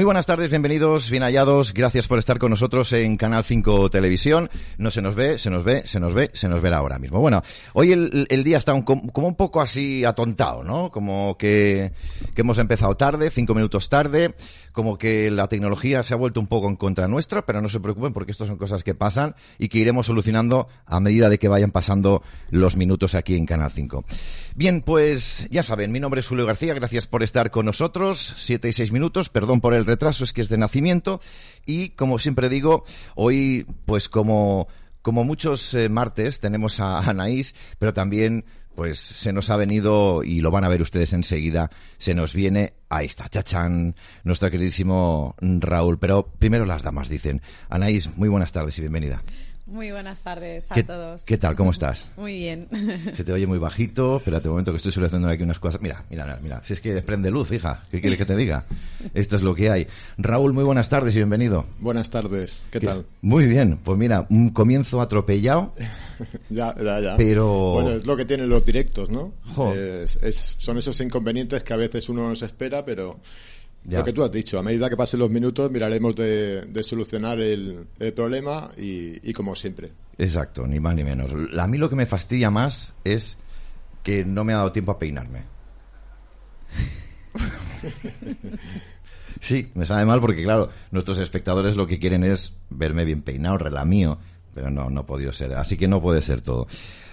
Muy 0.00 0.06
buenas 0.06 0.24
tardes, 0.24 0.48
bienvenidos, 0.48 1.10
bien 1.10 1.22
hallados. 1.22 1.74
Gracias 1.74 2.08
por 2.08 2.18
estar 2.18 2.38
con 2.38 2.48
nosotros 2.48 2.90
en 2.94 3.18
Canal 3.18 3.44
5 3.44 3.90
Televisión. 3.90 4.48
No 4.78 4.90
se 4.90 5.02
nos 5.02 5.14
ve, 5.14 5.38
se 5.38 5.50
nos 5.50 5.62
ve, 5.62 5.82
se 5.84 6.00
nos 6.00 6.14
ve, 6.14 6.30
se 6.32 6.48
nos 6.48 6.62
verá 6.62 6.78
ahora 6.78 6.98
mismo. 6.98 7.20
Bueno, 7.20 7.42
hoy 7.74 7.92
el, 7.92 8.42
día 8.42 8.56
está 8.56 8.72
como 8.82 9.28
un 9.28 9.34
poco 9.34 9.60
así 9.60 10.02
atontado, 10.06 10.62
¿no? 10.62 10.90
Como 10.90 11.36
que, 11.36 11.92
hemos 12.34 12.56
empezado 12.56 12.96
tarde, 12.96 13.28
cinco 13.28 13.54
minutos 13.54 13.90
tarde, 13.90 14.34
como 14.72 14.96
que 14.96 15.30
la 15.30 15.48
tecnología 15.48 16.02
se 16.02 16.14
ha 16.14 16.16
vuelto 16.16 16.40
un 16.40 16.46
poco 16.46 16.70
en 16.70 16.76
contra 16.76 17.06
nuestra, 17.06 17.44
pero 17.44 17.60
no 17.60 17.68
se 17.68 17.80
preocupen 17.80 18.14
porque 18.14 18.32
esto 18.32 18.46
son 18.46 18.56
cosas 18.56 18.82
que 18.82 18.94
pasan 18.94 19.34
y 19.58 19.68
que 19.68 19.80
iremos 19.80 20.06
solucionando 20.06 20.66
a 20.86 20.98
medida 21.00 21.28
de 21.28 21.38
que 21.38 21.48
vayan 21.48 21.72
pasando 21.72 22.22
los 22.48 22.74
minutos 22.74 23.14
aquí 23.14 23.36
en 23.36 23.44
Canal 23.44 23.70
5. 23.70 24.02
Bien, 24.54 24.80
pues 24.80 25.46
ya 25.50 25.62
saben, 25.62 25.92
mi 25.92 26.00
nombre 26.00 26.20
es 26.20 26.28
Julio 26.28 26.46
García, 26.46 26.72
gracias 26.72 27.06
por 27.06 27.22
estar 27.22 27.50
con 27.50 27.66
nosotros. 27.66 28.34
Siete 28.38 28.68
y 28.70 28.72
seis 28.72 28.92
minutos, 28.92 29.28
perdón 29.28 29.60
por 29.60 29.74
el 29.74 29.84
retraso 29.90 30.24
es 30.24 30.32
que 30.32 30.40
es 30.40 30.48
de 30.48 30.56
nacimiento 30.56 31.20
y 31.66 31.90
como 31.90 32.18
siempre 32.18 32.48
digo, 32.48 32.84
hoy 33.14 33.66
pues 33.84 34.08
como 34.08 34.68
como 35.02 35.24
muchos 35.24 35.72
eh, 35.74 35.88
martes 35.88 36.40
tenemos 36.40 36.80
a 36.80 36.98
Anaís, 36.98 37.54
pero 37.78 37.92
también 37.92 38.44
pues 38.74 38.98
se 38.98 39.32
nos 39.32 39.50
ha 39.50 39.56
venido, 39.56 40.22
y 40.24 40.40
lo 40.40 40.50
van 40.50 40.64
a 40.64 40.68
ver 40.68 40.80
ustedes 40.80 41.12
enseguida, 41.12 41.70
se 41.98 42.14
nos 42.14 42.32
viene, 42.32 42.74
ahí 42.88 43.06
está, 43.06 43.28
chachán, 43.28 43.94
nuestro 44.24 44.50
queridísimo 44.50 45.34
Raúl. 45.40 45.98
Pero 45.98 46.26
primero 46.38 46.64
las 46.64 46.82
damas 46.82 47.08
dicen, 47.08 47.42
Anaís, 47.68 48.16
muy 48.16 48.28
buenas 48.28 48.52
tardes 48.52 48.78
y 48.78 48.80
bienvenida. 48.80 49.22
Muy 49.70 49.92
buenas 49.92 50.20
tardes 50.24 50.66
a 50.68 50.82
todos. 50.82 51.24
¿Qué 51.24 51.38
tal? 51.38 51.54
¿Cómo 51.54 51.70
estás? 51.70 52.08
Muy 52.16 52.34
bien. 52.34 52.66
Se 53.14 53.22
te 53.22 53.32
oye 53.32 53.46
muy 53.46 53.58
bajito. 53.58 54.16
Espérate 54.16 54.48
un 54.48 54.54
momento 54.54 54.72
que 54.72 54.78
estoy 54.78 54.90
solucionando 54.90 55.28
aquí 55.28 55.44
unas 55.44 55.60
cosas. 55.60 55.80
Mira, 55.80 56.04
mira, 56.10 56.40
mira. 56.42 56.60
Si 56.64 56.72
es 56.72 56.80
que 56.80 56.92
desprende 56.92 57.30
luz, 57.30 57.52
hija. 57.52 57.80
¿Qué 57.88 58.00
quieres 58.00 58.18
que 58.18 58.24
te 58.24 58.36
diga? 58.36 58.64
Esto 59.14 59.36
es 59.36 59.42
lo 59.42 59.54
que 59.54 59.70
hay. 59.70 59.86
Raúl, 60.18 60.52
muy 60.52 60.64
buenas 60.64 60.88
tardes 60.88 61.14
y 61.14 61.18
bienvenido. 61.18 61.66
Buenas 61.78 62.10
tardes. 62.10 62.64
¿Qué, 62.72 62.80
tal? 62.80 63.06
Muy 63.22 63.46
bien. 63.46 63.78
Pues 63.78 63.96
mira, 63.96 64.26
un 64.28 64.50
comienzo 64.50 65.00
atropellado. 65.00 65.72
ya, 66.50 66.74
ya, 66.82 66.98
ya. 66.98 67.16
Pero... 67.16 67.74
Bueno, 67.74 67.90
es 67.90 68.04
lo 68.04 68.16
que 68.16 68.24
tienen 68.24 68.48
los 68.48 68.66
directos, 68.66 69.08
¿no? 69.08 69.34
Es, 69.72 70.56
son 70.58 70.78
esos 70.78 71.00
inconvenientes 71.00 71.62
que 71.62 71.72
a 71.72 71.76
veces 71.76 72.08
uno 72.08 72.28
no 72.28 72.34
se 72.34 72.46
espera, 72.46 72.84
pero 72.84 73.20
lo 73.88 74.04
que 74.04 74.12
tú 74.12 74.22
has 74.22 74.30
dicho, 74.30 74.58
a 74.58 74.62
medida 74.62 74.90
que 74.90 74.96
pasen 74.96 75.20
los 75.20 75.30
minutos 75.30 75.70
miraremos 75.70 76.14
de, 76.14 76.82
solucionar 76.82 77.40
el, 77.40 77.86
problema 78.14 78.70
y, 78.76 79.32
como 79.32 79.54
siempre. 79.54 79.92
Exacto, 80.18 80.66
ni 80.66 80.80
más 80.80 80.94
ni 80.94 81.04
menos. 81.04 81.30
A 81.58 81.66
mí 81.66 81.78
lo 81.78 81.88
que 81.88 81.96
me 81.96 82.06
fastidia 82.06 82.50
más 82.50 82.94
es 83.04 83.38
que 84.02 84.24
no 84.24 84.44
me 84.44 84.52
ha 84.52 84.58
dado 84.58 84.72
tiempo 84.72 84.92
a 84.92 84.98
peinarme. 84.98 85.44
sí, 89.40 89.70
me 89.74 89.86
sabe 89.86 90.04
mal 90.04 90.20
porque, 90.20 90.42
claro, 90.42 90.68
nuestros 90.90 91.18
espectadores 91.18 91.76
lo 91.76 91.86
que 91.86 91.98
quieren 91.98 92.24
es 92.24 92.54
verme 92.68 93.04
bien 93.04 93.22
peinado, 93.22 93.58
relamío, 93.58 94.18
pero 94.54 94.70
no, 94.70 94.90
no 94.90 95.00
ha 95.00 95.06
podido 95.06 95.32
ser. 95.32 95.54
Así 95.54 95.76
que 95.76 95.88
no 95.88 96.02
puede 96.02 96.22
ser 96.22 96.42
todo. 96.42 96.66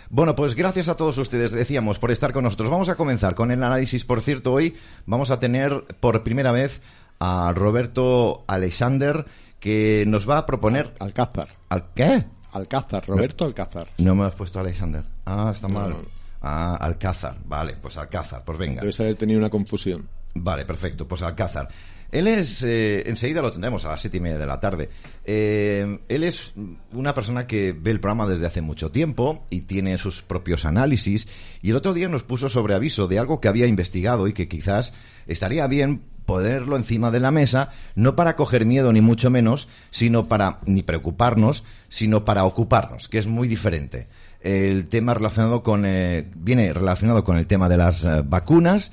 Bueno, 0.09 0.35
pues 0.35 0.55
gracias 0.55 0.87
a 0.87 0.95
todos 0.95 1.17
ustedes, 1.17 1.51
decíamos, 1.51 1.99
por 1.99 2.11
estar 2.11 2.31
con 2.31 2.43
nosotros. 2.43 2.69
Vamos 2.69 2.89
a 2.89 2.95
comenzar 2.95 3.35
con 3.35 3.51
el 3.51 3.61
análisis. 3.61 4.05
Por 4.05 4.21
cierto, 4.21 4.53
hoy 4.53 4.75
vamos 5.05 5.31
a 5.31 5.39
tener 5.39 5.83
por 5.99 6.23
primera 6.23 6.51
vez 6.51 6.81
a 7.19 7.51
Roberto 7.53 8.45
Alexander, 8.47 9.25
que 9.59 10.05
nos 10.07 10.29
va 10.29 10.37
a 10.37 10.45
proponer... 10.45 10.93
Alcázar. 10.99 11.47
¿Al 11.69 11.87
qué? 11.93 12.25
Alcázar, 12.53 13.05
Roberto 13.05 13.45
Alcázar. 13.45 13.87
No 13.97 14.15
me 14.15 14.25
has 14.25 14.33
puesto 14.33 14.59
Alexander. 14.59 15.03
Ah, 15.25 15.51
está 15.53 15.67
mal. 15.67 15.95
Ah, 16.41 16.77
Alcázar. 16.79 17.35
Vale, 17.45 17.75
pues 17.81 17.97
Alcázar, 17.97 18.43
pues 18.45 18.57
venga. 18.57 18.81
Debes 18.81 18.99
haber 18.99 19.15
tenido 19.15 19.39
una 19.39 19.49
confusión. 19.49 20.07
Vale, 20.35 20.65
perfecto. 20.65 21.07
Pues 21.07 21.21
Alcázar. 21.21 21.67
Él 22.11 22.27
es, 22.27 22.63
eh, 22.63 23.03
enseguida 23.07 23.41
lo 23.41 23.51
tendremos 23.51 23.83
a 23.85 23.89
las 23.89 24.01
siete 24.01 24.17
y 24.17 24.21
media 24.21 24.37
de 24.37 24.45
la 24.45 24.59
tarde. 24.59 24.89
Eh, 25.25 25.99
él 26.07 26.23
es 26.23 26.53
una 26.93 27.13
persona 27.13 27.47
que 27.47 27.73
ve 27.73 27.91
el 27.91 27.99
programa 27.99 28.27
desde 28.27 28.45
hace 28.45 28.61
mucho 28.61 28.91
tiempo 28.91 29.45
y 29.49 29.61
tiene 29.61 29.97
sus 29.97 30.21
propios 30.21 30.65
análisis. 30.65 31.27
Y 31.61 31.71
el 31.71 31.75
otro 31.75 31.93
día 31.93 32.07
nos 32.07 32.23
puso 32.23 32.47
sobre 32.47 32.75
aviso 32.75 33.07
de 33.07 33.19
algo 33.19 33.41
que 33.41 33.49
había 33.49 33.67
investigado 33.67 34.27
y 34.27 34.33
que 34.33 34.47
quizás 34.47 34.93
estaría 35.27 35.67
bien 35.67 36.01
ponerlo 36.25 36.75
encima 36.75 37.09
de 37.09 37.21
la 37.21 37.31
mesa, 37.31 37.71
no 37.95 38.15
para 38.17 38.35
coger 38.35 38.65
miedo 38.65 38.91
ni 38.91 38.99
mucho 38.99 39.29
menos, 39.29 39.69
sino 39.91 40.27
para 40.27 40.59
ni 40.65 40.83
preocuparnos, 40.83 41.63
sino 41.87 42.25
para 42.25 42.43
ocuparnos, 42.43 43.07
que 43.07 43.17
es 43.17 43.27
muy 43.27 43.47
diferente. 43.47 44.07
El 44.41 44.87
tema 44.87 45.13
relacionado 45.13 45.63
con 45.63 45.85
eh, 45.85 46.29
viene 46.35 46.73
relacionado 46.73 47.23
con 47.23 47.37
el 47.37 47.47
tema 47.47 47.69
de 47.69 47.77
las 47.77 48.05
vacunas 48.29 48.91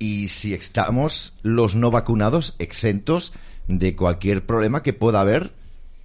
y 0.00 0.28
si 0.28 0.54
estamos 0.54 1.34
los 1.42 1.76
no 1.76 1.92
vacunados 1.92 2.56
exentos 2.58 3.32
de 3.68 3.94
cualquier 3.94 4.44
problema 4.44 4.82
que 4.82 4.94
pueda 4.94 5.20
haber 5.20 5.52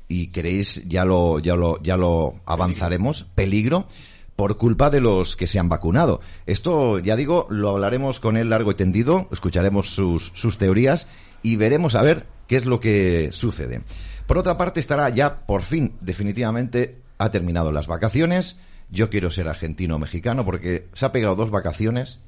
y 0.07 0.27
queréis 0.27 0.87
ya 0.87 1.05
lo 1.05 1.39
ya 1.39 1.55
lo 1.55 1.81
ya 1.81 1.97
lo 1.97 2.35
avanzaremos 2.45 3.25
peligro 3.33 3.87
por 4.35 4.57
culpa 4.57 4.89
de 4.89 4.99
los 4.99 5.37
que 5.37 5.47
se 5.47 5.59
han 5.59 5.69
vacunado. 5.69 6.19
Esto, 6.45 6.99
ya 6.99 7.15
digo, 7.15 7.47
lo 7.49 7.69
hablaremos 7.69 8.19
con 8.19 8.35
él 8.35 8.49
largo 8.49 8.71
y 8.71 8.75
tendido, 8.75 9.29
escucharemos 9.31 9.89
sus, 9.89 10.33
sus 10.35 10.57
teorías 10.57 11.07
y 11.41 11.55
veremos 11.55 11.95
a 11.95 12.01
ver 12.01 12.25
qué 12.47 12.57
es 12.57 12.65
lo 12.65 12.81
que 12.81 13.29
sucede. 13.31 13.81
Por 14.27 14.37
otra 14.37 14.57
parte, 14.57 14.81
estará 14.81 15.07
ya, 15.07 15.45
por 15.45 15.61
fin, 15.61 15.93
definitivamente, 16.01 16.97
ha 17.17 17.31
terminado 17.31 17.71
las 17.71 17.87
vacaciones. 17.87 18.59
Yo 18.89 19.09
quiero 19.09 19.31
ser 19.31 19.47
argentino 19.47 19.99
mexicano 19.99 20.43
porque 20.43 20.87
se 20.93 21.05
ha 21.05 21.13
pegado 21.13 21.37
dos 21.37 21.49
vacaciones 21.49 22.19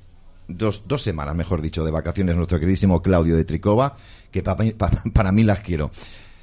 dos, 0.47 0.83
dos 0.87 1.01
semanas, 1.01 1.35
mejor 1.35 1.61
dicho, 1.61 1.83
de 1.83 1.91
vacaciones 1.91 2.35
nuestro 2.35 2.59
queridísimo 2.59 3.01
Claudio 3.01 3.35
de 3.35 3.45
Tricova, 3.45 3.95
que 4.31 4.43
para 4.43 5.31
mí 5.31 5.43
las 5.43 5.59
quiero. 5.59 5.91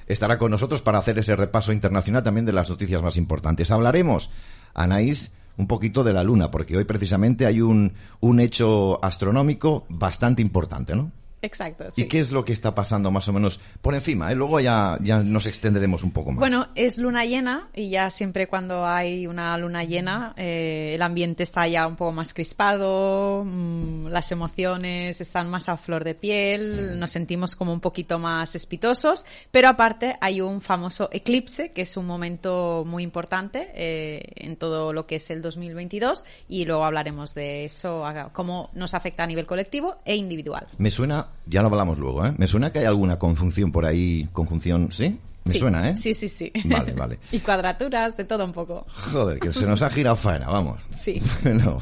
Estará 0.07 0.39
con 0.39 0.51
nosotros 0.51 0.83
para 0.83 0.99
hacer 0.99 1.19
ese 1.19 1.35
repaso 1.35 1.73
internacional 1.73 2.23
también 2.23 2.45
de 2.45 2.53
las 2.53 2.69
noticias 2.69 3.03
más 3.03 3.17
importantes. 3.17 3.71
Hablaremos, 3.71 4.31
Anaís, 4.75 5.33
un 5.57 5.67
poquito 5.67 6.05
de 6.05 6.13
la 6.13 6.25
Luna, 6.25 6.51
porque 6.51 6.77
hoy 6.77 6.85
precisamente 6.85 7.47
hay 7.47 7.61
un, 7.61 7.95
un 8.21 8.41
hecho 8.41 9.03
astronómico 9.03 9.87
bastante 9.89 10.43
importante, 10.43 10.95
¿no? 10.95 11.11
Exacto. 11.45 11.85
¿Y 11.97 12.05
qué 12.05 12.21
es 12.21 12.31
lo 12.31 12.45
que 12.45 12.53
está 12.53 12.75
pasando 12.75 13.11
más 13.11 13.29
o 13.29 13.33
menos 13.33 13.61
por 13.83 13.95
encima? 13.95 14.33
Eh? 14.33 14.35
Luego 14.35 14.61
ya, 14.61 14.99
ya 15.03 15.23
nos 15.23 15.47
extenderemos 15.47 16.03
un 16.03 16.11
poco 16.11 16.33
más. 16.33 16.41
Bueno, 16.41 16.69
es 16.75 16.99
luna 16.99 17.27
llena 17.27 17.69
y 17.75 17.91
ya 17.91 18.09
siempre 18.09 18.47
cuando 18.47 18.87
hay 18.87 19.27
una 19.27 19.57
luna 19.59 19.85
llena 19.85 20.33
eh, 20.37 20.93
el 20.95 21.03
ambiente 21.03 21.43
está 21.43 21.69
ya 21.69 21.87
un 21.87 21.97
poco 21.97 22.13
más 22.13 22.33
crispado, 22.33 23.45
mm, 23.45 24.07
las 24.07 24.33
emociones 24.33 25.21
están 25.21 25.51
más 25.51 25.69
a 25.69 25.77
flor 25.77 26.03
de 26.03 26.15
piel, 26.15 26.95
mm. 26.95 26.99
nos 26.99 27.11
sentimos 27.11 27.55
como 27.55 27.73
un 27.73 27.81
poquito 27.81 28.19
más 28.19 28.55
espitosos, 28.55 29.27
pero 29.51 29.69
aparte 29.69 30.17
hay 30.21 30.41
un 30.41 30.63
famoso 30.63 31.11
eclipse 31.13 31.73
que 31.73 31.83
es 31.83 31.97
un 31.99 32.07
momento 32.07 32.85
muy 32.87 33.03
importante 33.03 33.71
eh, 33.75 34.23
en 34.37 34.57
todo 34.57 34.95
lo 34.95 35.05
que 35.05 35.17
es 35.17 35.29
el 35.31 35.43
2022 35.43 36.25
y 36.49 36.65
luego 36.65 36.85
hablaremos 36.85 37.35
de 37.35 37.67
eso, 37.67 38.03
cómo 38.33 38.71
nos 38.73 38.95
afecta 38.95 39.25
a 39.25 39.27
nivel 39.27 39.45
colectivo 39.45 39.97
e 40.07 40.17
individual. 40.17 40.69
Me 40.79 40.91
suena 40.91 41.29
ya 41.47 41.63
lo 41.63 41.69
hablamos 41.69 41.99
luego, 41.99 42.25
¿eh? 42.27 42.33
Me 42.39 42.47
suena 42.49 42.71
que 42.71 42.81
hay 42.81 42.85
alguna 42.85 43.19
conjunción 43.19 43.73
por 43.73 43.85
ahí, 43.87 44.29
conjunción, 44.33 44.91
¿sí? 44.93 45.19
Me 45.45 45.55
suena, 45.55 45.91
¿eh? 45.91 45.97
Sí, 46.01 46.15
sí, 46.15 46.29
sí. 46.29 46.51
Vale, 46.65 46.93
vale. 46.93 47.19
y 47.33 47.39
cuadraturas, 47.41 48.17
de 48.17 48.25
todo 48.25 48.45
un 48.45 48.53
poco. 48.53 48.87
Joder, 49.13 49.39
que 49.39 49.53
se 49.53 49.67
nos 49.67 49.83
ha 49.83 49.91
girado 49.91 50.17
faena, 50.17 50.49
vamos. 50.49 50.81
Sí. 50.91 51.21
no. 51.45 51.81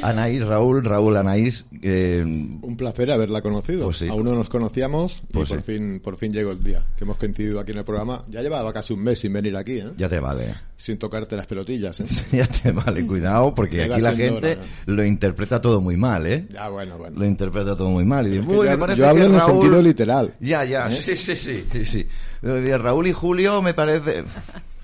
Anaís, 0.00 0.46
Raúl, 0.46 0.84
Raúl, 0.84 1.16
Anaís. 1.16 1.66
Eh, 1.82 2.22
un 2.24 2.76
placer 2.76 3.10
haberla 3.10 3.42
conocido. 3.42 3.86
Pues 3.86 4.02
Aún 4.02 4.24
no 4.24 4.34
nos 4.34 4.48
conocíamos 4.48 5.22
y 5.28 5.32
pues 5.32 5.48
por, 5.48 5.62
fin, 5.62 6.00
por 6.02 6.16
fin 6.16 6.32
llegó 6.32 6.52
el 6.52 6.62
día 6.62 6.82
que 6.96 7.04
hemos 7.04 7.18
coincidido 7.18 7.60
aquí 7.60 7.72
en 7.72 7.78
el 7.78 7.84
programa. 7.84 8.24
Ya 8.30 8.40
llevaba 8.40 8.72
casi 8.72 8.94
un 8.94 9.02
mes 9.02 9.18
sin 9.18 9.32
venir 9.32 9.56
aquí, 9.56 9.78
¿eh? 9.78 9.90
Ya 9.96 10.08
te 10.08 10.20
vale. 10.20 10.54
Sin 10.76 10.98
tocarte 10.98 11.36
las 11.36 11.46
pelotillas, 11.46 12.00
¿eh? 12.00 12.06
ya 12.32 12.46
te 12.46 12.72
vale, 12.72 13.06
cuidado, 13.06 13.54
porque 13.54 13.82
aquí 13.82 14.00
la 14.00 14.14
gente 14.14 14.56
lo 14.86 15.04
interpreta 15.04 15.60
todo 15.60 15.80
muy 15.80 15.96
mal, 15.96 16.26
¿eh? 16.26 16.46
Ya, 16.50 16.68
bueno, 16.68 16.96
bueno. 16.96 17.18
Lo 17.18 17.26
interpreta 17.26 17.76
todo 17.76 17.90
muy 17.90 18.04
mal. 18.04 18.32
Y 18.32 18.36
yo, 18.36 19.08
hablo 19.08 19.26
en 19.26 19.34
el 19.34 19.40
sentido 19.40 19.82
literal. 19.82 20.34
Ya, 20.40 20.64
ya, 20.64 20.88
¿eh? 20.88 20.94
sí, 20.94 21.16
sí, 21.16 21.36
sí, 21.36 21.64
sí, 21.70 21.84
sí. 21.84 22.06
Raúl 22.42 23.06
y 23.06 23.12
Julio 23.12 23.62
me 23.62 23.74
parece... 23.74 24.24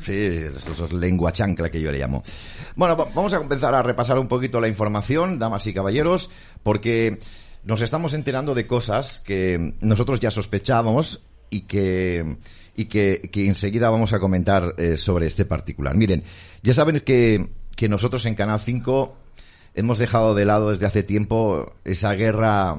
Sí, 0.00 0.14
eso 0.14 0.84
es 0.84 0.92
lengua 0.92 1.32
chancla 1.32 1.70
que 1.70 1.80
yo 1.80 1.90
le 1.90 1.98
llamo. 1.98 2.22
Bueno, 2.76 2.96
vamos 2.96 3.32
a 3.32 3.38
empezar 3.38 3.74
a 3.74 3.82
repasar 3.82 4.18
un 4.18 4.28
poquito 4.28 4.60
la 4.60 4.68
información, 4.68 5.40
damas 5.40 5.66
y 5.66 5.74
caballeros, 5.74 6.30
porque 6.62 7.18
nos 7.64 7.82
estamos 7.82 8.14
enterando 8.14 8.54
de 8.54 8.66
cosas 8.66 9.18
que 9.18 9.74
nosotros 9.80 10.20
ya 10.20 10.30
sospechábamos 10.30 11.22
y 11.50 11.62
que 11.62 12.38
y 12.76 12.84
que, 12.84 13.28
enseguida 13.34 13.90
vamos 13.90 14.12
a 14.12 14.20
comentar 14.20 14.76
eh, 14.78 14.96
sobre 14.96 15.26
este 15.26 15.44
particular. 15.44 15.96
Miren, 15.96 16.22
ya 16.62 16.72
saben 16.74 17.00
que, 17.00 17.48
que 17.74 17.88
nosotros 17.88 18.24
en 18.24 18.36
Canal 18.36 18.60
5 18.60 19.16
hemos 19.74 19.98
dejado 19.98 20.36
de 20.36 20.44
lado 20.44 20.70
desde 20.70 20.86
hace 20.86 21.02
tiempo 21.02 21.74
esa 21.84 22.12
guerra 22.14 22.76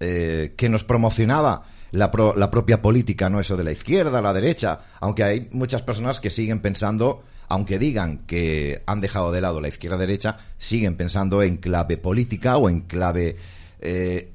eh, 0.00 0.54
que 0.56 0.70
nos 0.70 0.84
promocionaba 0.84 1.66
la, 1.96 2.12
la 2.36 2.50
propia 2.50 2.82
política, 2.82 3.30
no 3.30 3.40
eso 3.40 3.56
de 3.56 3.64
la 3.64 3.72
izquierda, 3.72 4.20
la 4.20 4.32
derecha, 4.32 4.80
aunque 5.00 5.24
hay 5.24 5.48
muchas 5.52 5.82
personas 5.82 6.20
que 6.20 6.30
siguen 6.30 6.60
pensando, 6.60 7.22
aunque 7.48 7.78
digan 7.78 8.18
que 8.18 8.82
han 8.86 9.00
dejado 9.00 9.32
de 9.32 9.40
lado 9.40 9.60
la 9.60 9.68
izquierda-derecha, 9.68 10.36
siguen 10.58 10.96
pensando 10.96 11.42
en 11.42 11.56
clave 11.56 11.96
política 11.96 12.58
o 12.58 12.68
en 12.68 12.82
clave, 12.82 13.36
eh, 13.80 14.30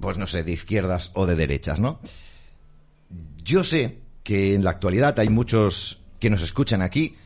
pues 0.00 0.18
no 0.18 0.26
sé, 0.26 0.42
de 0.42 0.52
izquierdas 0.52 1.10
o 1.14 1.26
de 1.26 1.36
derechas, 1.36 1.80
¿no? 1.80 2.00
Yo 3.42 3.64
sé 3.64 3.98
que 4.22 4.54
en 4.54 4.64
la 4.64 4.70
actualidad 4.70 5.18
hay 5.18 5.28
muchos 5.28 6.00
que 6.20 6.30
nos 6.30 6.42
escuchan 6.42 6.82
aquí 6.82 7.16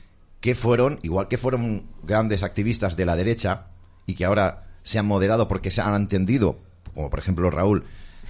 que 0.41 0.55
fueron, 0.55 1.01
igual 1.03 1.29
que 1.29 1.39
fueron 1.39 1.87
grandes 2.03 2.43
activistas 2.43 2.97
de 2.97 3.07
la 3.07 3.17
derecha 3.17 3.67
y 4.07 4.15
que 4.15 4.25
ahora 4.25 4.69
se 4.83 4.99
han 4.99 5.07
moderado 5.07 5.49
porque 5.49 5.71
se 5.71 5.81
han 5.81 5.95
entendido, 5.95 6.59
como 6.95 7.11
por 7.11 7.19
ejemplo 7.19 7.51
Raúl, 7.51 7.85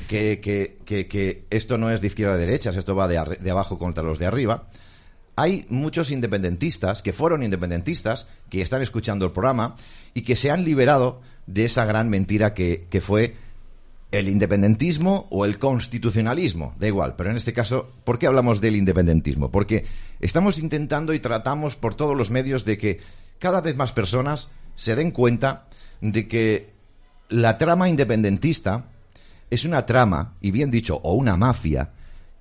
que, 0.08 0.40
que, 0.40 1.06
que, 1.06 1.44
esto 1.50 1.78
no 1.78 1.90
es 1.90 2.00
de 2.00 2.08
izquierda 2.08 2.34
a 2.34 2.38
derechas, 2.38 2.76
esto 2.76 2.94
va 2.94 3.08
de, 3.08 3.38
de 3.40 3.50
abajo 3.50 3.78
contra 3.78 4.02
los 4.02 4.18
de 4.18 4.26
arriba. 4.26 4.68
Hay 5.36 5.64
muchos 5.68 6.10
independentistas 6.10 7.02
que 7.02 7.12
fueron 7.12 7.42
independentistas, 7.42 8.26
que 8.48 8.62
están 8.62 8.82
escuchando 8.82 9.24
el 9.24 9.32
programa 9.32 9.76
y 10.12 10.22
que 10.22 10.36
se 10.36 10.50
han 10.50 10.64
liberado 10.64 11.22
de 11.46 11.64
esa 11.64 11.84
gran 11.84 12.08
mentira 12.08 12.54
que, 12.54 12.86
que 12.90 13.00
fue 13.00 13.36
el 14.10 14.28
independentismo 14.28 15.28
o 15.30 15.44
el 15.44 15.58
constitucionalismo, 15.58 16.74
da 16.78 16.88
igual, 16.88 17.14
pero 17.16 17.30
en 17.30 17.36
este 17.36 17.52
caso, 17.52 17.92
¿por 18.04 18.18
qué 18.18 18.26
hablamos 18.26 18.60
del 18.60 18.76
independentismo? 18.76 19.50
Porque 19.50 19.84
estamos 20.20 20.58
intentando 20.58 21.14
y 21.14 21.20
tratamos 21.20 21.76
por 21.76 21.94
todos 21.94 22.16
los 22.16 22.30
medios 22.30 22.64
de 22.64 22.76
que 22.76 23.00
cada 23.38 23.60
vez 23.60 23.76
más 23.76 23.92
personas 23.92 24.50
se 24.74 24.96
den 24.96 25.12
cuenta 25.12 25.66
de 26.00 26.26
que 26.26 26.70
la 27.28 27.56
trama 27.56 27.88
independentista 27.88 28.86
es 29.50 29.64
una 29.64 29.84
trama, 29.84 30.34
y 30.40 30.50
bien 30.50 30.70
dicho, 30.70 31.00
o 31.02 31.14
una 31.14 31.36
mafia, 31.36 31.90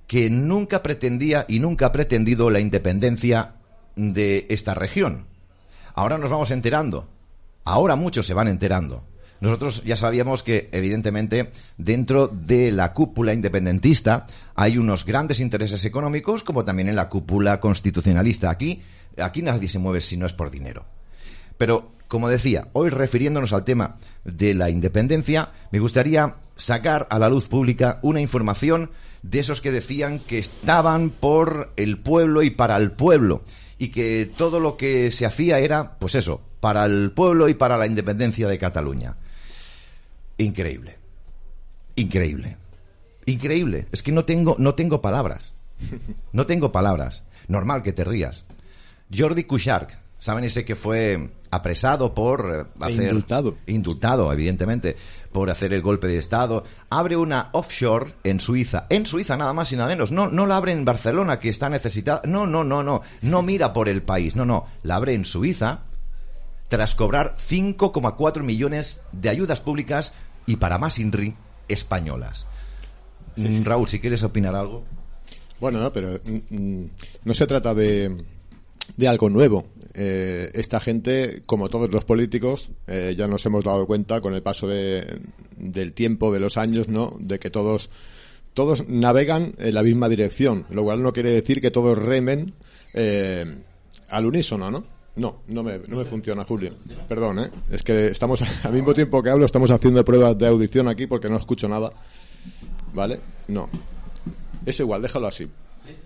que 0.08 0.30
nunca 0.30 0.82
pretendía 0.82 1.46
y 1.48 1.60
nunca 1.60 1.88
ha 1.88 1.92
pretendido 1.92 2.50
la 2.50 2.60
independencia 2.60 3.56
de 3.96 4.48
esta 4.50 4.74
región. 4.74 5.26
Ahora 5.94 6.18
nos 6.18 6.30
vamos 6.30 6.52
enterando. 6.52 7.10
Ahora 7.66 7.96
muchos 7.96 8.26
se 8.26 8.34
van 8.34 8.48
enterando. 8.48 9.04
Nosotros 9.42 9.84
ya 9.84 9.96
sabíamos 9.96 10.44
que, 10.44 10.70
evidentemente, 10.72 11.52
dentro 11.78 12.28
de 12.28 12.72
la 12.72 12.94
cúpula 12.94 13.34
independentista 13.34 14.28
hay 14.56 14.78
unos 14.78 15.06
grandes 15.06 15.40
intereses 15.40 15.86
económicos, 15.86 16.44
como 16.44 16.66
también 16.66 16.90
en 16.90 16.96
la 16.96 17.08
cúpula 17.08 17.60
constitucionalista. 17.60 18.50
Aquí, 18.50 18.82
aquí 19.18 19.42
nadie 19.42 19.70
se 19.70 19.80
mueve 19.80 20.02
si 20.02 20.18
no 20.18 20.26
es 20.26 20.34
por 20.34 20.52
dinero. 20.52 20.86
Pero, 21.58 21.92
como 22.08 22.28
decía, 22.28 22.68
hoy 22.74 22.90
refiriéndonos 22.90 23.54
al 23.54 23.64
tema 23.64 23.98
de 24.26 24.54
la 24.56 24.70
independencia, 24.70 25.52
me 25.72 25.80
gustaría 25.80 26.36
sacar 26.60 27.08
a 27.10 27.18
la 27.18 27.30
luz 27.30 27.48
pública 27.48 28.00
una 28.04 28.22
información 28.22 28.92
de 29.24 29.40
esos 29.40 29.62
que 29.62 29.72
decían 29.72 30.20
que 30.20 30.38
estaban 30.38 31.10
por 31.10 31.74
el 31.78 31.98
pueblo 31.98 32.44
y 32.44 32.52
para 32.52 32.78
el 32.78 32.92
pueblo 32.92 33.44
y 33.78 33.90
que 33.90 34.30
todo 34.38 34.60
lo 34.60 34.78
que 34.78 35.10
se 35.12 35.26
hacía 35.26 35.60
era, 35.60 35.98
pues 35.98 36.16
eso, 36.16 36.42
para 36.60 36.86
el 36.86 37.12
pueblo 37.12 37.50
y 37.50 37.54
para 37.54 37.78
la 37.78 37.88
independencia 37.88 38.48
de 38.48 38.60
Cataluña. 38.60 39.16
Increíble. 40.38 40.98
Increíble. 41.96 42.58
Increíble. 43.26 43.88
Es 43.92 44.04
que 44.04 44.12
no 44.12 44.26
tengo, 44.26 44.56
no 44.60 44.76
tengo 44.76 45.02
palabras. 45.02 45.54
No 46.34 46.46
tengo 46.46 46.72
palabras. 46.72 47.24
Normal 47.48 47.84
que 47.84 47.94
te 47.94 48.04
rías. 48.04 48.46
Jordi 49.16 49.46
Cuixart, 49.46 49.92
¿saben 50.20 50.44
ese 50.44 50.66
que 50.66 50.76
fue 50.76 51.30
apresado 51.51 52.13
por 52.13 52.68
eh, 52.80 52.81
e 52.81 52.86
hacer... 52.86 53.04
indultado. 53.04 53.57
Indultado, 53.68 54.31
evidentemente, 54.31 54.96
por 55.31 55.50
hacer 55.50 55.74
el 55.74 55.81
golpe 55.81 56.07
de 56.07 56.18
Estado. 56.18 56.63
Abre 56.90 57.16
una 57.18 57.50
offshore 57.54 58.13
en 58.24 58.40
Suiza. 58.40 58.86
En 58.90 59.06
Suiza, 59.06 59.38
nada 59.38 59.54
más 59.54 59.72
y 59.72 59.75
nada 59.75 59.90
menos. 59.90 60.12
No, 60.12 60.28
no 60.28 60.46
la 60.46 60.57
abre 60.57 60.72
en 60.72 60.86
Barcelona, 60.86 61.40
que 61.40 61.50
está 61.50 61.69
necesitada. 61.69 62.22
No, 62.25 62.46
no, 62.46 62.63
no, 62.63 62.84
no. 62.84 63.01
No 63.22 63.42
mira 63.42 63.74
por 63.74 63.90
el 63.90 64.04
país. 64.04 64.36
No, 64.36 64.46
no. 64.46 64.68
La 64.84 64.96
abre 64.96 65.13
en 65.13 65.25
Suiza 65.25 65.84
tras 66.68 66.96
cobrar 66.96 67.36
5,4 67.38 68.44
millones 68.44 69.01
de 69.12 69.30
ayudas 69.30 69.60
públicas 69.60 70.13
y 70.46 70.57
para 70.57 70.78
más 70.78 71.00
INRI 71.00 71.36
españolas. 71.68 72.46
Raúl, 73.63 73.88
si 73.88 74.00
quieres 74.00 74.24
opinar 74.24 74.56
algo. 74.56 74.84
Bueno, 75.60 75.80
no, 75.80 75.92
pero 75.92 76.19
mm, 76.24 76.56
mm, 76.56 76.90
no 77.25 77.34
se 77.34 77.48
trata 77.48 77.74
de, 77.74 78.24
de 78.97 79.07
algo 79.07 79.30
nuevo. 79.30 79.65
Eh, 79.94 80.51
esta 80.53 80.80
gente, 80.80 81.41
como 81.45 81.69
todos 81.69 81.91
los 81.91 82.06
políticos, 82.06 82.69
eh, 82.88 83.15
ya 83.18 83.27
nos 83.27 83.45
hemos 83.45 83.63
dado 83.63 83.86
cuenta 83.86 84.21
con 84.21 84.33
el 84.33 84.41
paso 84.41 84.68
de, 84.68 85.19
del 85.57 85.94
tiempo, 85.94 86.31
de 86.31 86.39
los 86.39 86.57
años, 86.57 86.88
¿no? 86.88 87.15
De 87.19 87.39
que 87.39 87.50
todos, 87.50 87.89
todos 88.53 88.88
navegan 88.88 89.53
en 89.57 89.74
la 89.74 89.83
misma 89.83 90.07
dirección, 90.07 90.65
lo 90.69 90.83
cual 90.83 91.01
no 91.01 91.12
quiere 91.12 91.31
decir 91.31 91.62
que 91.62 91.71
todos 91.71 91.97
remen 91.97 92.53
eh, 92.94 93.45
al 94.09 94.25
unísono, 94.25 94.71
¿no? 94.71 94.83
No, 95.15 95.41
no 95.47 95.63
me, 95.63 95.80
no 95.80 95.97
me 95.97 96.06
funciona, 96.06 96.45
Julio. 96.45 96.71
Perdón, 97.07 97.39
¿eh? 97.39 97.50
Es 97.69 97.83
que 97.83 98.07
estamos, 98.07 98.41
al 98.63 98.74
mismo 98.74 98.94
tiempo 98.94 99.21
que 99.21 99.30
hablo, 99.30 99.45
estamos 99.45 99.69
haciendo 99.69 100.06
pruebas 100.06 100.38
de 100.38 100.47
audición 100.47 100.88
aquí 100.88 101.07
porque 101.07 101.30
no 101.30 101.38
escucho 101.38 101.68
nada. 101.68 101.91
¿Vale? 102.94 103.19
No. 103.47 103.69
Es 104.65 104.80
igual, 104.80 105.01
déjalo 105.01 105.27
así. 105.27 105.47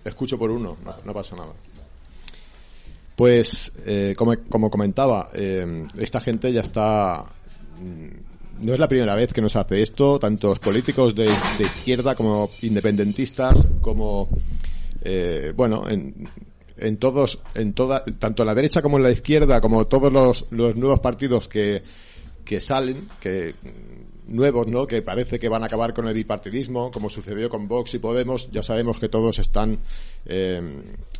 Escucho 0.04 0.38
por 0.38 0.50
uno, 0.50 0.76
no, 1.04 1.12
pasa 1.12 1.36
nada. 1.36 1.52
Pues, 3.16 3.70
eh, 3.86 4.14
como, 4.16 4.34
como, 4.48 4.70
comentaba, 4.70 5.30
eh, 5.34 5.86
esta 5.98 6.20
gente 6.20 6.52
ya 6.52 6.62
está... 6.62 7.24
Mm, 7.80 8.64
no 8.64 8.72
es 8.72 8.78
la 8.78 8.88
primera 8.88 9.14
vez 9.14 9.32
que 9.32 9.42
nos 9.42 9.56
hace 9.56 9.82
esto, 9.82 10.18
tantos 10.18 10.58
políticos 10.60 11.14
de, 11.14 11.24
izquierda 11.58 12.14
como 12.14 12.48
independentistas, 12.62 13.66
como, 13.80 14.28
eh, 15.02 15.52
bueno, 15.56 15.88
en, 15.88 16.28
en 16.76 16.96
todos, 16.96 17.40
en 17.54 17.72
toda, 17.72 18.04
tanto 18.18 18.42
en 18.42 18.46
la 18.46 18.54
derecha 18.54 18.80
como 18.80 18.96
en 18.96 19.02
la 19.02 19.10
izquierda, 19.10 19.60
como 19.60 19.86
todos 19.86 20.12
los, 20.12 20.46
los 20.50 20.76
nuevos 20.76 21.00
partidos 21.00 21.48
que, 21.48 21.82
que 22.44 22.60
salen, 22.60 23.08
que 23.20 23.54
nuevos, 24.26 24.66
¿no? 24.66 24.86
Que 24.86 25.02
parece 25.02 25.38
que 25.38 25.48
van 25.48 25.62
a 25.62 25.66
acabar 25.66 25.94
con 25.94 26.08
el 26.08 26.14
bipartidismo, 26.14 26.90
como 26.90 27.08
sucedió 27.08 27.48
con 27.48 27.68
Vox 27.68 27.94
y 27.94 27.98
Podemos. 27.98 28.50
Ya 28.50 28.62
sabemos 28.62 28.98
que 28.98 29.08
todos 29.08 29.38
están, 29.38 29.78
eh, 30.26 30.62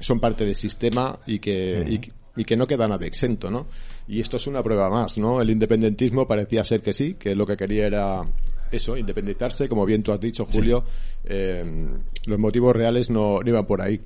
son 0.01 0.21
parte 0.21 0.45
del 0.45 0.57
sistema 0.57 1.19
y 1.27 1.39
que, 1.39 1.85
y, 1.89 2.41
y, 2.41 2.45
que 2.45 2.57
no 2.57 2.67
queda 2.67 2.89
nada 2.89 3.07
exento, 3.07 3.51
¿no? 3.51 3.67
Y 4.07 4.21
esto 4.21 4.37
es 4.37 4.47
una 4.47 4.63
prueba 4.63 4.91
más, 4.91 5.19
¿no? 5.19 5.41
El 5.41 5.51
independentismo 5.51 6.29
parecía 6.29 6.65
ser 6.65 6.83
que 6.83 6.93
sí, 6.93 7.15
que 7.15 7.35
lo 7.35 7.47
que 7.47 7.57
quería 7.57 7.87
era 7.87 8.25
eso, 8.75 8.97
independizarse, 8.97 9.69
como 9.69 9.87
bien 9.87 10.03
tú 10.03 10.13
has 10.13 10.21
dicho, 10.21 10.47
Julio, 10.47 10.85
eh, 11.25 11.65
los 12.27 12.39
motivos 12.39 12.75
reales 12.75 13.11
no, 13.11 13.39
iban 13.45 13.67
por 13.67 13.83
ahí. 13.83 14.01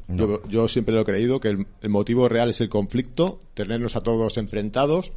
Yo, 0.48 0.68
siempre 0.68 0.94
lo 0.94 1.00
he 1.00 1.04
creído, 1.04 1.40
que 1.40 1.48
el, 1.48 1.88
motivo 1.88 2.28
real 2.28 2.50
es 2.50 2.60
el 2.60 2.68
conflicto, 2.68 3.40
tenernos 3.54 3.96
a 3.96 4.00
todos 4.02 4.36
enfrentados, 4.36 5.12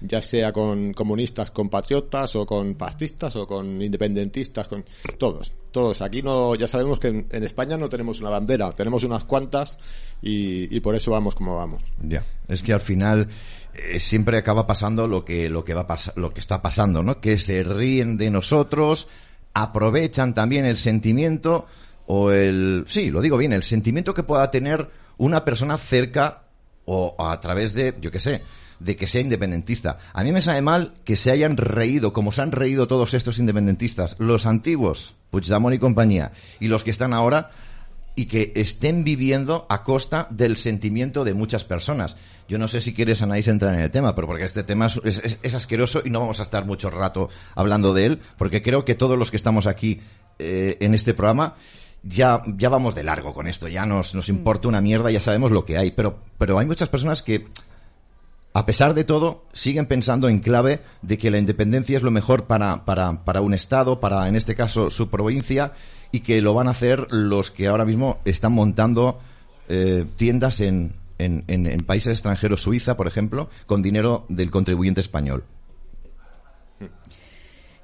ya 0.00 0.20
sea 0.22 0.52
con 0.52 0.92
comunistas, 0.92 1.50
con 1.50 1.68
patriotas, 1.68 2.34
o 2.36 2.46
con 2.46 2.76
fascistas, 2.76 3.36
o 3.36 3.46
con 3.46 3.80
independentistas, 3.80 4.68
con 4.68 4.84
todos. 5.18 5.52
Todos. 5.70 6.02
Aquí 6.02 6.22
no, 6.22 6.54
ya 6.54 6.68
sabemos 6.68 7.00
que 7.00 7.08
en, 7.08 7.44
España 7.44 7.76
no 7.76 7.88
tenemos 7.88 8.20
una 8.20 8.30
bandera, 8.30 8.70
tenemos 8.72 9.02
unas 9.02 9.24
cuantas 9.24 9.76
y, 10.22 10.74
y 10.74 10.80
por 10.80 10.94
eso 10.94 11.10
vamos 11.10 11.34
como 11.34 11.56
vamos. 11.56 11.82
Ya, 12.00 12.24
es 12.48 12.62
que 12.62 12.72
al 12.72 12.80
final 12.80 13.28
eh, 13.74 13.98
siempre 13.98 14.38
acaba 14.38 14.66
pasando 14.66 15.08
lo 15.08 15.24
que 15.24 15.50
lo 15.50 15.64
que 15.64 15.74
va 15.74 15.86
lo 16.16 16.32
que 16.32 16.40
está 16.40 16.62
pasando, 16.62 17.02
¿no? 17.02 17.20
Que 17.20 17.38
se 17.38 17.64
ríen 17.64 18.16
de 18.16 18.30
nosotros, 18.30 19.08
aprovechan 19.52 20.34
también 20.34 20.64
el 20.64 20.76
sentimiento 20.76 21.66
o 22.06 22.30
el 22.30 22.84
sí, 22.86 23.10
lo 23.10 23.20
digo 23.20 23.36
bien, 23.36 23.52
el 23.52 23.64
sentimiento 23.64 24.14
que 24.14 24.22
pueda 24.22 24.50
tener 24.50 24.88
una 25.16 25.44
persona 25.44 25.76
cerca 25.76 26.44
o 26.84 27.16
a 27.18 27.40
través 27.40 27.74
de, 27.74 27.94
yo 28.00 28.10
qué 28.12 28.20
sé, 28.20 28.42
de 28.78 28.96
que 28.96 29.06
sea 29.06 29.20
independentista. 29.20 29.98
A 30.12 30.24
mí 30.24 30.32
me 30.32 30.42
sabe 30.42 30.62
mal 30.62 30.94
que 31.04 31.16
se 31.16 31.30
hayan 31.30 31.56
reído, 31.56 32.12
como 32.12 32.32
se 32.32 32.42
han 32.42 32.52
reído 32.52 32.86
todos 32.86 33.14
estos 33.14 33.38
independentistas, 33.38 34.16
los 34.18 34.46
antiguos, 34.46 35.14
Puigdemont 35.30 35.74
y 35.74 35.78
compañía, 35.78 36.32
y 36.60 36.68
los 36.68 36.84
que 36.84 36.90
están 36.90 37.12
ahora, 37.12 37.50
y 38.16 38.26
que 38.26 38.52
estén 38.54 39.04
viviendo 39.04 39.66
a 39.68 39.82
costa 39.82 40.28
del 40.30 40.56
sentimiento 40.56 41.24
de 41.24 41.34
muchas 41.34 41.64
personas. 41.64 42.16
Yo 42.48 42.58
no 42.58 42.68
sé 42.68 42.80
si 42.80 42.94
quieres, 42.94 43.22
Anaís, 43.22 43.48
entrar 43.48 43.74
en 43.74 43.80
el 43.80 43.90
tema, 43.90 44.14
pero 44.14 44.26
porque 44.26 44.44
este 44.44 44.62
tema 44.62 44.86
es, 44.86 45.54
asqueroso 45.54 46.02
y 46.04 46.10
no 46.10 46.20
vamos 46.20 46.40
a 46.40 46.44
estar 46.44 46.64
mucho 46.64 46.90
rato 46.90 47.28
hablando 47.54 47.94
de 47.94 48.06
él, 48.06 48.20
porque 48.38 48.62
creo 48.62 48.84
que 48.84 48.94
todos 48.94 49.18
los 49.18 49.30
que 49.30 49.36
estamos 49.36 49.66
aquí 49.66 50.00
eh, 50.38 50.76
en 50.80 50.94
este 50.94 51.14
programa 51.14 51.56
ya, 52.02 52.42
ya 52.56 52.68
vamos 52.68 52.94
de 52.94 53.02
largo 53.02 53.32
con 53.32 53.48
esto, 53.48 53.66
ya 53.66 53.86
nos, 53.86 54.14
nos 54.14 54.28
importa 54.28 54.68
una 54.68 54.80
mierda, 54.80 55.10
ya 55.10 55.20
sabemos 55.20 55.50
lo 55.50 55.64
que 55.64 55.78
hay, 55.78 55.90
pero, 55.90 56.18
pero 56.38 56.58
hay 56.58 56.66
muchas 56.66 56.88
personas 56.88 57.22
que 57.22 57.46
a 58.56 58.66
pesar 58.66 58.94
de 58.94 59.02
todo, 59.02 59.44
siguen 59.52 59.86
pensando 59.86 60.28
en 60.28 60.38
clave 60.38 60.80
de 61.02 61.18
que 61.18 61.32
la 61.32 61.38
independencia 61.38 61.96
es 61.96 62.04
lo 62.04 62.12
mejor 62.12 62.44
para, 62.44 62.84
para, 62.84 63.24
para 63.24 63.40
un 63.40 63.52
Estado, 63.52 63.98
para, 63.98 64.28
en 64.28 64.36
este 64.36 64.54
caso, 64.54 64.90
su 64.90 65.10
provincia, 65.10 65.72
y 66.12 66.20
que 66.20 66.40
lo 66.40 66.54
van 66.54 66.68
a 66.68 66.70
hacer 66.70 67.08
los 67.10 67.50
que 67.50 67.66
ahora 67.66 67.84
mismo 67.84 68.20
están 68.24 68.52
montando 68.52 69.18
eh, 69.68 70.06
tiendas 70.14 70.60
en, 70.60 70.94
en, 71.18 71.44
en, 71.48 71.80
países 71.84 72.12
extranjeros, 72.12 72.62
Suiza, 72.62 72.96
por 72.96 73.08
ejemplo, 73.08 73.50
con 73.66 73.82
dinero 73.82 74.24
del 74.28 74.52
contribuyente 74.52 75.00
español. 75.00 75.42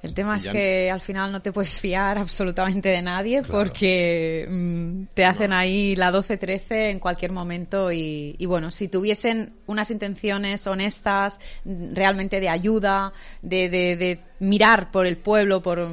El 0.03 0.13
tema 0.15 0.35
es 0.35 0.43
que 0.43 0.89
al 0.89 1.01
final 1.01 1.31
no 1.31 1.41
te 1.41 1.51
puedes 1.51 1.79
fiar 1.81 2.17
absolutamente 2.17 2.89
de 2.89 3.01
nadie 3.01 3.43
porque 3.43 4.47
mm, 4.49 5.13
te 5.13 5.25
hacen 5.25 5.53
ahí 5.53 5.95
la 5.95 6.11
12-13 6.11 6.91
en 6.91 6.99
cualquier 6.99 7.31
momento 7.31 7.91
y, 7.91 8.35
bueno, 8.45 8.71
si 8.71 8.87
tuviesen 8.87 9.53
unas 9.67 9.91
intenciones 9.91 10.65
honestas, 10.67 11.39
mm, 11.65 11.93
realmente 11.93 12.39
de 12.39 12.49
ayuda, 12.49 13.13
de, 13.41 13.69
de, 13.69 14.19
mirar 14.39 14.91
por 14.91 15.05
el 15.05 15.17
pueblo, 15.17 15.61
por, 15.61 15.87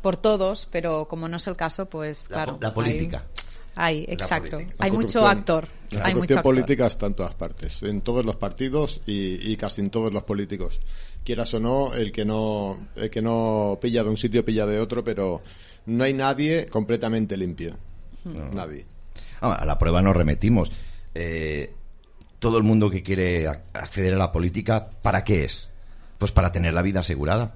por, 0.00 0.16
todos, 0.16 0.66
pero 0.70 1.06
como 1.06 1.28
no 1.28 1.36
es 1.36 1.46
el 1.46 1.56
caso, 1.56 1.86
pues 1.86 2.28
claro. 2.28 2.58
La, 2.60 2.72
política. 2.72 3.26
ahí, 3.76 4.06
exacto. 4.08 4.58
Hay 4.78 4.90
mucho 4.90 5.26
actor. 5.26 5.68
La 5.90 6.06
hay 6.06 6.14
corrupción 6.14 6.42
política 6.42 6.86
está 6.86 7.06
en 7.06 7.14
todas 7.14 7.34
partes, 7.34 7.82
en 7.82 8.00
todos 8.00 8.24
los 8.24 8.36
partidos 8.36 9.00
y, 9.06 9.56
casi 9.56 9.80
en 9.80 9.90
todos 9.90 10.12
los 10.12 10.22
políticos. 10.22 10.80
Quieras 11.30 11.54
o 11.54 11.60
no, 11.60 11.94
el 11.94 12.10
que 12.10 12.24
no, 12.24 12.88
el 12.96 13.08
que 13.08 13.22
no 13.22 13.78
pilla 13.80 14.02
de 14.02 14.10
un 14.10 14.16
sitio 14.16 14.44
pilla 14.44 14.66
de 14.66 14.80
otro, 14.80 15.04
pero 15.04 15.40
no 15.86 16.02
hay 16.02 16.12
nadie 16.12 16.66
completamente 16.66 17.36
limpio. 17.36 17.76
Nadie. 18.24 18.84
Ah, 19.40 19.52
a 19.54 19.64
la 19.64 19.78
prueba 19.78 20.02
nos 20.02 20.16
remetimos. 20.16 20.72
Eh, 21.14 21.72
todo 22.40 22.58
el 22.58 22.64
mundo 22.64 22.90
que 22.90 23.04
quiere 23.04 23.46
acceder 23.46 24.14
a 24.14 24.18
la 24.18 24.32
política, 24.32 24.90
¿para 25.02 25.22
qué 25.22 25.44
es? 25.44 25.70
Pues 26.18 26.32
para 26.32 26.50
tener 26.50 26.74
la 26.74 26.82
vida 26.82 26.98
asegurada. 26.98 27.54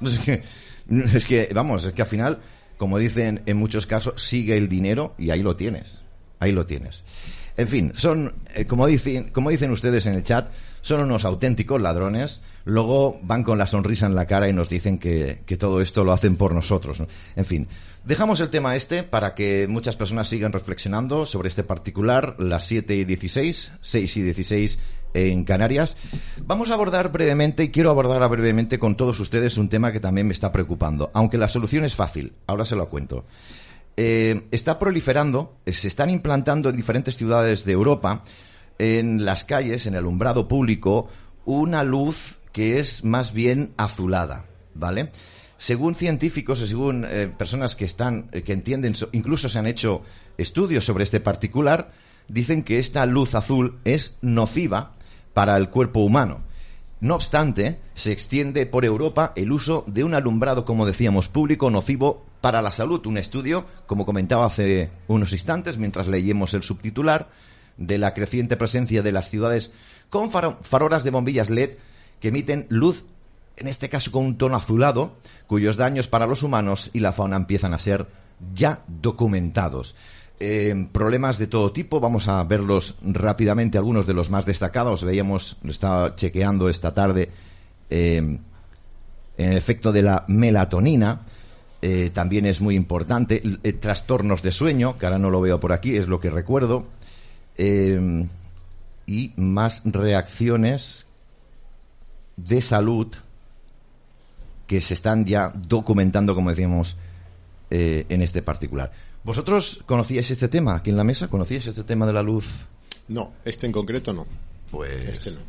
Es 0.02 0.18
que, 0.20 0.42
es 1.14 1.24
que, 1.26 1.50
vamos, 1.54 1.84
es 1.84 1.92
que 1.92 2.00
al 2.00 2.08
final, 2.08 2.40
como 2.78 2.96
dicen 2.96 3.42
en 3.44 3.58
muchos 3.58 3.86
casos, 3.86 4.14
sigue 4.16 4.56
el 4.56 4.70
dinero 4.70 5.14
y 5.18 5.28
ahí 5.28 5.42
lo 5.42 5.56
tienes. 5.56 6.00
Ahí 6.38 6.52
lo 6.52 6.64
tienes. 6.64 7.04
En 7.54 7.68
fin, 7.68 7.92
son, 7.94 8.34
eh, 8.54 8.64
como, 8.64 8.86
dicen, 8.86 9.28
como 9.28 9.50
dicen 9.50 9.70
ustedes 9.72 10.06
en 10.06 10.14
el 10.14 10.24
chat, 10.24 10.50
son 10.82 11.00
unos 11.00 11.24
auténticos 11.24 11.80
ladrones. 11.80 12.42
Luego 12.64 13.18
van 13.22 13.42
con 13.42 13.58
la 13.58 13.66
sonrisa 13.66 14.06
en 14.06 14.14
la 14.14 14.26
cara 14.26 14.48
y 14.48 14.52
nos 14.52 14.68
dicen 14.68 14.98
que, 14.98 15.42
que 15.46 15.56
todo 15.56 15.80
esto 15.80 16.04
lo 16.04 16.12
hacen 16.12 16.36
por 16.36 16.54
nosotros. 16.54 17.02
En 17.34 17.46
fin, 17.46 17.68
Dejamos 18.04 18.40
el 18.40 18.50
tema 18.50 18.74
este 18.74 19.04
para 19.04 19.32
que 19.36 19.68
muchas 19.68 19.94
personas 19.94 20.28
sigan 20.28 20.52
reflexionando 20.52 21.24
sobre 21.24 21.48
este 21.48 21.62
particular, 21.62 22.34
las 22.40 22.64
7 22.64 22.96
y 22.96 23.04
16, 23.04 23.72
6 23.80 24.16
y 24.16 24.22
16 24.22 24.78
en 25.14 25.44
Canarias. 25.44 25.96
Vamos 26.44 26.70
a 26.70 26.74
abordar 26.74 27.12
brevemente, 27.12 27.62
y 27.62 27.70
quiero 27.70 27.90
abordar 27.90 28.28
brevemente 28.28 28.80
con 28.80 28.96
todos 28.96 29.20
ustedes 29.20 29.56
un 29.56 29.68
tema 29.68 29.92
que 29.92 30.00
también 30.00 30.26
me 30.26 30.32
está 30.32 30.50
preocupando, 30.50 31.12
aunque 31.14 31.38
la 31.38 31.46
solución 31.46 31.84
es 31.84 31.94
fácil, 31.94 32.32
ahora 32.48 32.64
se 32.64 32.74
lo 32.74 32.88
cuento. 32.88 33.24
Eh, 33.96 34.48
está 34.50 34.80
proliferando, 34.80 35.58
se 35.66 35.86
están 35.86 36.10
implantando 36.10 36.70
en 36.70 36.76
diferentes 36.76 37.16
ciudades 37.16 37.64
de 37.64 37.72
Europa, 37.72 38.24
en 38.78 39.24
las 39.24 39.44
calles, 39.44 39.86
en 39.86 39.94
el 39.94 40.00
alumbrado 40.00 40.48
público, 40.48 41.08
una 41.44 41.84
luz 41.84 42.38
que 42.52 42.78
es 42.78 43.04
más 43.04 43.32
bien 43.32 43.72
azulada, 43.76 44.46
¿vale? 44.74 45.10
según 45.62 45.94
científicos 45.94 46.58
según 46.58 47.06
eh, 47.08 47.32
personas 47.38 47.76
que 47.76 47.84
están, 47.84 48.28
eh, 48.32 48.42
que 48.42 48.52
entienden, 48.52 48.94
incluso 49.12 49.48
se 49.48 49.60
han 49.60 49.68
hecho 49.68 50.02
estudios 50.36 50.84
sobre 50.84 51.04
este 51.04 51.20
particular, 51.20 51.92
dicen 52.26 52.64
que 52.64 52.80
esta 52.80 53.06
luz 53.06 53.36
azul 53.36 53.78
es 53.84 54.18
nociva 54.22 54.94
para 55.34 55.56
el 55.56 55.68
cuerpo 55.68 56.00
humano. 56.00 56.40
No 56.98 57.14
obstante, 57.14 57.78
se 57.94 58.10
extiende 58.10 58.66
por 58.66 58.84
Europa 58.84 59.32
el 59.36 59.52
uso 59.52 59.84
de 59.86 60.02
un 60.02 60.14
alumbrado, 60.14 60.64
como 60.64 60.84
decíamos, 60.84 61.28
público 61.28 61.70
nocivo 61.70 62.26
para 62.40 62.60
la 62.60 62.72
salud. 62.72 63.06
Un 63.06 63.18
estudio, 63.18 63.64
como 63.86 64.04
comentaba 64.04 64.46
hace 64.46 64.90
unos 65.06 65.32
instantes, 65.32 65.78
mientras 65.78 66.08
leíamos 66.08 66.54
el 66.54 66.64
subtitular, 66.64 67.28
de 67.76 67.98
la 67.98 68.14
creciente 68.14 68.56
presencia 68.56 69.02
de 69.02 69.12
las 69.12 69.30
ciudades 69.30 69.72
con 70.10 70.30
farolas 70.30 71.04
de 71.04 71.10
bombillas 71.10 71.50
LED 71.50 71.70
que 72.20 72.28
emiten 72.28 72.66
luz 72.68 73.04
en 73.56 73.68
este 73.68 73.88
caso 73.88 74.10
con 74.10 74.24
un 74.24 74.38
tono 74.38 74.56
azulado, 74.56 75.16
cuyos 75.46 75.76
daños 75.76 76.06
para 76.06 76.26
los 76.26 76.42
humanos 76.42 76.90
y 76.92 77.00
la 77.00 77.12
fauna 77.12 77.36
empiezan 77.36 77.74
a 77.74 77.78
ser 77.78 78.06
ya 78.54 78.82
documentados. 78.86 79.94
Eh, 80.40 80.88
problemas 80.90 81.38
de 81.38 81.46
todo 81.46 81.70
tipo, 81.70 82.00
vamos 82.00 82.26
a 82.26 82.42
verlos 82.42 82.96
rápidamente, 83.02 83.78
algunos 83.78 84.06
de 84.06 84.14
los 84.14 84.30
más 84.30 84.46
destacados. 84.46 85.04
Veíamos, 85.04 85.56
estaba 85.68 86.16
chequeando 86.16 86.68
esta 86.68 86.92
tarde, 86.92 87.30
eh, 87.90 88.16
en 88.16 88.40
el 89.52 89.56
efecto 89.56 89.92
de 89.92 90.02
la 90.02 90.24
melatonina, 90.26 91.20
eh, 91.80 92.10
también 92.12 92.46
es 92.46 92.60
muy 92.60 92.74
importante. 92.74 93.42
trastornos 93.80 94.42
de 94.42 94.50
sueño, 94.50 94.98
que 94.98 95.06
ahora 95.06 95.18
no 95.18 95.30
lo 95.30 95.40
veo 95.40 95.60
por 95.60 95.72
aquí, 95.72 95.96
es 95.96 96.08
lo 96.08 96.18
que 96.18 96.30
recuerdo. 96.30 96.86
Y 97.58 99.32
más 99.36 99.82
reacciones 99.84 101.06
de 102.36 102.62
salud 102.62 103.08
que 104.66 104.80
se 104.80 104.94
están 104.94 105.26
ya 105.26 105.52
documentando, 105.54 106.34
como 106.34 106.50
decíamos, 106.50 106.96
eh, 107.70 108.06
en 108.08 108.22
este 108.22 108.42
particular. 108.42 108.92
¿Vosotros 109.24 109.82
conocíais 109.86 110.30
este 110.30 110.48
tema 110.48 110.76
aquí 110.76 110.90
en 110.90 110.96
la 110.96 111.04
mesa? 111.04 111.28
¿Conocíais 111.28 111.66
este 111.66 111.84
tema 111.84 112.06
de 112.06 112.12
la 112.12 112.22
luz? 112.22 112.66
No, 113.08 113.32
este 113.44 113.66
en 113.66 113.72
concreto 113.72 114.12
no. 114.12 114.26
Pues. 114.70 115.04
Este 115.04 115.30
no. 115.30 115.40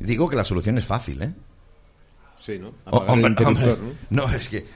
Digo 0.00 0.28
que 0.28 0.36
la 0.36 0.44
solución 0.44 0.78
es 0.78 0.84
fácil, 0.84 1.22
¿eh? 1.22 1.32
Sí, 2.36 2.58
¿no? 2.58 2.74
¿no? 2.90 3.76
¿no? 4.10 4.34
es 4.34 4.48
que 4.48 4.66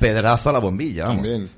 pedrazo 0.00 0.50
a 0.50 0.52
la 0.52 0.58
bombilla, 0.58 1.04
vamos. 1.04 1.22
También. 1.22 1.50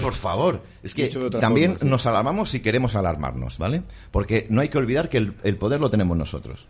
Por 0.00 0.14
favor. 0.14 0.62
Es 0.82 0.94
que 0.94 1.08
también 1.30 1.76
nos 1.82 2.06
alarmamos 2.06 2.50
si 2.50 2.60
queremos 2.60 2.94
alarmarnos, 2.94 3.58
¿vale? 3.58 3.82
Porque 4.10 4.46
no 4.50 4.60
hay 4.60 4.68
que 4.68 4.78
olvidar 4.78 5.08
que 5.08 5.18
el, 5.18 5.36
el, 5.42 5.56
poder 5.56 5.80
lo 5.80 5.90
tenemos 5.90 6.16
nosotros. 6.16 6.68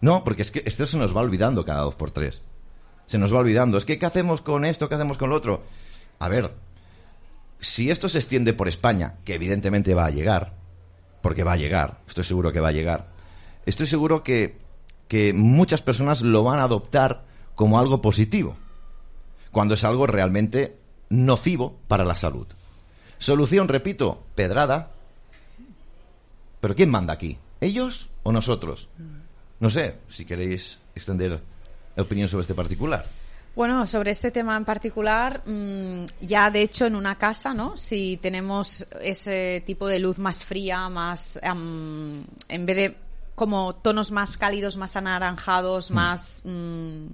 No, 0.00 0.24
porque 0.24 0.42
es 0.42 0.50
que 0.50 0.62
esto 0.64 0.86
se 0.86 0.96
nos 0.96 1.14
va 1.14 1.20
olvidando 1.20 1.64
cada 1.64 1.82
dos 1.82 1.94
por 1.96 2.10
tres 2.10 2.42
se 3.08 3.18
nos 3.18 3.34
va 3.34 3.38
olvidando. 3.38 3.78
Es 3.78 3.84
que, 3.84 3.98
¿qué 3.98 4.06
hacemos 4.06 4.42
con 4.42 4.64
esto? 4.64 4.88
¿Qué 4.88 4.94
hacemos 4.94 5.18
con 5.18 5.30
lo 5.30 5.36
otro? 5.36 5.64
A 6.20 6.28
ver, 6.28 6.52
si 7.58 7.90
esto 7.90 8.08
se 8.08 8.18
extiende 8.18 8.52
por 8.52 8.68
España, 8.68 9.16
que 9.24 9.34
evidentemente 9.34 9.94
va 9.94 10.04
a 10.04 10.10
llegar, 10.10 10.52
porque 11.22 11.42
va 11.42 11.54
a 11.54 11.56
llegar, 11.56 11.98
estoy 12.06 12.24
seguro 12.24 12.52
que 12.52 12.60
va 12.60 12.68
a 12.68 12.72
llegar, 12.72 13.08
estoy 13.66 13.86
seguro 13.86 14.22
que, 14.22 14.58
que 15.08 15.32
muchas 15.32 15.82
personas 15.82 16.22
lo 16.22 16.44
van 16.44 16.60
a 16.60 16.64
adoptar 16.64 17.24
como 17.54 17.78
algo 17.78 18.00
positivo, 18.00 18.56
cuando 19.50 19.74
es 19.74 19.84
algo 19.84 20.06
realmente 20.06 20.76
nocivo 21.08 21.76
para 21.88 22.04
la 22.04 22.14
salud. 22.14 22.46
Solución, 23.18 23.68
repito, 23.68 24.22
pedrada. 24.34 24.92
Pero 26.60 26.74
¿quién 26.74 26.90
manda 26.90 27.14
aquí? 27.14 27.38
¿Ellos 27.60 28.08
o 28.22 28.30
nosotros? 28.30 28.88
No 29.58 29.70
sé, 29.70 29.96
si 30.08 30.24
queréis 30.24 30.78
extender 30.94 31.40
opinión 31.96 32.28
sobre 32.28 32.42
este 32.42 32.54
particular? 32.54 33.04
Bueno, 33.56 33.86
sobre 33.86 34.12
este 34.12 34.30
tema 34.30 34.56
en 34.56 34.64
particular, 34.64 35.42
mm, 35.44 36.04
ya 36.20 36.50
de 36.50 36.62
hecho 36.62 36.86
en 36.86 36.94
una 36.94 37.16
casa, 37.16 37.54
¿no? 37.54 37.76
Si 37.76 38.18
tenemos 38.18 38.86
ese 39.00 39.62
tipo 39.66 39.88
de 39.88 39.98
luz 39.98 40.18
más 40.18 40.44
fría, 40.44 40.88
más 40.88 41.40
en 41.42 42.66
vez 42.66 42.76
de 42.76 42.96
como 43.38 43.76
tonos 43.76 44.10
más 44.10 44.36
cálidos, 44.36 44.76
más 44.76 44.96
anaranjados, 44.96 45.90
mm. 45.90 45.94
más 45.94 46.42
mm, 46.44 47.06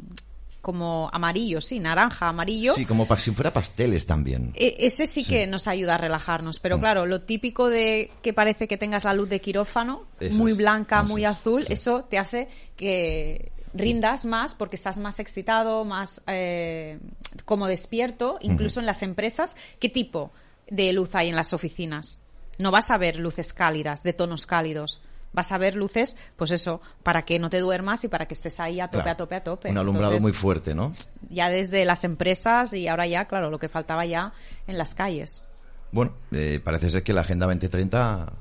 como 0.61 1.11
amarillo, 1.12 1.61
sí, 1.61 1.78
naranja, 1.78 2.28
amarillo. 2.28 2.75
Sí, 2.75 2.87
como 2.87 3.07
si 3.16 3.31
fuera 3.31 3.52
pasteles 3.52 4.07
también. 4.07 4.52
E, 4.54 4.75
ese 4.78 5.07
sí, 5.07 5.23
que 5.23 5.47
nos 5.47 5.69
ayuda 5.69 5.95
a 5.95 5.99
relajarnos, 5.99 6.59
pero 6.59 6.81
claro, 6.81 7.04
lo 7.04 7.21
típico 7.21 7.69
de 7.69 8.11
que 8.23 8.33
parece 8.33 8.66
que 8.66 8.78
tengas 8.78 9.04
la 9.04 9.12
luz 9.12 9.28
de 9.28 9.40
quirófano, 9.40 10.07
muy 10.31 10.54
blanca, 10.54 11.02
muy 11.02 11.26
azul, 11.26 11.66
eso 11.69 12.04
te 12.09 12.19
hace 12.19 12.49
que 12.76 13.52
rindas 13.75 14.25
más 14.25 14.54
porque 14.54 14.76
estás 14.76 14.99
más 14.99 15.21
excitado, 15.21 15.85
más 15.85 16.23
eh, 16.26 16.99
como 17.45 17.66
despierto, 17.66 18.38
incluso 18.40 18.81
en 18.81 18.87
las 18.87 19.02
empresas. 19.02 19.57
¿Qué 19.78 19.90
tipo 19.90 20.33
de 20.69 20.93
luz 20.95 21.14
hay 21.14 21.28
en 21.28 21.37
las 21.37 21.52
oficinas? 21.52 22.23
No 22.57 22.71
vas 22.71 22.90
a 22.90 22.97
ver 22.97 23.19
luces 23.19 23.52
cálidas, 23.52 24.02
de 24.02 24.14
tonos 24.14 24.47
cálidos. 24.47 25.02
Vas 25.35 25.53
a 25.53 25.59
ver 25.59 25.75
luces, 25.75 26.17
pues 26.37 26.53
eso, 26.53 26.81
para 27.03 27.25
que 27.25 27.38
no 27.38 27.50
te 27.50 27.59
duermas 27.59 28.05
y 28.05 28.09
para 28.09 28.26
que 28.26 28.35
estés 28.35 28.61
ahí 28.61 28.81
a 28.81 28.88
tope, 28.88 29.11
a 29.11 29.17
tope, 29.17 29.35
a 29.35 29.45
tope. 29.45 29.71
Un 29.71 29.79
alumbrado 29.79 30.19
muy 30.21 30.33
fuerte, 30.33 30.75
¿no? 30.75 30.93
Ya 31.29 31.50
desde 31.50 31.85
las 31.85 32.05
empresas 32.05 32.73
y 32.73 32.88
ahora 32.88 33.07
ya, 33.07 33.26
claro, 33.26 33.50
lo 33.50 33.59
que 33.59 33.69
faltaba 33.69 34.07
ya 34.07 34.33
en 34.67 34.79
las 34.79 34.95
calles. 34.95 35.49
Bueno, 35.91 36.12
eh, 36.33 36.61
parece 36.62 36.88
ser 36.91 37.03
que 37.03 37.12
la 37.12 37.23
Agenda 37.23 37.47
2030 37.47 38.33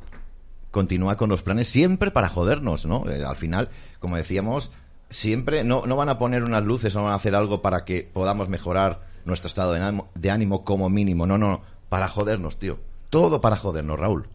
continúa 0.72 1.18
con 1.18 1.30
los 1.30 1.42
planes 1.44 1.68
siempre 1.68 2.12
para 2.12 2.30
jodernos, 2.30 2.86
¿no? 2.86 3.10
Eh, 3.10 3.24
al 3.24 3.36
final, 3.36 3.70
como 4.00 4.16
decíamos, 4.16 4.72
siempre 5.10 5.64
no, 5.64 5.86
no 5.86 5.96
van 5.96 6.10
a 6.10 6.18
poner 6.18 6.44
unas 6.44 6.64
luces, 6.64 6.96
no 6.96 7.04
van 7.04 7.14
a 7.14 7.16
hacer 7.16 7.36
algo 7.36 7.62
para 7.62 7.86
que 7.86 8.10
podamos 8.12 8.50
mejorar 8.50 9.02
nuestro 9.26 9.48
estado 9.48 9.74
de 9.74 10.32
ánimo, 10.32 10.64
como 10.64 10.90
mínimo. 10.90 11.26
No, 11.26 11.38
no, 11.38 11.62
para 11.90 12.08
jodernos, 12.08 12.58
tío. 12.58 12.80
Todo 13.10 13.42
para 13.42 13.56
jodernos, 13.56 14.00
Raúl. 14.00 14.28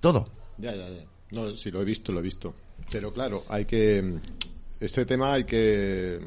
Todo. 0.00 0.28
Ya, 0.58 0.72
ya, 0.72 0.88
ya. 0.88 1.02
No, 1.34 1.54
sí, 1.56 1.70
lo 1.70 1.82
he 1.82 1.84
visto, 1.84 2.12
lo 2.12 2.20
he 2.20 2.22
visto. 2.22 2.54
Pero 2.90 3.12
claro, 3.12 3.44
hay 3.48 3.64
que. 3.64 4.18
Este 4.80 5.04
tema 5.04 5.34
hay 5.34 5.44
que. 5.44 6.18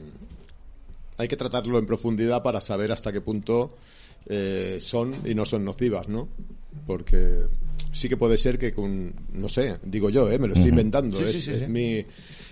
Hay 1.17 1.27
que 1.27 1.35
tratarlo 1.35 1.79
en 1.79 1.85
profundidad 1.85 2.43
para 2.43 2.61
saber 2.61 2.91
hasta 2.91 3.11
qué 3.11 3.21
punto 3.21 3.75
eh, 4.27 4.77
son 4.79 5.15
y 5.25 5.33
no 5.33 5.45
son 5.45 5.65
nocivas, 5.65 6.07
¿no? 6.07 6.27
Porque 6.85 7.47
sí 7.91 8.07
que 8.07 8.17
puede 8.17 8.37
ser 8.37 8.59
que 8.59 8.73
con. 8.73 9.13
No 9.33 9.49
sé, 9.49 9.77
digo 9.83 10.09
yo, 10.09 10.29
¿eh? 10.31 10.37
Me 10.37 10.47
lo 10.47 10.53
estoy 10.53 10.69
inventando. 10.69 11.19
es, 11.21 11.47
es 11.47 11.67
mi 11.69 12.05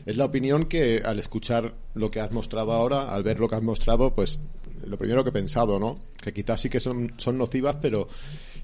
es 0.06 0.16
la 0.18 0.26
opinión 0.26 0.66
que 0.66 1.02
al 1.04 1.20
escuchar 1.20 1.74
lo 1.96 2.12
que 2.12 2.20
has 2.20 2.32
mostrado 2.32 2.74
ahora, 2.74 3.14
al 3.14 3.24
ver 3.24 3.40
lo 3.40 3.50
que 3.50 3.56
has 3.56 3.64
mostrado, 3.64 4.14
pues 4.14 4.38
lo 4.86 4.98
primero 4.98 5.24
que 5.24 5.32
he 5.32 5.34
pensado, 5.34 5.80
¿no? 5.80 5.98
Que 6.22 6.32
quizás 6.32 6.62
sí 6.62 6.70
que 6.70 6.80
son, 6.80 7.12
son 7.18 7.38
nocivas, 7.38 7.78
pero 7.82 8.08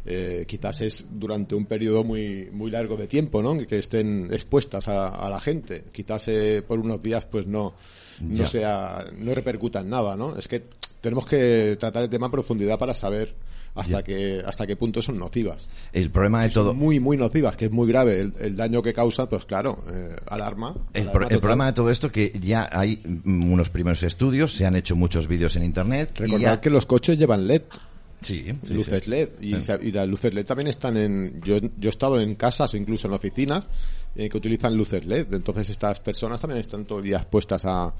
eh, 0.06 0.46
quizás 0.48 0.82
es 0.82 1.06
durante 1.10 1.56
un 1.56 1.66
periodo 1.66 2.04
muy 2.04 2.50
muy 2.52 2.72
largo 2.72 2.98
de 2.98 3.08
tiempo, 3.08 3.42
¿no? 3.42 3.58
Que 3.68 3.80
estén 3.80 4.30
expuestas 4.32 4.88
a, 4.88 5.30
la 5.30 5.40
gente. 5.40 5.84
Quizás 5.92 6.28
eh, 6.28 6.64
por 6.68 6.80
unos 6.80 7.02
días, 7.02 7.26
pues 7.26 7.48
no 7.48 7.74
no 8.20 8.46
sea 8.46 9.06
no 9.18 9.34
repercuta 9.34 9.80
en 9.82 9.90
nada, 9.90 10.16
¿no? 10.16 10.36
Es 10.38 10.48
que 10.48 10.64
tenemos 11.02 11.26
que 11.26 11.78
tratar 11.80 12.04
el 12.04 12.10
tema 12.10 12.28
en 12.28 12.32
profundidad 12.32 12.78
para 12.78 12.94
saber 12.94 13.34
hasta 13.76 14.04
que 14.04 14.42
hasta 14.46 14.68
qué 14.68 14.76
punto 14.76 15.02
son 15.02 15.18
nocivas. 15.18 15.68
El 15.94 16.12
problema 16.12 16.44
de 16.44 16.50
todo 16.50 16.74
muy 16.74 17.00
muy 17.00 17.18
nocivas, 17.18 17.56
que 17.56 17.66
es 17.66 17.72
muy 17.72 17.88
grave 17.88 18.32
el, 18.40 18.56
daño 18.56 18.82
que 18.82 18.94
causa, 18.94 19.30
pues 19.30 19.46
claro, 19.46 19.84
eh, 19.92 20.16
alarma. 20.28 20.76
El, 20.94 21.10
problema 21.10 21.68
de 21.68 21.74
todo 21.74 21.90
esto 21.90 22.12
que 22.12 22.32
ya 22.42 22.70
hay 22.72 23.02
unos 23.26 23.70
primeros 23.70 24.04
estudios, 24.04 24.54
se 24.54 24.66
han 24.66 24.76
hecho 24.76 24.96
muchos 24.96 25.28
vídeos 25.28 25.56
en 25.56 25.64
internet. 25.64 26.12
Recordad 26.16 26.60
que 26.60 26.70
los 26.70 26.86
coches 26.86 27.18
llevan 27.18 27.48
LED. 27.48 27.64
Sí, 28.22 28.54
luces 28.70 29.08
LED. 29.08 29.30
Y, 29.42 29.92
las 29.92 30.08
luces 30.08 30.34
LED 30.34 30.46
también 30.46 30.68
están 30.68 30.96
en. 30.96 31.42
Yo, 31.44 31.58
yo 31.58 31.90
he 31.90 31.90
estado 31.90 32.20
en 32.20 32.36
casas 32.36 32.74
o 32.74 32.78
incluso 32.78 33.08
en 33.08 33.14
oficinas 33.14 33.66
eh, 34.16 34.30
que 34.30 34.38
utilizan 34.38 34.78
luces 34.78 35.06
LED. 35.06 35.34
Entonces, 35.34 35.70
estas 35.70 36.00
personas 36.00 36.40
también 36.40 36.60
están 36.60 36.86
todo 36.86 37.00
el 37.00 37.06
día 37.06 37.18
expuestas 37.18 37.66
a. 37.66 37.94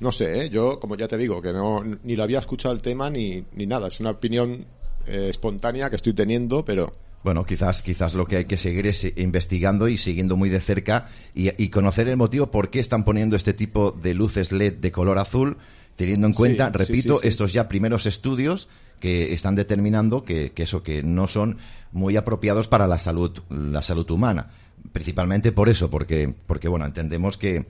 No 0.00 0.12
sé, 0.12 0.44
¿eh? 0.44 0.50
yo, 0.50 0.78
como 0.78 0.94
ya 0.94 1.08
te 1.08 1.16
digo, 1.16 1.40
que 1.40 1.52
no 1.54 1.82
ni 2.04 2.16
lo 2.16 2.22
había 2.22 2.38
escuchado 2.38 2.74
el 2.74 2.82
tema 2.82 3.08
ni, 3.08 3.42
ni 3.54 3.66
nada. 3.66 3.88
Es 3.88 3.98
una 4.00 4.10
opinión 4.10 4.66
eh, 5.06 5.28
espontánea 5.30 5.88
que 5.88 5.96
estoy 5.96 6.12
teniendo, 6.12 6.64
pero. 6.64 6.94
Bueno, 7.24 7.44
quizás, 7.44 7.82
quizás 7.82 8.14
lo 8.14 8.26
que 8.26 8.36
hay 8.36 8.44
que 8.44 8.58
seguir 8.58 8.86
es 8.86 9.04
investigando 9.16 9.88
y 9.88 9.96
siguiendo 9.96 10.36
muy 10.36 10.48
de 10.48 10.60
cerca 10.60 11.08
y, 11.34 11.50
y 11.60 11.70
conocer 11.70 12.08
el 12.08 12.16
motivo 12.16 12.50
por 12.50 12.70
qué 12.70 12.78
están 12.78 13.04
poniendo 13.04 13.34
este 13.36 13.52
tipo 13.52 13.90
de 13.90 14.14
luces 14.14 14.52
LED 14.52 14.74
de 14.74 14.92
color 14.92 15.18
azul, 15.18 15.56
teniendo 15.96 16.26
en 16.26 16.34
cuenta, 16.34 16.68
repito, 16.68 17.20
estos 17.22 17.52
ya 17.52 17.66
primeros 17.66 18.06
estudios 18.06 18.68
que 19.00 19.32
están 19.32 19.54
determinando 19.54 20.24
que, 20.24 20.52
eso, 20.56 20.82
que 20.82 21.02
no 21.02 21.28
son 21.28 21.58
muy 21.92 22.16
apropiados 22.16 22.68
para 22.68 22.86
la 22.86 22.98
salud, 22.98 23.38
la 23.50 23.82
salud 23.82 24.10
humana. 24.10 24.50
Principalmente 24.92 25.52
por 25.52 25.68
eso, 25.68 25.90
porque, 25.90 26.32
porque 26.46 26.68
bueno, 26.68 26.86
entendemos 26.86 27.36
que, 27.36 27.66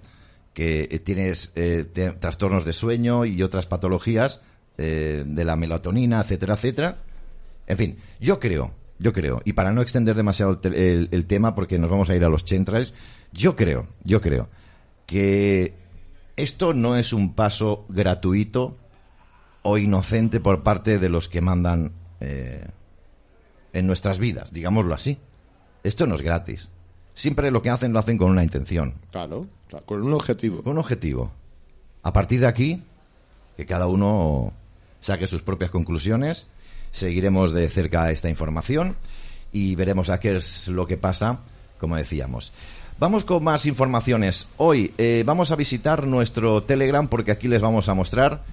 que 0.53 1.01
tienes 1.05 1.53
eh, 1.55 1.85
trastornos 2.19 2.65
de 2.65 2.73
sueño 2.73 3.25
y 3.25 3.43
otras 3.43 3.67
patologías 3.67 4.41
eh, 4.79 5.25
de 5.27 5.45
la 5.45 5.57
melatonina, 5.57 6.21
etcétera, 6.21 6.55
etcétera. 6.55 6.99
En 7.67 7.77
fin, 7.77 7.97
yo 8.21 8.39
creo, 8.39 8.73
yo 8.99 9.13
creo, 9.13 9.43
y 9.45 9.55
para 9.55 9.73
no 9.73 9.83
extender 9.83 10.15
demasiado 10.15 10.61
el, 10.63 11.09
el 11.11 11.27
tema, 11.27 11.55
porque 11.55 11.79
nos 11.79 11.91
vamos 11.91 12.11
a 12.11 12.17
ir 12.17 12.25
a 12.25 12.29
los 12.29 12.45
centrales, 12.45 12.95
yo 13.33 13.57
creo, 13.57 13.89
yo 14.05 14.21
creo 14.21 14.49
que 15.07 15.75
esto 16.37 16.75
no 16.75 16.97
es 16.97 17.13
un 17.13 17.35
paso 17.35 17.87
gratuito 17.89 18.77
o 19.67 19.79
inocente 19.79 20.39
por 20.39 20.63
parte 20.63 21.01
de 21.01 21.09
los 21.09 21.29
que 21.29 21.41
mandan 21.41 21.91
eh, 22.21 22.65
en 23.73 23.87
nuestras 23.87 24.21
vidas, 24.21 24.53
digámoslo 24.53 24.95
así. 24.95 25.19
Esto 25.83 26.07
no 26.07 26.15
es 26.15 26.23
gratis. 26.23 26.69
Siempre 27.15 27.51
lo 27.51 27.63
que 27.63 27.71
hacen 27.71 27.93
lo 27.93 27.99
hacen 27.99 28.17
con 28.17 28.31
una 28.31 28.45
intención. 28.45 28.95
Claro, 29.11 29.49
con 29.85 30.03
un 30.03 30.13
objetivo. 30.13 30.63
Con 30.63 30.75
un 30.75 30.79
objetivo. 30.79 31.33
A 32.05 32.13
partir 32.13 32.41
de 32.41 32.47
aquí, 32.47 32.83
que 33.57 33.67
cada 33.67 33.89
uno 33.89 34.53
saque 35.01 35.27
sus 35.27 35.43
propias 35.43 35.73
conclusiones, 35.73 36.47
seguiremos 36.93 37.53
de 37.53 37.69
cerca 37.69 38.11
esta 38.13 38.31
información 38.31 38.97
y 39.51 39.75
veremos 39.75 40.11
a 40.11 40.21
qué 40.21 40.37
es 40.37 40.69
lo 40.69 40.87
que 40.87 40.97
pasa, 40.97 41.41
como 41.81 41.97
decíamos. 41.97 42.53
Vamos 43.01 43.25
con 43.25 43.43
más 43.43 43.67
informaciones. 43.67 44.47
Hoy 44.59 44.95
eh, 44.97 45.25
vamos 45.27 45.51
a 45.51 45.57
visitar 45.57 46.07
nuestro 46.07 46.63
Telegram 46.63 47.09
porque 47.09 47.33
aquí 47.33 47.49
les 47.49 47.61
vamos 47.61 47.89
a 47.89 47.95
mostrar 47.95 48.45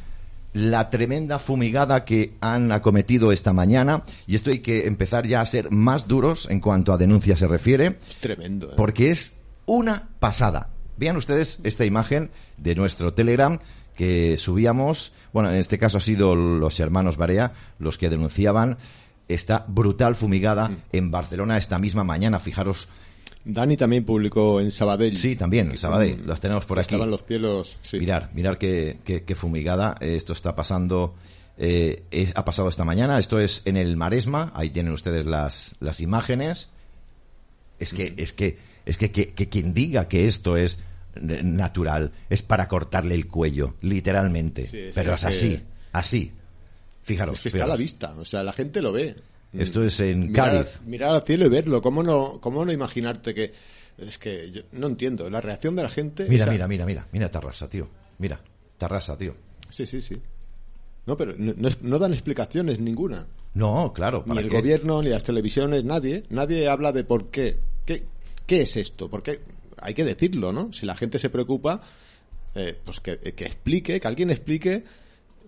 la 0.54 0.90
tremenda 0.90 1.40
fumigada 1.40 2.06
que 2.06 2.36
han 2.40 2.72
acometido 2.72 3.32
esta 3.32 3.54
mañana 3.54 4.04
y 4.28 4.36
esto 4.36 4.52
hay 4.52 4.60
que 4.60 4.88
empezar 4.88 5.28
ya 5.28 5.42
a 5.42 5.46
ser 5.46 5.72
más 5.72 6.08
duros 6.08 6.48
en 6.50 6.60
cuanto 6.60 6.94
a 6.94 6.98
denuncia 6.98 7.36
se 7.36 7.48
refiere. 7.48 7.98
Es 8.08 8.18
tremendo. 8.18 8.68
¿eh? 8.68 8.74
Porque 8.78 9.10
es 9.10 9.34
una 9.66 10.10
pasada. 10.20 10.70
Vean 10.98 11.18
ustedes 11.18 11.60
esta 11.64 11.86
imagen 11.86 12.30
de 12.58 12.76
nuestro 12.76 13.14
Telegram 13.14 13.60
que 13.96 14.38
subíamos, 14.38 15.14
bueno, 15.34 15.50
en 15.50 15.58
este 15.58 15.78
caso 15.78 15.98
ha 15.98 16.02
sido 16.02 16.36
los 16.36 16.80
hermanos 16.80 17.18
Barea 17.18 17.54
los 17.80 17.98
que 17.98 18.10
denunciaban 18.10 18.78
esta 19.28 19.66
brutal 19.68 20.16
fumigada 20.16 20.70
mm. 20.70 20.78
en 20.92 21.12
Barcelona 21.12 21.58
esta 21.58 21.80
misma 21.80 22.04
mañana. 22.04 22.40
Fijaros 22.40 22.88
Dani 23.46 23.76
también 23.76 24.06
publicó 24.06 24.62
en 24.62 24.72
Sabadell. 24.72 25.18
Sí, 25.18 25.36
también, 25.36 25.72
en 25.72 25.78
Sabadell. 25.78 26.26
Los 26.26 26.40
tenemos 26.40 26.66
por 26.66 26.80
aquí. 26.80 26.94
Estaban 26.94 27.12
los 27.12 27.26
cielos, 27.26 27.78
sí. 27.82 28.00
Mirar, 28.00 28.30
mirar 28.34 28.58
qué, 28.58 29.00
qué, 29.04 29.36
fumigada. 29.36 29.98
Esto 30.00 30.34
está 30.34 30.56
pasando, 30.56 31.16
eh, 31.58 32.04
ha 32.36 32.46
pasado 32.46 32.70
esta 32.70 32.86
mañana. 32.86 33.20
Esto 33.20 33.40
es 33.40 33.62
en 33.66 33.76
el 33.76 33.98
Maresma. 33.98 34.52
Ahí 34.56 34.70
tienen 34.70 34.94
ustedes 34.94 35.26
las, 35.26 35.76
las 35.80 36.00
imágenes. 36.00 36.70
Es 37.80 37.94
que, 37.94 38.14
es 38.16 38.32
que, 38.32 38.58
es 38.86 38.98
que, 38.98 39.12
que, 39.12 39.50
quien 39.50 39.74
diga 39.74 40.08
que 40.08 40.28
esto 40.28 40.56
es 40.56 40.80
natural 41.16 42.12
es 42.30 42.42
para 42.42 42.68
cortarle 42.70 43.14
el 43.16 43.28
cuello, 43.28 43.76
literalmente. 43.82 44.92
Pero 44.96 45.14
es, 45.14 45.24
así, 45.26 45.60
así. 45.92 46.32
Fijaros. 47.04 47.36
Es 47.36 47.42
que 47.42 47.50
está 47.50 47.66
a 47.66 47.68
la 47.68 47.76
vista, 47.76 48.14
o 48.18 48.24
sea, 48.24 48.42
la 48.44 48.54
gente 48.54 48.82
lo 48.82 48.94
ve. 48.94 49.16
Esto 49.54 49.84
es 49.84 50.00
en 50.00 50.32
mirar, 50.32 50.52
Cádiz. 50.52 50.82
Mirar 50.86 51.10
al 51.12 51.24
cielo 51.24 51.46
y 51.46 51.50
verlo. 51.50 51.82
¿Cómo 51.82 52.04
no, 52.04 52.40
cómo 52.42 52.66
no 52.66 52.72
imaginarte 52.72 53.34
que.? 53.34 53.54
Es 53.98 54.18
que 54.18 54.52
yo 54.52 54.62
no 54.72 54.88
entiendo. 54.88 55.30
La 55.30 55.40
reacción 55.40 55.76
de 55.76 55.84
la 55.84 55.90
gente. 55.90 56.26
Mira, 56.28 56.48
mira, 56.48 56.68
mira, 56.68 56.86
mira. 56.86 57.08
Mira 57.12 57.30
Tarrasa, 57.30 57.70
tío. 57.70 57.88
Mira, 58.18 58.40
Tarrasa, 58.78 59.18
tío. 59.18 59.36
Sí, 59.70 59.86
sí, 59.86 60.02
sí. 60.02 60.18
No, 61.06 61.18
pero 61.18 61.36
no, 61.38 62.00
dan 62.00 62.14
explicaciones 62.14 62.80
ninguna. 62.80 63.28
No, 63.54 63.94
claro. 63.94 64.24
Ni 64.26 64.38
el 64.38 64.50
gobierno, 64.50 65.02
ni 65.02 65.10
las 65.10 65.24
televisiones, 65.24 65.84
nadie. 65.84 66.24
Nadie 66.30 66.68
habla 66.68 66.92
de 66.92 67.04
por 67.04 67.30
qué. 67.30 67.60
¿Qué, 67.86 68.04
qué 68.48 68.62
es 68.62 68.78
esto? 68.78 69.10
Porque 69.10 69.42
hay 69.78 69.94
que 69.94 70.06
decirlo, 70.06 70.52
¿no? 70.54 70.72
Si 70.74 70.86
la 70.86 70.96
gente 70.96 71.20
se 71.20 71.30
preocupa, 71.30 71.82
eh, 72.56 72.78
pues 72.84 73.00
que, 73.00 73.18
que 73.18 73.46
explique, 73.46 74.00
que 74.00 74.08
alguien 74.08 74.30
explique 74.30 74.84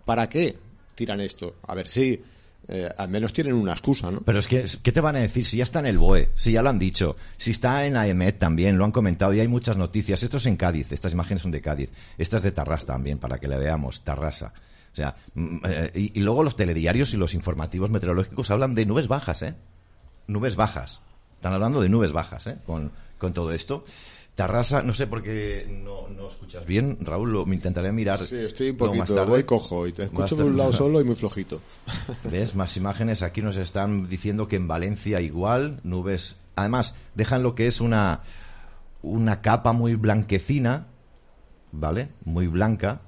para 0.04 0.28
qué 0.28 0.56
tiran 0.94 1.22
esto. 1.22 1.56
A 1.68 1.74
ver, 1.74 1.88
si 1.88 2.22
eh, 2.68 2.90
al 2.98 3.10
menos 3.10 3.32
tienen 3.32 3.54
una 3.54 3.74
excusa, 3.74 4.10
¿no? 4.10 4.22
Pero 4.22 4.40
es 4.40 4.48
que, 4.48 4.66
¿qué 4.82 4.92
te 4.92 5.02
van 5.02 5.16
a 5.16 5.20
decir? 5.20 5.46
Si 5.46 5.58
ya 5.58 5.64
está 5.64 5.80
en 5.80 5.86
el 5.86 6.00
BOE, 6.00 6.30
si 6.34 6.52
ya 6.52 6.64
lo 6.64 6.70
han 6.70 6.80
dicho, 6.80 7.16
si 7.38 7.52
está 7.52 7.86
en 7.86 7.96
AEMET 7.96 8.40
también, 8.40 8.78
lo 8.78 8.86
han 8.86 8.92
comentado 8.92 9.34
y 9.34 9.40
hay 9.40 9.48
muchas 9.48 9.78
noticias. 9.78 10.24
Esto 10.24 10.38
es 10.38 10.46
en 10.48 10.58
Cádiz, 10.58 10.92
estas 10.92 11.14
imágenes 11.14 11.44
son 11.44 11.52
de 11.52 11.62
Cádiz. 11.62 11.90
Esta 12.18 12.38
es 12.38 12.44
de 12.44 12.52
Tarrasa 12.52 12.88
también, 12.88 13.20
para 13.20 13.38
que 13.38 13.48
le 13.48 13.58
veamos, 13.58 14.04
Tarrasa. 14.04 14.52
O 14.92 14.96
sea, 14.96 15.16
mm, 15.36 15.58
eh, 15.64 15.92
y, 16.16 16.20
luego 16.22 16.44
los 16.44 16.56
telediarios 16.56 17.14
y 17.14 17.18
los 17.18 17.34
informativos 17.36 17.92
meteorológicos 17.92 18.50
hablan 18.50 18.74
de 18.74 18.86
nubes 18.86 19.08
bajas, 19.08 19.44
¿eh? 19.44 19.56
Nubes 20.28 20.56
bajas. 20.56 21.02
Están 21.36 21.54
hablando 21.54 21.82
de 21.82 21.90
nubes 21.90 22.14
bajas, 22.14 22.48
¿eh? 22.48 22.58
Con, 22.66 22.92
con 23.20 23.34
todo 23.34 23.52
esto. 23.52 23.86
Tarrasa, 24.36 24.84
no 24.84 24.94
sé 24.94 25.08
por 25.08 25.24
qué 25.24 25.66
no, 25.70 26.10
no 26.10 26.28
escuchas 26.28 26.66
bien, 26.66 26.98
Raúl, 27.00 27.32
lo, 27.32 27.46
me 27.46 27.56
intentaré 27.56 27.94
mirar. 27.94 28.20
Sí, 28.20 28.36
estoy 28.36 28.72
un 28.72 28.78
poquito, 28.78 29.26
voy 29.26 29.46
cojo 29.46 29.88
y 29.88 29.94
te 29.94 30.04
escucho 30.04 30.36
de 30.36 30.44
un 30.44 30.58
lado 30.58 30.74
solo 30.74 31.00
y 31.00 31.06
muy 31.06 31.16
flojito. 31.16 31.62
¿Ves? 32.30 32.54
Más 32.54 32.76
imágenes, 32.76 33.24
aquí 33.24 33.42
nos 33.42 33.56
están 33.56 34.10
diciendo 34.10 34.50
que 34.50 34.58
en 34.58 34.68
Valencia 34.68 35.22
igual, 35.22 35.80
nubes. 35.84 36.36
Además, 36.58 36.96
dejan 37.16 37.44
lo 37.44 37.56
que 37.56 37.68
es 37.68 37.80
una, 37.80 38.24
una 39.02 39.42
capa 39.42 39.72
muy 39.72 39.96
blanquecina, 39.96 40.88
¿vale? 41.72 42.10
Muy 42.26 42.48
blanca. 42.48 43.02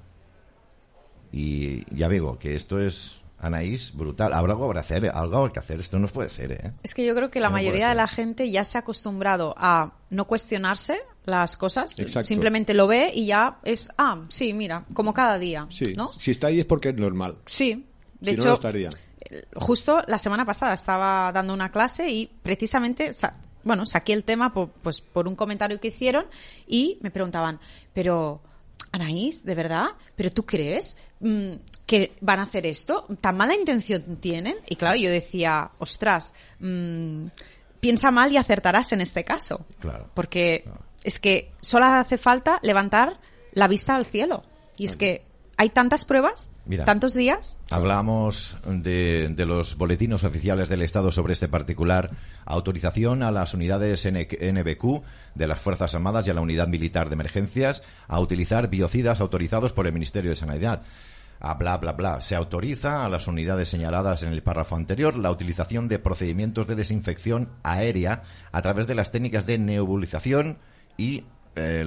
Y 1.30 1.84
ya 1.94 2.08
digo 2.08 2.38
que 2.38 2.54
esto 2.54 2.80
es 2.80 3.20
Anaís, 3.38 3.94
brutal. 3.94 4.32
Habrá 4.32 4.54
algo 4.54 4.72
que 4.72 4.78
hacer, 4.78 5.06
algo 5.14 5.52
que 5.52 5.60
hacer. 5.60 5.80
Esto 5.80 5.98
no 5.98 6.08
puede 6.08 6.30
ser, 6.30 6.52
¿eh? 6.52 6.72
Es 6.82 6.94
que 6.94 7.04
yo 7.04 7.14
creo 7.14 7.30
que 7.30 7.40
la 7.40 7.50
mayoría 7.50 7.90
de 7.90 7.94
la 7.94 8.08
gente 8.08 8.50
ya 8.50 8.64
se 8.64 8.78
ha 8.78 8.80
acostumbrado 8.80 9.54
a 9.58 9.92
no 10.10 10.26
cuestionarse 10.26 10.98
las 11.28 11.56
cosas. 11.56 11.94
Simplemente 12.24 12.74
lo 12.74 12.86
ve 12.86 13.10
y 13.14 13.26
ya 13.26 13.58
es, 13.64 13.90
ah, 13.98 14.24
sí, 14.28 14.52
mira, 14.52 14.84
como 14.92 15.14
cada 15.14 15.38
día. 15.38 15.66
Sí. 15.70 15.92
¿no? 15.96 16.08
Si 16.08 16.30
está 16.30 16.48
ahí 16.48 16.60
es 16.60 16.66
porque 16.66 16.90
es 16.90 16.96
normal. 16.96 17.36
Sí. 17.46 17.86
De 18.20 18.32
hecho, 18.32 18.42
no, 18.42 18.48
no 18.48 18.54
estaría. 18.54 18.90
justo 19.54 20.02
la 20.06 20.18
semana 20.18 20.44
pasada 20.44 20.74
estaba 20.74 21.30
dando 21.32 21.54
una 21.54 21.70
clase 21.70 22.10
y 22.10 22.30
precisamente 22.42 23.12
bueno, 23.64 23.86
saqué 23.86 24.12
el 24.12 24.24
tema 24.24 24.52
por, 24.52 24.70
pues, 24.70 25.00
por 25.00 25.28
un 25.28 25.36
comentario 25.36 25.78
que 25.78 25.88
hicieron 25.88 26.26
y 26.66 26.98
me 27.02 27.10
preguntaban, 27.10 27.60
pero 27.92 28.40
Anaís, 28.92 29.44
¿de 29.44 29.54
verdad? 29.54 29.88
¿Pero 30.16 30.30
tú 30.30 30.44
crees 30.44 30.96
mm, 31.20 31.52
que 31.86 32.16
van 32.20 32.38
a 32.38 32.44
hacer 32.44 32.66
esto? 32.66 33.06
¿Tan 33.20 33.36
mala 33.36 33.54
intención 33.54 34.16
tienen? 34.16 34.56
Y 34.68 34.76
claro, 34.76 34.96
yo 34.96 35.10
decía, 35.10 35.70
ostras, 35.78 36.34
mm, 36.60 37.26
piensa 37.80 38.10
mal 38.10 38.32
y 38.32 38.36
acertarás 38.36 38.92
en 38.92 39.00
este 39.00 39.24
caso. 39.24 39.66
Claro. 39.80 40.10
Porque 40.14 40.64
es 41.08 41.18
que 41.18 41.50
solo 41.62 41.86
hace 41.86 42.18
falta 42.18 42.60
levantar 42.62 43.18
la 43.52 43.66
vista 43.66 43.96
al 43.96 44.04
cielo. 44.04 44.44
Y 44.76 44.84
es 44.84 44.96
que 44.98 45.24
hay 45.56 45.70
tantas 45.70 46.04
pruebas, 46.04 46.52
tantos 46.84 47.14
días. 47.14 47.58
Hablamos 47.70 48.58
de, 48.66 49.28
de, 49.30 49.46
los 49.46 49.78
boletinos 49.78 50.22
oficiales 50.22 50.68
del 50.68 50.82
Estado 50.82 51.10
sobre 51.10 51.32
este 51.32 51.48
particular. 51.48 52.10
Autorización 52.44 53.22
a 53.22 53.30
las 53.30 53.54
unidades 53.54 54.06
NBQ 54.06 55.02
de 55.34 55.46
las 55.46 55.58
Fuerzas 55.58 55.94
Armadas 55.94 56.26
y 56.26 56.30
a 56.30 56.34
la 56.34 56.42
Unidad 56.42 56.68
Militar 56.68 57.08
de 57.08 57.14
Emergencias 57.14 57.82
a 58.06 58.20
utilizar 58.20 58.68
biocidas 58.68 59.22
autorizados 59.22 59.72
por 59.72 59.86
el 59.86 59.94
Ministerio 59.94 60.30
de 60.30 60.36
Sanidad. 60.36 60.82
A 61.40 61.54
bla, 61.54 61.78
bla, 61.78 61.92
bla. 61.92 62.20
Se 62.20 62.34
autoriza 62.34 63.06
a 63.06 63.08
las 63.08 63.28
unidades 63.28 63.70
señaladas 63.70 64.22
en 64.24 64.34
el 64.34 64.42
párrafo 64.42 64.76
anterior 64.76 65.16
la 65.16 65.30
utilización 65.30 65.88
de 65.88 65.98
procedimientos 65.98 66.66
de 66.66 66.74
desinfección 66.74 67.48
aérea 67.62 68.24
a 68.52 68.60
través 68.60 68.86
de 68.86 68.94
las 68.94 69.10
técnicas 69.10 69.46
de 69.46 69.56
nebulización 69.56 70.58
y 70.98 71.24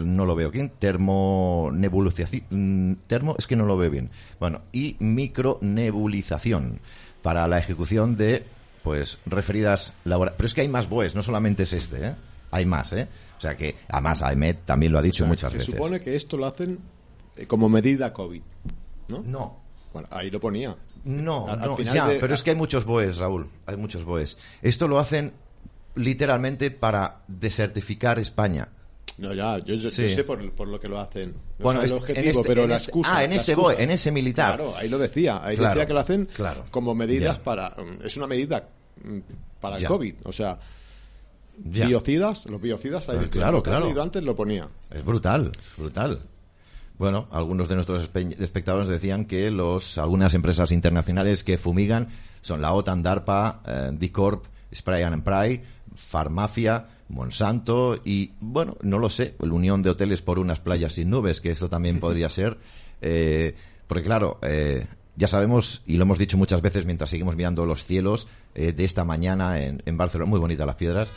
no 0.03 0.25
lo 0.25 0.35
veo 0.35 0.51
bien, 0.51 0.69
termonebulización, 0.79 2.43
mm, 2.49 2.95
termo, 3.07 3.35
es 3.37 3.47
que 3.47 3.55
no 3.55 3.65
lo 3.65 3.77
veo 3.77 3.89
bien. 3.89 4.09
Bueno, 4.39 4.63
y 4.73 4.97
micronebulización. 4.99 6.81
para 7.21 7.47
la 7.47 7.59
ejecución 7.59 8.17
de 8.17 8.43
pues 8.83 9.19
referidas 9.25 9.93
laborales. 10.05 10.37
Pero 10.37 10.47
es 10.47 10.53
que 10.53 10.61
hay 10.61 10.67
más 10.67 10.89
BOEs, 10.89 11.15
no 11.15 11.21
solamente 11.21 11.63
es 11.63 11.73
este, 11.73 12.03
¿eh? 12.03 12.15
Hay 12.51 12.65
más, 12.65 12.91
¿eh? 12.93 13.07
O 13.37 13.41
sea 13.41 13.55
que, 13.55 13.75
además, 13.87 14.21
AEMET 14.21 14.65
también 14.65 14.91
lo 14.91 14.99
ha 14.99 15.01
dicho 15.01 15.25
muchas 15.25 15.53
veces. 15.53 15.67
Se 15.67 15.71
supone 15.73 15.99
que 15.99 16.15
esto 16.15 16.37
lo 16.37 16.47
hacen 16.47 16.79
eh, 17.37 17.45
como 17.45 17.69
medida 17.69 18.11
COVID, 18.11 18.41
¿no? 19.09 19.23
No. 19.23 19.61
Bueno, 19.93 20.07
ahí 20.11 20.29
lo 20.29 20.39
ponía. 20.39 20.75
No, 21.03 21.55
no 21.55 21.77
ya, 21.79 22.07
pero 22.19 22.33
es 22.33 22.43
que 22.43 22.51
hay 22.51 22.55
muchos 22.55 22.85
BOEs, 22.85 23.17
Raúl. 23.17 23.49
Hay 23.65 23.77
muchos 23.77 24.03
BOEs. 24.03 24.37
Esto 24.61 24.87
lo 24.87 24.99
hacen 24.99 25.33
literalmente 25.95 26.71
para 26.71 27.21
desertificar 27.27 28.19
España. 28.19 28.69
No, 29.21 29.35
ya, 29.35 29.59
yo, 29.59 29.91
sé 29.91 30.23
por, 30.23 30.67
lo 30.67 30.79
que 30.79 30.87
lo 30.87 30.99
hacen. 30.99 31.35
bueno, 31.59 31.83
el 31.83 31.93
objetivo, 31.93 32.41
este, 32.41 32.43
pero 32.43 32.65
la 32.65 32.77
este, 32.77 32.87
excusa. 32.87 33.17
Ah, 33.17 33.23
en 33.23 33.33
ese 33.33 33.53
BOE, 33.53 33.83
en 33.83 33.91
ese 33.91 34.11
militar. 34.11 34.55
Claro, 34.55 34.73
ahí 34.75 34.89
lo 34.89 34.97
decía. 34.97 35.45
Ahí 35.45 35.55
decía 35.55 35.85
que 35.85 35.93
lo 35.93 35.99
hacen 35.99 36.27
como 36.71 36.95
medidas 36.95 37.37
para. 37.37 37.69
Mm, 37.69 38.03
es 38.03 38.17
una 38.17 38.25
medida 38.25 38.67
mm, 39.03 39.19
para 39.59 39.77
el 39.77 39.85
COVID. 39.85 40.15
O 40.23 40.31
sea, 40.31 40.57
biocidas, 41.55 42.47
los 42.47 42.59
biocidas, 42.59 43.09
ahí, 43.09 43.27
claro, 43.27 43.61
claro. 43.61 44.01
antes 44.01 44.23
lo 44.23 44.35
ponía. 44.35 44.67
Es 44.89 45.05
brutal, 45.05 45.51
brutal. 45.77 46.19
Bueno, 46.97 47.27
algunos 47.29 47.69
de 47.69 47.75
nuestros 47.75 48.09
espectadores 48.39 48.87
decían 48.87 49.25
que 49.25 49.51
los 49.51 49.99
algunas 49.99 50.33
empresas 50.33 50.71
internacionales 50.71 51.43
que 51.43 51.59
fumigan 51.59 52.07
son 52.41 52.59
la 52.59 52.73
OTAN, 52.73 53.03
DARPA, 53.03 53.61
eh, 53.67 53.89
D-Corp, 53.93 54.45
Spray 54.73 55.03
and 55.03 55.23
Pray, 55.23 55.61
Farmafia, 55.95 56.87
Monsanto 57.11 58.01
y, 58.03 58.31
bueno, 58.39 58.77
no 58.81 58.99
lo 58.99 59.09
sé, 59.09 59.35
la 59.39 59.53
Unión 59.53 59.83
de 59.83 59.89
Hoteles 59.89 60.21
por 60.21 60.39
unas 60.39 60.59
playas 60.59 60.93
sin 60.93 61.09
nubes, 61.09 61.41
que 61.41 61.51
esto 61.51 61.69
también 61.69 61.99
podría 62.01 62.29
ser. 62.29 62.57
Eh, 63.01 63.55
porque, 63.87 64.03
claro, 64.03 64.39
eh, 64.41 64.87
ya 65.15 65.27
sabemos, 65.27 65.83
y 65.85 65.97
lo 65.97 66.03
hemos 66.03 66.17
dicho 66.17 66.37
muchas 66.37 66.61
veces 66.61 66.85
mientras 66.85 67.09
seguimos 67.09 67.35
mirando 67.35 67.65
los 67.65 67.83
cielos 67.83 68.27
de 68.53 68.83
esta 68.83 69.05
mañana 69.05 69.61
en, 69.61 69.81
en 69.85 69.95
Barcelona, 69.95 70.29
muy 70.29 70.39
bonitas 70.39 70.65
las 70.65 70.75
piedras, 70.75 71.07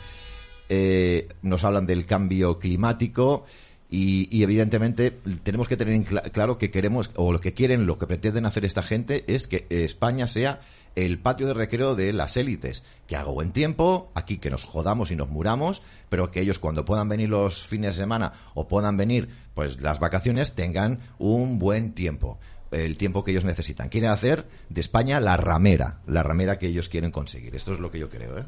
nos 1.41 1.63
hablan 1.65 1.85
del 1.85 2.05
cambio 2.05 2.59
climático 2.59 3.45
y, 3.89 4.43
evidentemente 4.43 5.11
tenemos 5.43 5.67
que 5.67 5.77
tener 5.77 6.03
claro 6.31 6.57
que 6.57 6.71
queremos, 6.71 7.11
o 7.15 7.31
lo 7.31 7.39
que 7.39 7.53
quieren, 7.53 7.85
lo 7.85 7.99
que 7.99 8.07
pretenden 8.07 8.45
hacer 8.45 8.65
esta 8.65 8.83
gente 8.83 9.23
es 9.27 9.47
que 9.47 9.67
España 9.69 10.27
sea 10.27 10.59
el 10.95 11.19
patio 11.19 11.47
de 11.47 11.53
recreo 11.53 11.95
de 11.95 12.13
las 12.13 12.37
élites. 12.37 12.83
Que 13.07 13.15
haga 13.15 13.31
buen 13.31 13.51
tiempo, 13.51 14.11
aquí 14.15 14.37
que 14.37 14.49
nos 14.49 14.63
jodamos 14.63 15.11
y 15.11 15.15
nos 15.15 15.29
muramos, 15.29 15.81
pero 16.09 16.31
que 16.31 16.41
ellos 16.41 16.59
cuando 16.59 16.85
puedan 16.85 17.09
venir 17.09 17.29
los 17.29 17.67
fines 17.67 17.91
de 17.91 18.03
semana 18.03 18.33
o 18.53 18.67
puedan 18.67 18.97
venir 18.97 19.29
pues 19.53 19.81
las 19.81 19.99
vacaciones 19.99 20.53
tengan 20.53 20.99
un 21.17 21.59
buen 21.59 21.93
tiempo. 21.93 22.39
El 22.71 22.97
tiempo 22.97 23.23
que 23.23 23.31
ellos 23.31 23.45
necesitan. 23.45 23.89
Quieren 23.89 24.09
hacer 24.09 24.47
de 24.69 24.81
España 24.81 25.19
la 25.19 25.37
ramera, 25.37 25.99
la 26.07 26.23
ramera 26.23 26.59
que 26.59 26.67
ellos 26.67 26.89
quieren 26.89 27.11
conseguir. 27.11 27.55
Esto 27.55 27.73
es 27.73 27.79
lo 27.79 27.91
que 27.91 27.99
yo 27.99 28.09
creo, 28.09 28.37
¿eh? 28.37 28.45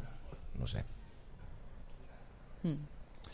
No 0.58 0.66
sé. 0.66 0.84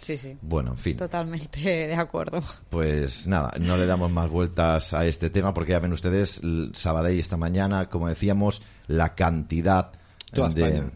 Sí, 0.04 0.18
sí. 0.18 0.36
Bueno, 0.42 0.72
en 0.72 0.76
fin. 0.76 0.96
Totalmente 0.98 1.60
de 1.60 1.94
acuerdo. 1.94 2.42
Pues 2.68 3.26
nada, 3.26 3.54
no 3.58 3.78
le 3.78 3.86
damos 3.86 4.10
más 4.10 4.28
vueltas 4.28 4.92
a 4.92 5.06
este 5.06 5.30
tema 5.30 5.54
porque 5.54 5.72
ya 5.72 5.78
ven 5.78 5.94
ustedes, 5.94 6.42
Sabadell 6.74 7.18
esta 7.18 7.38
mañana, 7.38 7.88
como 7.88 8.08
decíamos, 8.08 8.60
la 8.86 9.14
cantidad 9.14 9.92
de... 10.30 10.90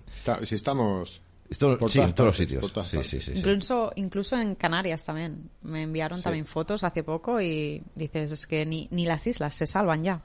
si 0.44 0.55
estamos... 0.57 1.23
sí, 1.51 2.01
en 2.01 2.12
todos 2.12 2.29
los 2.29 2.37
sitios. 2.37 2.71
Sí, 2.85 3.03
sí, 3.03 3.18
sí, 3.23 3.33
incluso, 3.35 3.92
incluso 3.97 4.37
en 4.37 4.57
Canarias 4.57 5.07
también. 5.07 5.49
Me 5.62 5.85
enviaron 5.85 6.21
también 6.21 6.44
fotos 6.44 6.85
hace 6.85 7.03
poco 7.03 7.40
y 7.40 7.83
dices, 7.94 8.31
es 8.33 8.47
que 8.47 8.66
ni, 8.66 8.88
ni 8.90 9.07
las 9.07 9.27
islas 9.27 9.55
se 9.55 9.66
salvan 9.66 10.03
ya. 10.03 10.21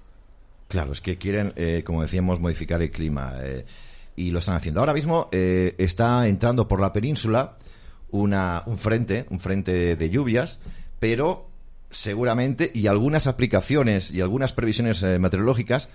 Claro, 0.68 0.92
es 0.92 1.00
que 1.00 1.18
quieren, 1.18 1.54
eh, 1.56 1.84
como 1.86 2.02
decíamos, 2.02 2.42
modificar 2.42 2.82
el 2.82 2.92
clima. 2.92 3.36
Eh, 3.44 3.66
y 4.18 4.32
lo 4.32 4.40
están 4.40 4.56
haciendo. 4.56 4.82
Ahora 4.82 4.94
mismo 4.94 5.30
eh, 5.32 5.74
está 5.78 6.28
entrando 6.28 6.68
por 6.68 6.82
la 6.82 6.92
península 6.92 7.56
una, 8.14 8.62
un 8.68 8.78
frente, 8.78 9.26
un 9.32 9.40
frente 9.40 9.96
de 9.96 10.10
lluvias, 10.10 10.62
pero 11.00 11.50
seguramente, 11.90 12.72
y 12.74 12.88
algunas 12.88 13.28
aplicaciones 13.28 14.12
y 14.12 14.22
algunas 14.22 14.54
previsiones 14.54 15.02
eh, 15.04 15.18
meteorológicas, 15.20 15.90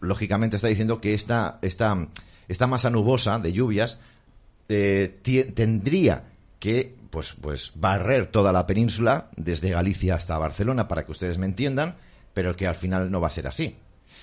lógicamente 0.00 0.56
está 0.56 0.68
diciendo 0.68 1.00
que 1.00 1.14
esta, 1.14 1.60
esta, 1.62 2.08
esta 2.48 2.66
masa 2.66 2.90
nubosa 2.90 3.38
de 3.38 3.52
lluvias 3.52 4.00
eh, 4.68 5.20
tendría 5.54 6.24
que 6.58 6.94
pues, 7.10 7.34
pues 7.40 7.70
barrer 7.76 8.26
toda 8.26 8.52
la 8.52 8.66
península 8.66 9.30
desde 9.36 9.70
Galicia 9.70 10.16
hasta 10.16 10.38
Barcelona 10.38 10.88
para 10.88 11.04
que 11.04 11.12
ustedes 11.12 11.38
me 11.38 11.46
entiendan, 11.46 11.96
pero 12.34 12.56
que 12.56 12.66
al 12.66 12.74
final 12.74 13.12
no 13.12 13.20
va 13.20 13.28
a 13.28 13.30
ser 13.30 13.46
así. 13.46 13.76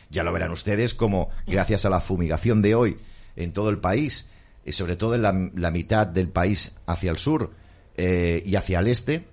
Ya 0.09 0.23
lo 0.23 0.33
verán 0.33 0.51
ustedes 0.51 0.93
como 0.93 1.29
gracias 1.47 1.85
a 1.85 1.89
la 1.89 2.01
fumigación 2.01 2.61
de 2.61 2.75
hoy 2.75 2.97
en 3.37 3.53
todo 3.53 3.69
el 3.69 3.77
país 3.77 4.27
y 4.65 4.71
sobre 4.71 4.95
todo 4.95 5.15
en 5.15 5.21
la, 5.55 5.71
mitad 5.71 6.07
del 6.07 6.29
país 6.29 6.73
hacia 6.85 7.11
el 7.11 7.17
sur 7.17 7.51
eh, 7.95 8.43
y 8.45 8.55
hacia 8.55 8.79
el 8.79 8.87
este, 8.87 9.25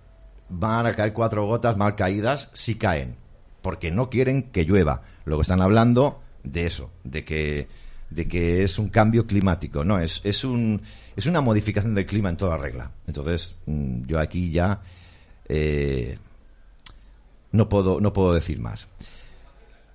van 0.49 0.87
a 0.87 0.95
caer 0.95 1.13
cuatro 1.13 1.47
gotas 1.47 1.77
mal 1.77 1.95
caídas 1.95 2.51
si 2.53 2.77
caen, 2.77 3.17
porque 3.63 3.91
no 3.91 4.09
quieren 4.09 4.51
que 4.51 4.65
llueva. 4.65 5.03
Luego 5.25 5.43
están 5.43 5.61
hablando 5.61 6.23
de 6.43 6.67
eso, 6.67 6.91
de 7.05 7.25
que, 7.25 7.69
de 8.11 8.29
que 8.29 8.63
es 8.63 8.79
un 8.79 8.89
cambio 8.89 9.27
climático. 9.27 9.85
No, 9.85 9.99
es, 9.99 10.21
es, 10.25 10.45
un, 10.45 10.81
es 11.17 11.27
una 11.27 11.41
modificación 11.41 11.95
del 11.95 12.07
clima 12.07 12.31
en 12.31 12.37
toda 12.37 12.57
regla. 12.57 12.93
Entonces, 13.07 13.57
mm, 13.67 14.07
yo 14.07 14.21
aquí 14.21 14.51
ya 14.51 14.81
eh, 15.49 16.19
no, 17.53 17.69
puedo, 17.69 18.01
no 18.01 18.13
puedo 18.13 18.33
decir 18.33 18.61
más. 18.61 18.89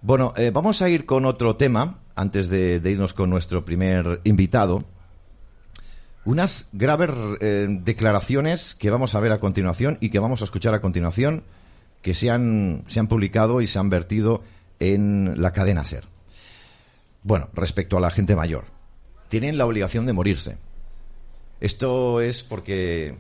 Bueno, 0.02 0.34
eh, 0.36 0.52
vamos 0.52 0.82
a 0.82 0.90
ir 0.90 1.06
con 1.06 1.26
otro 1.26 1.56
tema 1.56 2.00
antes 2.16 2.50
de 2.50 2.82
irnos 2.84 3.14
con 3.14 3.30
nuestro 3.30 3.64
primer 3.64 4.20
invitado 4.24 4.84
unas 6.24 6.68
graves 6.72 7.10
eh, 7.40 7.68
declaraciones 7.70 8.76
que 8.76 8.92
vamos 8.92 9.16
a 9.16 9.20
ver 9.20 9.32
a 9.32 9.40
continuación 9.40 9.98
y 10.02 10.10
que 10.10 10.20
vamos 10.20 10.42
a 10.42 10.46
escuchar 10.46 10.74
a 10.74 10.82
continuación 10.82 11.44
que 12.02 12.14
se 12.14 12.30
han, 12.30 12.84
se 12.88 13.00
han 13.00 13.08
publicado 13.08 13.62
y 13.62 13.68
se 13.68 13.80
han 13.80 13.90
vertido 13.90 14.44
en 14.80 15.42
la 15.42 15.54
cadena 15.54 15.86
SER. 15.86 16.06
Bueno, 17.24 17.50
respecto 17.54 17.98
a 17.98 18.02
la 18.02 18.12
gente 18.12 18.36
mayor, 18.36 18.66
tienen 19.30 19.58
la 19.58 19.66
obligación 19.66 20.06
de 20.06 20.14
morirse. 20.14 20.58
Esto 21.60 22.22
es 22.22 22.44
porque, 22.44 23.16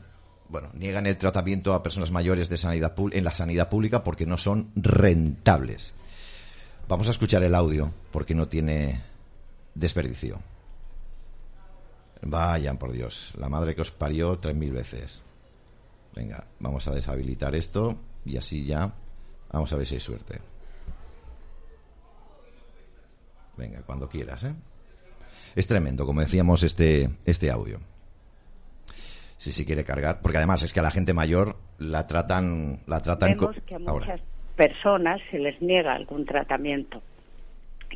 bueno, 0.49 0.69
niegan 0.73 1.05
el 1.05 1.17
tratamiento 1.17 1.73
a 1.73 1.83
personas 1.83 2.09
mayores 2.09 2.49
de 2.49 2.57
sanidad 2.57 2.95
en 3.11 3.23
la 3.23 3.33
sanidad 3.33 3.69
pública 3.69 4.03
porque 4.03 4.25
no 4.25 4.37
son 4.39 4.71
rentables. 4.75 5.93
Vamos 6.87 7.07
a 7.07 7.11
escuchar 7.11 7.43
el 7.43 7.53
audio 7.53 7.93
porque 8.11 8.33
no 8.33 8.47
tiene 8.47 9.01
desperdicio. 9.75 10.41
Vayan, 12.23 12.77
por 12.77 12.91
Dios. 12.91 13.33
La 13.37 13.49
madre 13.49 13.75
que 13.75 13.81
os 13.81 13.91
parió 13.91 14.37
tres 14.37 14.55
mil 14.55 14.71
veces. 14.71 15.23
Venga, 16.15 16.45
vamos 16.59 16.87
a 16.87 16.93
deshabilitar 16.93 17.55
esto 17.55 17.97
y 18.25 18.37
así 18.37 18.65
ya 18.65 18.93
vamos 19.51 19.71
a 19.73 19.77
ver 19.77 19.85
si 19.85 19.95
hay 19.95 20.01
suerte. 20.01 20.39
Venga, 23.57 23.81
cuando 23.83 24.07
quieras, 24.07 24.43
¿eh? 24.43 24.53
Es 25.55 25.67
tremendo, 25.67 26.05
como 26.05 26.21
decíamos, 26.21 26.63
este, 26.63 27.09
este 27.25 27.51
audio. 27.51 27.79
Si 29.37 29.51
se 29.51 29.65
quiere 29.65 29.83
cargar, 29.83 30.21
porque 30.21 30.37
además 30.37 30.63
es 30.63 30.71
que 30.71 30.79
a 30.79 30.83
la 30.83 30.91
gente 30.91 31.13
mayor 31.13 31.57
la 31.79 32.05
tratan, 32.07 32.81
la 32.87 33.01
tratan 33.01 33.31
Vemos 33.31 33.57
que 33.65 33.75
a 33.75 33.79
muchas 33.79 34.21
personas 34.55 35.19
se 35.31 35.39
les 35.39 35.59
niega 35.61 35.93
algún 35.93 36.25
tratamiento 36.25 37.01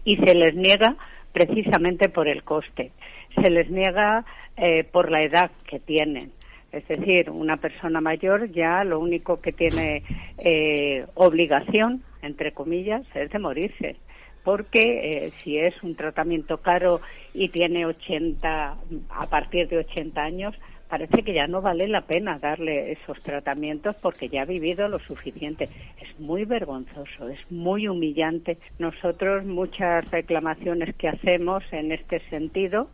y 0.03 0.17
se 0.17 0.33
les 0.33 0.55
niega 0.55 0.97
precisamente 1.31 2.09
por 2.09 2.27
el 2.27 2.43
coste 2.43 2.91
se 3.41 3.49
les 3.49 3.69
niega 3.69 4.25
eh, 4.57 4.83
por 4.83 5.11
la 5.11 5.23
edad 5.23 5.51
que 5.67 5.79
tienen. 5.79 6.31
Es 6.71 6.87
decir, 6.89 7.29
una 7.29 7.57
persona 7.57 8.01
mayor 8.01 8.51
ya 8.51 8.83
lo 8.83 8.99
único 8.99 9.39
que 9.39 9.53
tiene 9.53 10.03
eh, 10.37 11.05
obligación, 11.13 12.03
entre 12.21 12.51
comillas, 12.51 13.03
es 13.15 13.31
de 13.31 13.39
morirse. 13.39 13.95
Porque 14.43 15.25
eh, 15.25 15.31
si 15.41 15.57
es 15.57 15.73
un 15.83 15.95
tratamiento 15.95 16.57
caro 16.57 17.01
y 17.33 17.47
tiene 17.47 17.85
80, 17.85 18.77
a 19.09 19.27
partir 19.27 19.69
de 19.69 19.79
80 19.79 20.21
años, 20.21 20.53
parece 20.89 21.23
que 21.23 21.33
ya 21.33 21.47
no 21.47 21.61
vale 21.61 21.87
la 21.87 22.01
pena 22.01 22.39
darle 22.39 22.91
esos 22.91 23.21
tratamientos 23.23 23.95
porque 24.01 24.29
ya 24.29 24.43
ha 24.43 24.45
vivido 24.45 24.87
lo 24.87 24.99
suficiente. 24.99 25.69
Es 26.01 26.19
muy 26.19 26.45
vergonzoso, 26.45 27.29
es 27.29 27.39
muy 27.49 27.87
humillante. 27.87 28.57
Nosotros 28.79 29.45
muchas 29.45 30.09
reclamaciones 30.11 30.95
que 30.95 31.07
hacemos 31.07 31.63
en 31.71 31.91
este 31.91 32.19
sentido, 32.29 32.89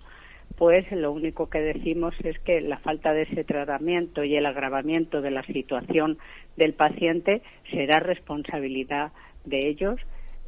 pues 0.62 0.86
lo 0.92 1.12
único 1.12 1.50
que 1.50 1.58
decimos 1.58 2.14
es 2.24 2.38
que 2.42 2.62
la 2.62 2.78
falta 2.78 3.14
de 3.14 3.24
ese 3.24 3.44
tratamiento 3.44 4.24
y 4.24 4.36
el 4.36 4.46
agravamiento 4.46 5.20
de 5.20 5.32
la 5.32 5.44
situación 5.48 6.20
del 6.56 6.76
paciente 6.76 7.42
será 7.72 8.00
responsabilidad 8.00 9.12
de 9.44 9.70
ellos 9.70 10.00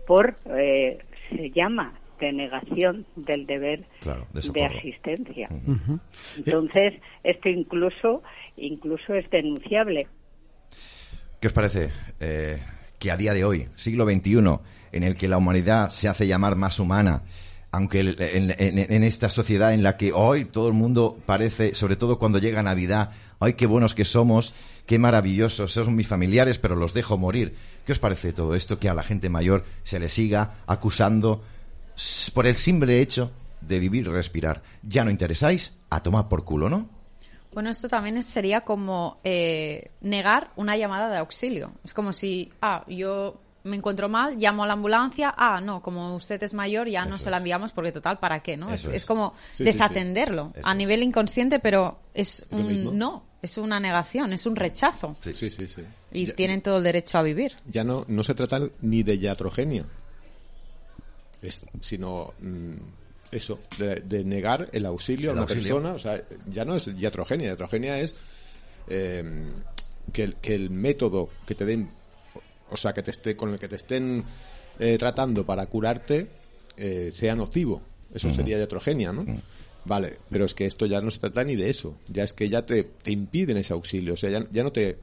por, 0.06 0.36
eh, 0.56 0.99
se 1.32 1.49
llama 1.49 1.95
denegación 2.19 3.08
del 3.15 3.47
deber 3.47 3.86
de, 4.54 4.63
asistencia. 4.63 5.49
Entonces, 6.38 6.93
esto 7.23 7.49
incluso, 7.49 8.21
incluso 8.56 9.15
es 9.15 9.28
denunciable. 9.32 10.06
¿Qué 11.41 11.47
os 11.47 11.54
parece 11.54 11.89
eh, 12.19 12.60
que 12.99 13.10
a 13.10 13.17
día 13.17 13.34
de 13.34 13.45
hoy, 13.45 13.65
siglo 13.78 14.06
XXI, 14.06 14.60
en 14.91 15.04
el 15.04 15.15
que 15.15 15.28
la 15.28 15.39
humanidad 15.39 15.89
se 15.89 16.08
hace 16.08 16.28
llamar 16.28 16.56
más 16.56 16.80
humana, 16.80 17.23
aunque 17.74 18.02
en, 18.02 19.04
esta 19.04 19.32
sociedad 19.32 19.74
en 19.74 19.82
la 19.82 19.98
que 19.98 20.14
hoy 20.14 20.46
todo 20.46 20.68
el 20.68 20.76
mundo 20.76 21.18
parece, 21.26 21.74
sobre 21.74 21.96
todo 21.96 22.20
cuando 22.20 22.38
llega 22.38 22.62
Navidad, 22.62 23.10
ay, 23.40 23.56
qué 23.56 23.66
buenos 23.66 23.96
que 23.96 24.06
somos, 24.06 24.54
qué 24.86 25.00
maravillosos, 25.00 25.74
son 25.74 25.96
mis 25.96 26.08
familiares, 26.08 26.60
pero 26.60 26.76
los 26.76 26.94
dejo 26.94 27.18
morir. 27.18 27.56
¿Qué 27.84 27.92
os 27.92 27.98
parece 27.98 28.32
todo 28.32 28.54
esto 28.54 28.78
que 28.78 28.90
a 28.90 28.94
la 28.94 29.02
gente 29.02 29.28
mayor 29.28 29.66
se 29.82 30.00
le 30.00 30.10
siga 30.10 30.58
acusando 30.68 31.42
por 32.36 32.46
el 32.46 32.58
simple 32.58 33.02
hecho 33.02 33.32
de 33.62 33.80
vivir 33.80 34.06
y 34.06 34.10
respirar? 34.10 34.62
Ya 34.84 35.04
no 35.04 35.10
interesáis, 35.10 35.74
a 35.90 36.04
tomar 36.04 36.30
por 36.30 36.46
culo, 36.46 36.70
¿no? 36.70 36.88
Bueno, 37.54 37.72
esto 37.72 37.88
también 37.88 38.22
sería 38.22 38.62
como 38.62 39.18
eh, 39.24 39.90
negar 40.02 40.52
una 40.58 40.78
llamada 40.78 41.10
de 41.10 41.18
auxilio. 41.18 41.72
Es 41.84 41.96
como 41.96 42.14
si, 42.14 42.52
ah, 42.62 42.86
yo 42.88 43.40
me 43.63 43.78
encuentro 43.78 44.10
mal, 44.10 44.36
llamo 44.38 44.63
a 44.63 44.67
la 44.67 44.73
ambulancia, 44.73 45.34
ah, 45.38 45.62
no, 45.62 45.82
como 45.82 46.15
usted 46.15 46.41
es 46.43 46.54
mayor, 46.54 46.89
ya 46.89 47.06
no 47.06 47.17
se 47.17 47.30
la 47.30 47.38
enviamos 47.38 47.71
porque 47.71 47.91
total, 47.91 48.19
¿para 48.19 48.41
qué? 48.41 48.58
¿no? 48.58 48.73
Es, 48.73 49.06
como 49.06 49.34
desatenderlo 49.58 50.54
a 50.62 50.73
nivel 50.73 51.04
inconsciente, 51.04 51.60
pero 51.60 51.99
es 52.13 52.45
un 52.52 52.97
no, 52.97 53.23
es 53.41 53.58
una 53.58 53.80
negación, 53.80 54.34
es 54.34 54.45
un 54.45 54.56
rechazo. 54.56 55.15
Sí, 55.21 55.34
sí, 55.34 55.49
sí. 55.49 55.82
Y 56.12 56.32
tienen 56.34 56.62
todo 56.62 56.78
el 56.78 56.84
derecho 56.84 57.17
a 57.17 57.21
vivir. 57.21 57.54
Ya 57.69 57.84
no, 57.84 58.06
no 58.08 58.23
se 58.23 58.34
trata 58.34 58.60
ni 58.82 59.04
de 59.04 59.15
iatrogenia, 59.15 59.86
sino 61.82 62.34
mm, 62.39 62.73
eso, 63.32 63.60
de, 63.78 64.23
negar 64.26 64.69
el 64.73 64.86
auxilio 64.86 65.32
a 65.32 65.34
una 65.34 65.45
persona. 65.45 65.93
O 65.93 65.99
sea, 65.99 66.21
ya 66.47 66.65
no 66.65 66.76
es 66.76 66.88
iatrogenia, 66.88 67.49
iatrogenia 67.49 67.99
es 67.99 68.13
eh, 68.88 69.23
que, 70.12 70.34
que 70.41 70.56
el 70.56 70.69
método 70.69 71.30
que 71.45 71.56
te 71.56 71.65
den 71.65 72.03
o 72.74 72.78
sea, 72.78 72.94
que 72.94 73.04
te 73.04 73.12
esté, 73.12 73.36
con 73.36 73.54
el 73.54 73.60
que 73.60 73.68
te 73.68 73.76
estén 73.76 74.24
eh, 74.80 74.98
tratando 74.98 75.46
para 75.46 75.66
curarte 75.68 76.28
eh, 76.76 77.12
sea 77.12 77.36
nocivo. 77.36 77.82
Eso 78.14 78.30
sería 78.32 78.58
de 78.58 78.64
heterogénea, 78.64 79.12
¿no? 79.12 79.26
Vale, 79.86 80.18
pero 80.30 80.46
es 80.46 80.54
que 80.54 80.66
esto 80.66 80.86
ya 80.86 81.02
no 81.02 81.12
se 81.12 81.20
trata 81.20 81.44
ni 81.44 81.56
de 81.56 81.70
eso. 81.70 81.96
Ya 82.08 82.24
es 82.24 82.34
que 82.34 82.48
ya 82.48 82.66
te, 82.66 82.84
te 82.84 83.12
impiden 83.12 83.58
ese 83.58 83.74
auxilio. 83.74 84.14
O 84.14 84.18
sea, 84.18 84.30
ya, 84.30 84.64
no 84.64 84.72
te 84.72 84.98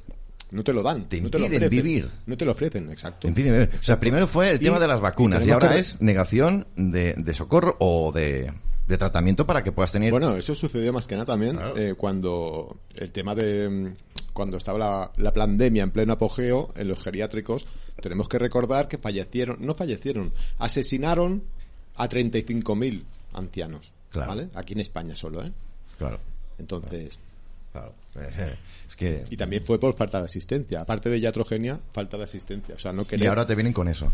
no 0.52 0.64
te 0.64 0.72
lo 0.72 0.82
dan. 0.82 1.08
Te 1.08 1.20
no 1.20 1.30
te 1.30 1.38
impiden 1.38 1.68
vivir. 1.68 2.08
No 2.26 2.36
te 2.36 2.44
lo 2.44 2.52
ofrecen, 2.52 2.90
exacto. 2.90 3.28
vivir. 3.28 3.68
O 3.78 3.82
sea, 3.82 4.00
primero 4.00 4.26
fue 4.26 4.50
el 4.50 4.58
tema 4.58 4.78
de 4.78 4.86
las 4.86 5.00
vacunas 5.00 5.46
y, 5.46 5.50
ahora 5.50 5.76
es 5.76 6.00
negación 6.00 6.66
de, 6.76 7.14
de 7.14 7.34
socorro 7.34 7.76
o 7.78 8.10
de, 8.12 8.52
de, 8.86 8.98
tratamiento 8.98 9.46
para 9.46 9.62
que 9.62 9.72
puedas 9.72 9.92
tener... 9.92 10.10
Bueno, 10.12 10.36
eso 10.36 10.54
sucedió 10.54 10.92
más 10.92 11.06
que 11.06 11.14
nada 11.14 11.26
también 11.26 11.58
eh, 11.76 11.94
cuando 11.96 12.78
el 12.94 13.12
tema 13.12 13.34
de 13.34 13.92
cuando 14.32 14.56
estaba 14.56 15.10
la, 15.16 15.32
pandemia 15.32 15.82
en 15.82 15.90
pleno 15.90 16.12
apogeo 16.12 16.72
en 16.76 16.88
los 16.88 17.02
geriátricos, 17.02 17.66
tenemos 18.00 18.28
que 18.28 18.38
recordar 18.38 18.88
que 18.88 18.98
fallecieron, 18.98 19.58
no 19.60 19.74
fallecieron, 19.74 20.32
asesinaron 20.58 21.42
a 21.96 22.08
35.000 22.08 23.04
ancianos. 23.34 23.92
¿Vale? 24.12 24.48
Aquí 24.54 24.72
en 24.72 24.80
España 24.80 25.14
solo, 25.14 25.44
¿eh? 25.44 25.52
Claro. 25.96 26.18
Entonces. 26.58 27.18
Claro. 27.72 27.94
Es 28.88 28.96
que... 28.96 29.24
Y 29.30 29.36
también 29.36 29.64
fue 29.64 29.78
por 29.78 29.94
falta 29.96 30.18
de 30.18 30.24
asistencia. 30.24 30.80
Aparte 30.80 31.08
de 31.08 31.18
iatrogenia, 31.18 31.78
falta 31.92 32.18
de 32.18 32.24
asistencia. 32.24 32.74
O 32.74 32.78
sea, 32.78 32.92
no 32.92 33.06
quería... 33.06 33.26
Y 33.26 33.28
ahora 33.28 33.46
te 33.46 33.54
vienen 33.54 33.72
con 33.72 33.86
eso. 33.86 34.10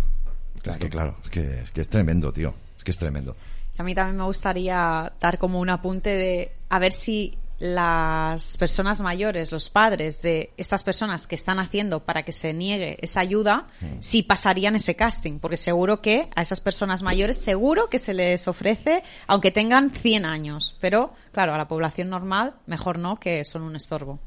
Claro. 0.61 0.79
Es 0.79 0.85
que, 0.85 0.91
claro, 0.91 1.17
es 1.25 1.31
que, 1.31 1.61
es 1.61 1.71
que 1.71 1.81
es 1.81 1.89
tremendo, 1.89 2.31
tío. 2.31 2.55
Es 2.77 2.85
que 2.85 2.91
es 2.91 2.99
tremendo. 2.99 3.35
A 3.79 3.83
mí 3.83 3.95
también 3.95 4.19
me 4.19 4.25
gustaría 4.25 5.13
dar 5.21 5.39
como 5.39 5.61
un 5.61 5.71
apunte 5.71 6.11
de 6.11 6.53
a 6.69 6.79
ver 6.79 6.93
si 6.93 7.37
las 7.59 8.57
personas 8.59 9.01
mayores, 9.01 9.51
los 9.51 9.71
padres 9.71 10.21
de 10.21 10.51
estas 10.57 10.83
personas 10.83 11.27
que 11.27 11.35
están 11.35 11.59
haciendo 11.59 12.05
para 12.05 12.23
que 12.23 12.33
se 12.33 12.53
niegue 12.53 12.99
esa 13.01 13.21
ayuda, 13.21 13.67
si 14.01 14.23
pasarían 14.23 14.77
ese 14.77 14.95
casting, 14.95 15.39
porque 15.39 15.57
seguro 15.57 16.03
que 16.03 16.29
a 16.35 16.43
esas 16.43 16.61
personas 16.61 17.03
mayores 17.03 17.39
seguro 17.39 17.89
que 17.89 17.99
se 17.99 18.13
les 18.13 18.47
ofrece, 18.47 19.03
aunque 19.27 19.51
tengan 19.51 19.91
100 19.91 20.27
años, 20.27 20.77
pero 20.81 21.15
claro, 21.33 21.55
a 21.55 21.59
la 21.59 21.67
población 21.69 22.11
normal 22.11 22.57
mejor 22.67 22.99
no, 22.99 23.17
que 23.17 23.45
son 23.45 23.63
un 23.63 23.77
estorbo. 23.77 24.19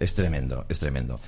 Es 0.00 0.14
tremendo, 0.14 0.66
es 0.68 0.80
tremendo. 0.80 1.20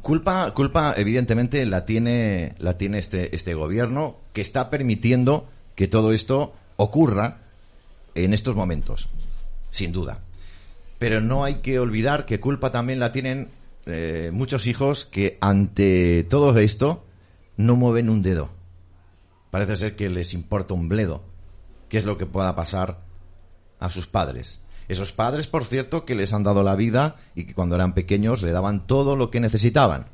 Culpa, 0.00 0.52
culpa 0.54 0.94
evidentemente 0.96 1.64
la 1.66 1.84
tiene, 1.84 2.54
la 2.58 2.78
tiene 2.78 2.98
este, 2.98 3.34
este 3.34 3.54
gobierno 3.54 4.16
que 4.32 4.40
está 4.40 4.70
permitiendo 4.70 5.48
que 5.74 5.88
todo 5.88 6.12
esto 6.12 6.54
ocurra 6.76 7.38
en 8.14 8.32
estos 8.32 8.56
momentos, 8.56 9.08
sin 9.70 9.92
duda 9.92 10.22
pero 10.98 11.20
no 11.20 11.44
hay 11.44 11.56
que 11.56 11.78
olvidar 11.78 12.26
que 12.26 12.40
culpa 12.40 12.72
también 12.72 12.98
la 12.98 13.12
tienen 13.12 13.50
eh, 13.86 14.30
muchos 14.32 14.66
hijos 14.66 15.04
que 15.04 15.38
ante 15.40 16.24
todo 16.24 16.56
esto 16.58 17.04
no 17.56 17.76
mueven 17.76 18.10
un 18.10 18.22
dedo. 18.22 18.50
Parece 19.50 19.76
ser 19.76 19.96
que 19.96 20.10
les 20.10 20.34
importa 20.34 20.74
un 20.74 20.88
bledo 20.88 21.22
qué 21.88 21.98
es 21.98 22.04
lo 22.04 22.18
que 22.18 22.26
pueda 22.26 22.54
pasar 22.54 23.00
a 23.80 23.90
sus 23.90 24.06
padres. 24.06 24.60
Esos 24.88 25.12
padres, 25.12 25.46
por 25.46 25.64
cierto, 25.64 26.04
que 26.04 26.14
les 26.14 26.32
han 26.32 26.42
dado 26.42 26.62
la 26.62 26.76
vida 26.76 27.16
y 27.34 27.44
que 27.44 27.54
cuando 27.54 27.74
eran 27.74 27.94
pequeños 27.94 28.42
le 28.42 28.52
daban 28.52 28.86
todo 28.86 29.16
lo 29.16 29.30
que 29.30 29.40
necesitaban, 29.40 30.06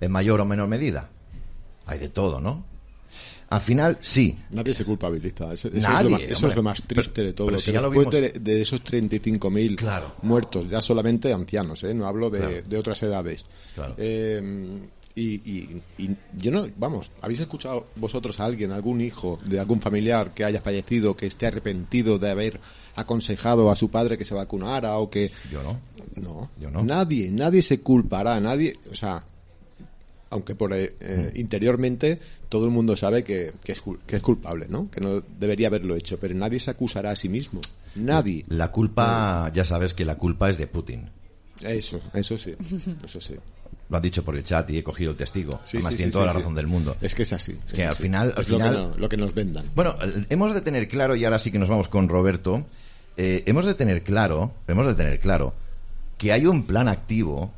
en 0.00 0.12
mayor 0.12 0.40
o 0.40 0.44
menor 0.44 0.68
medida. 0.68 1.10
Hay 1.86 1.98
de 1.98 2.08
todo, 2.08 2.40
¿no? 2.40 2.64
Al 3.50 3.60
final, 3.60 3.98
sí. 4.00 4.38
Nadie 4.50 4.74
se 4.74 4.84
culpabiliza. 4.84 5.52
Eso, 5.52 5.68
Nadie, 5.72 6.26
es, 6.30 6.42
lo 6.42 6.62
más, 6.62 6.82
triste 6.82 7.22
de 7.22 7.32
todo. 7.32 7.50
después 7.50 8.10
de, 8.10 8.62
esos 8.62 8.82
35.000 8.82 9.76
claro. 9.76 10.14
muertos, 10.22 10.68
ya 10.68 10.80
solamente 10.80 11.32
ancianos, 11.32 11.84
¿eh? 11.84 11.94
no 11.94 12.06
hablo 12.06 12.30
de, 12.30 12.64
otras 12.76 13.02
edades. 13.02 13.44
Eh, 13.96 14.80
y, 15.16 15.80
yo 16.32 16.50
no, 16.50 16.66
vamos, 16.76 17.12
¿habéis 17.20 17.40
escuchado 17.40 17.86
vosotros 17.94 18.40
a 18.40 18.46
alguien, 18.46 18.72
algún 18.72 19.00
hijo 19.00 19.38
de 19.44 19.60
algún 19.60 19.80
familiar 19.80 20.34
que 20.34 20.44
haya 20.44 20.60
fallecido, 20.60 21.16
que 21.16 21.26
esté 21.26 21.46
arrepentido 21.46 22.18
de 22.18 22.30
haber 22.30 22.60
aconsejado 22.96 23.70
a 23.70 23.76
su 23.76 23.90
padre 23.90 24.18
que 24.18 24.24
se 24.24 24.34
vacunara 24.34 24.98
o 24.98 25.08
que... 25.08 25.30
Yo 25.52 25.62
no. 25.62 25.80
No. 26.16 26.50
Yo 26.60 26.70
no. 26.70 26.82
Nadie, 26.82 27.30
nadie 27.30 27.62
se 27.62 27.80
culpará, 27.80 28.40
nadie, 28.40 28.76
o 28.90 28.94
sea, 28.96 29.24
aunque 30.34 30.56
por 30.56 30.72
eh, 30.74 30.92
mm. 31.00 31.38
interiormente 31.38 32.18
todo 32.48 32.64
el 32.64 32.72
mundo 32.72 32.96
sabe 32.96 33.22
que, 33.22 33.52
es, 33.64 33.82
que 34.04 34.16
es 34.16 34.22
culpable, 34.22 34.66
¿no? 34.68 34.90
Que 34.90 35.00
no 35.00 35.20
debería 35.38 35.68
haberlo 35.68 35.94
hecho, 35.94 36.18
pero 36.18 36.34
nadie 36.34 36.58
se 36.58 36.72
acusará 36.72 37.12
a 37.12 37.16
sí 37.16 37.28
mismo. 37.28 37.60
Nadie. 37.94 38.42
La 38.48 38.72
culpa, 38.72 39.50
ya 39.54 39.64
sabes 39.64 39.94
que 39.94 40.04
la 40.04 40.16
culpa 40.16 40.50
es 40.50 40.58
de 40.58 40.66
Putin. 40.66 41.08
Eso, 41.62 42.00
eso 42.12 42.36
sí, 42.36 42.52
eso 43.04 43.20
sí. 43.20 43.34
Lo 43.88 43.96
han 43.96 44.02
dicho 44.02 44.24
por 44.24 44.34
el 44.34 44.42
chat 44.42 44.68
y 44.70 44.78
he 44.78 44.82
cogido 44.82 45.12
el 45.12 45.16
testigo. 45.16 45.60
Sí, 45.64 45.76
Además, 45.76 45.94
tiene 45.94 46.10
toda 46.10 46.26
la 46.26 46.32
razón 46.32 46.54
del 46.56 46.66
mundo. 46.66 46.96
Es 47.00 47.14
que 47.14 47.22
es 47.22 47.32
así. 47.32 47.56
que 47.72 47.84
al 47.84 47.94
final, 47.94 48.34
al 48.36 48.44
final 48.44 48.92
lo, 48.96 49.08
que 49.08 49.16
nos 49.16 49.32
vendan. 49.34 49.66
Bueno, 49.76 49.94
hemos 50.30 50.52
de 50.52 50.62
tener 50.62 50.88
claro, 50.88 51.14
y 51.14 51.24
ahora 51.24 51.38
sí 51.38 51.52
que 51.52 51.60
nos 51.60 51.68
vamos 51.68 51.88
con 51.88 52.08
Roberto, 52.08 52.66
eh, 53.16 53.44
hemos 53.46 53.66
de 53.66 53.74
tener 53.74 54.02
claro, 54.02 54.52
hemos 54.66 54.86
de 54.86 54.94
tener 54.94 55.20
claro, 55.20 55.54
que 56.18 56.32
hay 56.32 56.46
un 56.46 56.66
plan 56.66 56.88
activo 56.88 57.52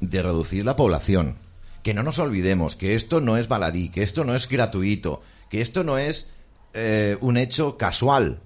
de 0.00 0.22
reducir 0.22 0.66
la 0.66 0.76
población 0.76 1.36
que 1.82 1.94
no 1.94 2.02
nos 2.02 2.18
olvidemos 2.18 2.76
que 2.76 2.94
esto 2.94 3.20
no 3.20 3.36
es 3.36 3.48
baladí, 3.48 3.88
que 3.88 4.02
esto 4.02 4.24
no 4.24 4.34
es 4.34 4.48
gratuito, 4.48 5.22
que 5.48 5.60
esto 5.60 5.84
no 5.84 5.98
es 5.98 6.30
eh, 6.74 7.16
un 7.20 7.36
hecho 7.36 7.76
casual, 7.76 8.40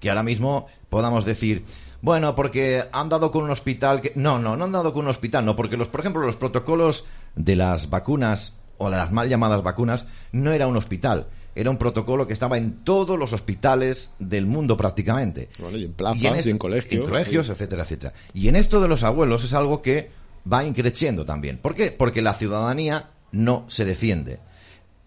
que 0.00 0.08
ahora 0.08 0.22
mismo 0.22 0.66
podamos 0.88 1.24
decir, 1.24 1.64
bueno, 2.00 2.34
porque 2.34 2.84
han 2.92 3.08
dado 3.08 3.30
con 3.30 3.44
un 3.44 3.50
hospital 3.50 4.00
que... 4.00 4.12
No, 4.16 4.38
no, 4.38 4.56
no 4.56 4.64
han 4.64 4.72
dado 4.72 4.92
con 4.92 5.04
un 5.04 5.10
hospital, 5.10 5.44
no, 5.44 5.54
porque 5.56 5.76
los, 5.76 5.88
por 5.88 6.00
ejemplo, 6.00 6.22
los 6.22 6.36
protocolos 6.36 7.04
de 7.36 7.56
las 7.56 7.90
vacunas 7.90 8.54
o 8.78 8.90
las 8.90 9.12
mal 9.12 9.28
llamadas 9.28 9.62
vacunas 9.62 10.06
no 10.32 10.50
era 10.50 10.66
un 10.66 10.76
hospital, 10.76 11.28
era 11.54 11.70
un 11.70 11.76
protocolo 11.76 12.26
que 12.26 12.32
estaba 12.32 12.58
en 12.58 12.82
todos 12.84 13.18
los 13.18 13.32
hospitales 13.32 14.14
del 14.18 14.46
mundo 14.46 14.76
prácticamente. 14.76 15.48
y 15.72 15.84
en 15.84 15.92
plazas, 15.92 16.46
y 16.46 16.50
en, 16.50 16.58
colegios. 16.58 17.04
En 17.04 17.08
colegios, 17.08 17.48
etcétera, 17.48 17.84
etcétera. 17.84 18.14
Y 18.34 18.48
en 18.48 18.56
esto 18.56 18.80
de 18.80 18.88
los 18.88 19.02
abuelos 19.04 19.44
es 19.44 19.54
algo 19.54 19.82
que 19.82 20.10
va 20.50 20.64
increciendo 20.64 21.24
también. 21.24 21.58
¿Por 21.58 21.74
qué? 21.74 21.92
Porque 21.92 22.22
la 22.22 22.34
ciudadanía 22.34 23.10
no 23.30 23.64
se 23.68 23.84
defiende. 23.84 24.40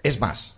Es 0.04 0.20
más, 0.20 0.58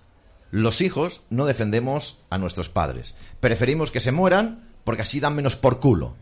los 0.51 0.81
hijos 0.81 1.23
no 1.29 1.45
defendemos 1.45 2.19
a 2.29 2.37
nuestros 2.37 2.69
padres. 2.69 3.13
Preferimos 3.39 3.91
que 3.91 4.01
se 4.01 4.11
mueran 4.11 4.67
porque 4.83 5.01
así 5.01 5.19
dan 5.19 5.35
menos 5.35 5.55
por 5.55 5.79
culo. 5.79 6.15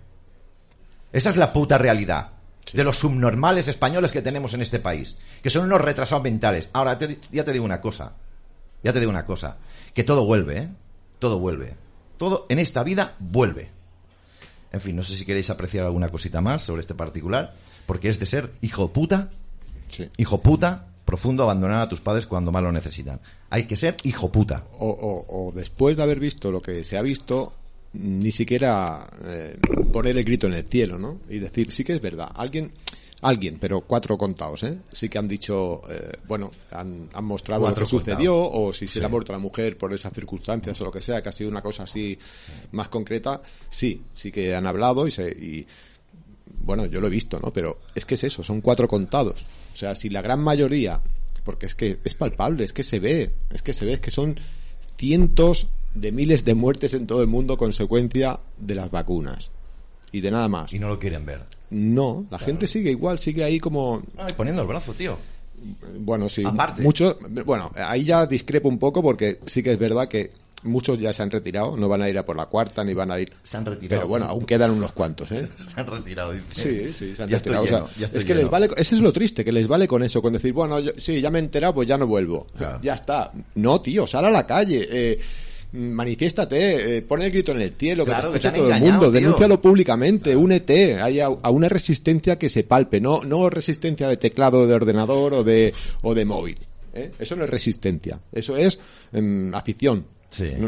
Esa 1.11 1.29
es 1.29 1.37
la 1.37 1.53
puta 1.53 1.77
realidad 1.77 2.31
de 2.73 2.83
los 2.83 2.97
subnormales 2.97 3.67
españoles 3.67 4.11
que 4.11 4.21
tenemos 4.21 4.53
en 4.53 4.61
este 4.61 4.79
país, 4.79 5.17
que 5.43 5.49
son 5.49 5.65
unos 5.65 5.81
retrasados 5.81 6.23
mentales. 6.23 6.69
Ahora, 6.73 6.97
ya 7.31 7.43
te 7.43 7.53
digo 7.53 7.63
una 7.63 7.79
cosa, 7.79 8.13
ya 8.83 8.91
te 8.91 8.99
digo 8.99 9.11
una 9.11 9.25
cosa, 9.25 9.57
que 9.93 10.03
todo 10.03 10.25
vuelve, 10.25 10.57
¿eh? 10.57 10.69
Todo 11.19 11.39
vuelve. 11.39 11.75
Todo 12.17 12.45
en 12.49 12.59
esta 12.59 12.83
vida 12.83 13.15
vuelve. 13.19 13.69
En 14.71 14.81
fin, 14.81 14.95
no 14.95 15.03
sé 15.03 15.15
si 15.15 15.25
queréis 15.25 15.49
apreciar 15.49 15.85
alguna 15.85 16.09
cosita 16.09 16.41
más 16.41 16.63
sobre 16.63 16.81
este 16.81 16.95
particular 16.95 17.53
porque 17.86 18.10
es 18.10 18.19
de 18.19 18.26
ser 18.26 18.52
hijo 18.62 18.91
puta, 18.91 19.30
hijo 20.17 20.41
puta, 20.41 20.88
profundo 21.06 21.43
abandonar 21.43 21.82
a 21.82 21.89
tus 21.89 22.02
padres 22.02 22.26
cuando 22.26 22.52
más 22.52 22.63
lo 22.63 22.71
necesitan. 22.71 23.19
Hay 23.50 23.65
que 23.65 23.78
ser 23.78 23.95
hijo 24.04 24.30
puta. 24.30 24.63
O, 24.80 25.54
después 25.56 25.95
de 25.95 26.04
haber 26.04 26.19
visto 26.19 26.52
lo 26.52 26.62
que 26.62 26.84
se 26.84 26.98
ha 26.98 27.02
visto, 27.02 27.54
ni 27.93 28.32
siquiera 28.32 29.08
eh, 29.24 29.58
poner 29.93 30.17
el 30.17 30.26
grito 30.26 30.48
en 30.48 30.54
el 30.54 30.67
cielo, 30.67 30.98
¿no? 30.98 31.19
Y 31.30 31.39
decir, 31.39 31.71
sí 31.71 31.84
que 31.84 31.93
es 31.93 32.02
verdad. 32.02 32.30
Alguien, 32.34 32.71
alguien, 33.21 33.58
pero 33.60 33.82
cuatro 33.82 34.17
contados, 34.17 34.63
¿eh? 34.63 34.80
Sí 34.91 35.08
que 35.08 35.17
han 35.17 35.28
dicho, 35.28 35.82
eh, 35.89 36.12
bueno, 36.28 36.52
han, 36.71 37.08
mostrado 37.21 37.69
lo 37.69 37.76
que 37.76 37.86
sucedió 37.86 38.36
o 38.36 38.74
si 38.74 38.88
se 38.88 39.00
le 39.00 39.06
ha 39.06 39.10
muerto 39.10 39.32
la 39.32 39.39
mujer 39.39 39.78
por 39.78 39.93
esas 39.93 40.12
circunstancias 40.12 40.82
o 40.82 40.86
lo 40.86 40.91
que 40.91 41.02
sea, 41.02 41.21
que 41.21 41.30
ha 41.30 41.32
sido 41.32 41.50
una 41.50 41.62
cosa 41.62 41.84
así 41.84 42.17
más 42.71 42.89
concreta. 42.89 43.41
Sí, 43.69 44.02
sí 44.13 44.32
que 44.32 44.54
han 44.54 44.67
hablado 44.67 45.08
y 45.08 45.12
se, 45.12 45.30
y, 45.30 45.65
bueno, 46.61 46.85
yo 46.85 46.99
lo 46.99 47.07
he 47.07 47.11
visto, 47.11 47.39
¿no? 47.39 47.51
Pero 47.51 47.79
es 47.93 48.05
que 48.05 48.15
es 48.15 48.23
eso, 48.23 48.43
son 48.43 48.61
cuatro 48.61 48.87
contados. 48.87 49.45
O 49.73 49.75
sea, 49.75 49.95
si 49.95 50.09
la 50.09 50.21
gran 50.21 50.41
mayoría, 50.41 51.01
porque 51.43 51.65
es 51.65 51.75
que 51.75 51.99
es 52.03 52.13
palpable, 52.13 52.63
es 52.63 52.73
que 52.73 52.83
se 52.83 52.99
ve, 52.99 53.33
es 53.51 53.61
que 53.61 53.73
se 53.73 53.85
ve, 53.85 53.93
es 53.93 53.99
que 53.99 54.11
son 54.11 54.39
cientos 54.97 55.67
de 55.93 56.11
miles 56.11 56.45
de 56.45 56.55
muertes 56.55 56.93
en 56.93 57.07
todo 57.07 57.21
el 57.21 57.27
mundo 57.27 57.57
consecuencia 57.57 58.39
de 58.57 58.75
las 58.75 58.91
vacunas 58.91 59.51
y 60.11 60.21
de 60.21 60.31
nada 60.31 60.47
más. 60.47 60.73
Y 60.73 60.79
no 60.79 60.87
lo 60.87 60.99
quieren 60.99 61.25
ver. 61.25 61.43
No, 61.69 62.25
la 62.29 62.39
gente 62.39 62.67
sigue 62.67 62.91
igual, 62.91 63.19
sigue 63.19 63.43
ahí 63.43 63.59
como... 63.59 64.03
poniendo 64.37 64.61
el 64.61 64.67
brazo, 64.67 64.93
tío. 64.93 65.17
Bueno, 65.99 66.29
sí. 66.29 66.43
Mucho, 66.79 67.17
bueno, 67.45 67.71
ahí 67.75 68.03
ya 68.03 68.25
discrepo 68.25 68.67
un 68.69 68.77
poco 68.77 69.01
porque 69.01 69.39
sí 69.45 69.63
que 69.63 69.71
es 69.71 69.79
verdad 69.79 70.07
que 70.07 70.31
muchos 70.65 70.99
ya 70.99 71.13
se 71.13 71.23
han 71.23 71.32
retirado, 71.32 71.78
no 71.78 71.88
van 71.88 72.01
a 72.01 72.10
ir 72.10 72.17
a 72.17 72.25
por 72.25 72.36
la 72.36 72.47
cuarta 72.47 72.84
ni 72.84 72.93
van 72.93 73.12
a 73.12 73.19
ir. 73.19 73.32
Se 73.43 73.58
han 73.58 73.65
retirado. 73.65 74.01
Pero 74.01 74.08
bueno, 74.08 74.25
aún 74.25 74.45
quedan 74.45 74.71
unos 74.71 74.91
cuantos, 74.91 75.32
¿eh? 75.32 75.47
Se 75.56 75.80
han 75.80 75.88
retirado. 75.88 76.34
Sí, 76.54 76.89
sí, 76.89 77.15
se 77.15 77.23
han 77.23 77.30
retirado. 77.30 77.89
es 77.97 78.25
que 78.25 78.36
les 78.36 78.49
vale, 78.49 78.69
ese 78.78 78.95
es 78.95 79.01
lo 79.01 79.12
triste, 79.12 79.45
que 79.45 79.51
les 79.51 79.67
vale 79.67 79.88
con 79.88 80.04
eso, 80.04 80.21
con 80.21 80.34
decir, 80.34 80.54
bueno, 80.54 80.78
sí, 80.97 81.21
ya 81.21 81.30
me 81.30 81.39
he 81.39 81.41
enterado, 81.41 81.75
pues 81.75 81.88
ya 81.88 81.97
no 81.97 82.08
vuelvo. 82.08 82.47
Ya 82.82 82.93
está. 82.93 83.32
No, 83.56 83.82
tío, 83.82 84.06
sal 84.06 84.25
a 84.25 84.30
la 84.30 84.45
calle. 84.45 84.88
Eh, 84.89 85.19
manifiéstate, 85.75 86.97
eh, 86.97 87.01
pon 87.01 87.21
el 87.21 87.32
grito 87.32 87.51
en 87.51 87.62
el 87.62 87.73
cielo, 87.73 88.06
que 88.06 88.12
te 88.12 88.51
todo 88.51 88.71
el 88.71 88.82
mundo, 88.82 89.12
denúncialo 89.12 89.62
públicamente, 89.62 90.36
únete 90.36 91.01
hay 91.01 91.19
a, 91.19 91.30
una 91.30 91.69
resistencia 91.69 92.38
que 92.38 92.49
se 92.49 92.63
palpe, 92.63 93.01
no, 93.01 93.23
no 93.23 93.49
resistencia 93.49 94.08
de 94.08 94.17
teclado 94.17 94.67
de 94.67 94.73
ordenador 94.73 95.34
o 95.34 95.43
de, 95.43 95.73
o 96.01 96.13
de 96.13 96.25
móvil. 96.25 96.58
¿eh? 96.93 97.12
Eso 97.19 97.36
no 97.36 97.43
es 97.43 97.49
resistencia, 97.49 98.19
eso 98.32 98.58
es 98.58 98.80
em, 99.13 99.54
afición. 99.54 100.06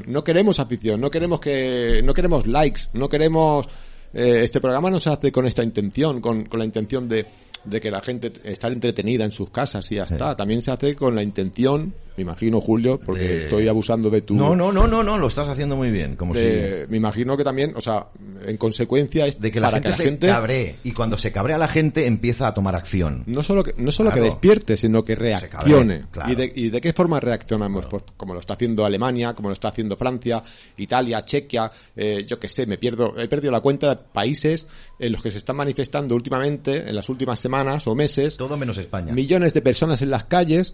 No, 0.07 0.23
queremos 0.23 0.59
afición, 0.59 1.01
no 1.01 1.11
queremos 1.11 1.39
que, 1.39 2.01
no 2.03 2.13
queremos 2.13 2.47
likes, 2.47 2.83
no 2.93 3.09
queremos, 3.09 3.65
eh, 4.13 4.41
este 4.43 4.61
programa 4.61 4.89
no 4.89 4.99
se 4.99 5.09
hace 5.09 5.31
con 5.31 5.45
esta 5.45 5.63
intención, 5.63 6.21
con, 6.21 6.45
con 6.45 6.59
la 6.59 6.65
intención 6.65 7.09
de, 7.09 7.25
de 7.63 7.81
que 7.81 7.91
la 7.91 8.01
gente 8.01 8.31
estar 8.43 8.71
entretenida 8.71 9.25
en 9.25 9.31
sus 9.31 9.49
casas 9.49 9.91
y 9.91 9.95
ya 9.95 10.03
está. 10.03 10.35
También 10.35 10.61
se 10.61 10.71
hace 10.71 10.95
con 10.95 11.15
la 11.15 11.23
intención, 11.23 11.93
me 12.17 12.23
imagino, 12.23 12.59
Julio, 12.59 12.99
porque 12.99 13.43
estoy 13.43 13.67
abusando 13.67 14.09
de 14.09 14.21
tu... 14.21 14.33
No, 14.33 14.55
no, 14.55 14.71
no, 14.71 14.87
no, 14.87 15.03
no, 15.03 15.19
lo 15.19 15.27
estás 15.27 15.47
haciendo 15.49 15.75
muy 15.75 15.91
bien. 15.91 16.15
Como 16.15 16.33
si... 16.33 16.41
Me 16.89 16.97
imagino 16.97 17.37
que 17.37 17.43
también, 17.43 17.73
o 17.75 17.81
sea, 17.81 18.07
en 18.43 18.57
consecuencia 18.57 19.27
es 19.27 19.39
de 19.39 19.51
que 19.51 19.59
la 19.59 19.71
gente 19.71 19.93
se 19.93 20.17
cabree 20.17 20.77
y 20.83 20.93
cuando 20.93 21.15
se 21.19 21.31
cabrea 21.31 21.59
la 21.59 21.67
gente 21.67 22.07
empieza 22.07 22.47
a 22.47 22.55
tomar 22.55 22.75
acción. 22.75 23.23
No 23.27 23.43
solo 23.43 23.63
que, 23.63 23.75
no 23.77 23.91
solo 23.91 24.11
que 24.11 24.21
despierte, 24.21 24.77
sino 24.77 25.03
que 25.03 25.15
reaccione. 25.15 26.05
¿Y, 26.27 26.33
de, 26.33 26.51
¿Y 26.55 26.69
de 26.69 26.81
qué 26.81 26.91
forma 26.91 27.19
reaccionamos? 27.19 27.85
Pues 27.85 28.03
como 28.17 28.33
lo 28.33 28.39
está 28.39 28.55
haciendo 28.55 28.83
Alemania, 28.83 29.35
como 29.35 29.49
lo 29.49 29.53
está 29.53 29.67
haciendo 29.67 29.95
Francia, 29.95 30.41
Italia, 30.77 31.23
Chequia, 31.23 31.71
eh, 31.95 32.25
yo 32.27 32.39
qué 32.39 32.49
sé, 32.49 32.65
me 32.65 32.79
pierdo, 32.79 33.13
he 33.15 33.27
perdido 33.27 33.51
la 33.51 33.61
cuenta 33.61 33.89
de 33.89 33.95
países 34.11 34.65
en 34.97 35.11
los 35.11 35.21
que 35.21 35.29
se 35.29 35.37
están 35.37 35.55
manifestando 35.55 36.15
últimamente, 36.15 36.89
en 36.89 36.95
las 36.95 37.09
últimas 37.09 37.39
semanas 37.39 37.85
o 37.85 37.93
meses. 37.93 38.37
Todo 38.37 38.57
menos 38.57 38.79
España. 38.79 39.13
Millones 39.13 39.53
de 39.53 39.61
personas 39.61 40.01
en 40.01 40.09
las 40.09 40.23
calles. 40.23 40.73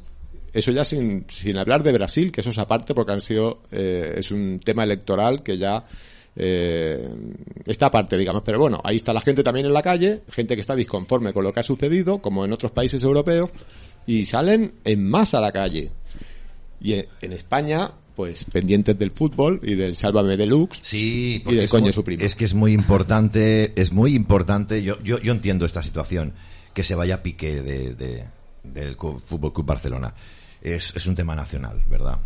Eso 0.53 0.71
ya 0.71 0.85
sin, 0.85 1.25
sin 1.29 1.57
hablar 1.57 1.81
de 1.83 1.91
Brasil, 1.91 2.31
que 2.31 2.41
eso 2.41 2.51
es 2.51 2.57
aparte 2.57 2.93
porque 2.93 3.11
han 3.11 3.21
sido, 3.21 3.63
eh, 3.71 4.15
es 4.17 4.31
un 4.31 4.59
tema 4.63 4.83
electoral 4.83 5.41
que 5.41 5.57
ya 5.57 5.85
eh, 6.35 7.09
está 7.65 7.87
aparte, 7.87 8.17
digamos. 8.17 8.43
Pero 8.45 8.59
bueno, 8.59 8.79
ahí 8.83 8.97
está 8.97 9.13
la 9.13 9.21
gente 9.21 9.43
también 9.43 9.65
en 9.65 9.73
la 9.73 9.81
calle, 9.81 10.21
gente 10.29 10.55
que 10.55 10.61
está 10.61 10.75
disconforme 10.75 11.33
con 11.33 11.43
lo 11.43 11.51
que 11.51 11.61
ha 11.61 11.63
sucedido, 11.63 12.19
como 12.19 12.45
en 12.45 12.53
otros 12.53 12.71
países 12.71 13.01
europeos, 13.03 13.49
y 14.05 14.25
salen 14.25 14.73
en 14.83 15.09
masa 15.09 15.39
a 15.39 15.41
la 15.41 15.51
calle. 15.51 15.91
Y 16.79 16.93
en 16.93 17.33
España 17.33 17.91
pues 18.15 18.45
pendientes 18.45 18.97
del 18.99 19.09
fútbol 19.11 19.59
y 19.63 19.75
del 19.75 19.95
Sálvame 19.95 20.37
Deluxe 20.37 20.79
sí, 20.83 21.41
y 21.45 21.55
del 21.55 21.67
coño 21.67 21.91
su 21.91 22.03
Es 22.19 22.35
que 22.35 22.45
es 22.45 22.53
muy 22.53 22.73
importante, 22.73 23.73
es 23.75 23.91
muy 23.91 24.13
importante, 24.13 24.83
yo, 24.83 25.01
yo, 25.01 25.19
yo 25.19 25.31
entiendo 25.31 25.65
esta 25.65 25.81
situación, 25.81 26.33
que 26.73 26.83
se 26.83 26.95
vaya 26.95 27.15
a 27.15 27.23
pique 27.23 27.61
de, 27.61 28.25
del 28.63 28.95
Fútbol 28.95 29.53
Club 29.53 29.65
Barcelona. 29.65 30.13
Es, 30.63 30.95
es 30.95 31.05
un 31.05 31.13
tema 31.13 31.35
nacional, 31.35 31.83
¿verdad? 31.89 32.17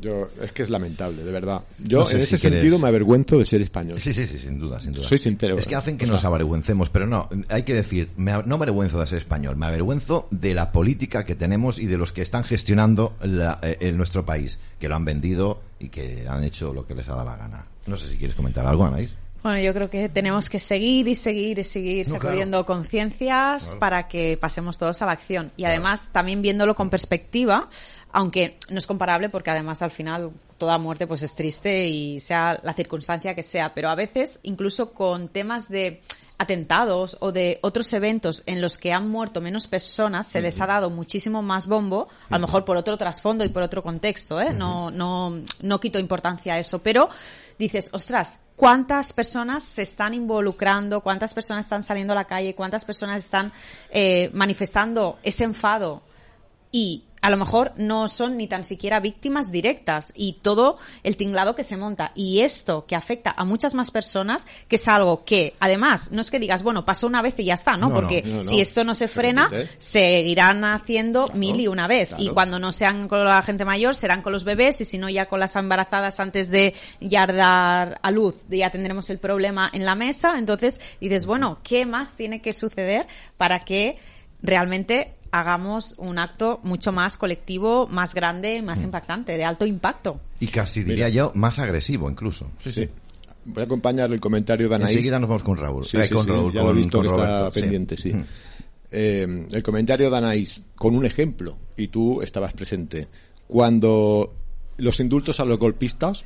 Yo, 0.00 0.28
es 0.40 0.52
que 0.52 0.62
es 0.62 0.70
lamentable, 0.70 1.22
de 1.22 1.32
verdad. 1.32 1.62
Yo, 1.78 2.10
en 2.10 2.20
ese 2.20 2.36
sentido, 2.36 2.78
me 2.78 2.88
avergüenzo 2.88 3.38
de 3.38 3.46
ser 3.46 3.62
español. 3.62 3.98
Sí, 4.00 4.12
sí, 4.12 4.26
sí, 4.26 4.38
sin 4.38 4.58
duda, 4.58 4.80
sin 4.80 4.92
duda. 4.92 5.06
Soy 5.06 5.18
sincero. 5.18 5.56
Es 5.56 5.66
que 5.66 5.76
hacen 5.76 5.96
que 5.96 6.06
nos 6.06 6.24
avergüencemos, 6.24 6.90
pero 6.90 7.06
no, 7.06 7.28
hay 7.48 7.62
que 7.62 7.74
decir, 7.74 8.10
no 8.16 8.42
me 8.42 8.64
avergüenzo 8.64 9.00
de 9.00 9.06
ser 9.06 9.18
español, 9.18 9.56
me 9.56 9.66
avergüenzo 9.66 10.26
de 10.30 10.52
la 10.52 10.72
política 10.72 11.24
que 11.24 11.34
tenemos 11.34 11.78
y 11.78 11.86
de 11.86 11.96
los 11.96 12.12
que 12.12 12.22
están 12.22 12.44
gestionando 12.44 13.14
eh, 13.22 13.78
en 13.80 13.96
nuestro 13.96 14.26
país, 14.26 14.58
que 14.78 14.88
lo 14.88 14.96
han 14.96 15.04
vendido 15.04 15.62
y 15.78 15.88
que 15.88 16.26
han 16.28 16.44
hecho 16.44 16.74
lo 16.74 16.86
que 16.86 16.94
les 16.94 17.08
ha 17.08 17.12
dado 17.12 17.24
la 17.24 17.36
gana. 17.36 17.66
No 17.86 17.96
sé 17.96 18.08
si 18.08 18.16
quieres 18.16 18.34
comentar 18.34 18.66
algo, 18.66 18.84
Anaís. 18.84 19.16
Bueno, 19.44 19.58
yo 19.58 19.74
creo 19.74 19.90
que 19.90 20.08
tenemos 20.08 20.48
que 20.48 20.58
seguir 20.58 21.06
y 21.06 21.14
seguir 21.14 21.58
y 21.58 21.64
seguir 21.64 22.06
sacudiendo 22.06 22.64
conciencias 22.64 23.76
para 23.78 24.08
que 24.08 24.38
pasemos 24.38 24.78
todos 24.78 25.02
a 25.02 25.04
la 25.04 25.12
acción. 25.12 25.52
Y 25.58 25.64
además, 25.64 26.08
también 26.12 26.40
viéndolo 26.40 26.74
con 26.74 26.88
perspectiva, 26.88 27.68
aunque 28.10 28.58
no 28.70 28.78
es 28.78 28.86
comparable 28.86 29.28
porque 29.28 29.50
además 29.50 29.82
al 29.82 29.90
final 29.90 30.30
toda 30.56 30.78
muerte 30.78 31.06
pues 31.06 31.22
es 31.22 31.34
triste 31.34 31.88
y 31.88 32.20
sea 32.20 32.58
la 32.62 32.72
circunstancia 32.72 33.34
que 33.34 33.42
sea, 33.42 33.74
pero 33.74 33.90
a 33.90 33.94
veces 33.94 34.40
incluso 34.44 34.94
con 34.94 35.28
temas 35.28 35.68
de 35.68 36.00
atentados 36.38 37.18
o 37.20 37.30
de 37.30 37.58
otros 37.60 37.92
eventos 37.92 38.42
en 38.46 38.62
los 38.62 38.78
que 38.78 38.92
han 38.92 39.08
muerto 39.08 39.42
menos 39.42 39.66
personas 39.66 40.26
se 40.26 40.40
les 40.40 40.60
ha 40.60 40.66
dado 40.66 40.88
muchísimo 40.88 41.42
más 41.42 41.66
bombo, 41.66 42.08
a 42.30 42.38
lo 42.38 42.46
mejor 42.46 42.64
por 42.64 42.76
otro 42.76 42.96
trasfondo 42.96 43.44
y 43.44 43.50
por 43.50 43.62
otro 43.62 43.82
contexto, 43.82 44.40
¿eh? 44.40 44.54
No, 44.54 44.90
no, 44.90 45.42
no 45.60 45.80
quito 45.80 45.98
importancia 45.98 46.54
a 46.54 46.58
eso, 46.58 46.80
pero 46.80 47.10
dices, 47.58 47.90
ostras, 47.92 48.40
¿cuántas 48.56 49.12
personas 49.12 49.62
se 49.62 49.82
están 49.82 50.14
involucrando? 50.14 51.00
¿Cuántas 51.00 51.34
personas 51.34 51.66
están 51.66 51.82
saliendo 51.82 52.12
a 52.12 52.16
la 52.16 52.24
calle? 52.24 52.54
¿Cuántas 52.54 52.84
personas 52.84 53.24
están 53.24 53.52
eh, 53.90 54.30
manifestando 54.32 55.18
ese 55.22 55.44
enfado? 55.44 56.02
Y 56.70 57.04
a 57.24 57.30
lo 57.30 57.38
mejor 57.38 57.72
no 57.78 58.06
son 58.06 58.36
ni 58.36 58.46
tan 58.48 58.64
siquiera 58.64 59.00
víctimas 59.00 59.50
directas 59.50 60.12
y 60.14 60.34
todo 60.42 60.76
el 61.02 61.16
tinglado 61.16 61.54
que 61.54 61.64
se 61.64 61.78
monta. 61.78 62.12
Y 62.14 62.40
esto 62.40 62.84
que 62.86 62.94
afecta 62.94 63.32
a 63.34 63.46
muchas 63.46 63.72
más 63.72 63.90
personas, 63.90 64.46
que 64.68 64.76
es 64.76 64.86
algo 64.88 65.24
que, 65.24 65.54
además, 65.58 66.12
no 66.12 66.20
es 66.20 66.30
que 66.30 66.38
digas, 66.38 66.62
bueno, 66.62 66.84
pasó 66.84 67.06
una 67.06 67.22
vez 67.22 67.32
y 67.38 67.44
ya 67.44 67.54
está, 67.54 67.78
¿no? 67.78 67.90
Porque 67.94 68.42
si 68.42 68.60
esto 68.60 68.84
no 68.84 68.94
se 68.94 69.08
frena, 69.08 69.48
seguirán 69.78 70.64
haciendo 70.64 71.26
mil 71.32 71.58
y 71.60 71.66
una 71.66 71.86
vez. 71.86 72.12
Y 72.18 72.28
cuando 72.28 72.58
no 72.58 72.72
sean 72.72 73.08
con 73.08 73.24
la 73.24 73.42
gente 73.42 73.64
mayor, 73.64 73.94
serán 73.94 74.20
con 74.20 74.34
los 74.34 74.44
bebés 74.44 74.82
y 74.82 74.84
si 74.84 74.98
no 74.98 75.08
ya 75.08 75.24
con 75.24 75.40
las 75.40 75.56
embarazadas 75.56 76.20
antes 76.20 76.50
de 76.50 76.74
ya 77.00 77.26
dar 77.26 78.00
a 78.02 78.10
luz, 78.10 78.34
ya 78.50 78.68
tendremos 78.68 79.08
el 79.08 79.18
problema 79.18 79.70
en 79.72 79.86
la 79.86 79.94
mesa. 79.94 80.34
Entonces 80.36 80.78
dices, 81.00 81.24
bueno, 81.24 81.60
¿qué 81.62 81.86
más 81.86 82.16
tiene 82.16 82.42
que 82.42 82.52
suceder 82.52 83.06
para 83.38 83.60
que 83.60 83.96
realmente 84.42 85.14
hagamos 85.34 85.96
un 85.98 86.20
acto 86.20 86.60
mucho 86.62 86.92
más 86.92 87.18
colectivo, 87.18 87.88
más 87.88 88.14
grande, 88.14 88.62
más 88.62 88.80
mm. 88.80 88.84
impactante, 88.84 89.36
de 89.36 89.44
alto 89.44 89.66
impacto. 89.66 90.20
Y 90.38 90.46
casi 90.46 90.84
diría 90.84 91.08
yo 91.08 91.32
más 91.34 91.58
agresivo 91.58 92.08
incluso. 92.08 92.52
Sí, 92.62 92.70
sí. 92.70 92.88
Voy 93.46 93.62
a 93.62 93.66
acompañar 93.66 94.12
el 94.12 94.20
comentario 94.20 94.68
de 94.68 94.76
Anaís. 94.76 94.92
Enseguida 94.92 95.18
nos 95.18 95.28
vamos 95.28 95.42
con 95.42 95.56
Raúl. 95.56 95.84
Sí, 95.84 95.96
eh, 95.96 96.08
con 96.08 96.26
Raúl 96.28 96.52
ya 96.52 96.62
lo 96.62 96.70
he 96.70 96.74
visto 96.74 97.00
que 97.00 97.08
está 97.08 97.50
pendiente, 97.50 97.96
sí. 97.96 98.12
Mm. 98.12 98.24
Eh, 98.92 99.48
el 99.50 99.62
comentario 99.64 100.08
de 100.08 100.16
Anaís, 100.16 100.60
con 100.76 100.94
un 100.94 101.04
ejemplo, 101.04 101.58
y 101.76 101.88
tú 101.88 102.22
estabas 102.22 102.52
presente. 102.52 103.08
Cuando 103.48 104.32
los 104.76 105.00
indultos 105.00 105.40
a 105.40 105.44
los 105.44 105.58
golpistas, 105.58 106.24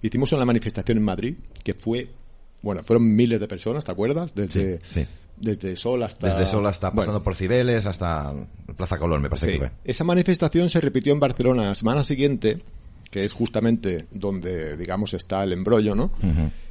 hicimos 0.00 0.32
una 0.32 0.46
manifestación 0.46 0.96
en 0.96 1.04
Madrid, 1.04 1.34
que 1.62 1.74
fue, 1.74 2.08
bueno, 2.62 2.82
fueron 2.84 3.14
miles 3.14 3.38
de 3.38 3.46
personas, 3.46 3.84
¿te 3.84 3.92
acuerdas? 3.92 4.34
Desde, 4.34 4.80
sí, 4.88 5.06
desde 5.40 5.74
Sol 5.74 6.02
hasta... 6.02 6.28
Desde 6.28 6.50
Sol 6.50 6.66
hasta 6.66 6.92
pasando 6.92 7.22
por 7.22 7.34
Cibeles 7.34 7.86
hasta 7.86 8.32
Plaza 8.76 8.98
Colón, 8.98 9.22
me 9.22 9.30
parece 9.30 9.52
que 9.52 9.58
fue. 9.58 9.70
Esa 9.84 10.04
manifestación 10.04 10.68
se 10.68 10.80
repitió 10.80 11.12
en 11.12 11.20
Barcelona 11.20 11.64
la 11.64 11.74
semana 11.74 12.04
siguiente, 12.04 12.62
que 13.10 13.24
es 13.24 13.32
justamente 13.32 14.06
donde, 14.10 14.76
digamos, 14.76 15.14
está 15.14 15.42
el 15.42 15.52
embrollo, 15.52 15.94
¿no? 15.94 16.12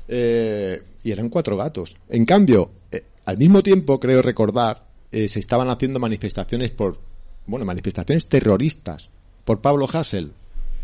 Eh, 0.07 0.81
y 1.03 1.11
eran 1.11 1.29
cuatro 1.29 1.57
gatos. 1.57 1.95
En 2.07 2.25
cambio, 2.25 2.71
eh, 2.91 3.03
al 3.25 3.37
mismo 3.37 3.61
tiempo, 3.61 3.99
creo 3.99 4.21
recordar, 4.21 4.85
eh, 5.11 5.27
se 5.27 5.39
estaban 5.39 5.69
haciendo 5.69 5.99
manifestaciones 5.99 6.71
por, 6.71 6.99
bueno, 7.47 7.65
manifestaciones 7.65 8.27
terroristas 8.27 9.09
por 9.43 9.61
Pablo 9.61 9.87
Hassel. 9.91 10.31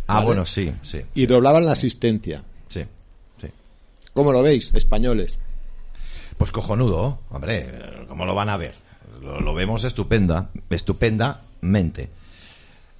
Ah, 0.08 0.24
bueno, 0.24 0.46
sí, 0.46 0.72
sí. 0.84 1.02
Y 1.16 1.26
doblaban 1.26 1.66
la 1.66 1.72
asistencia. 1.72 2.44
Sí, 2.68 2.82
sí. 3.42 3.48
¿Cómo 4.14 4.32
lo 4.32 4.44
veis, 4.44 4.72
españoles? 4.74 5.38
Pues 6.38 6.52
cojonudo, 6.52 7.20
hombre, 7.30 8.06
¿cómo 8.08 8.26
lo 8.26 8.36
van 8.36 8.50
a 8.50 8.58
ver? 8.58 8.76
Lo, 9.22 9.54
vemos 9.54 9.84
estupenda, 9.84 10.50
estupendamente. 10.70 12.10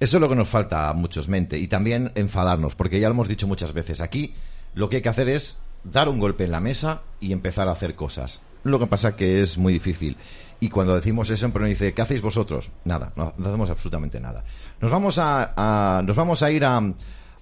Eso 0.00 0.16
es 0.16 0.20
lo 0.20 0.28
que 0.28 0.34
nos 0.34 0.48
falta 0.48 0.88
a 0.88 0.94
muchos, 0.94 1.28
mente. 1.28 1.58
Y 1.58 1.68
también 1.68 2.12
enfadarnos, 2.14 2.74
porque 2.74 2.98
ya 2.98 3.08
lo 3.08 3.14
hemos 3.14 3.28
dicho 3.28 3.46
muchas 3.46 3.72
veces. 3.72 4.00
Aquí 4.00 4.34
lo 4.74 4.88
que 4.88 4.96
hay 4.96 5.02
que 5.02 5.08
hacer 5.08 5.28
es 5.28 5.58
dar 5.84 6.08
un 6.08 6.18
golpe 6.18 6.44
en 6.44 6.50
la 6.50 6.60
mesa 6.60 7.02
y 7.20 7.32
empezar 7.32 7.68
a 7.68 7.72
hacer 7.72 7.94
cosas. 7.94 8.42
Lo 8.64 8.78
que 8.78 8.86
pasa 8.86 9.16
que 9.16 9.40
es 9.40 9.58
muy 9.58 9.72
difícil. 9.72 10.16
Y 10.58 10.70
cuando 10.70 10.94
decimos 10.94 11.30
eso, 11.30 11.48
nos 11.48 11.68
dice, 11.68 11.92
¿qué 11.92 12.02
hacéis 12.02 12.22
vosotros? 12.22 12.70
Nada, 12.84 13.12
no, 13.14 13.34
hacemos 13.38 13.70
absolutamente 13.70 14.18
nada. 14.20 14.42
Nos 14.80 14.90
vamos 14.90 15.18
a, 15.18 16.02
nos 16.04 16.16
vamos 16.16 16.42
a 16.42 16.50
ir 16.50 16.64
a, 16.64 16.80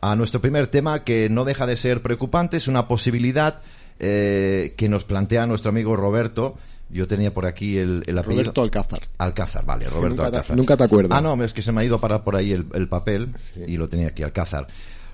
a, 0.01 0.17
nuestro 0.17 0.41
primer 0.41 0.67
tema 0.67 1.05
que 1.05 1.29
no 1.31 1.45
deja 1.45 1.67
de 1.67 1.77
ser 1.77 2.03
preocupante, 2.03 2.57
es 2.57 2.67
una 2.67 2.89
posibilidad 2.89 3.63
eh, 3.99 4.75
que 4.77 4.89
nos 4.89 5.05
plantea 5.05 5.47
nuestro 5.47 5.71
amigo 5.71 5.97
Roberto. 5.97 6.57
Yo 6.91 7.09
tenía 7.09 7.33
por 7.33 7.47
aquí 7.47 7.79
el, 7.79 8.03
el 8.07 8.19
apellido. 8.19 8.43
Roberto 8.43 8.63
Alcázar. 8.63 9.01
Alcázar, 9.19 9.65
vale, 9.65 9.87
Roberto 9.87 10.09
nunca 10.09 10.27
Alcázar. 10.27 10.47
Te, 10.47 10.57
nunca 10.57 10.77
te 10.77 10.85
acuerdas. 10.85 11.19
Ah, 11.19 11.23
no, 11.23 11.43
es 11.43 11.53
que 11.53 11.63
se 11.63 11.73
me 11.73 11.81
ha 11.81 11.85
ido 11.85 11.97
a 11.97 12.01
parar 12.01 12.23
por 12.23 12.37
ahí 12.37 12.53
el, 12.53 12.67
el 12.75 12.89
papel 12.89 13.35
sí. 13.55 13.65
y 13.67 13.77
lo 13.77 13.89
tenía 13.89 14.09
aquí, 14.09 14.23
Alcázar. 14.23 14.69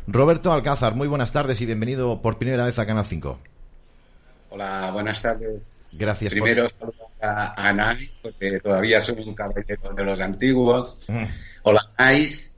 Roberto 0.06 0.52
Alcázar, 0.52 0.94
muy 0.96 1.08
buenas 1.08 1.32
tardes 1.32 1.60
y 1.60 1.66
bienvenido 1.66 2.20
por 2.20 2.38
primera 2.38 2.64
vez 2.64 2.78
a 2.78 2.86
Canal 2.86 3.06
5. 3.06 3.38
Hola, 4.50 4.90
buenas 4.92 5.22
tardes. 5.22 5.78
Gracias. 5.92 6.32
Primero 6.32 6.66
por... 6.78 6.92
a, 7.22 7.68
a 7.68 7.72
Nais, 7.72 8.18
porque 8.20 8.58
todavía 8.60 9.00
soy 9.00 9.22
un 9.24 9.34
caballero 9.34 9.92
de 9.94 10.04
los 10.04 10.20
antiguos. 10.20 11.04
Mm. 11.08 11.24
Hola, 11.62 11.88
Nais. 11.98 12.52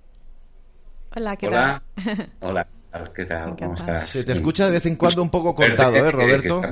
Hola, 1.15 1.37
¿qué 1.37 1.49
Hola. 1.49 1.83
tal? 1.95 2.29
Hola. 2.41 2.67
¿Qué 3.15 3.25
tal? 3.25 3.57
¿Cómo 3.57 3.75
estás? 3.75 4.09
Se 4.09 4.25
te 4.25 4.33
escucha 4.33 4.67
de 4.67 4.73
vez 4.73 4.87
en 4.87 4.97
cuando 4.97 5.23
un 5.23 5.31
poco 5.31 5.55
cortado, 5.55 5.97
¿eh, 5.97 6.11
Roberto? 6.11 6.63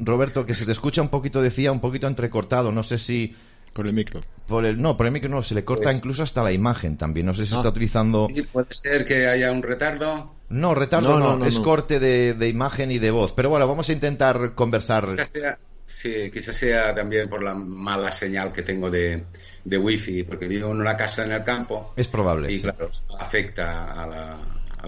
Roberto, 0.00 0.46
que 0.46 0.54
se 0.54 0.64
te 0.64 0.72
escucha 0.72 1.02
un 1.02 1.08
poquito, 1.08 1.42
decía, 1.42 1.70
un 1.70 1.80
poquito 1.80 2.06
entrecortado. 2.06 2.72
No 2.72 2.82
sé 2.82 2.98
si... 2.98 3.34
Por 3.72 3.86
el 3.86 3.92
micro. 3.92 4.22
Por 4.46 4.64
el, 4.64 4.80
no, 4.80 4.96
por 4.96 5.04
el 5.04 5.12
micro 5.12 5.28
no, 5.28 5.42
se 5.42 5.54
le 5.54 5.62
corta 5.62 5.84
pues... 5.84 5.98
incluso 5.98 6.22
hasta 6.22 6.42
la 6.42 6.50
imagen 6.50 6.96
también. 6.96 7.26
No 7.26 7.34
sé 7.34 7.44
si 7.44 7.54
ah. 7.54 7.58
está 7.58 7.68
utilizando... 7.68 8.28
Sí, 8.34 8.42
puede 8.42 8.72
ser 8.72 9.04
que 9.04 9.26
haya 9.26 9.52
un 9.52 9.62
retardo. 9.62 10.34
No, 10.48 10.74
retardo 10.74 11.18
no, 11.18 11.20
no, 11.20 11.36
no 11.36 11.44
es 11.44 11.58
corte 11.58 12.00
de, 12.00 12.32
de, 12.32 12.48
imagen 12.48 12.90
y 12.90 12.98
de 12.98 13.10
voz. 13.10 13.34
Pero 13.34 13.50
bueno, 13.50 13.68
vamos 13.68 13.88
a 13.90 13.92
intentar 13.92 14.54
conversar. 14.54 15.06
Quizás 15.08 15.28
sea, 15.28 15.58
sí, 15.84 16.30
quizás 16.32 16.56
sea 16.56 16.94
también 16.94 17.28
por 17.28 17.42
la 17.42 17.54
mala 17.54 18.10
señal 18.12 18.50
que 18.50 18.62
tengo 18.62 18.90
de, 18.90 19.24
de 19.62 19.78
wifi, 19.78 20.22
porque 20.22 20.48
vivo 20.48 20.70
en 20.70 20.80
una 20.80 20.96
casa 20.96 21.26
en 21.26 21.32
el 21.32 21.44
campo. 21.44 21.92
Es 21.96 22.08
probable. 22.08 22.50
Y 22.50 22.56
sí. 22.56 22.62
claro, 22.62 22.90
afecta 23.18 23.92
a 23.92 24.06
la, 24.06 24.38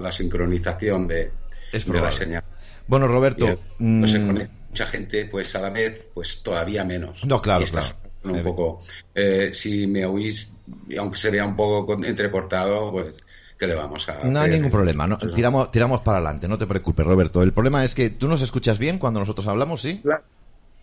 la 0.01 0.13
sincronización 0.13 1.09
de, 1.09 1.31
es 1.73 1.87
de 1.87 2.01
la 2.01 2.13
señal. 2.13 2.45
Bueno, 2.87 3.07
Roberto. 3.07 3.61
Y, 3.79 3.85
no 3.85 4.09
se 4.09 4.25
conecta 4.25 4.55
mucha 4.69 4.87
gente, 4.87 5.25
pues 5.27 5.55
a 5.55 5.61
la 5.61 5.71
vez, 5.71 6.11
pues 6.15 6.43
todavía 6.43 6.85
menos. 6.85 7.25
No, 7.25 7.41
claro, 7.41 7.65
y 7.65 7.67
claro. 7.67 7.87
Un 8.25 8.43
poco, 8.43 8.81
eh, 9.15 9.51
si 9.55 9.87
me 9.87 10.05
oís, 10.05 10.53
aunque 10.99 11.17
se 11.17 11.31
vea 11.31 11.47
un 11.47 11.57
poco 11.57 11.95
entrecortado, 12.05 12.91
pues 12.91 13.15
¿qué 13.59 13.67
le 13.67 13.75
vamos 13.75 14.09
a 14.09 14.25
No 14.25 14.41
hay 14.41 14.51
ningún 14.51 14.71
problema, 14.71 15.07
no, 15.07 15.17
tiramos, 15.19 15.71
tiramos 15.71 16.01
para 16.03 16.19
adelante, 16.19 16.49
no 16.49 16.59
te 16.59 16.67
preocupes, 16.67 17.07
Roberto. 17.07 17.43
El 17.43 17.53
problema 17.53 17.85
es 17.85 17.95
que 17.95 18.11
tú 18.11 18.29
nos 18.29 18.43
escuchas 18.43 18.79
bien 18.79 18.99
cuando 18.99 19.21
nosotros 19.21 19.47
hablamos, 19.47 19.81
¿sí? 19.83 20.01
Claro. 20.03 20.25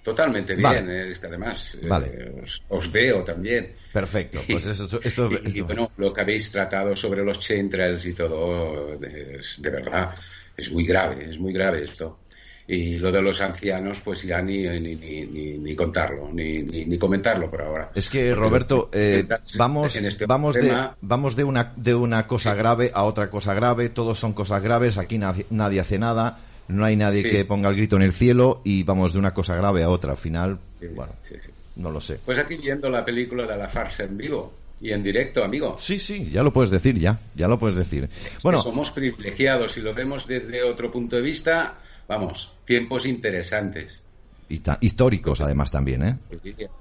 Totalmente 0.06 0.54
bien, 0.56 0.64
Vale. 0.86 1.10
es 1.10 1.18
que 1.20 1.26
además 1.26 1.78
Vale. 1.82 2.08
eh, 2.14 2.42
os, 2.44 2.62
os 2.70 2.92
veo 2.92 3.24
también. 3.24 3.74
Perfecto, 3.92 4.40
pues 4.48 4.64
esto, 4.68 5.00
esto, 5.04 5.30
Y, 5.32 5.34
y, 5.34 5.48
esto- 5.48 5.66
bueno, 5.66 5.92
lo 5.98 6.14
que 6.14 6.22
habéis 6.22 6.52
tratado 6.52 6.96
sobre 6.96 7.24
los 7.26 7.40
chemtrails 7.40 8.06
y 8.06 8.14
todo, 8.14 8.94
es, 9.04 9.60
de 9.62 9.70
verdad, 9.72 10.14
es 10.56 10.72
muy 10.72 10.86
grave, 10.86 11.32
es 11.32 11.40
muy 11.40 11.52
grave 11.52 11.84
esto. 11.86 12.20
Y 12.68 12.98
lo 12.98 13.12
de 13.12 13.22
los 13.22 13.42
ancianos, 13.42 14.00
pues 14.04 14.24
ya 14.24 14.42
ni, 14.42 14.64
ni, 14.80 14.96
ni, 14.96 15.26
ni, 15.26 15.58
ni 15.60 15.76
contarlo, 15.76 16.30
ni, 16.34 16.64
ni, 16.64 16.86
ni 16.86 16.98
comentarlo 16.98 17.50
por 17.50 17.62
ahora. 17.62 17.92
Es 17.94 18.10
que 18.10 18.30
Porque 18.30 18.36
Roberto, 18.40 18.90
eh, 18.92 19.24
vamos, 19.58 19.96
en 19.96 20.06
este 20.06 20.26
vamos 20.26 20.56
de, 20.56 20.62
tema- 20.62 20.96
vamos 21.02 21.36
de 21.36 21.44
una 21.44 21.74
de 21.76 21.94
una 21.94 22.26
cosa 22.26 22.56
grave 22.56 22.90
a 22.94 23.04
otra 23.04 23.30
cosa 23.30 23.54
grave. 23.54 23.90
Todos 23.90 24.20
son 24.20 24.34
cosas 24.34 24.64
graves. 24.64 24.98
Aquí 24.98 25.20
nadie, 25.20 25.46
nadie 25.52 25.80
hace 25.80 26.00
nada. 26.00 26.40
No 26.68 26.84
hay 26.86 26.96
nadie 26.96 27.22
Sí. 27.24 27.30
que 27.30 27.46
ponga 27.46 27.70
el 27.70 27.76
grito 27.76 27.96
en 27.96 28.02
el 28.02 28.14
cielo 28.14 28.62
y 28.64 28.84
vamos 28.84 29.14
de 29.14 29.20
una 29.20 29.34
cosa 29.34 29.56
grave 29.56 29.84
a 29.84 29.90
otra. 29.90 30.12
Al 30.12 30.18
final, 30.18 30.60
Sí, 30.80 30.88
bueno, 30.88 31.14
sí, 31.24 31.36
no 31.76 31.92
lo 31.92 32.02
sé. 32.02 32.20
Pues 32.26 32.38
aquí 32.40 32.58
viendo 32.58 32.90
la 32.90 33.04
película 33.06 33.46
de 33.46 33.58
la 33.58 33.68
farsa 33.70 34.04
en 34.04 34.18
vivo 34.18 34.54
y 34.82 34.92
en 34.92 35.04
directo, 35.04 35.44
amigo. 35.44 35.76
Sí, 35.80 36.00
sí, 36.00 36.30
ya 36.32 36.44
lo 36.44 36.52
puedes 36.52 36.70
decir, 36.72 36.98
ya, 37.00 37.20
ya 37.36 37.48
lo 37.48 37.58
puedes 37.60 37.76
decir. 37.78 38.10
Bueno, 38.44 38.62
somos 38.62 38.92
privilegiados 38.92 39.78
y 39.78 39.82
lo 39.82 39.94
vemos 39.94 40.28
desde 40.28 40.64
otro 40.64 40.92
punto 40.92 41.16
de 41.16 41.22
vista, 41.22 41.76
vamos, 42.08 42.52
tiempos 42.66 43.06
interesantes. 43.06 44.04
Y 44.48 44.60
ta- 44.60 44.78
históricos 44.82 45.42
además 45.42 45.72
también, 45.72 46.04
¿eh? 46.04 46.16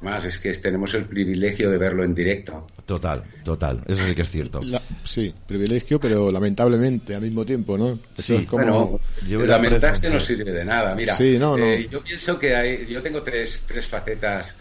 Más 0.03 0.25
es 0.25 0.39
que 0.39 0.53
tenemos 0.55 0.93
el 0.95 1.05
privilegio 1.07 1.71
de 1.71 1.79
verlo 1.79 2.05
en 2.05 2.15
directo. 2.15 2.67
Total, 2.85 3.23
total. 3.43 3.83
Eso 3.87 4.07
sí 4.07 4.15
que 4.15 4.23
es 4.23 4.31
cierto. 4.31 4.61
La- 4.63 4.83
sí, 5.03 5.35
privilegio, 5.47 5.99
pero 5.99 6.31
lamentablemente 6.31 7.15
al 7.15 7.23
mismo 7.23 7.45
tiempo, 7.45 7.79
¿no? 7.79 7.93
Eso 7.93 8.23
Sí, 8.23 8.35
es 8.37 8.47
como... 8.47 9.01
Bueno, 9.27 9.47
lamentarse 9.47 10.11
no 10.11 10.21
sirve 10.21 10.53
de 10.53 10.65
nada. 10.65 10.95
Mira, 10.95 11.15
Sí, 11.17 11.39
no, 11.39 11.57
no. 11.57 11.65
eh, 11.65 11.89
yo 11.91 12.03
pienso 12.03 12.39
que 12.39 12.55
hay, 12.55 12.87
yo 12.87 13.01
tengo 13.03 13.23
tres, 13.23 13.65
tres 13.67 13.87
facetas 13.87 14.55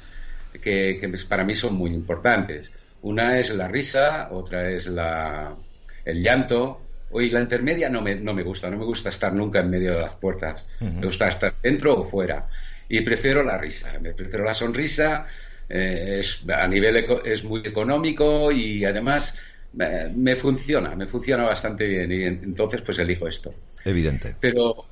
que, 0.54 0.98
que 1.00 1.12
para 1.28 1.44
mí 1.44 1.56
son 1.56 1.76
muy 1.76 1.92
importantes. 1.94 2.72
Una 3.02 3.38
es 3.38 3.54
la 3.54 3.68
risa, 3.68 4.30
otra 4.32 4.70
es 4.70 4.88
la, 4.88 5.54
el 6.06 6.22
llanto. 6.24 6.80
Oye, 7.12 7.30
la 7.32 7.42
intermedia 7.42 7.90
no 7.90 8.02
me, 8.02 8.16
no 8.16 8.34
me 8.34 8.44
gusta, 8.44 8.70
no 8.70 8.78
me 8.78 8.86
gusta 8.86 9.10
estar 9.10 9.34
nunca 9.34 9.60
en 9.60 9.70
medio 9.70 9.92
de 9.94 10.00
las 10.02 10.16
puertas. 10.16 10.66
Me 10.80 11.06
gusta 11.06 11.28
estar 11.28 11.54
dentro 11.62 12.00
o 12.00 12.06
fuera. 12.06 12.48
Y 12.96 13.02
prefiero 13.02 13.42
la 13.44 13.58
risa, 13.58 13.98
me 14.00 14.14
prefiero 14.14 14.44
la 14.46 14.54
sonrisa. 14.54 15.26
eh, 15.70 16.18
es, 16.20 16.44
a 16.50 16.68
nivel 16.68 16.98
eco- 16.98 17.24
es 17.24 17.44
muy 17.44 17.62
económico 17.66 18.52
y 18.52 18.86
además 18.86 19.40
eh, 19.80 20.12
me 20.16 20.36
funciona, 20.36 20.96
me 20.96 21.08
funciona 21.08 21.44
bastante 21.44 21.88
bien. 21.88 22.12
Y 22.12 22.24
en- 22.24 22.42
entonces 22.44 22.82
pues 22.82 23.00
elijo 23.00 23.28
esto. 23.28 23.54
Evidente. 23.86 24.36
Pero 24.40 24.86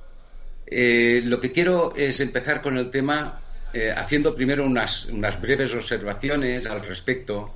eh, 0.65 1.21
lo 1.23 1.39
que 1.39 1.51
quiero 1.51 1.93
es 1.95 2.19
empezar 2.21 2.61
con 2.61 2.77
el 2.77 2.89
tema 2.89 3.39
eh, 3.73 3.91
haciendo 3.95 4.33
primero 4.35 4.65
unas, 4.65 5.05
unas 5.05 5.39
breves 5.39 5.73
observaciones 5.75 6.65
al 6.65 6.81
respecto 6.85 7.55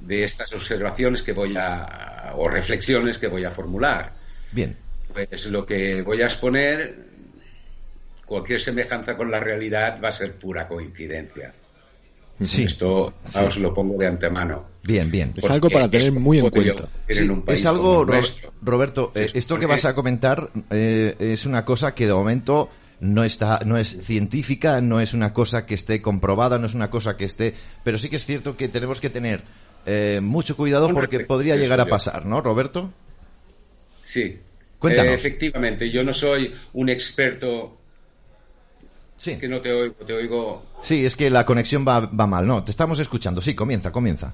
de 0.00 0.24
estas 0.24 0.52
observaciones 0.52 1.22
que 1.22 1.32
voy 1.32 1.54
a, 1.56 2.32
o 2.36 2.46
reflexiones 2.48 3.16
que 3.18 3.28
voy 3.28 3.44
a 3.44 3.50
formular. 3.50 4.12
Bien. 4.52 4.76
Pues 5.14 5.46
lo 5.46 5.64
que 5.64 6.02
voy 6.02 6.20
a 6.22 6.26
exponer, 6.26 7.07
cualquier 8.28 8.60
semejanza 8.60 9.16
con 9.16 9.30
la 9.30 9.40
realidad 9.40 9.98
va 10.02 10.08
a 10.10 10.12
ser 10.12 10.34
pura 10.34 10.68
coincidencia. 10.68 11.52
Sí. 12.44 12.62
Esto 12.64 13.14
Sí. 13.28 13.38
os 13.40 13.56
lo 13.56 13.74
pongo 13.74 13.98
de 13.98 14.06
antemano. 14.06 14.64
Bien, 14.84 15.10
bien. 15.10 15.32
Es 15.36 15.50
algo 15.50 15.68
para 15.68 15.90
tener 15.90 16.12
muy 16.12 16.38
en 16.38 16.50
cuenta. 16.50 16.88
Sí, 17.08 17.28
es 17.48 17.66
algo, 17.66 18.04
Ro- 18.04 18.20
nuestro. 18.20 18.52
Roberto, 18.62 19.10
eh, 19.16 19.24
Es 19.24 19.34
esto 19.34 19.58
que 19.58 19.66
vas 19.66 19.84
a 19.84 19.94
comentar 19.94 20.50
eh, 20.70 21.16
es 21.18 21.46
una 21.46 21.64
cosa 21.64 21.94
que 21.94 22.06
de 22.06 22.12
momento 22.14 22.70
no 23.00 23.24
está, 23.24 23.60
no 23.66 23.76
es 23.76 23.88
científica, 24.04 24.80
no 24.80 25.00
es 25.00 25.14
una 25.14 25.32
cosa 25.32 25.66
que 25.66 25.74
esté 25.74 26.00
comprobada, 26.00 26.58
no 26.58 26.66
es 26.66 26.74
una 26.74 26.90
cosa 26.90 27.16
que 27.16 27.24
esté, 27.24 27.54
pero 27.82 27.98
sí 27.98 28.08
que 28.08 28.16
es 28.16 28.26
cierto 28.26 28.56
que 28.56 28.68
tenemos 28.68 29.00
que 29.00 29.10
tener 29.10 29.42
eh, 29.86 30.20
mucho 30.22 30.56
cuidado 30.56 30.92
porque 30.92 31.20
podría 31.20 31.56
llegar 31.56 31.80
a 31.80 31.86
pasar, 31.86 32.24
¿no, 32.26 32.40
Roberto? 32.40 32.92
Sí. 34.04 34.38
Cuéntanos. 34.78 35.12
Eh, 35.12 35.14
efectivamente, 35.16 35.90
yo 35.90 36.04
no 36.04 36.12
soy 36.14 36.52
un 36.74 36.88
experto 36.88 37.77
Sí. 39.18 39.36
que 39.36 39.48
no 39.48 39.60
te 39.60 39.72
oigo, 39.72 39.94
te 40.06 40.12
oigo. 40.12 40.64
Sí, 40.80 41.04
es 41.04 41.16
que 41.16 41.28
la 41.28 41.44
conexión 41.44 41.84
va, 41.86 42.00
va 42.06 42.26
mal. 42.26 42.46
No, 42.46 42.62
te 42.64 42.70
estamos 42.70 42.98
escuchando. 43.00 43.40
Sí, 43.40 43.54
comienza, 43.54 43.90
comienza. 43.92 44.32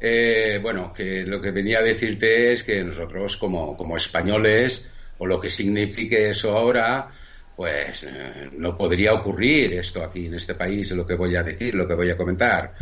Eh, 0.00 0.58
bueno, 0.60 0.92
que 0.92 1.24
lo 1.24 1.40
que 1.40 1.50
venía 1.50 1.78
a 1.78 1.82
decirte 1.82 2.52
es 2.52 2.62
que 2.62 2.82
nosotros 2.84 3.36
como, 3.36 3.76
como 3.76 3.96
españoles, 3.96 4.86
o 5.18 5.26
lo 5.26 5.40
que 5.40 5.48
signifique 5.48 6.28
eso 6.28 6.56
ahora, 6.56 7.08
pues 7.56 8.02
eh, 8.06 8.50
no 8.58 8.76
podría 8.76 9.14
ocurrir 9.14 9.72
esto 9.74 10.02
aquí 10.02 10.26
en 10.26 10.34
este 10.34 10.54
país, 10.54 10.90
lo 10.90 11.06
que 11.06 11.14
voy 11.14 11.34
a 11.36 11.42
decir, 11.42 11.74
lo 11.74 11.86
que 11.88 11.94
voy 11.94 12.10
a 12.10 12.16
comentar. 12.16 12.74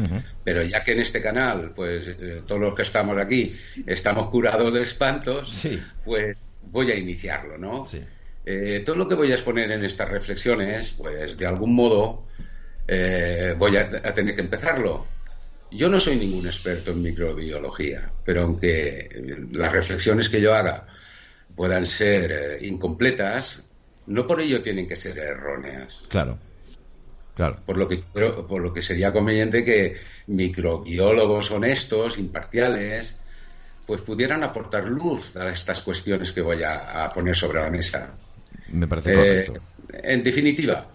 Pero 0.43 0.63
ya 0.65 0.83
que 0.83 0.93
en 0.93 1.01
este 1.01 1.23
canal, 1.23 1.71
pues 1.77 2.09
eh, 2.09 2.43
todos 2.47 2.61
los 2.61 2.75
que 2.75 2.83
estamos 2.83 3.17
aquí 3.19 3.55
estamos 3.87 4.29
curados 4.31 4.73
de 4.75 4.83
espantos, 4.83 5.51
Sí. 5.53 5.81
pues 6.05 6.37
voy 6.63 6.91
a 6.91 6.97
iniciarlo, 6.97 7.57
¿no? 7.59 7.85
Sí. 7.87 8.01
Eh, 8.45 8.83
todo 8.85 8.97
lo 8.97 9.07
que 9.07 9.15
voy 9.15 9.31
a 9.31 9.35
exponer 9.35 9.71
en 9.71 9.85
estas 9.85 10.09
reflexiones, 10.09 10.93
pues 10.95 11.37
de 11.37 11.47
algún 11.47 11.75
modo 11.75 12.27
eh, 12.89 13.55
voy 13.57 13.77
a, 13.77 13.89
a 14.03 14.13
tener 14.13 14.35
que 14.35 14.41
empezarlo. 14.41 15.07
Yo 15.71 15.89
no 15.89 15.99
soy 15.99 16.17
ningún 16.17 16.47
experto 16.47 16.91
en 16.91 17.03
microbiología, 17.03 18.11
pero 18.25 18.43
aunque 18.43 19.09
las 19.53 19.73
reflexiones 19.73 20.29
que 20.29 20.41
yo 20.41 20.53
haga 20.55 20.87
puedan 21.55 21.87
ser 21.87 22.33
eh, 22.33 22.67
incompletas, 22.67 23.65
no 24.07 24.27
por 24.27 24.41
ello 24.41 24.61
tienen 24.61 24.87
que 24.87 24.97
ser 24.97 25.19
erróneas. 25.19 26.05
Claro. 26.09 26.39
Claro. 27.35 27.61
Por 27.65 27.79
lo 27.79 27.89
que 27.89 28.01
por 28.13 28.61
lo 28.61 28.75
que 28.75 28.83
sería 28.83 29.11
conveniente 29.11 29.65
que 29.65 29.97
microbiólogos 30.27 31.51
honestos, 31.51 32.19
imparciales, 32.19 33.17
pues 33.87 34.03
pudieran 34.03 34.45
aportar 34.45 34.85
luz 34.85 35.35
a 35.37 35.49
estas 35.51 35.81
cuestiones 35.81 36.33
que 36.33 36.43
voy 36.43 36.63
a, 36.63 37.05
a 37.05 37.11
poner 37.11 37.35
sobre 37.35 37.63
la 37.63 37.71
mesa. 37.71 38.13
Me 38.73 38.87
parece 38.87 39.13
Eh, 39.13 39.47
correcto. 39.47 39.63
en 39.93 40.23
definitiva, 40.23 40.87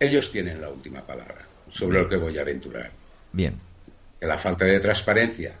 ellos 0.00 0.32
tienen 0.32 0.60
la 0.60 0.68
última 0.68 1.06
palabra 1.06 1.46
sobre 1.70 2.02
lo 2.02 2.08
que 2.08 2.16
voy 2.16 2.36
a 2.38 2.42
aventurar. 2.42 2.90
Bien. 3.32 3.58
Que 4.18 4.26
la 4.26 4.38
falta 4.38 4.64
de 4.64 4.80
transparencia 4.80 5.54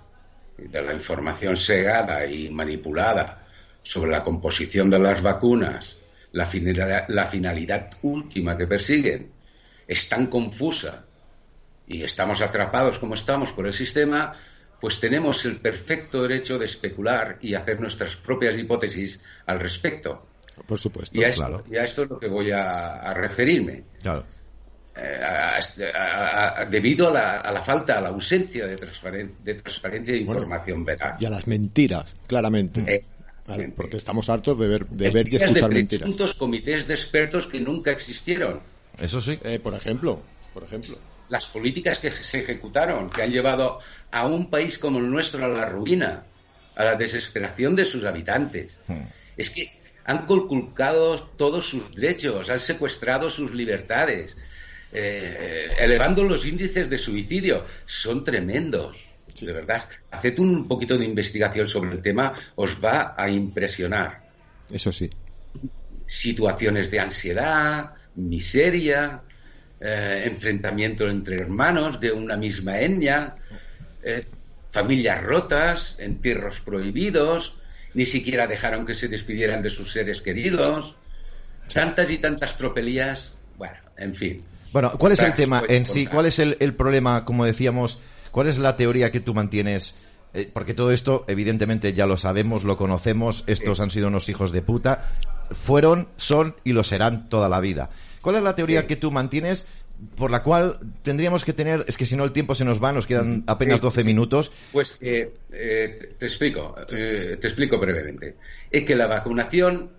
de 0.58 0.82
la 0.82 0.92
información 0.92 1.56
segada 1.56 2.26
y 2.26 2.50
manipulada 2.50 3.46
sobre 3.82 4.10
la 4.10 4.22
composición 4.22 4.90
de 4.90 4.98
las 4.98 5.22
vacunas, 5.22 5.98
la 6.32 6.46
finalidad, 6.46 7.06
la 7.08 7.26
finalidad 7.26 7.90
última 8.02 8.56
que 8.56 8.66
persiguen, 8.66 9.30
es 9.86 10.08
tan 10.08 10.26
confusa 10.26 11.04
y 11.86 12.02
estamos 12.02 12.40
atrapados 12.40 12.98
como 12.98 13.14
estamos 13.14 13.52
por 13.52 13.66
el 13.66 13.72
sistema, 13.72 14.34
pues 14.80 15.00
tenemos 15.00 15.44
el 15.44 15.58
perfecto 15.58 16.22
derecho 16.22 16.58
de 16.58 16.66
especular 16.66 17.38
y 17.40 17.54
hacer 17.54 17.80
nuestras 17.80 18.16
propias 18.16 18.56
hipótesis 18.56 19.20
al 19.46 19.60
respecto. 19.60 20.26
Por 20.66 20.78
supuesto. 20.78 21.18
Y 21.18 21.24
a 21.24 21.28
esto, 21.28 21.64
esto 21.70 22.02
es 22.02 22.10
lo 22.10 22.18
que 22.18 22.28
voy 22.28 22.50
a, 22.50 23.12
referirme. 23.14 23.84
Claro. 24.00 24.24
Eh, 24.94 25.20
debido 26.68 27.08
a 27.08 27.50
la, 27.50 27.62
falta, 27.62 27.96
a 27.96 28.00
la 28.00 28.10
ausencia 28.10 28.66
de, 28.66 28.76
de 28.76 29.54
transparencia 29.54 30.12
de 30.12 30.18
información 30.18 30.84
veraz. 30.84 31.20
Y 31.20 31.24
a 31.24 31.30
las 31.30 31.46
mentiras, 31.46 32.14
claramente. 32.26 33.04
Porque 33.76 33.96
estamos 33.96 34.28
hartos 34.28 34.58
de 34.58 34.68
ver, 34.68 34.86
de 34.86 35.10
ver 35.10 35.32
y 35.32 35.36
escuchar 35.36 35.68
de 35.68 35.74
mentiras. 35.74 36.34
comités 36.34 36.86
de 36.86 36.94
expertos 36.94 37.46
que 37.46 37.60
nunca 37.60 37.90
existieron. 37.90 38.60
Eso 38.98 39.20
sí. 39.20 39.38
Eh, 39.42 39.58
por 39.58 39.74
ejemplo, 39.74 40.20
por 40.54 40.64
ejemplo. 40.64 40.96
Las 41.28 41.46
políticas 41.46 41.98
que 41.98 42.10
se 42.10 42.40
ejecutaron, 42.40 43.08
que 43.08 43.22
han 43.22 43.30
llevado 43.30 43.80
a 44.10 44.26
un 44.26 44.50
país 44.50 44.78
como 44.78 44.98
el 44.98 45.10
nuestro 45.10 45.44
a 45.44 45.48
la 45.48 45.66
ruina, 45.66 46.24
a 46.76 46.84
la 46.84 46.94
desesperación 46.94 47.74
de 47.74 47.84
sus 47.84 48.04
habitantes. 48.04 48.76
Hmm. 48.86 49.04
Es 49.36 49.50
que 49.50 49.72
han 50.04 50.26
conculcado 50.26 51.20
todos 51.36 51.68
sus 51.68 51.94
derechos, 51.94 52.50
han 52.50 52.60
secuestrado 52.60 53.30
sus 53.30 53.52
libertades, 53.52 54.36
eh, 54.92 55.68
elevando 55.78 56.24
los 56.24 56.44
índices 56.44 56.90
de 56.90 56.98
suicidio. 56.98 57.64
Son 57.86 58.24
tremendos. 58.24 58.96
De 59.40 59.52
verdad, 59.52 59.88
haced 60.10 60.38
un 60.38 60.68
poquito 60.68 60.98
de 60.98 61.06
investigación 61.06 61.66
sobre 61.68 61.92
el 61.92 62.02
tema, 62.02 62.34
os 62.54 62.78
va 62.84 63.14
a 63.16 63.30
impresionar. 63.30 64.22
Eso 64.70 64.92
sí. 64.92 65.10
Situaciones 66.06 66.90
de 66.90 67.00
ansiedad, 67.00 67.94
miseria, 68.16 69.22
eh, 69.80 70.24
enfrentamiento 70.26 71.08
entre 71.08 71.36
hermanos 71.36 71.98
de 71.98 72.12
una 72.12 72.36
misma 72.36 72.78
etnia, 72.78 73.36
eh, 74.02 74.26
familias 74.70 75.22
rotas, 75.22 75.96
entierros 75.98 76.60
prohibidos, 76.60 77.56
ni 77.94 78.06
siquiera 78.06 78.46
dejaron 78.46 78.86
que 78.86 78.94
se 78.94 79.08
despidieran 79.08 79.62
de 79.62 79.70
sus 79.70 79.92
seres 79.92 80.20
queridos, 80.20 80.96
tantas 81.72 82.10
y 82.10 82.18
tantas 82.18 82.56
tropelías, 82.56 83.34
bueno, 83.56 83.76
en 83.96 84.14
fin. 84.14 84.44
Bueno, 84.72 84.92
¿cuál 84.98 85.12
es 85.12 85.20
el 85.20 85.34
tema 85.34 85.62
en 85.68 85.86
sí? 85.86 86.06
¿Cuál 86.06 86.26
es 86.26 86.38
el, 86.38 86.74
problema, 86.74 87.24
como 87.24 87.44
decíamos, 87.44 88.00
cuál 88.30 88.46
es 88.46 88.58
la 88.58 88.76
teoría 88.76 89.12
que 89.12 89.20
tú 89.20 89.34
mantienes? 89.34 89.94
Eh, 90.34 90.50
porque 90.50 90.72
todo 90.72 90.92
esto, 90.92 91.26
evidentemente, 91.28 91.92
ya 91.92 92.06
lo 92.06 92.16
sabemos, 92.16 92.64
lo 92.64 92.78
conocemos, 92.78 93.44
estos 93.46 93.80
han 93.80 93.90
sido 93.90 94.08
unos 94.08 94.30
hijos 94.30 94.50
de 94.50 94.62
puta, 94.62 95.10
fueron, 95.50 96.08
son 96.16 96.56
y 96.64 96.72
lo 96.72 96.84
serán 96.84 97.28
toda 97.28 97.50
la 97.50 97.60
vida. 97.60 97.90
¿Cuál 98.22 98.36
es 98.36 98.42
la 98.42 98.54
teoría 98.54 98.86
que 98.86 98.96
tú 98.96 99.10
mantienes 99.10 99.66
por 100.16 100.30
la 100.30 100.42
cual 100.42 100.78
tendríamos 101.02 101.44
que 101.44 101.52
tener, 101.52 101.84
es 101.88 101.96
que 101.96 102.06
si 102.06 102.16
no 102.16 102.24
el 102.24 102.32
tiempo 102.32 102.54
se 102.54 102.64
nos 102.64 102.82
va, 102.82 102.92
nos 102.92 103.06
quedan 103.06 103.44
apenas 103.46 103.80
12 103.80 104.04
minutos. 104.04 104.50
Pues 104.72 104.98
eh, 105.00 105.32
eh, 105.52 106.14
te 106.18 106.26
explico, 106.26 106.74
te 106.88 107.34
explico 107.34 107.78
brevemente. 107.78 108.36
Es 108.70 108.84
que 108.84 108.96
la 108.96 109.06
vacunación 109.06 109.90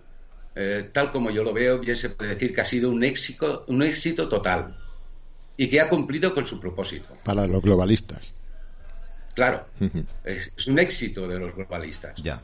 eh, 0.56 0.90
tal 0.92 1.10
como 1.10 1.30
yo 1.30 1.42
lo 1.42 1.52
veo, 1.52 1.80
bien 1.80 1.96
se 1.96 2.10
puede 2.10 2.34
decir 2.34 2.54
que 2.54 2.60
ha 2.60 2.64
sido 2.64 2.90
un 2.90 3.02
éxito, 3.02 3.64
un 3.66 3.82
éxito 3.82 4.28
total 4.28 4.76
y 5.56 5.68
que 5.68 5.80
ha 5.80 5.88
cumplido 5.88 6.32
con 6.32 6.46
su 6.46 6.60
propósito. 6.60 7.08
Para 7.24 7.46
los 7.46 7.60
globalistas. 7.60 8.32
Claro, 9.34 9.66
es, 10.24 10.52
un 10.68 10.78
éxito 10.78 11.26
de 11.26 11.40
los 11.40 11.54
globalistas. 11.56 12.14
Ya, 12.22 12.40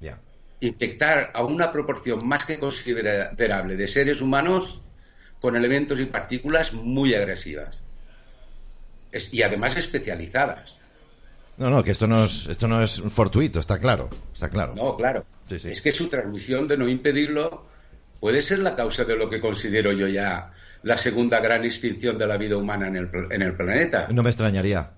ya. 0.00 0.18
Infectar 0.60 1.30
a 1.34 1.44
una 1.44 1.70
proporción 1.70 2.26
más 2.26 2.46
que 2.46 2.58
considerable 2.58 3.76
de 3.76 3.88
seres 3.88 4.22
humanos 4.22 4.80
con 5.44 5.56
elementos 5.56 6.00
y 6.00 6.06
partículas 6.06 6.72
muy 6.72 7.14
agresivas. 7.14 7.82
y 9.30 9.42
además 9.42 9.76
especializadas. 9.76 10.78
No, 11.58 11.68
no, 11.68 11.84
que 11.84 11.90
esto 11.90 12.06
no 12.06 12.24
es, 12.24 12.46
esto 12.46 12.66
no 12.66 12.82
es 12.82 13.02
fortuito, 13.02 13.60
está 13.60 13.78
claro, 13.78 14.08
está 14.32 14.48
claro. 14.48 14.74
No, 14.74 14.96
claro. 14.96 15.26
Es 15.50 15.82
que 15.82 15.92
su 15.92 16.08
transmisión, 16.08 16.66
de 16.66 16.78
no 16.78 16.88
impedirlo, 16.88 17.66
puede 18.20 18.40
ser 18.40 18.60
la 18.60 18.74
causa 18.74 19.04
de 19.04 19.18
lo 19.18 19.28
que 19.28 19.38
considero 19.38 19.92
yo 19.92 20.08
ya 20.08 20.50
la 20.82 20.96
segunda 20.96 21.40
gran 21.40 21.62
extinción 21.62 22.16
de 22.16 22.26
la 22.26 22.38
vida 22.38 22.56
humana 22.56 22.88
en 22.88 22.96
el, 22.96 23.10
en 23.30 23.42
el 23.42 23.54
planeta. 23.54 24.08
No 24.10 24.22
me 24.22 24.30
extrañaría. 24.30 24.92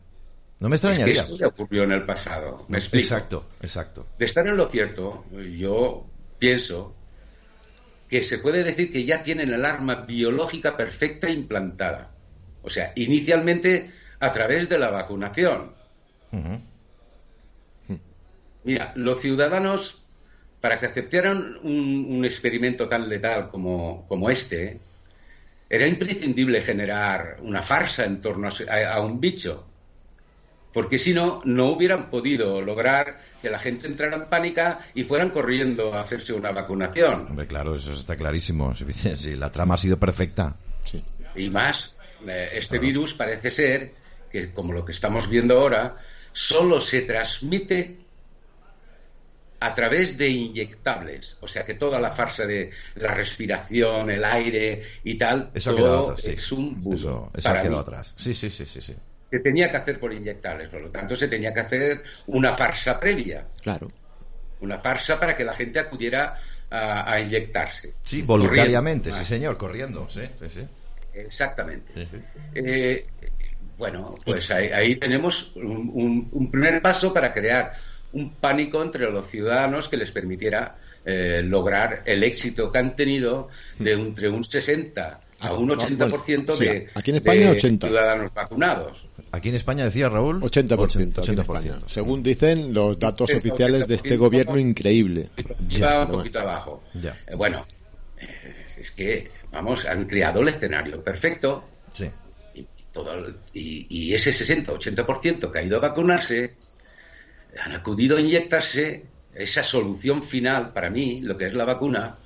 No 0.61 0.69
me 0.69 0.77
extrañaría. 0.77 1.13
Es 1.13 1.23
que 1.23 1.25
esto 1.25 1.39
ya 1.39 1.49
ocurrió 1.49 1.83
en 1.83 1.91
el 1.91 2.07
pasado. 2.07 2.67
¿Me 2.69 2.79
explico? 2.79 3.03
Exacto, 3.03 3.49
exacto. 3.63 4.07
De 4.17 4.27
estar 4.27 4.47
en 4.47 4.57
lo 4.57 4.69
cierto, 4.69 5.25
yo 5.59 6.07
pienso 6.39 6.95
que 8.09 8.23
se 8.23 8.39
puede 8.39 8.63
decir 8.63 8.93
que 8.93 9.05
ya 9.05 9.23
tienen 9.23 9.53
el 9.53 9.65
arma 9.65 10.07
biológica 10.07 10.77
perfecta 10.77 11.29
implantada. 11.31 12.13
O 12.63 12.71
sea, 12.71 12.93
inicialmente 12.97 13.91
a 14.21 14.33
través 14.33 14.69
de 14.69 14.79
la 14.79 14.91
vacunación. 14.91 15.73
Mira, 18.65 18.93
los 18.97 19.21
ciudadanos 19.21 20.03
para 20.61 20.81
que 20.81 20.87
aceptaran 20.87 21.59
un, 21.63 22.25
experimento 22.25 22.89
tan 22.89 23.09
letal 23.09 23.51
como, 23.51 24.31
este, 24.31 24.81
era 25.71 25.87
imprescindible 25.87 26.63
generar 26.63 27.39
una 27.41 27.63
farsa 27.63 28.05
en 28.05 28.21
torno 28.21 28.49
a, 28.49 29.01
un 29.01 29.21
bicho, 29.21 29.65
porque 30.77 30.99
si 30.99 31.15
no, 31.15 31.41
no 31.47 31.71
hubieran 31.71 32.11
podido 32.11 32.61
lograr 32.61 33.19
que 33.41 33.49
la 33.49 33.59
gente 33.59 33.87
entrara 33.87 34.15
en 34.15 34.27
pánica 34.27 34.81
y 34.93 35.05
fueran 35.05 35.31
corriendo 35.31 35.95
a 35.95 36.01
hacerse 36.01 36.35
una 36.35 36.53
vacunación. 36.53 37.29
Hombre, 37.31 37.47
claro, 37.47 37.77
eso 37.77 37.95
está 37.95 38.15
clarísimo. 38.15 38.75
la 39.39 39.51
trama 39.51 39.77
ha 39.77 39.79
sido 39.79 39.99
perfecta. 39.99 40.55
Y 41.35 41.49
más, 41.49 41.97
eh, 42.29 42.51
este 42.53 42.79
virus 42.79 43.15
parece 43.15 43.51
ser 43.51 43.95
que, 44.31 44.53
como 44.53 44.75
lo 44.75 44.85
que 44.85 44.93
estamos 44.93 45.31
viendo 45.31 45.59
ahora, 45.59 45.97
solo 46.31 46.79
se 46.79 47.01
transmite 47.01 47.97
a 49.59 49.75
través 49.75 50.19
de 50.19 50.29
inyectables. 50.29 51.39
O 51.41 51.49
sea 51.49 51.65
que 51.65 51.73
toda 51.73 51.99
la 51.99 52.11
farsa 52.11 52.45
de 52.45 52.71
la 52.97 53.15
respiración, 53.15 54.11
el 54.11 54.23
aire 54.23 54.83
y 55.05 55.17
tal, 55.17 55.53
eso 55.55 55.75
todo 55.75 56.17
es 56.23 56.53
un 56.53 56.85
Eso, 56.93 57.31
eso 57.35 57.49
ha 57.49 57.63
quedado 57.63 57.79
atrás. 57.79 58.13
Sí, 58.15 58.35
sí, 58.35 58.51
sí, 58.51 58.67
sí, 58.67 58.83
sí. 58.83 58.95
Se 59.31 59.41
tenía 59.41 59.71
que 59.71 59.77
hacer 59.77 59.99
por 59.99 60.13
inyectables, 60.13 60.69
por 60.69 60.81
lo 60.81 60.91
tanto 60.91 61.17
se 61.17 61.29
tenía 61.29 61.53
que 61.53 61.61
hacer 61.61 62.03
una 62.29 62.53
farsa 62.53 62.99
previa. 62.99 63.47
Claro. 63.63 63.91
Una 64.61 64.79
farsa 64.79 65.19
para 65.19 65.37
que 65.37 65.45
la 65.45 65.53
gente 65.53 65.79
acudiera 65.79 66.41
a, 66.71 67.21
inyectarse. 67.21 67.95
Sí, 68.05 68.23
voluntariamente, 68.23 69.13
sí, 69.13 69.25
señor, 69.25 69.57
corriendo. 69.57 70.09
Sí, 70.09 70.23
sí, 70.41 70.47
sí. 70.53 70.61
Exactamente. 71.15 72.09
Eh, 72.55 73.07
bueno, 73.79 74.15
pues 74.25 74.51
ahí, 74.51 74.97
tenemos 74.97 75.53
un 75.57 76.49
primer 76.51 76.81
paso 76.81 77.13
para 77.13 77.33
crear 77.33 77.73
un 78.13 78.35
pánico 78.35 78.83
entre 78.83 79.11
los 79.11 79.29
ciudadanos 79.29 79.89
que 79.89 79.97
les 79.97 80.11
permitiera 80.11 80.77
eh, 81.05 81.41
lograr 81.43 82.03
el 82.05 82.25
éxito 82.25 82.73
que 82.73 82.79
han 82.79 82.97
tenido 82.97 83.49
de 83.79 83.93
entre 83.93 84.29
un 84.29 84.43
60 84.43 85.21
a 85.39 85.53
un 85.55 85.69
80% 85.69 86.51
ah, 86.51 86.57
de, 86.59 86.89
aquí 86.95 87.11
en 87.11 87.17
España, 87.17 87.51
80. 87.51 87.87
ciudadanos 87.87 88.35
vacunados. 88.35 89.06
Aquí 89.33 89.49
en 89.51 89.57
España 89.57 89.85
decía 89.85 90.09
Raúl 90.09 90.41
80%, 90.41 91.15
80%, 91.15 91.83
según 91.87 92.23
dicen 92.23 92.73
los 92.73 92.99
datos 92.99 93.33
oficiales 93.35 93.87
de 93.87 93.95
este 93.97 94.17
gobierno 94.17 94.59
increíble. 94.59 95.31
Ya, 95.69 96.03
un 96.03 96.13
poquito 96.13 96.41
abajo. 96.41 96.83
Eh, 96.95 97.35
bueno, 97.37 97.67
eh, 98.19 98.67
es 98.79 98.91
que 98.93 99.29
vamos, 99.51 99.85
han 99.85 100.07
creado 100.07 100.41
el 100.41 100.49
escenario 100.49 101.03
perfecto. 101.03 101.65
Sí. 101.93 102.11
Y, 102.55 102.67
todo, 102.93 103.29
y, 103.53 103.87
y 103.89 104.15
ese 104.15 104.31
60-80% 104.31 105.51
que 105.51 105.59
ha 105.59 105.63
ido 105.63 105.77
a 105.77 105.81
vacunarse 105.81 106.55
han 107.63 107.73
acudido 107.73 108.17
a 108.17 108.21
inyectarse 108.21 109.05
esa 109.35 109.63
solución 109.63 110.23
final 110.23 110.73
para 110.73 110.91
mí, 110.91 111.21
lo 111.21 111.37
que 111.37 111.47
es 111.47 111.53
la 111.53 111.65
vacuna. 111.65 112.19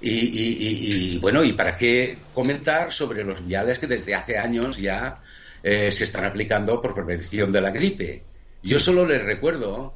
Y, 0.00 1.18
bueno, 1.18 1.42
¿y 1.42 1.54
para 1.54 1.74
qué 1.74 2.18
comentar 2.32 2.92
sobre 2.92 3.24
los 3.24 3.44
viales 3.44 3.78
que 3.78 3.88
desde 3.88 4.14
hace 4.14 4.38
años 4.38 4.78
ya 4.78 5.20
eh, 5.62 5.90
se 5.90 6.04
están 6.04 6.24
aplicando 6.24 6.80
por 6.80 6.94
prevención 6.94 7.52
de 7.52 7.60
la 7.60 7.70
gripe? 7.70 8.22
Yo 8.62 8.80
solo 8.80 9.06
les 9.06 9.22
recuerdo 9.22 9.94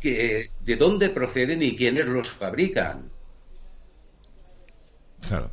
que 0.00 0.50
de 0.60 0.76
dónde 0.76 1.10
proceden 1.10 1.62
y 1.62 1.76
quiénes 1.76 2.06
los 2.06 2.30
fabrican. 2.30 3.10
Claro. 5.26 5.50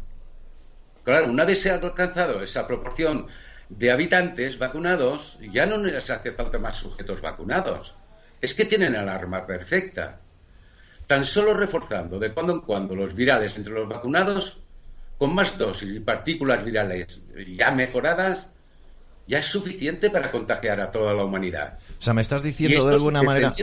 Claro, 1.03 1.29
una 1.29 1.45
vez 1.45 1.61
se 1.61 1.71
ha 1.71 1.75
alcanzado 1.75 2.43
esa 2.43 2.67
proporción 2.67 3.27
de 3.69 3.91
habitantes 3.91 4.57
vacunados, 4.57 5.39
ya 5.51 5.65
no 5.65 5.77
les 5.77 6.09
hace 6.09 6.31
falta 6.33 6.59
más 6.59 6.75
sujetos 6.75 7.21
vacunados 7.21 7.95
es 8.41 8.53
que 8.53 8.65
tienen 8.65 8.95
el 8.95 9.09
arma 9.09 9.45
perfecta. 9.45 10.19
Tan 11.07 11.23
solo 11.23 11.53
reforzando 11.53 12.19
de 12.19 12.31
cuando 12.31 12.53
en 12.53 12.61
cuando 12.61 12.95
los 12.95 13.15
virales 13.15 13.55
entre 13.57 13.73
los 13.73 13.89
vacunados, 13.89 14.57
con 15.17 15.33
más 15.33 15.57
dosis 15.57 15.95
y 15.95 15.99
partículas 15.99 16.63
virales 16.63 17.21
ya 17.57 17.71
mejoradas, 17.71 18.51
ya 19.29 19.37
es 19.37 19.45
suficiente 19.45 20.09
para 20.09 20.31
contagiar 20.31 20.81
a 20.81 20.91
toda 20.91 21.13
la 21.13 21.23
humanidad. 21.23 21.77
O 21.99 22.01
sea, 22.01 22.15
me 22.15 22.23
estás 22.23 22.41
diciendo 22.41 22.83
de 22.87 22.95
alguna 22.95 23.21
manera. 23.21 23.55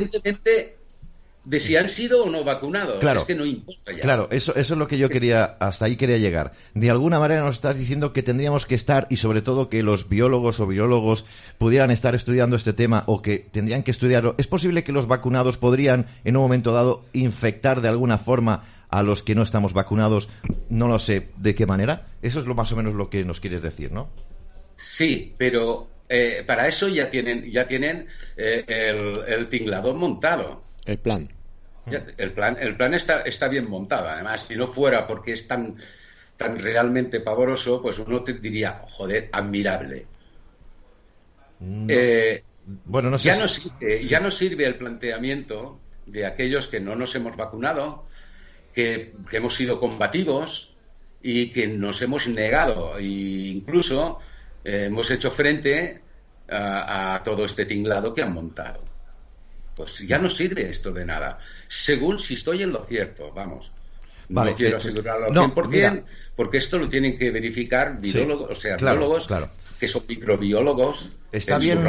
de 1.45 1.61
si 1.61 1.77
han 1.77 1.89
sido 1.89 2.23
o 2.25 2.31
no 2.31 2.45
vacunados. 2.45 3.01
Claro, 3.01 3.21
es 3.21 3.27
que 3.27 3.35
no 3.35 3.45
importa 3.45 3.91
ya. 3.91 4.03
Claro, 4.03 4.29
eso, 4.31 4.55
eso 4.55 4.75
es 4.75 4.79
lo 4.79 4.87
que 4.87 4.97
yo 4.97 5.09
quería, 5.09 5.57
hasta 5.59 5.87
ahí 5.87 5.97
quería 5.97 6.19
llegar. 6.19 6.53
De 6.75 6.89
alguna 6.89 7.19
manera 7.19 7.43
nos 7.43 7.57
estás 7.57 7.77
diciendo 7.77 8.13
que 8.13 8.23
tendríamos 8.23 8.65
que 8.65 8.77
estar, 8.77 9.09
y 9.11 9.17
sobre 9.17 9.43
todo 9.43 9.69
que 9.69 9.83
los 9.83 10.09
biólogos 10.09 10.61
o 10.61 10.69
biólogos 10.69 11.25
pudieran 11.59 11.91
estar 11.91 12.15
estudiando 12.15 12.55
este 12.55 12.73
tema 12.73 13.03
o 13.07 13.21
que 13.21 13.39
tendrían 13.39 13.83
que 13.83 13.91
estudiarlo. 13.91 14.37
¿Es 14.39 14.47
posible 14.47 14.85
que 14.85 14.93
los 14.93 15.09
vacunados 15.09 15.57
podrían, 15.57 16.07
en 16.25 16.37
un 16.37 16.43
momento 16.45 16.73
dado, 16.73 17.05
infectar 17.13 17.81
de 17.81 17.89
alguna 17.89 18.19
forma 18.19 18.63
a 18.89 19.03
los 19.03 19.23
que 19.23 19.35
no 19.35 19.43
estamos 19.43 19.73
vacunados? 19.73 20.29
No 20.69 20.87
lo 20.87 21.01
sé 21.01 21.31
de 21.39 21.57
qué 21.57 21.67
manera. 21.67 22.07
Eso 22.23 22.39
es 22.39 22.47
lo 22.47 22.55
más 22.55 22.71
o 22.71 22.77
menos 22.77 22.95
lo 22.95 23.11
que 23.11 23.25
nos 23.25 23.41
quieres 23.41 23.63
decir, 23.63 23.91
¿no? 23.91 24.09
Sí, 24.77 25.35
pero 25.37 25.89
eh, 26.09 26.45
para 26.47 26.69
eso 26.69 26.89
ya 26.89 27.11
tienen, 27.11 27.51
ya 27.51 27.67
tienen 27.67 28.07
eh, 28.37 28.65
el, 28.67 29.25
el 29.27 29.49
tinglador 29.49 29.97
montado. 29.97 30.63
El 30.85 30.99
plan 30.99 31.29
el 31.87 32.33
plan, 32.33 32.57
el 32.59 32.77
plan 32.77 32.95
está, 32.95 33.23
está 33.23 33.49
bien 33.49 33.69
montado. 33.69 34.09
Además, 34.09 34.43
si 34.43 34.57
no 34.57 34.67
fuera 34.67 35.07
porque 35.07 35.33
es 35.33 35.47
tan, 35.47 35.77
tan 36.37 36.59
realmente 36.59 37.21
pavoroso, 37.21 37.81
pues 37.81 37.99
uno 37.99 38.23
te 38.23 38.35
diría, 38.35 38.83
joder, 38.89 39.29
admirable. 39.33 40.07
Eh, 41.89 42.43
bueno, 42.85 43.11
no 43.11 43.19
sé 43.19 43.29
ya, 43.29 43.39
no 43.39 43.49
sirve, 43.49 44.05
ya 44.05 44.21
no 44.21 44.31
sirve 44.31 44.67
el 44.67 44.77
planteamiento 44.77 45.81
de 46.05 46.27
aquellos 46.27 46.67
que 46.67 46.81
no 46.81 46.97
nos 46.97 47.15
hemos 47.15 47.37
vacunado, 47.37 48.07
que, 48.75 49.15
hemos 49.33 49.55
sido 49.55 49.81
combativos 49.81 50.75
y 51.23 51.51
que 51.51 51.67
nos 51.67 52.03
hemos 52.03 52.27
negado 52.27 52.99
e 52.99 53.05
incluso 53.05 54.19
eh, 54.67 54.87
hemos 54.87 55.11
hecho 55.11 55.31
frente 55.31 56.03
a 56.49 57.23
todo 57.25 57.45
este 57.45 57.67
tinglado 57.67 58.15
que 58.15 58.23
han 58.23 58.33
montado 58.33 58.87
pues 59.77 59.99
ya 59.99 60.19
no 60.19 60.31
sirve 60.31 60.71
esto 60.71 60.91
de 60.91 61.05
nada. 61.05 61.39
Según 61.69 62.19
si 62.19 62.35
estoy 62.35 62.63
en 62.63 62.73
lo 62.73 62.85
cierto, 62.87 63.31
vamos. 63.31 63.71
No 64.29 64.55
quiero 64.55 64.77
eh, 64.77 64.81
asegurarlo 64.81 65.27
al 65.27 65.33
100%, 65.33 66.05
porque 66.35 66.59
esto 66.59 66.79
lo 66.79 66.89
tienen 66.89 67.17
que 67.17 67.31
verificar 67.31 68.01
biólogos, 68.01 68.51
o 68.51 68.61
sea, 68.61 68.77
biólogos 68.77 69.29
que 69.79 69.89
son 69.89 70.03
microbiólogos. 70.09 71.11
Está 71.33 71.59
bien, 71.59 71.81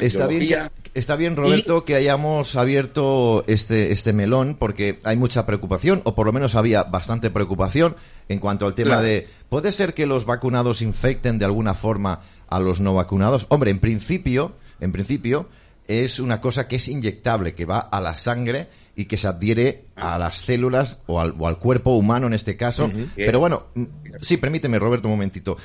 está, 0.00 0.26
bien 0.26 0.70
está 0.94 1.16
bien, 1.16 1.36
Roberto, 1.36 1.84
que 1.84 1.96
hayamos 1.96 2.56
abierto 2.56 3.44
este, 3.46 3.92
este 3.92 4.12
melón, 4.12 4.56
porque 4.58 5.00
hay 5.04 5.16
mucha 5.16 5.44
preocupación, 5.44 6.00
o 6.04 6.14
por 6.14 6.26
lo 6.26 6.32
menos 6.32 6.54
había 6.54 6.84
bastante 6.84 7.30
preocupación 7.30 7.96
en 8.28 8.38
cuanto 8.38 8.66
al 8.66 8.74
tema 8.74 9.02
de, 9.02 9.28
¿puede 9.48 9.72
ser 9.72 9.92
que 9.92 10.06
los 10.06 10.24
vacunados 10.24 10.80
infecten 10.80 11.38
de 11.38 11.44
alguna 11.44 11.74
forma 11.74 12.22
a 12.48 12.60
los 12.60 12.80
no 12.80 12.94
vacunados? 12.94 13.46
Hombre, 13.48 13.70
en 13.70 13.80
principio, 13.80 14.54
en 14.80 14.92
principio, 14.92 15.48
es 15.86 16.20
una 16.20 16.40
cosa 16.40 16.68
que 16.68 16.76
es 16.76 16.88
inyectable, 16.88 17.54
que 17.54 17.66
va 17.66 17.78
a 17.78 18.00
la 18.00 18.16
sangre 18.16 18.68
y 18.96 19.06
que 19.06 19.16
se 19.16 19.26
adhiere 19.26 19.86
a 19.96 20.18
las 20.18 20.38
células 20.38 21.02
o 21.06 21.20
al, 21.20 21.58
cuerpo 21.58 21.96
humano 21.96 22.26
en 22.26 22.32
este 22.34 22.56
caso. 22.56 22.90
Pero 23.16 23.40
bueno, 23.40 23.64
mm, 23.74 23.84
sí, 24.20 24.36
permíteme, 24.36 24.78
Roberto, 24.78 25.08
un 25.08 25.14
momentito. 25.14 25.56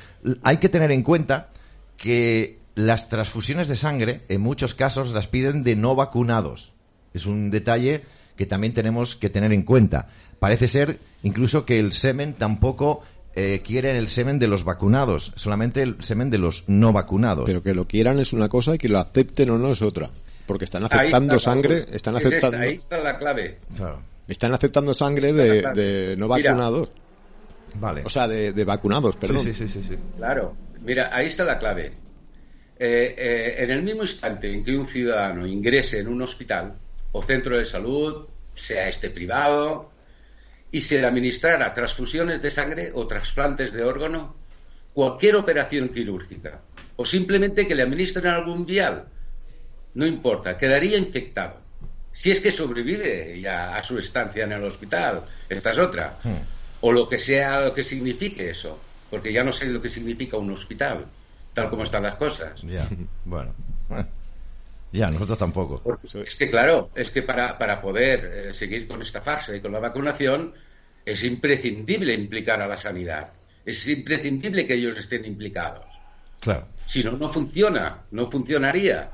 Hay 0.42 0.56
que 0.56 0.68
tener 0.68 0.90
en 0.92 1.02
cuenta 1.02 1.50
que 1.96 2.58
las 2.74 3.08
transfusiones 3.08 3.68
de 3.68 3.76
sangre, 3.76 4.22
en 4.28 4.40
muchos 4.40 4.74
casos, 4.74 5.12
las 5.12 5.28
piden 5.28 5.62
de 5.62 5.76
no 5.76 5.94
vacunados. 5.94 6.72
Es 7.14 7.26
un 7.26 7.50
detalle 7.50 8.02
que 8.36 8.46
también 8.46 8.74
tenemos 8.74 9.16
que 9.16 9.30
tener 9.30 9.52
en 9.52 9.62
cuenta. 9.62 10.08
Parece 10.38 10.68
ser 10.68 10.98
incluso 11.22 11.66
que 11.66 11.78
el 11.78 11.92
semen 11.92 12.34
tampoco 12.34 13.02
eh, 13.34 13.60
quieren 13.64 13.96
el 13.96 14.08
semen 14.08 14.38
de 14.38 14.48
los 14.48 14.64
vacunados, 14.64 15.32
solamente 15.36 15.82
el 15.82 16.02
semen 16.02 16.30
de 16.30 16.38
los 16.38 16.64
no 16.66 16.92
vacunados. 16.92 17.44
Pero 17.46 17.62
que 17.62 17.74
lo 17.74 17.86
quieran 17.86 18.18
es 18.18 18.32
una 18.32 18.48
cosa 18.48 18.74
y 18.74 18.78
que 18.78 18.88
lo 18.88 18.98
acepten 18.98 19.50
o 19.50 19.58
no 19.58 19.72
es 19.72 19.82
otra. 19.82 20.10
Porque 20.50 20.64
están 20.64 20.82
aceptando 20.82 21.38
sangre, 21.38 21.84
están 21.92 22.16
aceptando... 22.16 22.58
ahí 22.58 22.74
está 22.74 22.98
la 22.98 23.16
clave. 23.16 23.58
Están 24.26 24.52
aceptando 24.52 24.92
sangre 24.92 25.32
de, 25.32 26.16
no 26.18 26.26
vacunados. 26.26 26.90
Vale. 27.76 28.02
O 28.04 28.10
sea, 28.10 28.26
de, 28.26 28.64
vacunados, 28.64 29.14
perdón. 29.14 29.44
Sí, 29.44 29.54
sí, 29.54 29.68
sí, 29.68 29.84
sí, 29.86 29.96
Claro. 30.16 30.56
Mira, 30.80 31.10
ahí 31.12 31.26
está 31.26 31.44
la 31.44 31.56
clave. 31.56 31.92
Eh, 32.76 33.14
eh, 33.16 33.54
en 33.58 33.70
el 33.70 33.84
mismo 33.84 34.02
instante 34.02 34.52
en 34.52 34.64
que 34.64 34.76
un 34.76 34.88
ciudadano 34.88 35.46
ingrese 35.46 36.00
en 36.00 36.08
un 36.08 36.20
hospital 36.20 36.74
o 37.12 37.22
centro 37.22 37.56
de 37.56 37.64
salud, 37.64 38.26
sea 38.56 38.88
este 38.88 39.08
privado, 39.08 39.92
y 40.72 40.80
se 40.80 41.00
le 41.00 41.06
administrara 41.06 41.72
transfusiones 41.72 42.42
de 42.42 42.50
sangre 42.50 42.90
o 42.92 43.06
trasplantes 43.06 43.72
de 43.72 43.84
órgano, 43.84 44.34
cualquier 44.92 45.36
operación 45.36 45.90
quirúrgica, 45.90 46.60
o 46.96 47.06
simplemente 47.06 47.68
que 47.68 47.76
le 47.76 47.84
administren 47.84 48.26
algún 48.26 48.66
vial, 48.66 49.06
no 49.94 50.06
importa, 50.06 50.56
quedaría 50.56 50.98
infectado. 50.98 51.60
Si 52.12 52.30
es 52.30 52.40
que 52.40 52.50
sobrevive 52.50 53.40
ya 53.40 53.76
a 53.76 53.82
su 53.82 53.98
estancia 53.98 54.44
en 54.44 54.52
el 54.52 54.64
hospital, 54.64 55.24
esta 55.48 55.70
es 55.70 55.78
otra. 55.78 56.18
Hmm. 56.22 56.38
O 56.80 56.92
lo 56.92 57.08
que 57.08 57.18
sea 57.18 57.60
lo 57.60 57.74
que 57.74 57.84
signifique 57.84 58.50
eso, 58.50 58.78
porque 59.10 59.32
ya 59.32 59.44
no 59.44 59.52
sé 59.52 59.66
lo 59.66 59.80
que 59.80 59.88
significa 59.88 60.36
un 60.36 60.50
hospital, 60.50 61.06
tal 61.54 61.70
como 61.70 61.84
están 61.84 62.02
las 62.02 62.16
cosas. 62.16 62.60
Ya, 62.62 62.88
bueno. 63.24 63.54
Ya, 64.92 65.08
nosotros 65.08 65.38
tampoco. 65.38 65.80
es 66.24 66.34
que, 66.34 66.50
claro, 66.50 66.90
es 66.96 67.10
que 67.10 67.22
para, 67.22 67.56
para 67.56 67.80
poder 67.80 68.24
eh, 68.24 68.54
seguir 68.54 68.88
con 68.88 69.00
esta 69.00 69.22
fase 69.22 69.56
y 69.56 69.60
con 69.60 69.70
la 69.70 69.78
vacunación 69.78 70.52
es 71.04 71.22
imprescindible 71.22 72.12
implicar 72.12 72.60
a 72.60 72.66
la 72.66 72.76
sanidad. 72.76 73.30
Es 73.64 73.86
imprescindible 73.86 74.66
que 74.66 74.74
ellos 74.74 74.98
estén 74.98 75.24
implicados. 75.24 75.86
Claro. 76.40 76.68
Si 76.86 77.04
no, 77.04 77.12
no 77.12 77.28
funciona, 77.28 78.02
no 78.10 78.28
funcionaría. 78.30 79.12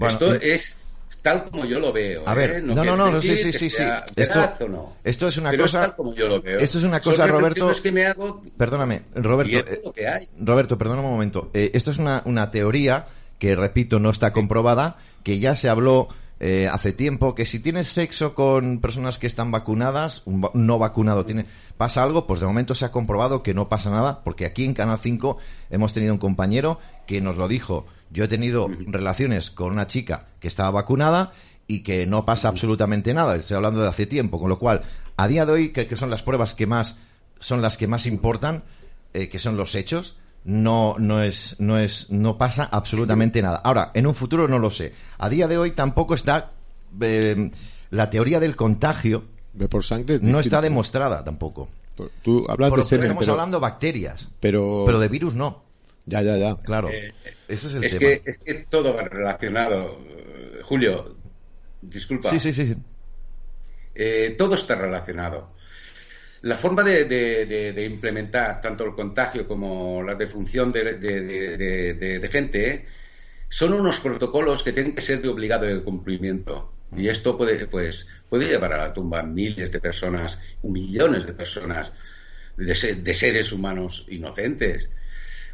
Esto 0.00 0.34
es 0.34 0.76
tal 1.22 1.44
como 1.44 1.64
yo 1.64 1.78
lo 1.78 1.92
veo. 1.92 2.28
A 2.28 2.34
ver, 2.34 2.50
¿eh? 2.50 2.62
no, 2.62 2.84
no, 2.84 2.96
no, 2.96 3.22
sí, 3.22 3.36
sí, 3.36 3.52
sí, 3.52 3.70
sí. 3.70 3.82
Esto, 4.16 4.68
no. 4.68 4.96
esto 5.04 5.28
es 5.28 5.36
una 5.38 5.56
cosa. 5.56 5.94
como 5.94 6.14
yo 6.14 6.28
lo 6.28 6.42
veo. 6.42 6.58
Esto 6.58 6.78
es 6.78 6.84
una 6.84 7.00
cosa, 7.00 7.26
Roberto. 7.26 7.70
que 7.82 7.92
me 7.92 8.06
hago... 8.06 8.42
Perdóname, 8.56 9.02
Roberto. 9.14 9.92
Eh, 9.96 10.28
Roberto, 10.40 10.76
perdóname 10.76 11.06
un 11.06 11.14
momento. 11.14 11.50
Eh, 11.54 11.70
esto 11.74 11.90
es 11.90 11.98
una, 11.98 12.22
una 12.26 12.50
teoría 12.50 13.06
que, 13.38 13.54
repito, 13.54 14.00
no 14.00 14.10
está 14.10 14.32
comprobada, 14.32 14.98
que 15.22 15.38
ya 15.38 15.54
se 15.54 15.68
habló 15.68 16.08
eh, 16.44 16.68
hace 16.68 16.92
tiempo 16.92 17.36
que 17.36 17.44
si 17.44 17.60
tienes 17.60 17.86
sexo 17.86 18.34
con 18.34 18.80
personas 18.80 19.16
que 19.16 19.28
están 19.28 19.52
vacunadas, 19.52 20.22
un 20.24 20.44
no 20.54 20.76
vacunado 20.76 21.24
tiene, 21.24 21.46
pasa 21.76 22.02
algo, 22.02 22.26
pues 22.26 22.40
de 22.40 22.46
momento 22.46 22.74
se 22.74 22.84
ha 22.84 22.90
comprobado 22.90 23.44
que 23.44 23.54
no 23.54 23.68
pasa 23.68 23.90
nada, 23.90 24.24
porque 24.24 24.44
aquí 24.44 24.64
en 24.64 24.74
Canal 24.74 24.98
5 24.98 25.38
hemos 25.70 25.92
tenido 25.92 26.12
un 26.12 26.18
compañero 26.18 26.80
que 27.06 27.20
nos 27.20 27.36
lo 27.36 27.46
dijo. 27.46 27.86
Yo 28.12 28.24
he 28.24 28.28
tenido 28.28 28.68
relaciones 28.86 29.50
con 29.50 29.72
una 29.72 29.86
chica 29.86 30.26
que 30.38 30.48
estaba 30.48 30.70
vacunada 30.70 31.32
y 31.66 31.82
que 31.82 32.06
no 32.06 32.26
pasa 32.26 32.48
absolutamente 32.48 33.14
nada. 33.14 33.36
Estoy 33.36 33.56
hablando 33.56 33.80
de 33.80 33.88
hace 33.88 34.06
tiempo, 34.06 34.38
con 34.38 34.50
lo 34.50 34.58
cual, 34.58 34.82
a 35.16 35.28
día 35.28 35.46
de 35.46 35.52
hoy, 35.52 35.68
que, 35.70 35.96
son 35.96 36.10
las 36.10 36.22
pruebas 36.22 36.54
que 36.54 36.66
más 36.66 36.98
son 37.38 37.60
las 37.60 37.76
que 37.76 37.88
más 37.88 38.06
importan, 38.06 38.62
eh, 39.14 39.28
que 39.28 39.38
son 39.40 39.56
los 39.56 39.74
hechos, 39.74 40.16
no, 40.44 40.96
no 40.98 41.22
es, 41.22 41.56
no 41.58 41.78
es, 41.78 42.10
no 42.10 42.38
pasa 42.38 42.68
absolutamente 42.70 43.42
nada. 43.42 43.60
Ahora, 43.64 43.90
en 43.94 44.06
un 44.06 44.14
futuro 44.14 44.46
no 44.48 44.58
lo 44.58 44.70
sé. 44.70 44.92
A 45.18 45.28
día 45.28 45.48
de 45.48 45.58
hoy 45.58 45.72
tampoco 45.72 46.14
está 46.14 46.52
eh, 47.00 47.50
la 47.90 48.10
teoría 48.10 48.40
del 48.40 48.56
contagio. 48.56 49.24
De 49.52 49.68
por 49.68 49.84
sangre. 49.84 50.18
No 50.22 50.40
está 50.40 50.60
demostrada 50.60 51.22
tampoco. 51.24 51.68
Tú 52.22 52.46
hablas 52.48 52.74
de 52.74 52.84
semen, 52.84 53.04
Estamos 53.04 53.28
hablando 53.28 53.60
bacterias. 53.60 54.28
Pero... 54.40 54.84
pero 54.86 54.98
de 54.98 55.08
virus 55.08 55.34
no. 55.34 55.62
Ya, 56.06 56.22
ya, 56.22 56.36
ya. 56.36 56.56
Claro. 56.56 56.88
Eh, 56.88 57.12
ese 57.54 57.68
es 57.68 57.74
el 57.74 57.98
tema. 57.98 58.22
Que, 58.24 58.30
es 58.30 58.38
que 58.38 58.54
todo 58.68 58.94
va 58.94 59.02
relacionado. 59.02 59.98
Julio, 60.62 61.16
disculpa. 61.80 62.30
Sí, 62.30 62.40
sí, 62.40 62.52
sí. 62.52 62.76
Eh, 63.94 64.34
todo 64.38 64.54
está 64.54 64.74
relacionado. 64.74 65.54
La 66.42 66.56
forma 66.56 66.82
de, 66.82 67.88
implementar 67.88 68.60
tanto 68.60 68.84
el 68.84 68.94
contagio 68.94 69.46
como 69.46 70.02
la 70.02 70.16
defunción 70.16 70.72
de, 70.72 72.28
gente 72.32 72.86
son 73.48 73.74
unos 73.74 74.00
protocolos 74.00 74.62
que 74.64 74.72
tienen 74.72 74.94
que 74.94 75.02
ser 75.02 75.22
de 75.22 75.28
obligado 75.28 75.84
cumplimiento. 75.84 76.72
Y 76.96 77.08
esto 77.08 77.38
puede, 77.38 77.66
pues, 77.68 78.06
puede 78.28 78.48
llevar 78.48 78.72
a 78.72 78.88
la 78.88 78.92
tumba 78.92 79.22
miles 79.22 79.70
de 79.70 79.80
personas, 79.80 80.38
millones 80.62 81.26
de 81.26 81.32
personas, 81.32 81.92
de, 82.56 83.14
seres 83.14 83.52
humanos 83.52 84.04
inocentes. 84.08 84.90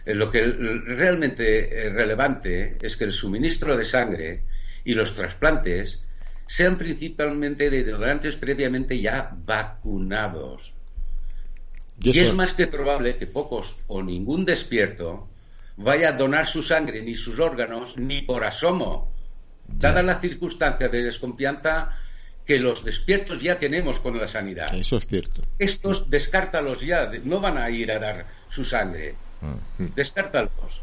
Eh, 0.08 0.14
lo 0.14 0.30
que 0.30 0.42
realmente 0.42 1.86
es 1.86 1.92
relevante 1.92 2.78
es 2.80 2.96
que 2.96 3.04
el 3.04 3.12
suministro 3.12 3.76
de 3.76 3.84
sangre 3.84 4.42
y 4.82 4.94
los 4.94 5.14
trasplantes 5.14 6.00
sean 6.46 6.78
principalmente 6.78 7.68
de 7.68 7.84
donantes 7.84 8.36
previamente 8.36 8.98
ya 8.98 9.30
vacunados. 9.44 10.72
Y, 12.00 12.18
es 12.18 12.32
más 12.32 12.54
que 12.54 12.68
probable 12.68 13.16
que 13.16 13.26
pocos 13.26 13.76
o 13.86 14.02
ningún 14.02 14.46
despierto 14.46 15.28
vaya 15.76 16.08
a 16.08 16.12
donar 16.12 16.46
su 16.46 16.62
sangre 16.62 17.02
ni 17.02 17.14
sus 17.14 17.38
órganos 17.38 17.98
ni 17.98 18.22
por 18.22 18.44
asomo, 18.44 19.12
dadas 19.66 20.04
las 20.06 20.22
circunstancias 20.22 20.90
de 20.90 21.02
desconfianza 21.02 21.98
que 22.46 22.58
los 22.58 22.82
despiertos 22.82 23.42
ya 23.42 23.58
tenemos 23.58 24.00
con 24.00 24.16
la 24.16 24.26
sanidad. 24.26 24.74
Eso 24.74 24.96
es 24.96 25.06
cierto. 25.06 25.42
Estos 25.58 26.08
descártalos 26.08 26.80
ya, 26.80 27.10
no 27.24 27.40
van 27.40 27.58
a 27.58 27.68
ir 27.68 27.92
a 27.92 27.98
dar 27.98 28.24
su 28.48 28.64
sangre. 28.64 29.27
Mm. 29.40 29.84
Descártalos. 29.94 30.82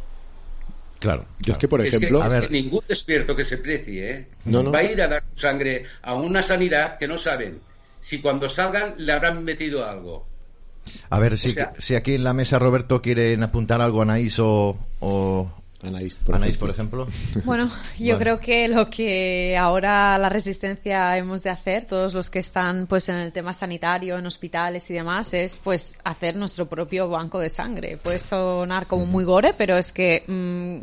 Claro. 1.00 1.26
es 1.46 1.58
que, 1.58 1.68
por 1.68 1.86
ejemplo. 1.86 2.24
ningún 2.50 2.84
despierto 2.88 3.36
que 3.36 3.44
se 3.44 3.58
precie 3.58 4.12
¿eh? 4.12 4.28
va 4.48 4.80
a 4.80 4.84
ir 4.84 5.02
a 5.02 5.08
dar 5.08 5.24
su 5.34 5.40
sangre 5.40 5.86
a 6.02 6.16
una 6.16 6.42
sanidad 6.42 6.98
que 6.98 7.08
no 7.08 7.18
saben 7.18 7.60
si 8.00 8.22
cuando 8.22 8.50
salgan 8.50 8.96
le 8.98 9.12
habrán 9.12 9.44
metido 9.44 9.88
algo. 9.88 10.28
A 11.10 11.20
ver, 11.20 11.38
si, 11.38 11.56
si 11.80 11.96
aquí 11.96 12.14
en 12.14 12.24
la 12.24 12.34
mesa 12.34 12.60
Roberto 12.60 13.02
quieren 13.02 13.42
apuntar 13.42 13.82
algo 13.82 14.00
a 14.00 14.04
Anaís 14.04 14.38
o, 14.40 14.78
Anaís, 15.86 16.16
por, 16.58 16.70
ejemplo. 16.70 17.08
Bueno, 17.44 17.70
yo 18.00 18.18
creo 18.18 18.40
que 18.40 18.68
lo 18.68 18.90
que 18.90 19.56
ahora 19.58 20.18
la 20.18 20.30
resistencia 20.30 21.18
hemos 21.18 21.44
de 21.44 21.50
hacer, 21.50 21.86
todos 21.86 22.14
los 22.14 22.30
que 22.30 22.40
están 22.40 22.88
pues 22.88 23.10
en 23.10 23.16
el 23.16 23.32
tema 23.32 23.54
sanitario, 23.54 24.18
en 24.18 24.26
hospitales 24.26 24.90
y 24.90 24.94
demás, 24.94 25.34
es 25.34 25.60
pues 25.64 26.00
hacer 26.04 26.36
nuestro 26.36 26.68
propio 26.68 27.10
banco 27.10 27.40
de 27.40 27.50
sangre. 27.50 27.98
Puede 27.98 28.20
sonar 28.20 28.88
como 28.88 29.06
muy 29.06 29.24
gore, 29.24 29.54
pero 29.58 29.78
es 29.78 29.92
que 29.92 30.24
mm, 30.28 30.78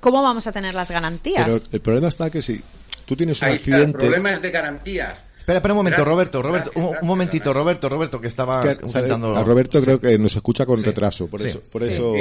¿cómo 0.00 0.22
vamos 0.22 0.46
a 0.46 0.52
tener 0.52 0.74
las 0.74 0.90
garantías? 0.90 1.44
Pero 1.44 1.58
el 1.72 1.80
problema 1.80 2.08
está 2.08 2.30
que 2.30 2.42
si 2.42 2.60
tú 3.06 3.16
tienes 3.16 3.40
un 3.42 3.48
accidente... 3.48 3.84
el 3.84 3.92
problema 3.92 4.32
es 4.32 4.42
de 4.42 4.50
garantías. 4.50 5.24
Espera, 5.42 5.58
espera 5.58 5.74
un 5.74 5.78
momento, 5.78 6.04
Roberto, 6.04 6.40
Roberto, 6.40 6.70
un, 6.76 6.94
momentito, 7.02 7.52
Roberto, 7.52 7.88
Roberto, 7.88 8.20
que 8.20 8.28
estaba 8.28 8.60
intentando... 8.64 9.34
A 9.34 9.42
Roberto 9.42 9.82
creo 9.82 9.98
que 9.98 10.16
nos 10.16 10.36
escucha 10.36 10.64
con 10.64 10.80
retraso, 10.84 11.26
por 11.26 11.42
eso, 11.42 11.60
por 11.72 11.82
eso... 11.82 12.14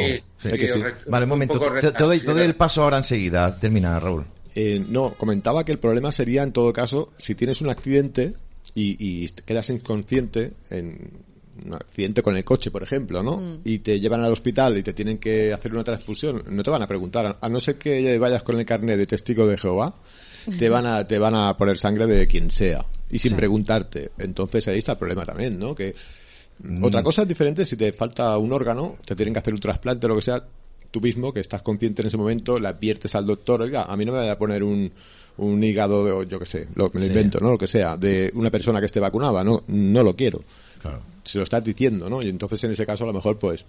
Vale, 1.07 1.26
un 1.26 1.30
momento, 1.30 1.59
te, 1.80 1.91
doy, 1.91 2.24
el 2.41 2.55
paso 2.55 2.82
ahora 2.82 2.97
enseguida, 2.97 3.55
termina, 3.59 3.99
Raúl. 3.99 4.26
Eh, 4.55 4.84
no, 4.89 5.13
comentaba 5.13 5.63
que 5.63 5.72
el 5.72 5.78
problema 5.78 6.11
sería, 6.11 6.41
en 6.41 6.51
todo 6.51 6.74
caso, 6.74 7.13
si 7.17 7.36
tienes 7.36 7.61
un 7.61 7.69
accidente 7.69 8.34
y, 8.74 8.97
y 8.97 9.30
quedas 9.30 9.69
inconsciente 9.69 10.53
en 10.72 11.22
un 11.63 11.76
accidente 11.76 12.24
con 12.24 12.36
el 12.36 12.43
coche, 12.43 12.72
por 12.72 12.82
ejemplo, 12.82 13.22
¿no? 13.22 13.38
Mm. 13.38 13.59
Y 13.65 13.80
te 13.80 13.99
llevan 13.99 14.24
al 14.24 14.34
hospital 14.34 14.80
y 14.80 14.82
te 14.82 14.93
tienen 14.93 15.19
que 15.19 15.53
hacer 15.53 15.72
una 15.72 15.84
transfusión, 15.84 16.41
no 16.49 16.63
te 16.63 16.72
van 16.72 16.82
a 16.82 16.88
preguntar, 16.88 17.38
a 17.39 17.49
no 17.49 17.59
ser 17.59 17.78
que 17.78 18.17
vayas 18.17 18.41
con 18.41 18.57
el 18.57 18.65
carnet 18.65 18.97
de 18.97 19.05
testigo 19.05 19.45
de 19.45 19.59
Jehová, 19.59 19.93
te 20.57 20.69
van 20.69 20.88
a, 20.88 21.07
te 21.07 21.19
van 21.19 21.36
a 21.36 21.55
poner 21.55 21.78
sangre 21.78 22.07
de 22.07 22.26
quien 22.26 22.49
sea 22.49 22.84
y 23.12 23.20
sin 23.20 23.36
preguntarte. 23.36 24.12
Entonces 24.18 24.68
ahí 24.68 24.80
está 24.80 24.93
el 24.93 24.97
problema 24.97 25.26
también, 25.26 25.59
¿no? 25.59 25.76
Que 25.76 25.93
mm. 26.64 26.84
otra 26.84 27.03
cosa 27.03 27.24
es 27.24 27.28
diferente 27.28 27.66
si 27.66 27.76
te 27.76 27.91
falta 27.91 28.38
un 28.38 28.51
órgano, 28.53 28.97
te 29.05 29.16
tienen 29.16 29.34
que 29.34 29.39
hacer 29.39 29.53
un 29.53 29.59
trasplante 29.59 30.05
o 30.05 30.09
lo 30.09 30.16
que 30.16 30.22
sea, 30.22 30.43
tú 30.89 31.01
mismo, 31.01 31.34
que 31.34 31.39
estás 31.39 31.62
consciente 31.62 32.01
en 32.01 32.07
ese 32.07 32.18
momento, 32.18 32.59
le 32.59 32.68
adviertes 32.68 33.14
al 33.16 33.26
doctor, 33.26 33.62
oiga, 33.62 33.84
a 33.84 33.95
mí 33.95 34.05
no 34.05 34.12
me 34.12 34.20
vaya 34.20 34.34
a 34.34 34.38
poner 34.38 34.64
un, 34.64 34.91
un 35.38 35.64
hígado, 35.64 36.05
de, 36.05 36.28
yo 36.28 36.39
que 36.39 36.45
sé, 36.45 36.68
lo, 36.76 36.89
me 36.93 37.01
lo 37.01 37.05
invento, 37.05 37.39
¿no? 37.39 37.51
Lo 37.51 37.57
que 37.57 37.68
sea, 37.68 37.97
de 37.97 38.32
una 38.34 38.49
persona 38.49 38.80
que 38.80 38.86
esté 38.86 38.99
vacunada, 38.99 39.43
no, 39.43 39.64
no 39.68 40.03
lo 40.03 40.16
quiero. 40.16 40.43
Claro. 40.82 41.01
Se 41.24 41.38
lo 41.38 41.43
estás 41.43 41.64
diciendo, 41.64 42.09
¿no? 42.09 42.22
Y 42.22 42.30
entonces 42.30 42.64
en 42.64 42.72
ese 42.72 42.86
caso 42.86 43.03
a 43.03 43.07
lo 43.07 43.14
mejor 43.14 43.38
pues 43.38 43.64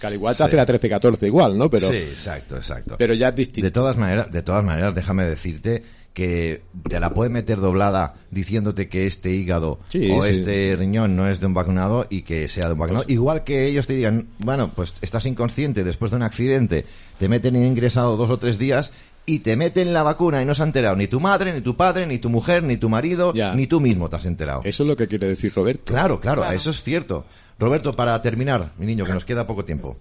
que 0.00 0.06
al 0.06 0.14
igual 0.14 0.36
te 0.36 0.44
hace 0.44 0.56
la 0.56 0.66
13-14 0.66 1.26
igual, 1.26 1.58
¿no? 1.58 1.68
Pero, 1.68 1.90
sí, 1.90 1.96
exacto, 1.96 2.56
exacto. 2.56 2.94
Pero 2.98 3.14
ya 3.14 3.30
es 3.30 3.36
distinto. 3.36 3.66
De 3.66 3.70
todas 3.72 3.96
maneras, 3.96 4.30
de 4.30 4.42
todas 4.42 4.64
maneras, 4.64 4.94
déjame 4.94 5.24
decirte 5.24 5.82
que 6.16 6.62
te 6.88 6.98
la 6.98 7.12
puede 7.12 7.28
meter 7.28 7.58
doblada 7.60 8.14
diciéndote 8.30 8.88
que 8.88 9.06
este 9.06 9.32
hígado 9.32 9.80
o 10.10 10.24
este 10.24 10.74
riñón 10.74 11.14
no 11.14 11.28
es 11.28 11.40
de 11.40 11.46
un 11.46 11.52
vacunado 11.52 12.06
y 12.08 12.22
que 12.22 12.48
sea 12.48 12.68
de 12.68 12.72
un 12.72 12.78
vacunado. 12.78 13.04
Pues- 13.04 13.12
Igual 13.14 13.44
que 13.44 13.66
ellos 13.66 13.86
te 13.86 13.92
digan, 13.92 14.26
bueno, 14.38 14.70
pues 14.74 14.94
estás 15.02 15.26
inconsciente 15.26 15.84
después 15.84 16.10
de 16.10 16.16
un 16.16 16.22
accidente, 16.22 16.86
te 17.18 17.28
meten 17.28 17.54
ingresado 17.54 18.16
dos 18.16 18.30
o 18.30 18.38
tres 18.38 18.56
días 18.56 18.92
y 19.26 19.40
te 19.40 19.56
meten 19.56 19.92
la 19.92 20.02
vacuna 20.04 20.40
y 20.40 20.46
no 20.46 20.54
se 20.54 20.62
ha 20.62 20.64
enterado 20.64 20.96
ni 20.96 21.06
tu 21.06 21.20
madre, 21.20 21.52
ni 21.52 21.60
tu 21.60 21.76
padre, 21.76 22.06
ni 22.06 22.16
tu 22.16 22.30
mujer, 22.30 22.62
ni 22.62 22.78
tu 22.78 22.88
marido, 22.88 23.34
ni 23.54 23.66
tú 23.66 23.78
mismo 23.78 24.08
te 24.08 24.16
has 24.16 24.24
enterado. 24.24 24.62
Eso 24.64 24.84
es 24.84 24.88
lo 24.88 24.96
que 24.96 25.08
quiere 25.08 25.28
decir 25.28 25.52
Roberto. 25.54 25.92
Claro, 25.92 26.18
claro, 26.18 26.50
eso 26.50 26.70
es 26.70 26.82
cierto. 26.82 27.26
Roberto, 27.58 27.94
para 27.94 28.22
terminar, 28.22 28.72
mi 28.78 28.86
niño, 28.86 29.04
que 29.04 29.12
nos 29.12 29.26
queda 29.26 29.46
poco 29.46 29.66
tiempo. 29.66 29.98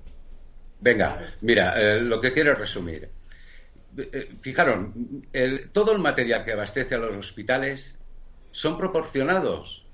Venga, 0.79 1.19
mira, 1.41 1.73
eh, 1.81 1.99
lo 2.01 2.21
que 2.21 2.31
quiero 2.31 2.55
resumir. 2.55 3.09
Eh, 3.97 4.35
fijaron, 4.41 5.23
todo 5.71 5.93
el 5.93 5.99
material 5.99 6.43
que 6.43 6.53
abastece 6.53 6.95
a 6.95 6.97
los 6.97 7.15
hospitales 7.15 7.97
son 8.51 8.77
proporcionados 8.77 9.85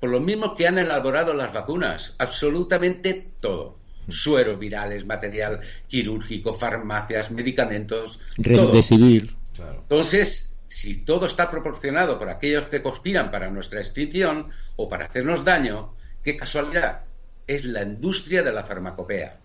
por 0.00 0.10
los 0.10 0.20
mismos 0.20 0.54
que 0.56 0.66
han 0.66 0.78
elaborado 0.78 1.34
las 1.34 1.52
vacunas, 1.52 2.14
absolutamente 2.18 3.30
todo. 3.40 3.78
Suero, 4.08 4.58
virales, 4.58 5.06
material 5.06 5.60
quirúrgico, 5.88 6.52
farmacias, 6.52 7.30
medicamentos. 7.30 8.20
Remdesivir. 8.36 9.34
Entonces, 9.58 10.54
si 10.68 11.04
todo 11.04 11.26
está 11.26 11.50
proporcionado 11.50 12.18
por 12.18 12.28
aquellos 12.28 12.66
que 12.68 12.82
conspiran 12.82 13.30
para 13.30 13.50
nuestra 13.50 13.80
extinción 13.80 14.50
o 14.76 14.88
para 14.88 15.06
hacernos 15.06 15.44
daño, 15.44 15.94
qué 16.22 16.36
casualidad, 16.36 17.04
es 17.46 17.64
la 17.64 17.82
industria 17.82 18.42
de 18.42 18.52
la 18.52 18.64
farmacopea. 18.64 19.38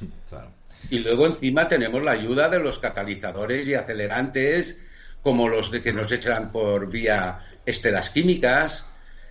Claro. 0.28 0.50
Y 0.90 0.98
luego 0.98 1.26
encima 1.26 1.68
tenemos 1.68 2.02
la 2.02 2.12
ayuda 2.12 2.48
de 2.48 2.58
los 2.58 2.78
catalizadores 2.78 3.66
y 3.68 3.74
acelerantes, 3.74 4.80
como 5.22 5.48
los 5.48 5.70
de 5.70 5.82
que 5.82 5.92
nos 5.92 6.10
echan 6.10 6.50
por 6.50 6.90
vía 6.90 7.40
estelas 7.64 8.10
químicas, 8.10 8.86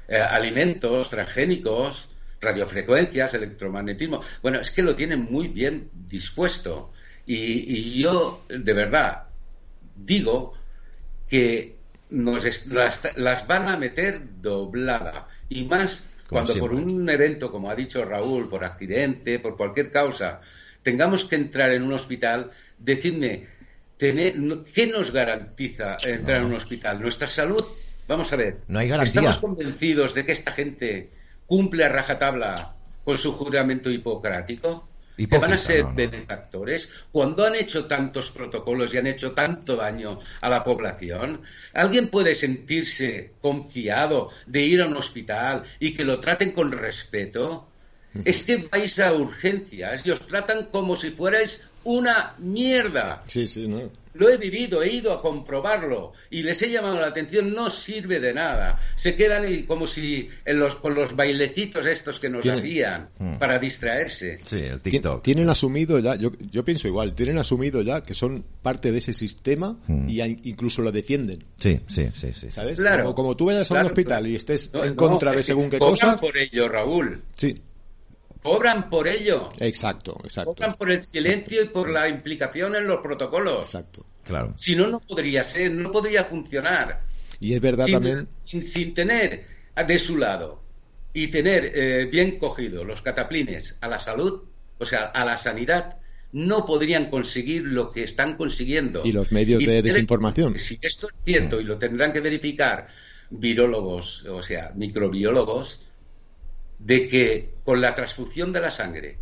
eh, 0.08 0.18
alimentos 0.18 1.10
transgénicos, 1.10 2.10
radiofrecuencias, 2.40 3.34
electromagnetismo. 3.34 4.22
Bueno, 4.42 4.60
es 4.60 4.72
que 4.72 4.82
lo 4.82 4.96
tienen 4.96 5.22
muy 5.22 5.48
bien 5.48 5.90
dispuesto. 5.94 6.92
Y, 7.26 8.02
yo, 8.02 8.46
de 8.50 8.74
verdad, 8.74 9.24
digo 9.96 10.54
que 11.30 11.78
nos 12.10 12.66
las, 12.68 13.48
van 13.48 13.70
a 13.70 13.78
meter 13.78 14.22
doblada. 14.42 15.30
Y 15.48 15.66
más 15.66 16.06
cuando 16.28 16.56
por 16.56 16.74
un 16.74 17.10
evento, 17.10 17.52
como 17.52 17.70
ha 17.70 17.76
dicho 17.76 18.04
Raúl, 18.04 18.50
por 18.50 18.66
accidente, 18.66 19.40
por 19.40 19.56
cualquier 19.56 19.92
causa, 19.92 20.42
tengamos 20.84 21.26
que 21.26 21.36
entrar 21.36 21.72
en 21.72 21.84
un 21.84 21.94
hospital, 21.94 22.52
decidme, 22.78 23.48
¿qué 23.98 24.92
nos 24.92 25.12
garantiza 25.12 25.98
entrar 26.04 26.38
en 26.38 26.46
un 26.46 26.56
hospital? 26.56 27.02
¿Nuestra 27.02 27.28
salud? 27.28 27.64
Vamos 28.08 28.32
a 28.34 28.36
ver. 28.36 28.58
No 28.68 28.80
hay 28.80 28.88
garantía. 28.88 29.22
¿Estamos 29.22 29.38
convencidos 29.38 30.14
de 30.14 30.26
que 30.26 30.32
esta 30.32 30.52
gente 30.52 31.10
cumple 31.46 31.86
a 31.86 31.90
rajatabla 31.90 32.76
con 33.04 33.18
su 33.18 33.32
juramento 33.32 33.90
hipocrático? 33.90 34.88
que 35.28 35.38
van 35.38 35.54
a 35.54 35.58
ser 35.58 35.86
benefactores 35.94 36.90
cuando 37.12 37.46
han 37.46 37.56
hecho 37.56 37.86
tantos 37.86 38.32
protocolos 38.32 38.94
y 38.94 38.98
han 38.98 39.08
hecho 39.08 39.34
tanto 39.34 39.76
daño 39.76 40.20
a 40.40 40.50
la 40.50 40.64
población. 40.64 41.42
¿Alguien 41.74 42.08
puede 42.08 42.36
sentirse 42.36 43.34
confiado 43.42 44.30
de 44.46 44.62
ir 44.62 44.82
a 44.82 44.88
un 44.88 44.98
hospital 44.98 45.64
y 45.80 45.94
que 45.94 46.06
lo 46.06 46.20
traten 46.20 46.52
con 46.52 46.72
respeto? 46.72 47.70
Es 48.26 48.44
que 48.44 48.58
vais 48.72 49.00
a 49.00 49.14
urgencias 49.14 50.06
y 50.06 50.12
os 50.12 50.26
tratan 50.28 50.66
como 50.72 50.96
si 50.96 51.12
fuerais 51.12 51.62
una 51.84 52.36
mierda. 52.40 53.22
Sí, 53.28 53.48
sí, 53.48 53.68
no. 53.68 53.90
Lo 54.14 54.30
he 54.30 54.36
vivido, 54.36 54.84
he 54.84 54.90
ido 54.90 55.14
a 55.14 55.22
comprobarlo 55.22 56.12
y 56.30 56.44
les 56.44 56.62
he 56.62 56.70
llamado 56.70 57.00
la 57.00 57.08
atención, 57.08 57.54
no 57.54 57.70
sirve 57.70 58.20
de 58.20 58.34
nada. 58.34 58.78
Se 58.98 59.16
quedan 59.16 59.64
como 59.64 59.88
si 59.88 60.30
en 60.44 60.60
los, 60.60 60.76
con 60.76 60.94
los 60.96 61.16
bailecitos 61.16 61.86
estos 61.86 62.20
que 62.20 62.30
nos 62.30 62.46
hacían 62.46 63.08
mm. 63.18 63.38
para 63.38 63.58
distraerse. 63.58 64.40
Sí, 64.46 64.58
el 64.58 64.82
TikTok. 64.82 65.24
Tienen 65.24 65.50
asumido 65.50 65.98
ya, 66.00 66.16
yo, 66.18 66.34
yo 66.52 66.66
pienso 66.66 66.90
igual, 66.90 67.16
tienen 67.16 67.38
asumido 67.38 67.82
ya 67.84 68.04
que 68.04 68.14
son 68.14 68.44
parte 68.62 68.92
de 68.92 68.98
ese 68.98 69.14
sistema 69.14 69.78
mm. 69.88 70.10
y 70.10 70.22
incluso 70.50 70.82
lo 70.82 70.92
defienden. 70.92 71.46
Sí, 71.58 71.80
sí, 71.88 72.10
sí. 72.14 72.34
sí. 72.34 72.52
¿Sabes? 72.52 72.78
Claro, 72.78 73.16
como, 73.16 73.38
tú 73.38 73.46
vayas 73.46 73.72
a 73.72 73.80
un 73.80 73.86
hospital 73.86 74.28
y 74.28 74.36
estés 74.36 74.72
en 74.74 74.94
contra 74.96 75.32
de 75.32 75.42
según 75.42 75.70
qué 75.70 75.80
cosa. 75.80 76.20
por 76.20 76.38
ello, 76.38 76.68
Raúl. 76.68 77.22
Sí 77.38 77.56
cobran 78.42 78.90
por 78.90 79.08
ello. 79.08 79.50
Exacto, 79.60 80.18
exacto. 80.24 80.54
Cobran 80.54 80.76
por 80.76 80.92
el 80.92 81.04
silencio 81.04 81.64
y 81.64 81.68
por 81.68 81.90
la 81.90 82.08
implicación 82.10 82.76
en 82.76 82.88
los 82.88 83.02
protocolos. 83.02 83.62
Exacto. 83.62 84.06
Claro. 84.24 84.54
Si 84.58 84.76
no, 84.76 84.88
no 84.88 85.00
podría 85.00 85.44
ser, 85.44 85.72
no 85.72 85.92
podría 85.92 86.26
funcionar. 86.26 87.02
Y 87.40 87.54
es 87.54 87.62
verdad 87.62 87.88
también. 87.88 88.28
Sin, 88.46 88.94
tener 88.94 89.46
de 89.76 90.00
su 90.00 90.18
lado 90.18 90.62
y 91.14 91.28
tener 91.28 91.72
eh, 91.74 92.06
bien 92.06 92.38
cogido 92.38 92.84
los 92.84 93.02
cataplines 93.02 93.78
a 93.82 93.88
la 93.88 94.00
salud, 94.00 94.44
o 94.78 94.86
sea, 94.86 95.06
a 95.06 95.26
la 95.26 95.38
sanidad, 95.38 95.98
no 96.34 96.66
podrían 96.66 97.10
conseguir 97.10 97.64
lo 97.64 97.92
que 97.92 98.04
están 98.04 98.38
consiguiendo. 98.38 99.02
Y 99.04 99.12
los 99.12 99.32
medios 99.32 99.64
de 99.64 99.82
desinformación. 99.82 100.58
Si 100.58 100.78
esto 100.82 101.08
es 101.08 101.16
cierto 101.26 101.60
y 101.60 101.64
lo 101.64 101.78
tendrán 101.78 102.14
que 102.14 102.20
verificar 102.20 102.88
virólogos, 103.30 104.26
o 104.26 104.42
sea, 104.44 104.72
microbiólogos, 104.76 105.88
de 106.84 107.08
que 107.08 107.54
con 107.64 107.80
la 107.80 107.94
transfusión 107.94 108.52
de 108.52 108.62
la 108.62 108.72
sangre 108.72 109.18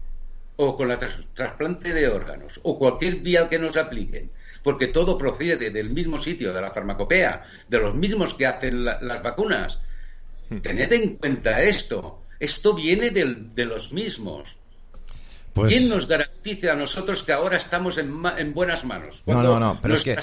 o 0.56 0.76
con 0.76 0.88
la 0.88 1.00
trasplante 1.00 1.94
de 1.94 2.08
órganos 2.08 2.60
o 2.64 2.78
cualquier 2.78 3.16
vía 3.18 3.48
que 3.48 3.60
nos 3.60 3.78
apliquen, 3.78 4.32
porque 4.64 4.88
todo 4.88 5.18
procede 5.18 5.70
del 5.70 5.90
mismo 5.90 6.20
sitio, 6.20 6.54
de 6.54 6.62
la 6.62 6.72
farmacopea, 6.72 7.44
de 7.68 7.80
los 7.80 7.96
mismos 7.96 8.34
que 8.34 8.46
hacen 8.46 8.84
las 8.84 9.24
vacunas. 9.24 9.80
Hmm. 10.50 10.60
Tened 10.60 10.92
en 10.92 11.16
cuenta 11.16 11.62
esto. 11.62 12.24
Esto 12.40 12.74
viene 12.74 13.10
de 13.10 13.66
los 13.66 13.92
mismos. 13.94 14.59
Pues 15.54 15.72
¿Quién 15.72 15.90
nos 15.90 16.08
garantiza 16.08 16.74
a 16.74 16.76
nosotros 16.76 17.24
que 17.24 17.34
ahora 17.34 17.58
estamos 17.58 17.98
en, 17.98 18.22
buenas 18.54 18.86
manos? 18.86 19.24
No, 19.26 19.42
no, 19.44 19.60
no, 19.60 19.80
pero 19.82 19.96
es 19.96 20.04
que, 20.04 20.18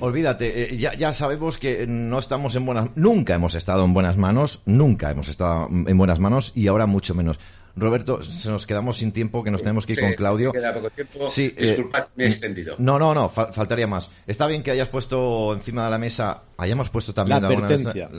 olvídate, 0.00 0.74
eh, 0.74 0.76
ya, 0.76 0.94
ya, 0.94 1.12
sabemos 1.12 1.58
que 1.58 1.86
no 1.86 2.18
estamos 2.18 2.54
en 2.54 2.66
buenas, 2.66 2.90
nunca 2.94 3.34
hemos 3.34 3.54
estado 3.54 3.84
en 3.84 3.94
buenas 3.94 4.16
manos, 4.16 4.60
nunca 4.66 5.10
hemos 5.10 5.28
estado 5.28 5.68
en 5.70 5.98
buenas 5.98 6.18
manos 6.18 6.52
y 6.54 6.68
ahora 6.68 6.86
mucho 6.86 7.14
menos. 7.14 7.38
Roberto, 7.78 8.22
se 8.22 8.50
nos 8.50 8.66
quedamos 8.66 8.98
sin 8.98 9.12
tiempo, 9.12 9.44
que 9.44 9.50
nos 9.50 9.62
tenemos 9.62 9.86
que 9.86 9.92
ir 9.92 10.00
con 10.00 10.12
Claudio. 10.12 10.52
Queda 10.52 10.74
poco 10.74 10.90
tiempo. 10.90 11.28
Sí, 11.30 11.54
eh, 11.56 11.84
me 12.16 12.24
he 12.24 12.28
extendido. 12.28 12.74
No, 12.78 12.98
no, 12.98 13.14
no, 13.14 13.28
faltaría 13.28 13.86
más. 13.86 14.10
Está 14.26 14.46
bien 14.46 14.62
que 14.62 14.70
hayas 14.70 14.88
puesto 14.88 15.52
encima 15.54 15.84
de 15.84 15.90
la 15.90 15.98
mesa, 15.98 16.42
hayamos 16.56 16.90
puesto 16.90 17.14
también 17.14 17.42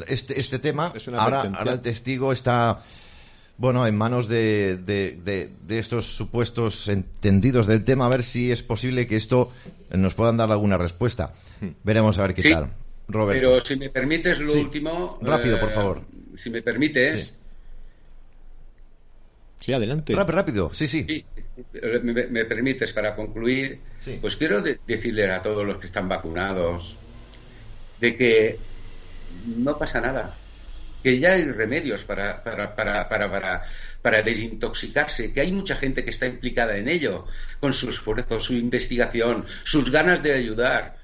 este, 0.07 0.39
este 0.39 0.60
tema. 0.60 0.93
ahora, 1.18 1.51
ahora 1.55 1.74
el 1.74 1.82
testigo 1.82 2.32
está 2.32 2.84
bueno, 3.60 3.86
en 3.86 3.95
manos 3.95 4.30
de, 4.30 4.78
de, 4.78 5.49
de, 5.68 5.80
estos 5.80 6.16
supuestos 6.16 6.88
entendidos 6.88 7.68
del 7.68 7.84
tema, 7.84 8.05
a 8.05 8.10
ver 8.10 8.24
si 8.24 8.53
es 8.53 8.64
posible 8.64 9.05
que 9.05 9.18
esto 9.18 9.51
nos 9.91 10.14
puedan 10.14 10.38
dar 10.38 10.49
alguna 10.49 10.78
respuesta. 10.78 11.34
Hmm. 11.60 11.72
Veremos 11.84 12.18
a 12.18 12.22
ver 12.22 12.34
qué 12.34 12.49
tal. 12.49 12.72
Roberto. 13.10 13.41
Pero 13.41 13.66
si 13.66 13.76
me 13.76 13.89
permites 13.89 14.39
lo 14.39 14.53
último. 14.53 15.20
Rápido, 15.22 15.60
por 15.60 15.70
eh, 15.70 15.74
favor. 15.74 16.01
Si 16.38 16.49
me 16.49 16.62
permites. 16.62 17.38
Sí, 19.60 19.74
adelante. 19.74 20.16
Rápido, 20.16 20.38
rápido, 20.38 20.74
sí, 20.74 20.88
sí. 20.88 21.26
me, 22.01 22.45
permites 22.45 22.93
para 22.93 23.14
concluir. 23.14 23.82
Pues 24.22 24.38
quiero 24.38 24.62
decirle 24.62 25.30
a 25.30 25.43
todos 25.43 25.66
los 25.66 25.80
que 25.80 25.88
están 25.88 26.07
vacunados 26.07 26.95
de 27.99 28.16
que 28.16 28.57
no 29.45 29.78
pasa 29.78 29.99
nada 29.99 30.38
que 31.03 31.19
ya 31.19 31.33
hay 31.33 31.45
remedios 31.45 32.03
para, 32.03 32.43
para, 32.43 32.75
para, 32.75 33.07
para, 33.07 33.63
para, 34.01 34.21
desintoxicarse, 34.21 35.31
que 35.33 35.41
hay 35.41 35.51
mucha 35.51 35.75
gente 35.75 36.03
que 36.03 36.09
está 36.09 36.25
implicada 36.25 36.77
en 36.77 36.87
ello, 36.87 37.25
con 37.59 37.73
su 37.73 37.89
esfuerzo, 37.89 38.39
su 38.39 38.53
investigación, 38.53 39.45
sus 39.63 39.89
ganas 39.89 40.21
de 40.21 40.33
ayudar. 40.33 40.97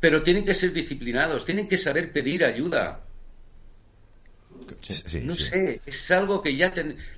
Pero 0.00 0.22
tienen 0.22 0.44
que 0.44 0.54
ser 0.54 0.72
disciplinados, 0.72 1.44
tienen 1.44 1.68
que 1.68 1.76
saber 1.76 2.12
pedir 2.12 2.44
ayuda. 2.44 3.04
no 5.22 5.34
sé, 5.34 5.80
es 5.84 6.10
algo 6.10 6.40
que 6.42 6.56
ya 6.56 6.72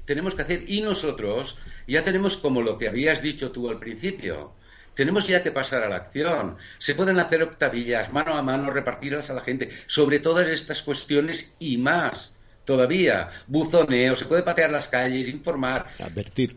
tenemos 0.04 0.34
que 0.34 0.42
hacer 0.42 0.64
y 0.66 0.80
nosotros 0.80 1.58
ya 1.86 2.04
tenemos 2.04 2.36
como 2.36 2.62
lo 2.62 2.78
que 2.78 2.88
habías 2.88 3.22
dicho 3.22 3.50
tú 3.50 3.68
al 3.68 3.78
principio 3.78 4.54
tenemos 5.00 5.26
ya 5.26 5.42
que 5.42 5.50
pasar 5.50 5.82
a 5.82 5.88
la 5.88 5.96
acción. 5.96 6.58
Se 6.76 6.94
pueden 6.94 7.18
hacer 7.18 7.42
octavillas, 7.42 8.12
mano 8.12 8.34
a 8.34 8.42
mano, 8.42 8.70
repartirlas 8.70 9.30
a 9.30 9.32
la 9.32 9.40
gente, 9.40 9.70
sobre 9.86 10.18
todas 10.18 10.46
estas 10.48 10.82
cuestiones 10.82 11.54
y 11.58 11.78
más. 11.78 12.34
Todavía, 12.66 13.30
buzoneo, 13.46 14.14
se 14.14 14.26
puede 14.26 14.42
patear 14.42 14.68
las 14.68 14.88
calles, 14.88 15.26
informar. 15.28 15.86
Advertir. 16.00 16.54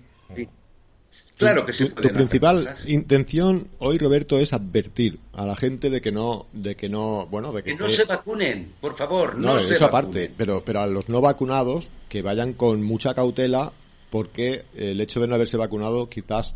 Claro 1.37 1.65
que 1.65 1.71
sí. 1.71 1.87
Tu, 1.87 2.09
principal 2.09 2.69
intención 2.87 3.69
hoy, 3.79 3.97
Roberto, 3.97 4.37
es 4.37 4.51
advertir 4.51 5.19
a 5.31 5.45
la 5.45 5.55
gente 5.55 5.89
de 5.89 6.01
que 6.01 6.11
no, 6.11 6.47
de 6.51 6.75
que 6.75 6.89
no, 6.89 7.27
bueno, 7.27 7.53
de 7.53 7.63
que, 7.63 7.73
no 7.75 7.87
se 7.87 8.03
vacunen, 8.03 8.73
por 8.81 8.97
favor. 8.97 9.37
No, 9.37 9.55
eso 9.55 9.85
aparte, 9.85 10.29
pero, 10.35 10.65
pero 10.65 10.81
a 10.81 10.87
los 10.87 11.07
no 11.07 11.21
vacunados 11.21 11.89
que 12.09 12.21
vayan 12.21 12.51
con 12.51 12.83
mucha 12.83 13.13
cautela 13.13 13.71
porque 14.09 14.65
el 14.75 14.99
hecho 14.99 15.21
de 15.21 15.27
no 15.29 15.35
haberse 15.35 15.55
vacunado 15.55 16.09
quizás 16.09 16.55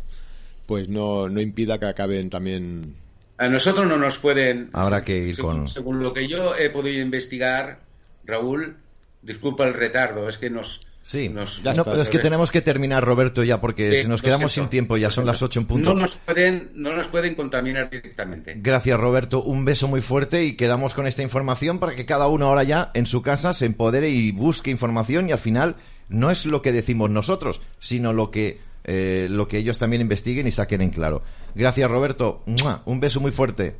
pues 0.68 0.90
no, 0.90 1.30
no 1.30 1.40
impida 1.40 1.80
que 1.80 1.86
acaben 1.86 2.28
también. 2.28 2.94
A 3.38 3.48
nosotros 3.48 3.88
no 3.88 3.96
nos 3.96 4.18
pueden. 4.18 4.68
Habrá 4.74 5.02
que 5.02 5.16
ir 5.16 5.34
según, 5.34 5.56
con. 5.60 5.68
Según 5.68 6.02
lo 6.02 6.12
que 6.12 6.28
yo 6.28 6.54
he 6.54 6.68
podido 6.68 7.00
investigar, 7.00 7.80
Raúl, 8.26 8.76
disculpa 9.22 9.64
el 9.64 9.72
retardo, 9.72 10.28
es 10.28 10.36
que 10.36 10.50
nos. 10.50 10.82
Sí, 11.02 11.34
ya 11.64 11.72
no, 11.72 11.86
pero 11.86 12.02
es 12.02 12.10
que 12.10 12.18
tenemos 12.18 12.50
que 12.50 12.60
terminar, 12.60 13.02
Roberto, 13.02 13.42
ya, 13.42 13.62
porque 13.62 14.02
si 14.02 14.08
nos 14.08 14.20
quedamos 14.20 14.52
sin 14.52 14.68
tiempo, 14.68 14.98
ya 14.98 15.10
son 15.10 15.24
las 15.24 15.40
ocho 15.40 15.58
en 15.58 15.64
punto. 15.66 15.94
No 15.94 16.00
nos, 16.02 16.18
pueden, 16.18 16.70
no 16.74 16.94
nos 16.94 17.06
pueden 17.06 17.34
contaminar 17.34 17.88
directamente. 17.88 18.52
Gracias, 18.58 19.00
Roberto. 19.00 19.42
Un 19.42 19.64
beso 19.64 19.88
muy 19.88 20.02
fuerte 20.02 20.44
y 20.44 20.54
quedamos 20.54 20.92
con 20.92 21.06
esta 21.06 21.22
información 21.22 21.78
para 21.78 21.94
que 21.94 22.04
cada 22.04 22.26
uno 22.26 22.48
ahora 22.48 22.64
ya 22.64 22.90
en 22.92 23.06
su 23.06 23.22
casa 23.22 23.54
se 23.54 23.64
empodere 23.64 24.10
y 24.10 24.32
busque 24.32 24.70
información 24.70 25.30
y 25.30 25.32
al 25.32 25.38
final 25.38 25.76
no 26.10 26.30
es 26.30 26.44
lo 26.44 26.60
que 26.60 26.72
decimos 26.72 27.08
nosotros, 27.08 27.62
sino 27.80 28.12
lo 28.12 28.30
que 28.30 28.67
eh, 28.90 29.28
lo 29.28 29.46
que 29.46 29.58
ellos 29.58 29.76
también 29.76 30.00
investiguen 30.00 30.48
y 30.48 30.52
saquen 30.52 30.80
en 30.80 30.88
claro. 30.88 31.22
Gracias, 31.54 31.90
Roberto. 31.90 32.42
Un 32.86 33.00
beso 33.00 33.20
muy 33.20 33.32
fuerte. 33.32 33.76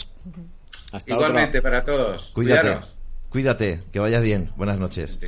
Igualmente 1.07 1.63
para 1.63 1.83
todos. 1.83 2.31
Cuídate. 2.35 2.87
Cuídate, 3.31 3.81
que 3.91 4.01
vaya 4.01 4.21
bien. 4.21 4.53
Buenas 4.57 4.79
noches. 4.79 5.19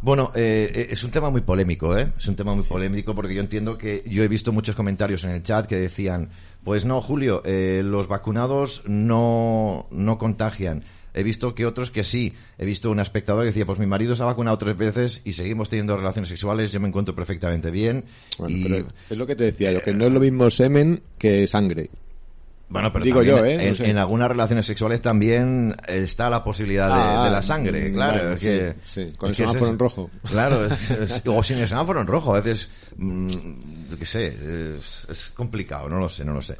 Bueno, 0.00 0.32
eh, 0.34 0.72
eh, 0.74 0.86
es 0.90 1.04
un 1.04 1.10
tema 1.10 1.28
muy 1.28 1.42
polémico, 1.42 1.94
¿eh? 1.94 2.10
Es 2.16 2.26
un 2.26 2.36
tema 2.36 2.54
muy 2.54 2.64
polémico 2.64 3.14
porque 3.14 3.34
yo 3.34 3.42
entiendo 3.42 3.76
que 3.76 4.02
yo 4.06 4.22
he 4.22 4.28
visto 4.28 4.50
muchos 4.50 4.74
comentarios 4.74 5.24
en 5.24 5.30
el 5.30 5.42
chat 5.42 5.66
que 5.66 5.76
decían, 5.76 6.30
pues 6.64 6.86
no, 6.86 7.02
Julio, 7.02 7.42
los 7.44 8.08
vacunados 8.08 8.82
no, 8.86 9.88
no 9.90 10.16
contagian. 10.16 10.84
He 11.14 11.22
visto 11.22 11.54
que 11.54 11.66
otros 11.66 11.90
que 11.90 12.04
sí. 12.04 12.32
He 12.58 12.64
visto 12.64 12.90
un 12.90 13.00
espectador 13.00 13.42
que 13.42 13.48
decía, 13.48 13.66
pues 13.66 13.78
mi 13.78 13.86
marido 13.86 14.14
se 14.14 14.22
ha 14.22 14.26
vacunado 14.26 14.56
tres 14.58 14.76
veces 14.76 15.20
y 15.24 15.34
seguimos 15.34 15.68
teniendo 15.68 15.96
relaciones 15.96 16.28
sexuales, 16.28 16.72
yo 16.72 16.80
me 16.80 16.88
encuentro 16.88 17.14
perfectamente 17.14 17.70
bien. 17.70 18.04
es 19.10 19.16
lo 19.16 19.26
que 19.26 19.36
te 19.36 19.44
decía, 19.44 19.72
yo, 19.72 19.80
que 19.80 19.92
no 19.92 20.06
es 20.06 20.12
lo 20.12 20.20
mismo 20.20 20.50
semen 20.50 21.02
que 21.18 21.46
sangre. 21.46 21.90
Bueno, 22.72 22.90
pero 22.90 23.04
digo 23.04 23.22
yo, 23.22 23.44
¿eh? 23.44 23.74
En, 23.80 23.98
algunas 23.98 24.28
relaciones 24.28 24.64
sexuales 24.64 25.02
también 25.02 25.76
está 25.86 26.30
la 26.30 26.42
posibilidad 26.42 26.86
de, 26.86 27.30
la 27.30 27.38
ah, 27.38 27.42
sangre, 27.42 27.90
mm, 27.90 27.92
claro. 27.92 28.38
que, 28.38 28.74
con 29.18 29.28
el 29.28 29.36
semáforo 29.36 29.68
en 29.68 29.78
rojo. 29.78 30.10
Claro, 30.26 30.68
o 31.26 31.42
sin 31.42 31.58
el 31.58 31.68
semáforo 31.68 32.00
en 32.00 32.06
rojo. 32.06 32.34
A 32.34 32.40
veces, 32.40 32.70
mm, 32.96 33.28
qué 33.98 34.06
sé, 34.06 34.26
es, 34.78 35.32
complicado, 35.34 35.90
no 35.90 35.98
lo 35.98 36.08
sé, 36.08 36.24
no 36.24 36.32
lo 36.32 36.40
sé. 36.40 36.56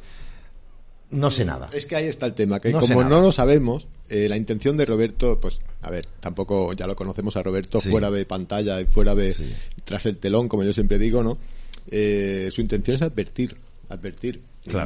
No 1.09 1.31
sé 1.31 1.45
nada. 1.45 1.69
Es 1.73 1.87
que 1.87 1.95
ahí 1.95 2.05
está 2.05 2.27
el 2.27 2.35
tema, 2.35 2.59
que 2.59 2.71
como 2.71 3.03
no 3.03 3.19
lo 3.19 3.31
sabemos, 3.31 3.87
eh, 4.09 4.27
la 4.27 4.37
intención 4.37 4.75
de 4.75 4.85
Roberto, 4.85 5.39
pues, 5.39 5.59
a 5.81 5.89
ver, 5.89 6.07
tampoco 6.19 6.73
ya 6.73 6.87
lo 6.87 6.95
conocemos 6.95 7.37
a 7.37 7.43
Roberto 7.43 7.79
fuera 7.79 8.11
de 8.11 8.25
pantalla 8.25 8.81
y 8.81 8.85
fuera 8.85 9.15
de, 9.15 9.35
tras 9.83 10.05
el 10.05 10.17
telón, 10.17 10.49
como 10.49 10.63
yo 10.63 10.73
siempre 10.73 10.99
digo, 10.99 11.23
¿no? 11.23 11.37
Eh, 11.89 12.49
su 12.51 12.61
intención 12.61 12.95
es 12.95 13.01
advertir, 13.01 13.55
advertir. 13.89 14.41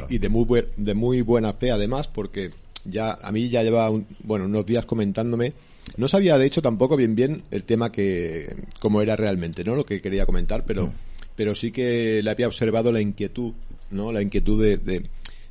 Y, 0.10 0.18
de, 0.18 0.30
muy 0.30 0.48
de 0.76 0.94
muy 0.96 1.22
buena 1.22 1.54
fe 1.54 1.70
además, 1.70 2.08
porque 2.08 2.52
ya, 2.86 3.14
a 3.14 3.32
mí 3.32 3.50
ya 3.50 3.62
lleva, 3.62 3.92
bueno, 4.24 4.46
unos 4.46 4.66
días 4.66 4.86
comentándome, 4.86 5.54
no 5.98 6.08
sabía 6.08 6.38
de 6.40 6.48
hecho 6.48 6.64
tampoco 6.64 6.98
bien 6.98 7.14
bien 7.14 7.44
el 7.52 7.64
tema 7.64 7.92
que, 7.92 8.56
cómo 8.80 9.04
era 9.04 9.16
realmente, 9.16 9.64
¿no? 9.64 9.76
Lo 9.76 9.86
que 9.86 10.02
quería 10.02 10.26
comentar, 10.26 10.64
pero, 10.66 10.88
mm. 10.88 10.92
pero 11.36 11.54
sí 11.54 11.72
que 11.72 12.22
le 12.24 12.30
había 12.32 12.48
observado 12.48 12.92
la 12.92 13.02
inquietud, 13.02 13.54
¿no? 13.92 14.12
La 14.12 14.22
inquietud 14.22 14.64
de 14.64 15.04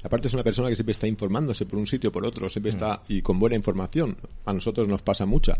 Aparte 0.06 0.28
es 0.28 0.34
una 0.34 0.44
persona 0.44 0.68
que 0.68 0.76
siempre 0.76 0.92
está 0.92 1.08
informándose 1.08 1.66
por 1.66 1.80
un 1.80 1.86
sitio 1.88 2.10
o 2.10 2.12
por 2.12 2.24
otro, 2.24 2.48
siempre 2.48 2.70
está 2.70 3.02
y 3.08 3.22
con 3.22 3.40
buena 3.40 3.56
información. 3.56 4.16
A 4.44 4.52
nosotros 4.52 4.86
nos 4.86 5.02
pasa 5.02 5.26
mucha. 5.26 5.58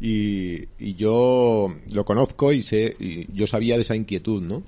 Y, 0.00 0.64
y 0.80 0.96
yo 0.96 1.72
lo 1.92 2.04
conozco 2.04 2.52
y 2.52 2.60
sé, 2.60 2.96
y 2.98 3.32
yo 3.32 3.46
sabía 3.46 3.76
de 3.76 3.82
esa 3.82 3.94
inquietud, 3.94 4.42
¿no? 4.42 4.64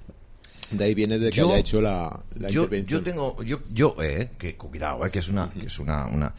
De 0.71 0.85
ahí 0.85 0.95
viene 0.95 1.19
de 1.19 1.31
que 1.31 1.41
haya 1.41 1.59
hecho 1.59 1.81
la, 1.81 2.23
la 2.39 2.51
yo, 2.51 2.63
intervención. 2.63 3.01
Yo 3.01 3.11
tengo, 3.11 3.43
yo, 3.43 3.59
yo, 3.73 3.97
eh, 4.01 4.31
que 4.39 4.55
cuidado, 4.55 5.05
eh, 5.05 5.11
que 5.11 5.19
es 5.19 5.29
una, 5.29 5.51
que 5.51 5.67
es 5.67 5.79
una, 5.81 6.07
una, 6.07 6.33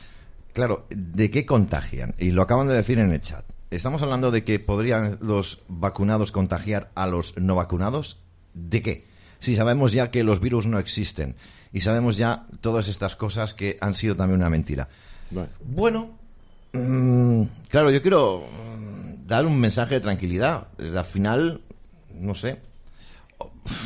claro, 0.54 0.86
¿de 0.90 1.30
qué 1.30 1.46
contagian? 1.46 2.16
Y 2.18 2.32
lo 2.32 2.42
acaban 2.42 2.70
de 2.70 2.76
decir 2.76 3.00
en 3.00 3.12
el 3.12 3.20
chat. 3.20 3.44
Estamos 3.70 4.02
hablando 4.02 4.32
de 4.32 4.46
que 4.46 4.62
podrían 4.62 5.18
los 5.22 5.60
vacunados 5.68 6.32
contagiar 6.32 6.90
a 6.96 7.06
los 7.06 7.36
no 7.38 7.56
vacunados. 7.56 8.24
¿De 8.54 8.82
qué? 8.82 9.08
Si 9.42 9.58
sabemos 9.58 9.92
ya 9.92 10.10
que 10.10 10.24
los 10.24 10.40
virus 10.40 10.68
no 10.68 10.80
existen 10.80 11.36
y 11.74 11.82
sabemos 11.82 12.18
ya 12.18 12.46
todas 12.62 12.88
estas 12.88 13.16
cosas 13.16 13.54
que 13.54 13.78
han 13.82 13.96
sido 13.96 14.16
también 14.16 14.40
una 14.40 14.50
mentira. 14.50 14.88
Bueno, 15.66 16.18
mm, 16.74 17.44
claro, 17.70 17.92
yo 17.92 18.02
quiero 18.02 18.40
mm, 18.40 19.28
dar 19.28 19.46
un 19.46 19.60
mensaje 19.60 19.96
de 19.96 20.02
tranquilidad. 20.02 20.68
Al 20.80 21.06
final, 21.06 21.62
no 22.16 22.36
sé, 22.36 22.60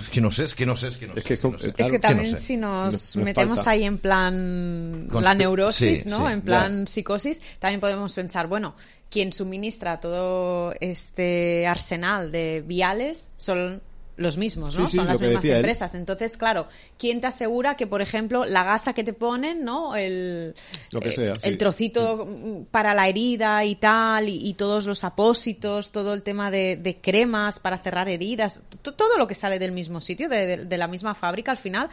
es 0.02 0.10
que 0.10 0.22
no 0.22 0.32
sé, 0.32 0.44
es 0.44 0.56
que 0.56 0.66
no 0.66 0.76
sé, 0.76 0.88
es 0.90 0.98
que 0.98 1.08
no 1.08 1.14
sé. 1.58 1.74
Es 1.78 1.92
que, 1.92 2.00
también 2.00 2.38
si 2.38 2.58
nos, 2.58 3.16
metemos 3.16 3.66
ahí 3.68 3.84
en 3.84 3.98
plan 3.98 5.08
la 5.12 5.34
neurosis, 5.34 6.06
¿no? 6.06 6.30
en 6.30 6.42
plan 6.42 6.88
psicosis, 6.88 7.42
también 7.60 7.80
podemos 7.80 8.14
pensar, 8.14 8.48
bueno, 8.48 8.76
quien 9.10 9.34
suministra 9.34 10.00
todo 10.00 10.74
este 10.80 11.66
arsenal 11.68 12.32
de 12.32 12.64
viales 12.66 13.32
son 13.38 13.82
los 14.18 14.38
mismos, 14.38 14.78
¿no? 14.78 14.88
Son 14.88 15.06
las 15.06 15.20
mismas 15.20 15.44
empresas. 15.46 15.96
Entonces, 15.96 16.38
claro, 16.38 16.68
¿quién 16.98 17.22
te 17.22 17.28
asegura 17.28 17.76
que, 17.76 17.88
por 17.88 18.02
ejemplo, 18.02 18.46
la 18.46 18.64
gasa 18.64 18.94
que 18.94 19.04
te 19.04 19.14
ponen, 19.14 19.64
¿no? 19.64 19.96
El, 19.96 20.56
eh, 21.02 21.34
el 21.44 21.58
trocito 21.58 22.66
para 22.72 22.94
la 22.94 23.08
herida 23.08 23.64
y 23.66 23.76
tal, 23.76 24.30
y, 24.30 24.54
todos 24.54 24.86
los 24.86 25.04
apósitos, 25.04 25.92
todo 25.92 26.14
el 26.14 26.24
tema 26.24 26.52
de, 26.52 27.00
cremas 27.02 27.60
para 27.60 27.78
cerrar 27.78 28.10
heridas, 28.10 28.62
todo 28.82 29.18
lo 29.18 29.28
que 29.28 29.34
sale 29.34 29.60
del 29.60 29.72
mismo 29.72 30.02
sitio, 30.02 30.30
de, 30.30 30.78
la 30.78 30.88
misma 30.88 31.16
fábrica, 31.16 31.52
al 31.52 31.58
final, 31.58 31.90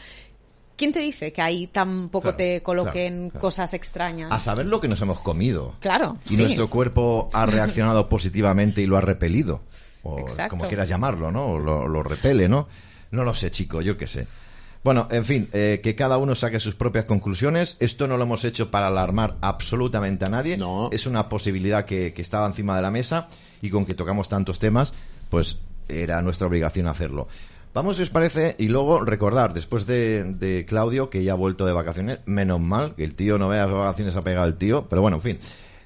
¿Quién 0.76 0.92
te 0.92 1.00
dice 1.00 1.32
que 1.32 1.42
ahí 1.42 1.66
tampoco 1.66 2.36
te 2.36 2.62
coloquen 2.62 3.30
cosas 3.30 3.74
extrañas? 3.74 4.30
A 4.30 4.38
saber 4.38 4.64
lo 4.66 4.80
que 4.80 4.86
nos 4.86 5.02
hemos 5.02 5.18
comido. 5.18 5.74
Claro. 5.80 6.18
Y 6.30 6.36
nuestro 6.36 6.70
cuerpo 6.70 7.30
ha 7.32 7.46
reaccionado 7.46 8.08
positivamente 8.08 8.80
y 8.80 8.86
lo 8.86 8.96
ha 8.96 9.00
repelido 9.00 9.60
o 10.08 10.48
como 10.48 10.66
quieras 10.66 10.88
llamarlo, 10.88 11.30
¿no? 11.30 11.58
lo, 11.58 12.02
repele, 12.02 12.48
¿no? 12.48 12.68
No 13.10 13.24
lo 13.24 13.34
sé, 13.34 13.50
chico, 13.50 13.80
yo 13.80 13.96
qué 13.96 14.06
sé. 14.06 14.26
Bueno, 14.84 15.08
en 15.10 15.24
fin, 15.24 15.48
eh, 15.52 15.80
que 15.82 15.96
cada 15.96 16.18
uno 16.18 16.34
saque 16.34 16.60
sus 16.60 16.74
propias 16.74 17.04
conclusiones. 17.04 17.76
Esto 17.80 18.06
no 18.06 18.16
lo 18.16 18.22
hemos 18.22 18.44
hecho 18.44 18.70
para 18.70 18.86
alarmar 18.86 19.36
absolutamente 19.40 20.24
a 20.24 20.28
nadie. 20.28 20.56
No. 20.56 20.88
Es 20.92 21.06
una 21.06 21.28
posibilidad 21.28 21.84
que, 21.84 22.12
que 22.12 22.22
estaba 22.22 22.46
encima 22.46 22.76
de 22.76 22.82
la 22.82 22.90
mesa 22.90 23.28
y 23.60 23.70
con 23.70 23.84
que 23.84 23.94
tocamos 23.94 24.28
tantos 24.28 24.58
temas, 24.58 24.94
pues 25.30 25.58
era 25.88 26.22
nuestra 26.22 26.46
obligación 26.46 26.86
hacerlo. 26.86 27.28
Vamos, 27.74 27.96
si 27.96 28.02
os 28.02 28.10
parece, 28.10 28.56
y 28.58 28.68
luego 28.68 29.04
recordar, 29.04 29.52
después 29.52 29.86
de, 29.86 30.64
Claudio, 30.68 31.10
que 31.10 31.22
ya 31.22 31.32
ha 31.32 31.36
vuelto 31.36 31.66
de 31.66 31.72
vacaciones, 31.72 32.18
menos 32.26 32.60
mal, 32.60 32.94
que 32.94 33.04
el 33.04 33.14
tío 33.14 33.38
no 33.38 33.48
vea 33.48 33.66
las 33.66 33.74
vacaciones 33.74 34.16
ha 34.16 34.22
pegado 34.22 34.46
el 34.46 34.56
tío, 34.56 34.88
pero 34.88 35.02
bueno, 35.02 35.18
en 35.18 35.22
fin. 35.22 35.38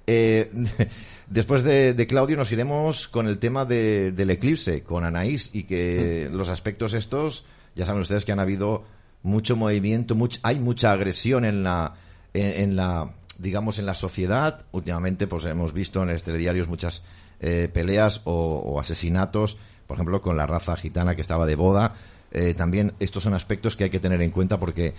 Eh, 0.07 0.51
después 1.33 1.63
de, 1.63 2.07
Claudio 2.07 2.37
nos 2.37 2.53
iremos 2.53 3.09
con 3.09 3.27
el 3.27 3.39
tema 3.39 3.65
del 3.65 4.31
eclipse, 4.31 4.83
con 4.83 5.05
Anaís, 5.05 5.51
y 5.53 5.65
que 5.65 6.29
los 6.31 6.49
aspectos 6.49 6.95
estos, 6.95 7.47
ya 7.75 7.87
saben 7.87 8.03
ustedes 8.03 8.25
que 8.25 8.33
han 8.33 8.41
habido 8.41 8.85
mucho 9.23 9.57
movimiento, 9.57 10.17
hay 10.43 10.61
mucha 10.61 10.93
agresión 10.93 11.45
en 11.45 11.63
la, 11.63 11.95
en, 12.35 12.77
la, 12.77 13.15
digamos, 13.39 13.79
en 13.79 13.87
la 13.87 13.95
sociedad. 13.95 14.65
Últimamente, 14.73 15.27
pues 15.27 15.45
hemos 15.47 15.73
visto 15.73 16.03
en 16.03 16.11
este 16.11 16.37
diarios 16.37 16.69
muchas 16.69 17.03
eh, 17.41 17.69
peleas 17.73 18.21
o, 18.25 18.79
asesinatos, 18.79 19.57
por 19.87 19.97
ejemplo, 19.97 20.21
con 20.21 20.37
la 20.37 20.47
raza 20.47 20.77
gitana 20.77 21.15
que 21.15 21.23
estaba 21.23 21.47
de 21.47 21.57
boda. 21.57 21.95
Eh, 22.31 22.55
también 22.55 22.93
estos 23.01 23.23
son 23.23 23.35
aspectos 23.35 23.77
que 23.77 23.85
hay 23.85 23.91
que 23.91 24.01
tener 24.01 24.23
en 24.23 24.31
cuenta 24.31 24.59
porque 24.59 24.95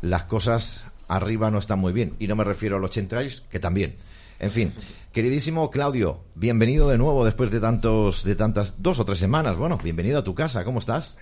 las 0.00 0.24
cosas 0.24 0.86
arriba 1.08 1.50
no 1.50 1.58
están 1.58 1.78
muy 1.78 1.92
bien. 1.92 2.14
Y 2.18 2.26
no 2.28 2.36
me 2.36 2.44
refiero 2.44 2.76
a 2.76 2.80
los 2.80 2.90
chentrais, 2.90 3.42
que 3.50 3.58
también. 3.58 3.96
En 4.38 4.50
fin, 4.50 4.74
queridísimo 5.12 5.70
Claudio, 5.70 6.24
bienvenido 6.34 6.88
de 6.88 6.98
nuevo 6.98 7.24
después 7.24 7.50
de 7.50 7.60
tantos, 7.60 8.24
de 8.24 8.34
tantas, 8.34 8.82
dos 8.82 8.98
o 8.98 9.04
tres 9.04 9.18
semanas. 9.18 9.56
Bueno, 9.56 9.78
bienvenido 9.82 10.18
a 10.18 10.24
tu 10.24 10.34
casa, 10.34 10.64
¿cómo 10.64 10.78
estás? 10.78 11.16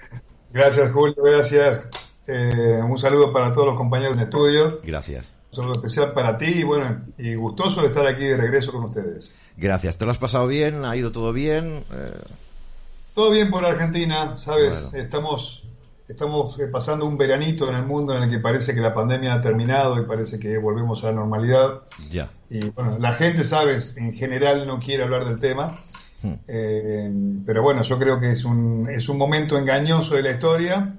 Gracias, 0.53 0.93
Julio, 0.93 1.17
gracias. 1.23 1.87
Eh, 2.27 2.81
un 2.83 2.97
saludo 2.97 3.33
para 3.33 3.53
todos 3.53 3.67
los 3.67 3.77
compañeros 3.77 4.17
de 4.17 4.25
estudio. 4.25 4.81
Gracias. 4.85 5.27
Un 5.51 5.57
saludo 5.57 5.73
especial 5.73 6.13
para 6.13 6.39
ti 6.39 6.47
y 6.47 6.63
bueno, 6.63 7.05
y 7.19 7.35
gustoso 7.35 7.83
de 7.83 7.89
estar 7.89 8.07
aquí 8.07 8.25
de 8.25 8.37
regreso 8.37 8.71
con 8.73 8.85
ustedes. 8.85 9.35
Gracias. 9.57 9.97
¿Te 9.97 10.05
lo 10.05 10.13
has 10.13 10.19
pasado 10.19 10.47
bien? 10.47 10.85
¿Ha 10.85 10.97
ido 10.97 11.11
todo 11.11 11.33
bien? 11.33 11.85
Eh, 11.93 12.21
todo 13.15 13.31
bien 13.33 13.51
por 13.51 13.65
Argentina, 13.65 14.39
¿sabes? 14.39 14.93
Estamos, 14.95 15.65
estamos 16.11 16.59
eh, 16.59 16.67
pasando 16.67 17.07
un 17.07 17.17
veranito 17.17 17.69
en 17.69 17.77
el 17.77 17.87
mundo 17.87 18.17
en 18.17 18.25
el 18.25 18.31
que 18.31 18.39
parece 18.39 18.75
que 18.75 18.81
la 18.81 18.93
pandemia 18.93 19.35
ha 19.35 19.41
terminado 19.41 20.01
y 20.01 20.07
parece 20.07 20.39
que 20.39 20.59
volvemos 20.59 21.03
a 21.05 21.09
la 21.09 21.15
normalidad. 21.15 21.83
Ya. 22.11 22.31
Y 22.49 22.71
bueno, 22.71 22.99
la 22.99 23.13
gente, 23.13 23.45
¿sabes? 23.45 23.97
En 23.97 24.15
general 24.15 24.67
no 24.67 24.79
quiere 24.79 25.05
hablar 25.05 25.25
del 25.27 25.39
tema. 25.39 25.85
Hmm. 26.23 27.47
pero 27.47 27.63
bueno, 27.63 27.83
yo 27.83 27.99
creo 27.99 28.21
que 28.21 28.29
es 28.29 28.45
un, 28.45 28.87
es 28.91 29.09
un 29.09 29.17
momento 29.17 29.57
engañoso 29.57 30.17
de 30.17 30.23
la 30.23 30.33
historia 30.33 30.95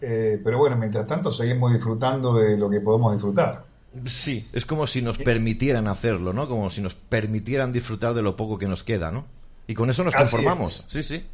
eh, 0.00 0.40
pero 0.42 0.58
bueno, 0.58 0.76
mientras 0.76 1.06
tanto 1.06 1.30
seguimos 1.30 1.72
disfrutando 1.72 2.34
de 2.34 2.56
lo 2.56 2.70
que 2.70 2.80
podemos 2.80 3.12
disfrutar. 3.12 3.64
Sí, 4.06 4.48
es 4.52 4.64
como 4.64 4.86
si 4.86 5.02
nos 5.02 5.18
permitieran 5.18 5.88
hacerlo, 5.88 6.32
¿no? 6.32 6.48
Como 6.48 6.70
si 6.70 6.80
nos 6.80 6.94
permitieran 6.94 7.72
disfrutar 7.72 8.14
de 8.14 8.22
lo 8.22 8.36
poco 8.36 8.56
que 8.56 8.66
nos 8.66 8.82
queda, 8.84 9.10
¿no? 9.10 9.26
Y 9.66 9.74
con 9.74 9.90
eso 9.90 10.04
nos 10.04 10.14
conformamos. 10.14 10.86
Sí, 10.88 11.02
sí. 11.02 11.24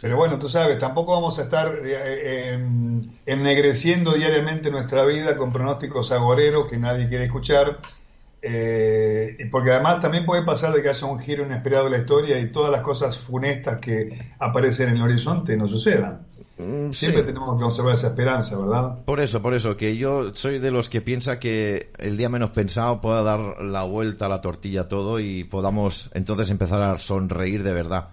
Pero 0.00 0.16
bueno, 0.16 0.38
tú 0.38 0.48
sabes, 0.48 0.78
tampoco 0.78 1.12
vamos 1.12 1.38
a 1.38 1.42
estar 1.42 1.74
eh, 1.82 2.52
eh, 2.54 2.58
ennegreciendo 3.26 4.12
diariamente 4.12 4.70
nuestra 4.70 5.04
vida 5.04 5.36
con 5.36 5.52
pronósticos 5.52 6.12
agoreros 6.12 6.68
que 6.70 6.78
nadie 6.78 7.08
quiere 7.08 7.24
escuchar. 7.24 7.78
porque 9.50 9.72
además 9.72 10.00
también 10.00 10.24
puede 10.24 10.44
pasar 10.44 10.72
de 10.72 10.82
que 10.82 10.88
haya 10.88 11.06
un 11.06 11.18
giro 11.18 11.44
inesperado 11.44 11.84
de 11.84 11.90
la 11.90 11.98
historia 11.98 12.38
y 12.38 12.52
todas 12.52 12.70
las 12.70 12.82
cosas 12.82 13.18
funestas 13.18 13.80
que 13.80 14.16
aparecen 14.38 14.90
en 14.90 14.96
el 14.96 15.02
horizonte 15.02 15.56
no 15.56 15.66
sucedan. 15.66 16.28
Mm, 16.58 16.90
Siempre 16.92 17.22
tenemos 17.22 17.56
que 17.56 17.62
conservar 17.62 17.94
esa 17.94 18.08
esperanza, 18.08 18.58
¿verdad? 18.58 18.98
Por 19.04 19.20
eso, 19.20 19.40
por 19.40 19.54
eso, 19.54 19.76
que 19.76 19.96
yo 19.96 20.34
soy 20.34 20.58
de 20.58 20.72
los 20.72 20.88
que 20.88 21.00
piensa 21.00 21.38
que 21.38 21.90
el 21.98 22.16
día 22.16 22.28
menos 22.28 22.50
pensado 22.50 23.00
pueda 23.00 23.22
dar 23.22 23.62
la 23.62 23.84
vuelta 23.84 24.26
a 24.26 24.28
la 24.28 24.40
tortilla 24.40 24.88
todo 24.88 25.20
y 25.20 25.44
podamos 25.44 26.10
entonces 26.14 26.50
empezar 26.50 26.82
a 26.82 26.98
sonreír 26.98 27.62
de 27.62 27.72
verdad. 27.72 28.08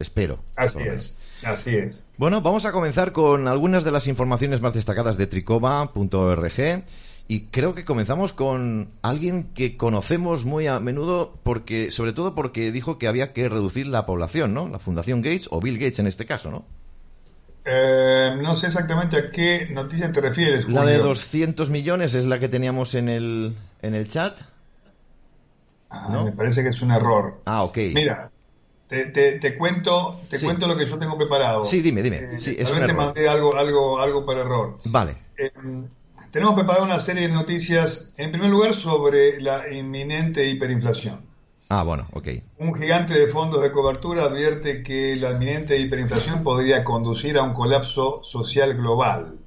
Espero. 0.00 0.40
Así 0.56 0.82
es, 0.82 1.16
así 1.44 1.76
es. 1.76 2.04
Bueno, 2.16 2.40
vamos 2.42 2.64
a 2.64 2.72
comenzar 2.72 3.12
con 3.12 3.48
algunas 3.48 3.84
de 3.84 3.90
las 3.90 4.06
informaciones 4.06 4.60
más 4.60 4.74
destacadas 4.74 5.16
de 5.16 5.26
tricova.org 5.26 6.84
y 7.26 7.46
creo 7.46 7.74
que 7.74 7.84
comenzamos 7.84 8.32
con 8.32 8.90
alguien 9.02 9.44
que 9.54 9.76
conocemos 9.76 10.44
muy 10.44 10.66
a 10.66 10.78
menudo 10.78 11.38
porque 11.42 11.90
sobre 11.90 12.12
todo 12.12 12.34
porque 12.34 12.70
dijo 12.70 12.98
que 12.98 13.08
había 13.08 13.32
que 13.32 13.48
reducir 13.48 13.86
la 13.86 14.04
población, 14.04 14.52
¿no? 14.52 14.68
La 14.68 14.78
Fundación 14.78 15.22
Gates 15.22 15.48
o 15.50 15.60
Bill 15.60 15.78
Gates 15.78 15.98
en 16.00 16.06
este 16.06 16.26
caso, 16.26 16.50
¿no? 16.50 16.66
Eh, 17.64 18.36
no 18.42 18.54
sé 18.56 18.66
exactamente 18.66 19.16
a 19.16 19.30
qué 19.30 19.68
noticia 19.70 20.12
te 20.12 20.20
refieres. 20.20 20.68
La 20.68 20.84
de 20.84 20.98
200 20.98 21.70
millones 21.70 22.14
es 22.14 22.26
la 22.26 22.38
que 22.38 22.48
teníamos 22.48 22.94
en 22.94 23.08
el, 23.08 23.56
en 23.80 23.94
el 23.94 24.06
chat. 24.06 24.38
Ah, 25.88 26.24
Me 26.24 26.32
parece 26.32 26.62
que 26.62 26.68
es 26.68 26.82
un 26.82 26.90
error. 26.90 27.40
Ah, 27.46 27.62
ok. 27.62 27.78
Mira, 27.94 28.30
te, 28.88 29.06
te, 29.38 29.56
cuento, 29.56 30.20
te 30.28 30.38
cuento 30.40 30.66
lo 30.66 30.76
que 30.76 30.86
yo 30.86 30.98
tengo 30.98 31.16
preparado. 31.16 31.64
Sí, 31.64 31.80
dime, 31.80 32.02
dime. 32.02 32.16
Eh, 32.16 32.40
sí, 32.40 32.56
mandé 32.94 33.28
algo, 33.28 33.56
algo, 33.56 33.98
algo 33.98 34.26
para 34.26 34.42
error. 34.42 34.78
Vale. 34.84 35.16
Eh, 35.36 35.50
tenemos 36.30 36.54
preparado 36.54 36.84
una 36.84 37.00
serie 37.00 37.28
de 37.28 37.32
noticias, 37.32 38.12
en 38.16 38.30
primer 38.30 38.50
lugar, 38.50 38.74
sobre 38.74 39.40
la 39.40 39.72
inminente 39.72 40.48
hiperinflación. 40.48 41.26
Ah, 41.68 41.82
bueno, 41.82 42.06
ok. 42.12 42.28
Un 42.58 42.74
gigante 42.74 43.18
de 43.18 43.28
fondos 43.28 43.62
de 43.62 43.72
cobertura 43.72 44.24
advierte 44.24 44.82
que 44.82 45.16
la 45.16 45.30
inminente 45.30 45.78
hiperinflación 45.78 46.42
podría 46.42 46.84
conducir 46.84 47.38
a 47.38 47.42
un 47.42 47.54
colapso 47.54 48.20
social 48.22 48.74
global. 48.74 49.38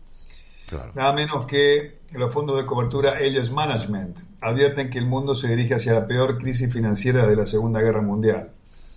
Nada 0.95 1.13
menos 1.13 1.45
que 1.45 1.99
los 2.11 2.33
fondos 2.33 2.57
de 2.57 2.65
cobertura 2.65 3.13
Aegis 3.13 3.51
Management 3.51 4.17
advierten 4.41 4.89
que 4.89 4.97
el 4.97 5.05
mundo 5.05 5.35
se 5.35 5.47
dirige 5.47 5.75
hacia 5.75 5.93
la 5.93 6.07
peor 6.07 6.37
crisis 6.37 6.71
financiera 6.71 7.27
de 7.27 7.35
la 7.35 7.45
Segunda 7.45 7.79
Guerra 7.79 8.01
Mundial. 8.01 8.51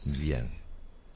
Bien. 0.04 0.48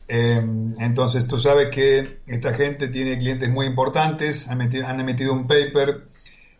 Em, 0.07 0.74
entonces 0.80 1.26
tú 1.26 1.39
sabes 1.39 1.68
que 1.70 2.20
esta 2.26 2.55
gente 2.55 2.89
tiene 2.89 3.16
clientes 3.18 3.49
muy 3.51 3.66
importantes, 3.66 4.49
han, 4.49 4.61
han 4.61 5.01
emitido 5.01 5.32
un 5.32 5.47
paper 5.47 6.09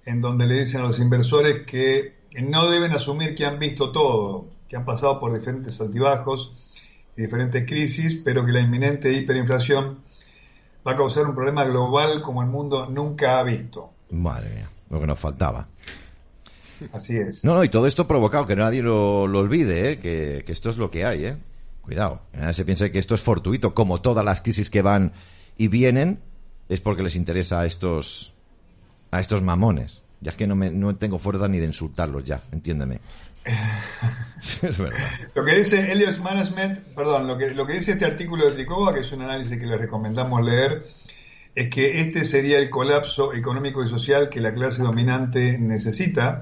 en 0.07 0.20
donde 0.20 0.47
le 0.47 0.61
dicen 0.61 0.81
a 0.81 0.85
los 0.85 0.99
inversores 0.99 1.66
que 1.66 2.14
no 2.43 2.70
deben 2.70 2.93
asumir 2.93 3.35
que 3.35 3.45
han 3.45 3.59
visto 3.59 3.93
todo, 3.93 4.47
que 4.68 4.77
han 4.77 4.85
pasado 4.85 5.20
por 5.20 5.33
diferentes 5.33 5.81
altibajos 5.81 6.53
y 7.16 7.22
diferentes 7.22 7.66
crisis, 7.66 8.22
pero 8.25 8.45
que 8.45 8.53
la 8.53 8.61
inminente 8.61 9.12
hiperinflación 9.12 9.99
va 10.87 10.93
a 10.93 10.97
causar 10.97 11.27
un 11.27 11.35
problema 11.35 11.64
global 11.64 12.22
como 12.22 12.43
el 12.43 12.49
mundo 12.49 12.87
nunca 12.87 13.39
ha 13.39 13.43
visto. 13.43 13.91
Madre 14.11 14.51
mía, 14.51 14.70
lo 14.91 15.01
que 15.01 15.07
nos 15.07 15.18
faltaba. 15.18 15.68
Así 16.93 17.16
es. 17.16 17.45
No, 17.45 17.55
no, 17.55 17.64
y 17.64 17.68
todo 17.68 17.87
esto 17.87 18.07
provocado, 18.07 18.47
que 18.47 18.57
nadie 18.57 18.83
lo, 18.83 19.22
olvide, 19.22 19.93
¿eh? 19.93 19.99
que, 19.99 20.45
esto 20.49 20.70
es 20.70 20.77
lo 20.77 20.91
que 20.91 21.05
hay, 21.05 21.27
¿eh? 21.27 21.37
Cuidado, 21.85 22.22
nadie 22.32 22.55
se 22.55 22.64
piense 22.64 22.91
que 22.91 22.99
esto 22.99 23.14
es 23.14 23.20
fortuito, 23.20 23.74
como 23.74 24.01
todas 24.01 24.24
las 24.24 24.41
crisis 24.41 24.70
que 24.70 24.80
van 24.80 25.12
y 25.59 25.68
vienen, 25.68 26.18
es 26.70 26.80
porque 26.80 27.03
les 27.03 27.14
interesa 27.14 27.61
a 27.61 27.66
estos, 27.66 28.32
a 29.11 29.20
estos 29.20 29.43
mamones. 29.43 30.03
Ya 30.22 30.30
es 30.30 30.37
que 30.37 30.47
no, 30.47 30.57
me, 30.57 30.70
no 30.70 30.97
tengo 30.97 31.18
fuerza 31.18 31.47
ni 31.47 31.59
de 31.59 31.66
insultarlos 31.66 32.24
ya, 32.24 32.41
entiéndeme. 32.53 33.01
Lo 35.35 35.45
que 35.45 35.55
dice 35.57 35.93
Helios 35.93 36.18
Management, 36.20 36.78
perdón, 36.95 37.26
lo 37.26 37.37
que, 37.37 37.51
lo 37.51 37.66
que 37.66 37.74
dice 37.74 37.93
este 37.93 38.07
artículo 38.07 38.47
de 38.47 38.53
Tricova, 38.53 38.95
que 38.95 39.01
es 39.01 39.12
un 39.12 39.20
análisis 39.20 39.59
que 39.59 39.66
le 39.66 39.76
recomendamos 39.76 40.43
leer, 40.43 40.82
es 41.55 41.68
que 41.68 42.01
este 42.01 42.24
sería 42.24 42.59
el 42.59 42.70
colapso 42.70 43.35
económico 43.35 43.85
y 43.85 43.89
social 43.89 44.30
que 44.30 44.41
la 44.41 44.55
clase 44.55 44.82
dominante 44.82 45.59
necesita 45.59 46.41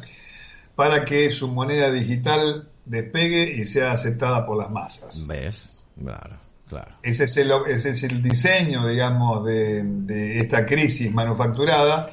para 0.76 1.04
que 1.04 1.30
su 1.30 1.48
moneda 1.48 1.90
digital 1.90 2.68
despegue 2.84 3.52
y 3.52 3.64
sea 3.64 3.92
aceptada 3.92 4.46
por 4.46 4.56
las 4.56 4.70
masas. 4.70 5.26
¿Ves? 5.26 5.70
Claro, 5.98 6.38
claro. 6.68 6.96
Ese 7.02 7.24
es 7.24 7.36
el, 7.36 7.52
ese 7.68 7.90
es 7.90 8.02
el 8.04 8.22
diseño, 8.22 8.86
digamos, 8.86 9.44
de, 9.44 9.82
de 9.84 10.40
esta 10.40 10.66
crisis 10.66 11.12
manufacturada, 11.12 12.10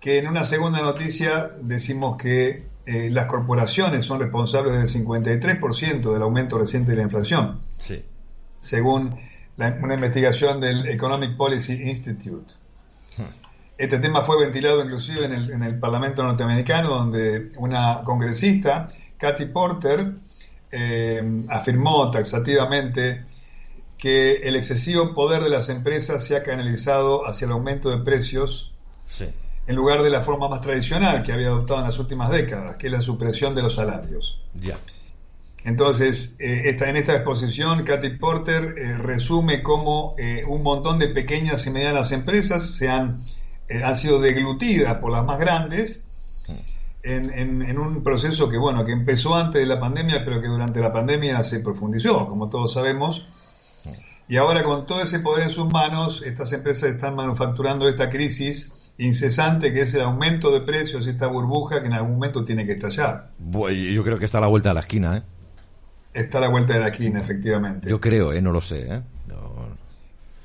que 0.00 0.18
en 0.18 0.28
una 0.28 0.44
segunda 0.44 0.80
noticia 0.80 1.50
decimos 1.60 2.16
que 2.16 2.72
eh, 2.84 3.10
las 3.10 3.26
corporaciones 3.26 4.04
son 4.04 4.18
responsables 4.18 4.74
del 4.74 5.06
53% 5.06 6.12
del 6.12 6.22
aumento 6.22 6.58
reciente 6.58 6.90
de 6.90 6.96
la 6.96 7.04
inflación, 7.04 7.60
sí. 7.78 8.04
según 8.60 9.20
una 9.56 9.94
investigación 9.94 10.60
del 10.60 10.88
Economic 10.88 11.36
Policy 11.36 11.74
Institute. 11.74 12.54
Hmm. 13.16 13.30
Este 13.78 14.00
tema 14.00 14.24
fue 14.24 14.40
ventilado 14.40 14.82
inclusive 14.82 15.26
en 15.26 15.32
el, 15.32 15.50
en 15.52 15.62
el, 15.62 15.78
Parlamento 15.78 16.24
norteamericano, 16.24 16.88
donde 16.88 17.52
una 17.56 18.02
congresista, 18.02 18.88
Kathy 19.22 19.46
Porter, 19.46 20.12
eh, 20.70 21.44
afirmó 21.48 22.10
taxativamente 22.10 23.24
que 23.96 24.34
el 24.42 24.56
excesivo 24.56 25.14
poder 25.14 25.42
de 25.42 25.48
las 25.48 25.68
empresas 25.68 26.24
se 26.24 26.36
ha 26.36 26.42
canalizado 26.42 27.26
hacia 27.26 27.46
el 27.46 27.52
aumento 27.52 27.88
de 27.88 28.04
precios 28.04 28.74
sí 29.06 29.26
en 29.66 29.76
lugar 29.76 30.02
de 30.02 30.10
la 30.10 30.22
forma 30.22 30.48
más 30.48 30.60
tradicional 30.60 31.22
que 31.22 31.32
había 31.32 31.48
adoptado 31.48 31.80
en 31.80 31.86
las 31.86 31.98
últimas 31.98 32.30
décadas, 32.30 32.76
que 32.76 32.88
es 32.88 32.92
la 32.92 33.00
supresión 33.00 33.54
de 33.54 33.62
los 33.62 33.74
salarios. 33.74 34.40
Ya. 34.60 34.78
Entonces, 35.64 36.34
eh, 36.40 36.76
en 36.80 36.96
esta 36.96 37.14
exposición, 37.14 37.84
Katy 37.84 38.10
Porter 38.10 38.74
eh, 38.76 38.98
resume 38.98 39.62
cómo 39.62 40.16
eh, 40.18 40.44
un 40.46 40.62
montón 40.62 40.98
de 40.98 41.08
pequeñas 41.08 41.64
y 41.66 41.70
medianas 41.70 42.10
empresas 42.10 42.74
se 42.74 42.88
han, 42.88 43.22
han 43.70 43.96
sido 43.96 44.20
deglutidas 44.20 44.96
por 44.96 45.12
las 45.12 45.24
más 45.24 45.38
grandes 45.38 46.04
en, 47.02 47.62
en, 47.62 47.78
un 47.78 48.02
proceso 48.02 48.48
que, 48.48 48.58
bueno, 48.58 48.84
que 48.84 48.92
empezó 48.92 49.34
antes 49.34 49.60
de 49.60 49.66
la 49.66 49.80
pandemia, 49.80 50.24
pero 50.24 50.40
que 50.40 50.48
durante 50.48 50.80
la 50.80 50.92
pandemia 50.92 51.42
se 51.42 51.60
profundizó, 51.60 52.28
como 52.28 52.48
todos 52.48 52.72
sabemos. 52.72 53.26
y 54.28 54.36
ahora 54.36 54.62
con 54.62 54.86
todo 54.86 55.02
ese 55.02 55.20
poder 55.20 55.44
en 55.44 55.50
sus 55.50 55.72
manos, 55.72 56.22
estas 56.22 56.52
empresas 56.52 56.90
están 56.90 57.14
manufacturando 57.16 57.88
esta 57.88 58.08
crisis 58.08 58.72
incesante 58.98 59.72
que 59.72 59.80
es 59.80 59.94
el 59.94 60.02
aumento 60.02 60.50
de 60.50 60.60
precios, 60.60 61.06
esta 61.06 61.26
burbuja 61.26 61.80
que 61.80 61.88
en 61.88 61.94
algún 61.94 62.12
momento 62.12 62.44
tiene 62.44 62.66
que 62.66 62.72
estallar. 62.72 63.30
Yo 63.38 64.04
creo 64.04 64.18
que 64.18 64.24
está 64.24 64.38
a 64.38 64.42
la 64.42 64.46
vuelta 64.46 64.68
de 64.68 64.74
la 64.74 64.80
esquina, 64.80 65.16
¿eh? 65.16 65.22
Está 66.14 66.38
a 66.38 66.40
la 66.42 66.48
vuelta 66.48 66.74
de 66.74 66.80
la 66.80 66.88
esquina, 66.88 67.20
efectivamente. 67.20 67.88
Yo 67.88 68.00
creo, 68.00 68.32
¿eh? 68.32 68.42
No 68.42 68.52
lo 68.52 68.60
sé, 68.60 68.86
¿eh? 68.86 69.02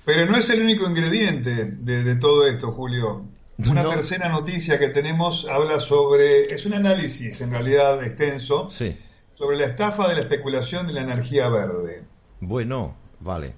Pero 0.08 0.26
no 0.26 0.38
es 0.38 0.49
el 0.49 0.62
único 0.62 0.89
ingrediente 0.89 1.66
de, 1.66 2.16
todo 2.16 2.47
esto, 2.47 2.72
Julio. 2.72 3.26
Una 3.66 3.84
tercera 3.89 4.30
noticia 4.30 4.78
que 4.78 4.89
tenemos 4.89 5.47
habla 5.49 5.80
sobre, 5.80 6.53
es 6.53 6.66
un 6.66 6.74
análisis 6.74 7.41
en 7.41 7.51
realidad 7.51 8.03
extenso, 8.03 8.70
sobre 8.70 9.58
la 9.58 9.66
estafa 9.66 10.08
de 10.08 10.16
la 10.16 10.22
especulación 10.22 10.86
de 10.86 10.93
la 10.93 11.01
energía 11.01 11.49
verde. 11.49 12.03
Bueno, 12.39 12.95
vale. 13.20 13.53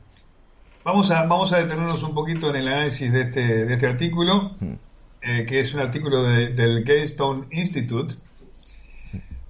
Vamos 0.86 1.12
a, 1.12 1.26
vamos 1.26 1.52
a 1.52 1.58
detenernos 1.58 2.02
un 2.04 2.14
poquito 2.14 2.50
en 2.50 2.56
el 2.56 2.68
análisis 2.70 3.12
de 3.12 3.22
este, 3.22 3.66
de 3.66 3.74
este 3.74 3.88
artículo, 3.88 4.56
hmm. 4.60 4.74
eh, 5.22 5.46
que 5.46 5.60
es 5.60 5.74
un 5.74 5.82
artículo 5.82 6.24
del 6.24 6.86
Gaystone 6.86 7.48
Institute, 7.52 8.16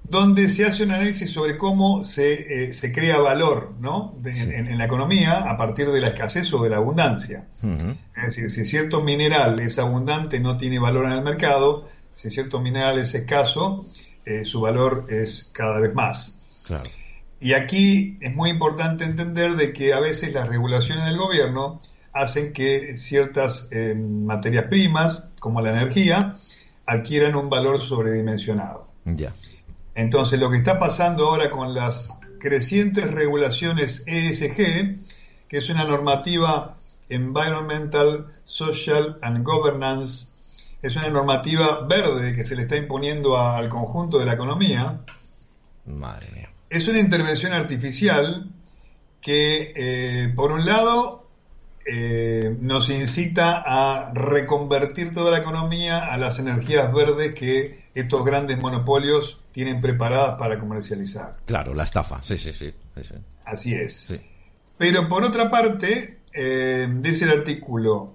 donde 0.04 0.50
se 0.50 0.66
hace 0.66 0.84
un 0.84 0.91
análisis 0.91 1.30
sobre 1.30 1.58
cómo 1.58 2.04
se, 2.04 2.64
eh, 2.64 2.74
se 2.74 2.91
crea 2.91 3.20
valor 3.20 3.74
¿no? 3.80 4.16
en, 4.26 4.76
la 4.76 4.86
economía 4.86 5.50
a 5.50 5.56
partir 5.56 5.91
de 5.91 6.02
la 6.02 6.08
escasez 6.08 6.52
o 6.54 6.64
de 6.64 6.72
la 6.72 6.78
abundancia. 6.78 7.45
Es 8.20 8.36
decir, 8.36 8.51
si 8.51 8.65
cierto 8.65 9.01
mineral 9.01 9.59
es 9.59 9.80
abundante, 9.80 10.39
no 10.39 10.57
tiene 10.57 10.80
valor 10.80 11.05
en 11.05 11.13
el 11.13 11.24
mercado, 11.24 11.88
si 12.11 12.30
cierto 12.30 12.59
mineral 12.59 12.99
es 12.99 13.15
escaso, 13.15 13.86
eh, 14.26 14.45
su 14.45 14.61
valor 14.61 15.07
es 15.09 15.49
cada 15.53 15.80
vez 15.80 15.93
más. 15.93 16.41
Y 17.39 17.53
aquí 17.53 18.17
es 18.22 18.36
muy 18.36 18.49
importante 18.49 19.05
entender 19.05 19.55
de 19.55 19.72
que 19.72 19.93
a 19.93 19.99
veces 19.99 20.34
las 20.34 20.47
regulaciones 20.47 21.05
del 21.05 21.17
gobierno 21.17 21.82
hacen 22.11 22.53
que 22.53 22.97
ciertas 22.97 23.70
eh, 23.72 23.95
materias 23.95 24.65
primas, 24.65 25.30
como 25.39 25.61
la 25.61 25.72
energía, 25.72 26.36
adquieran 26.86 27.36
un 27.36 27.49
valor 27.49 27.80
sobredimensionado. 27.80 28.89
Ya. 29.05 29.34
Entonces, 29.95 30.39
lo 30.39 30.51
que 30.51 30.57
está 30.57 30.80
pasando 30.80 31.28
ahora 31.28 31.49
con 31.49 31.74
las 31.74 32.20
crecientes 32.39 33.09
regulaciones 33.09 34.03
ESG, 34.05 34.99
que 35.47 35.57
es 35.57 35.70
una 35.70 35.86
normativa 35.86 36.79
Environmental, 37.10 38.34
Social 38.43 39.18
and 39.22 39.43
Governance, 39.43 40.34
es 40.82 40.95
una 40.95 41.10
normativa 41.10 41.86
verde 41.88 42.36
que 42.36 42.43
se 42.43 42.55
le 42.55 42.64
está 42.64 42.78
imponiendo 42.78 43.38
al 43.38 43.68
conjunto 43.70 44.20
de 44.20 44.26
la 44.26 44.34
economía. 44.34 45.01
Es 46.70 46.88
una 46.88 46.99
intervención 46.99 47.53
artificial 47.53 48.49
que, 49.22 49.74
eh, 49.76 50.34
por 50.36 50.51
un 50.51 50.66
lado, 50.66 51.28
eh, 51.86 52.55
nos 52.62 52.89
incita 52.89 53.64
a 53.66 54.14
reconvertir 54.14 55.14
toda 55.14 55.32
la 55.32 55.39
economía 55.39 56.05
a 56.05 56.18
las 56.18 56.38
energías 56.39 56.93
verdes 56.93 57.34
que 57.34 57.86
estos 57.95 58.24
grandes 58.24 58.62
monopolios 58.62 59.41
tienen 59.51 59.82
preparadas 59.82 60.38
para 60.38 60.60
comercializar. 60.60 61.38
Claro, 61.45 61.74
la 61.74 61.84
estafa, 61.84 62.24
sí, 62.24 62.38
sí, 62.38 62.53
sí. 62.53 62.74
Así 63.43 63.74
es. 63.74 64.07
Pero 64.78 65.10
por 65.10 65.24
otra 65.24 65.49
parte, 65.49 66.18
eh, 66.34 66.88
dice 67.00 67.26
el 67.26 67.32
artículo, 67.32 68.14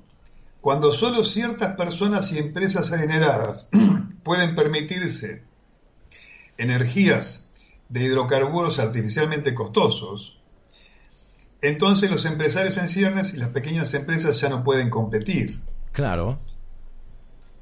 cuando 0.61 0.93
solo 0.93 1.25
ciertas 1.25 1.77
personas 1.77 2.33
y 2.33 2.39
empresas 2.39 2.93
adineradas 2.93 3.69
pueden 4.23 4.55
permitirse 4.55 5.43
energías 6.57 7.51
de 7.89 8.05
hidrocarburos 8.05 8.79
artificialmente 8.79 9.55
costosos, 9.55 10.41
entonces 11.61 12.11
los 12.11 12.25
empresarios 12.25 12.77
en 12.77 12.89
ciernes 12.89 13.35
y 13.35 13.39
las 13.39 13.49
pequeñas 13.51 13.93
empresas 13.95 14.41
ya 14.41 14.49
no 14.49 14.63
pueden 14.65 14.91
competir. 14.91 15.61
Claro. 15.93 16.39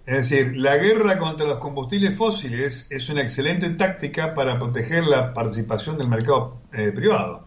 Es 0.06 0.28
decir, 0.28 0.56
la 0.56 0.76
guerra 0.76 1.18
contra 1.18 1.46
los 1.46 1.58
combustibles 1.58 2.16
fósiles 2.16 2.88
es 2.90 3.08
una 3.08 3.22
excelente 3.22 3.70
táctica 3.70 4.34
para 4.34 4.58
proteger 4.58 5.04
la 5.04 5.32
participación 5.32 5.96
del 5.98 6.08
mercado 6.08 6.60
eh, 6.72 6.90
privado. 6.92 7.46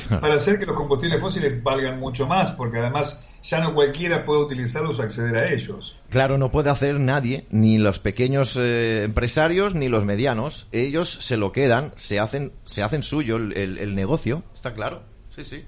Para 0.20 0.34
hacer 0.34 0.58
que 0.58 0.66
los 0.66 0.76
combustibles 0.76 1.20
fósiles 1.20 1.62
valgan 1.62 1.98
mucho 1.98 2.26
más, 2.26 2.52
porque 2.52 2.78
además 2.78 3.22
ya 3.42 3.60
no 3.60 3.74
cualquiera 3.74 4.24
puede 4.24 4.40
utilizarlos 4.40 4.98
o 4.98 5.02
acceder 5.02 5.36
a 5.36 5.52
ellos. 5.52 5.96
Claro, 6.10 6.38
no 6.38 6.50
puede 6.50 6.70
hacer 6.70 6.98
nadie, 6.98 7.46
ni 7.50 7.78
los 7.78 7.98
pequeños 7.98 8.56
eh, 8.56 9.04
empresarios 9.04 9.74
ni 9.74 9.88
los 9.88 10.04
medianos. 10.04 10.66
Ellos 10.72 11.10
se 11.10 11.36
lo 11.36 11.52
quedan, 11.52 11.92
se 11.96 12.18
hacen, 12.18 12.52
se 12.64 12.82
hacen 12.82 13.02
suyo 13.02 13.36
el 13.36 13.94
negocio, 13.94 14.42
está 14.54 14.74
claro. 14.74 15.02
Sí, 15.30 15.44
sí. 15.44 15.64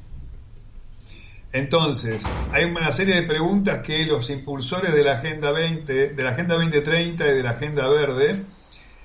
Entonces, 1.53 2.25
hay 2.53 2.65
una 2.65 2.93
serie 2.93 3.15
de 3.15 3.23
preguntas 3.23 3.81
que 3.81 4.05
los 4.05 4.29
impulsores 4.29 4.95
de 4.95 5.03
la 5.03 5.13
Agenda 5.15 5.51
20, 5.51 6.11
de 6.11 6.23
la 6.23 6.31
Agenda 6.31 6.57
2030 6.57 7.27
y 7.27 7.37
de 7.37 7.43
la 7.43 7.53
Agenda 7.53 7.89
Verde 7.89 8.45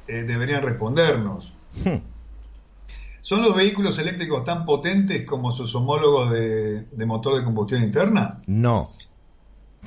eh, 0.07 0.23
deberían 0.23 0.61
respondernos. 0.61 1.53
¿Son 3.23 3.41
los 3.41 3.55
vehículos 3.55 3.97
eléctricos 3.99 4.43
tan 4.43 4.65
potentes 4.65 5.25
como 5.25 5.53
sus 5.53 5.73
homólogos 5.75 6.29
de, 6.31 6.81
de 6.81 7.05
motor 7.05 7.37
de 7.37 7.43
combustión 7.45 7.81
interna? 7.81 8.41
No. 8.47 8.91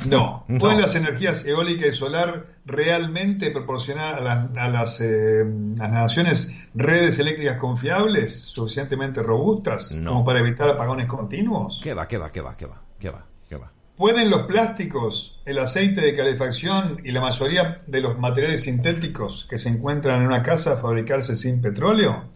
No. 0.07 0.47
¿Pueden 0.59 0.81
las 0.81 0.95
energías 0.95 1.45
eólica 1.45 1.87
y 1.87 1.93
solar 1.93 2.47
realmente 2.65 3.51
proporcionar 3.51 4.27
a, 4.57 4.69
las, 4.71 5.03
eh, 5.03 5.45
naciones 5.45 6.51
redes 6.75 7.19
eléctricas 7.19 7.59
confiables, 7.59 8.43
suficientemente 8.43 9.23
robustas, 9.23 10.01
como 10.03 10.25
para 10.25 10.41
evitar 10.41 10.71
apagones 10.71 11.05
continuos? 11.05 11.83
¿Qué 11.85 11.93
va, 11.93 12.09
qué 12.09 12.17
va, 12.17 12.33
qué 12.33 12.41
va, 12.41 12.57
qué 12.57 12.65
va, 12.65 12.81
qué 12.99 13.11
va, 13.11 13.27
qué 13.51 13.57
va? 13.57 13.71
¿Pueden 13.99 14.31
los 14.31 14.47
plásticos, 14.47 15.43
el 15.45 15.59
aceite 15.59 16.01
de 16.01 16.17
calefacción 16.17 17.03
y 17.05 17.13
la 17.13 17.21
mayoría 17.21 17.83
de 17.87 18.01
los 18.01 18.19
materiales 18.19 18.63
sintéticos 18.63 19.47
que 19.51 19.59
se 19.59 19.69
encuentran 19.69 20.23
en 20.23 20.27
una 20.27 20.43
casa 20.43 20.79
fabricarse 20.79 21.35
sin 21.35 21.61
petróleo? 21.61 22.35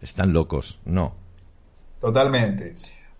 Están 0.00 0.32
locos, 0.32 0.78
no. 0.84 1.14
Totalmente. 2.00 2.76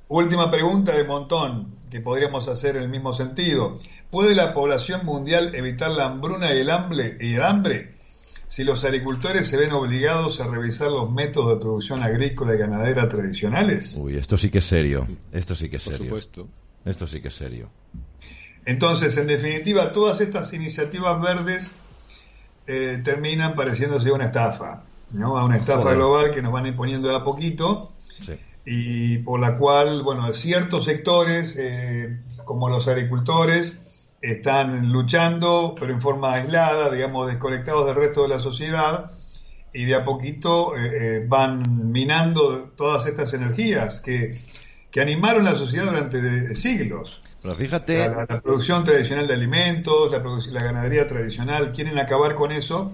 Última 0.08 0.50
pregunta 0.50 0.92
de 0.92 1.04
montón 1.04 1.76
que 1.90 2.00
podríamos 2.00 2.48
hacer 2.48 2.76
en 2.76 2.82
el 2.82 2.88
mismo 2.88 3.12
sentido. 3.12 3.78
¿Puede 4.10 4.34
la 4.34 4.54
población 4.54 5.04
mundial 5.04 5.54
evitar 5.54 5.90
la 5.90 6.06
hambruna 6.06 6.52
y 6.54 6.58
el 6.58 6.70
hambre, 6.70 7.16
y 7.20 7.34
el 7.34 7.42
hambre 7.42 7.96
si 8.46 8.62
los 8.62 8.84
agricultores 8.84 9.48
se 9.48 9.56
ven 9.56 9.72
obligados 9.72 10.40
a 10.40 10.46
revisar 10.46 10.90
los 10.90 11.10
métodos 11.10 11.54
de 11.54 11.60
producción 11.60 12.02
agrícola 12.02 12.54
y 12.54 12.58
ganadera 12.58 13.08
tradicionales? 13.08 13.96
Uy, 13.96 14.16
esto 14.16 14.36
sí 14.36 14.50
que 14.50 14.58
es 14.58 14.64
serio. 14.64 15.06
Esto 15.32 15.54
sí 15.54 15.68
que 15.68 15.76
es 15.76 15.84
Por 15.84 15.92
serio. 15.94 16.06
Supuesto. 16.06 16.48
Esto 16.84 17.06
sí 17.06 17.20
que 17.20 17.28
es 17.28 17.34
serio. 17.34 17.68
Entonces, 18.64 19.16
en 19.16 19.26
definitiva, 19.26 19.92
todas 19.92 20.20
estas 20.20 20.52
iniciativas 20.52 21.20
verdes 21.20 21.76
eh, 22.66 23.00
terminan 23.02 23.54
pareciéndose 23.54 24.10
a 24.10 24.14
una 24.14 24.26
estafa, 24.26 24.84
¿no? 25.10 25.38
A 25.38 25.44
una 25.44 25.56
estafa 25.56 25.94
global 25.94 26.32
que 26.32 26.42
nos 26.42 26.52
van 26.52 26.66
imponiendo 26.66 27.08
de 27.08 27.16
a 27.16 27.24
poquito. 27.24 27.92
Sí 28.24 28.38
y 28.66 29.18
por 29.18 29.38
la 29.38 29.56
cual, 29.56 30.02
bueno, 30.02 30.30
ciertos 30.32 30.84
sectores, 30.84 31.56
eh, 31.56 32.18
como 32.44 32.68
los 32.68 32.88
agricultores, 32.88 33.80
están 34.20 34.90
luchando, 34.90 35.76
pero 35.78 35.92
en 35.92 36.02
forma 36.02 36.34
aislada, 36.34 36.90
digamos, 36.90 37.28
desconectados 37.28 37.86
del 37.86 37.94
resto 37.94 38.22
de 38.22 38.28
la 38.28 38.40
sociedad, 38.40 39.12
y 39.72 39.84
de 39.84 39.94
a 39.94 40.04
poquito 40.04 40.76
eh, 40.76 40.90
eh, 41.18 41.24
van 41.28 41.92
minando 41.92 42.72
todas 42.76 43.06
estas 43.06 43.34
energías 43.34 44.00
que, 44.00 44.40
que 44.90 45.00
animaron 45.00 45.44
la 45.44 45.54
sociedad 45.54 45.86
durante 45.86 46.54
siglos. 46.56 47.20
Pero 47.42 47.54
fíjate. 47.54 48.08
La, 48.08 48.40
producción 48.40 48.82
tradicional 48.82 49.28
de 49.28 49.34
alimentos, 49.34 50.10
la, 50.10 50.20
la 50.50 50.64
ganadería 50.64 51.06
tradicional, 51.06 51.72
quieren 51.72 51.98
acabar 51.98 52.34
con 52.34 52.50
eso 52.50 52.90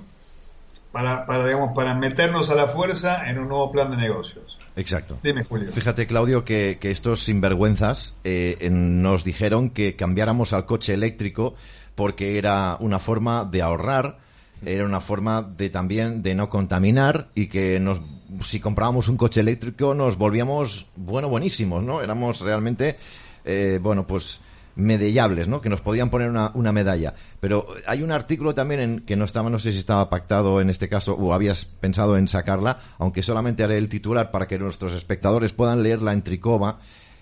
para, 0.92 1.26
para, 1.26 1.44
digamos, 1.44 1.72
para 1.74 1.94
meternos 1.94 2.50
a 2.50 2.54
la 2.54 2.66
fuerza 2.68 3.28
en 3.28 3.38
un 3.38 3.48
nuevo 3.48 3.70
plan 3.70 3.90
de 3.90 3.96
negocios. 3.96 4.58
Exacto. 4.76 5.18
Dime, 5.22 5.44
Julio. 5.44 5.70
Fíjate, 5.72 6.06
Claudio, 6.06 6.44
que, 6.44 6.78
estos 6.82 7.24
sinvergüenzas 7.24 8.16
eh, 8.24 8.68
nos 8.70 9.24
dijeron 9.24 9.70
que 9.70 9.96
cambiáramos 9.96 10.52
al 10.52 10.66
coche 10.66 10.94
eléctrico 10.94 11.54
porque 11.94 12.38
era 12.38 12.76
una 12.80 12.98
forma 12.98 13.44
de 13.44 13.62
ahorrar, 13.62 14.18
era 14.64 14.84
una 14.84 15.00
forma 15.00 15.42
de 15.42 15.70
también 15.70 16.22
de 16.22 16.34
no 16.34 16.48
contaminar 16.48 17.28
y 17.34 17.48
que 17.48 17.80
nos, 17.80 18.00
si 18.42 18.60
comprábamos 18.60 19.08
un 19.08 19.16
coche 19.16 19.40
eléctrico 19.40 19.92
nos 19.92 20.16
volvíamos, 20.16 20.86
bueno, 20.96 21.28
buenísimos, 21.28 21.82
¿no? 21.82 22.00
Éramos 22.00 22.40
realmente, 22.40 22.96
eh, 23.44 23.78
bueno, 23.82 24.06
pues 24.06 24.40
medellables, 24.74 25.48
¿no? 25.48 25.60
Que 25.60 25.68
nos 25.68 25.80
podían 25.80 26.10
poner 26.10 26.30
una, 26.30 26.72
medalla. 26.72 27.14
Pero 27.40 27.66
hay 27.86 28.02
un 28.02 28.12
artículo 28.12 28.54
también 28.54 28.80
en 28.80 29.00
que 29.00 29.16
no 29.16 29.24
estaba, 29.24 29.50
no 29.50 29.58
sé 29.58 29.72
si 29.72 29.78
estaba 29.78 30.08
pactado 30.08 30.60
en 30.60 30.70
este 30.70 30.88
caso 30.88 31.14
o 31.14 31.34
habías 31.34 31.64
pensado 31.64 32.16
en 32.16 32.28
sacarla, 32.28 32.78
aunque 32.98 33.22
solamente 33.22 33.64
haré 33.64 33.78
el 33.78 33.88
titular 33.88 34.30
para 34.30 34.46
que 34.46 34.58
nuestros 34.58 34.94
espectadores 34.94 35.52
puedan 35.52 35.82
leerla 35.82 36.12
en 36.12 36.22
tricoma, 36.22 36.78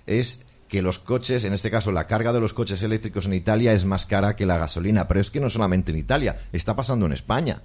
es 0.06 0.44
que 0.68 0.82
los 0.82 1.00
coches, 1.00 1.44
en 1.44 1.52
este 1.52 1.70
caso 1.70 1.90
la 1.90 2.06
carga 2.06 2.32
de 2.32 2.40
los 2.40 2.54
coches 2.54 2.82
eléctricos 2.82 3.26
en 3.26 3.34
Italia 3.34 3.72
es 3.72 3.84
más 3.84 4.06
cara 4.06 4.36
que 4.36 4.46
la 4.46 4.58
gasolina, 4.58 5.08
pero 5.08 5.20
es 5.20 5.30
que 5.30 5.40
no 5.40 5.50
solamente 5.50 5.90
en 5.90 5.98
Italia, 5.98 6.38
está 6.52 6.76
pasando 6.76 7.06
en 7.06 7.12
España. 7.12 7.62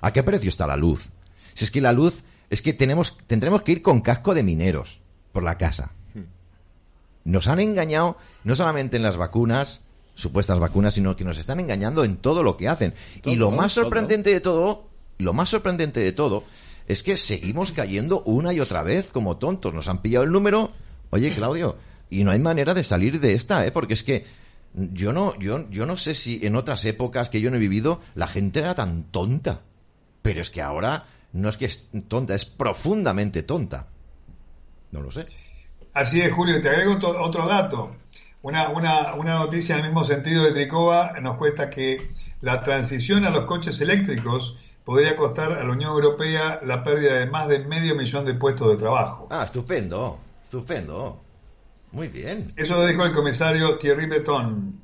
¿A 0.00 0.12
qué 0.12 0.24
precio 0.24 0.48
está 0.48 0.66
la 0.66 0.76
luz? 0.76 1.10
Si 1.54 1.64
es 1.64 1.70
que 1.70 1.80
la 1.80 1.92
luz 1.92 2.24
es 2.50 2.60
que 2.60 2.72
tenemos 2.72 3.16
tendremos 3.28 3.62
que 3.62 3.72
ir 3.72 3.82
con 3.82 4.00
casco 4.00 4.34
de 4.34 4.42
mineros 4.42 5.00
por 5.32 5.44
la 5.44 5.56
casa. 5.56 5.92
Nos 7.24 7.46
han 7.46 7.60
engañado 7.60 8.16
no 8.44 8.56
solamente 8.56 8.96
en 8.96 9.02
las 9.02 9.16
vacunas, 9.16 9.82
supuestas 10.14 10.58
vacunas, 10.58 10.94
sino 10.94 11.16
que 11.16 11.24
nos 11.24 11.38
están 11.38 11.60
engañando 11.60 12.04
en 12.04 12.16
todo 12.16 12.42
lo 12.42 12.56
que 12.56 12.68
hacen. 12.68 12.94
y 13.24 13.36
lo 13.36 13.50
más 13.50 13.72
sorprendente 13.72 14.30
de 14.30 14.40
todo, 14.40 14.88
lo 15.18 15.32
más 15.32 15.48
sorprendente 15.48 16.00
de 16.00 16.12
todo, 16.12 16.44
es 16.88 17.02
que 17.02 17.16
seguimos 17.16 17.72
cayendo 17.72 18.22
una 18.22 18.52
y 18.52 18.60
otra 18.60 18.82
vez 18.82 19.08
como 19.12 19.36
tontos. 19.36 19.72
Nos 19.72 19.88
han 19.88 20.02
pillado 20.02 20.24
el 20.24 20.32
número. 20.32 20.72
Oye, 21.10 21.34
Claudio, 21.34 21.76
y 22.10 22.24
no 22.24 22.30
hay 22.30 22.38
manera 22.38 22.74
de 22.74 22.84
salir 22.84 23.20
de 23.20 23.34
esta, 23.34 23.66
¿eh? 23.66 23.70
Porque 23.70 23.94
es 23.94 24.02
que 24.02 24.24
yo 24.74 25.12
no, 25.12 25.38
yo, 25.38 25.68
yo 25.70 25.86
no 25.86 25.96
sé 25.96 26.14
si 26.14 26.40
en 26.42 26.56
otras 26.56 26.84
épocas 26.84 27.28
que 27.28 27.40
yo 27.40 27.50
no 27.50 27.56
he 27.56 27.60
vivido 27.60 28.00
la 28.14 28.26
gente 28.26 28.60
era 28.60 28.74
tan 28.74 29.04
tonta. 29.04 29.60
Pero 30.22 30.40
es 30.40 30.50
que 30.50 30.62
ahora 30.62 31.06
no 31.32 31.48
es 31.48 31.56
que 31.56 31.66
es 31.66 31.88
tonta, 32.08 32.34
es 32.34 32.44
profundamente 32.44 33.42
tonta. 33.42 33.88
No 34.90 35.00
lo 35.00 35.10
sé. 35.10 35.26
Así 35.94 36.20
es, 36.20 36.32
Julio. 36.32 36.60
Te 36.60 36.68
agrego 36.68 36.98
otro 37.20 37.46
dato. 37.46 37.96
Una, 38.42 38.70
una, 38.70 39.14
una 39.14 39.34
noticia 39.34 39.76
en 39.76 39.82
el 39.82 39.86
mismo 39.88 40.04
sentido 40.04 40.44
de 40.44 40.52
Tricova 40.52 41.12
nos 41.20 41.36
cuesta 41.36 41.70
que 41.70 42.08
la 42.40 42.62
transición 42.62 43.24
a 43.24 43.30
los 43.30 43.44
coches 43.44 43.80
eléctricos 43.80 44.56
podría 44.84 45.16
costar 45.16 45.52
a 45.52 45.64
la 45.64 45.70
Unión 45.70 45.92
Europea 45.92 46.60
la 46.64 46.82
pérdida 46.82 47.14
de 47.14 47.26
más 47.26 47.48
de 47.48 47.60
medio 47.60 47.94
millón 47.94 48.24
de 48.24 48.34
puestos 48.34 48.68
de 48.68 48.76
trabajo. 48.76 49.28
Ah, 49.30 49.44
estupendo, 49.44 50.18
estupendo. 50.44 51.20
Muy 51.92 52.08
bien. 52.08 52.52
Eso 52.56 52.76
lo 52.76 52.86
dijo 52.86 53.04
el 53.04 53.12
comisario 53.12 53.78
Thierry 53.78 54.06
Breton. 54.06 54.80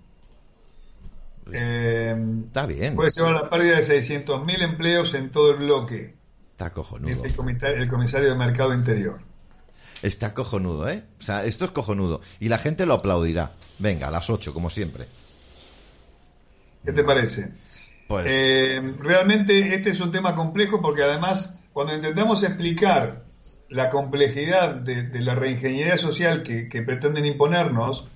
Eh, 1.52 2.16
está 2.46 2.66
bien. 2.66 2.94
Puede 2.94 3.10
llevar 3.10 3.32
la 3.32 3.50
pérdida 3.50 3.76
de 3.76 3.82
600.000 3.82 4.62
empleos 4.62 5.14
en 5.14 5.30
todo 5.30 5.52
el 5.52 5.56
bloque. 5.56 6.14
Está 6.52 6.72
cojonudo. 6.72 7.10
Es 7.10 7.24
el 7.24 7.34
comisario, 7.88 8.30
de 8.30 8.36
Mercado 8.36 8.74
Interior. 8.74 9.20
Está 10.02 10.34
cojonudo, 10.34 10.88
¿eh? 10.88 11.02
O 11.18 11.22
sea, 11.22 11.44
esto 11.44 11.64
es 11.64 11.70
cojonudo. 11.72 12.20
Y 12.40 12.48
la 12.48 12.58
gente 12.58 12.86
lo 12.86 12.94
aplaudirá. 12.94 13.52
Venga, 13.78 14.08
a 14.08 14.10
las 14.10 14.30
8, 14.30 14.54
como 14.54 14.70
siempre. 14.70 15.06
¿Qué 16.84 16.92
te 16.92 17.04
parece? 17.04 17.52
Pues... 18.06 18.26
Eh, 18.28 18.94
realmente 19.00 19.74
este 19.74 19.90
es 19.90 20.00
un 20.00 20.10
tema 20.10 20.34
complejo 20.34 20.80
porque 20.80 21.02
además 21.02 21.58
cuando 21.72 21.94
intentamos 21.94 22.42
explicar 22.42 23.24
la 23.68 23.90
complejidad 23.90 24.74
de, 24.74 25.20
la 25.20 25.34
reingeniería 25.34 25.98
social 25.98 26.42
que, 26.42 26.82
pretenden 26.82 27.26
imponernos, 27.26 28.08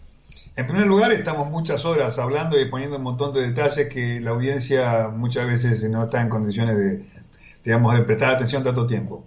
en 0.56 0.66
primer 0.66 0.86
lugar 0.86 1.12
estamos 1.12 1.50
muchas 1.50 1.84
horas 1.84 2.18
hablando 2.18 2.58
y 2.58 2.64
poniendo 2.66 2.96
un 2.96 3.02
montón 3.02 3.34
de 3.34 3.42
detalles 3.42 3.88
que 3.88 4.20
la 4.20 4.30
audiencia 4.30 5.08
muchas 5.08 5.46
veces 5.46 5.84
no 5.84 6.04
está 6.04 6.22
en 6.22 6.28
condiciones 6.28 6.78
de, 6.78 7.04
digamos, 7.64 7.94
de 7.94 8.02
prestar 8.02 8.34
atención 8.34 8.64
tanto 8.64 8.86
tiempo. 8.86 9.26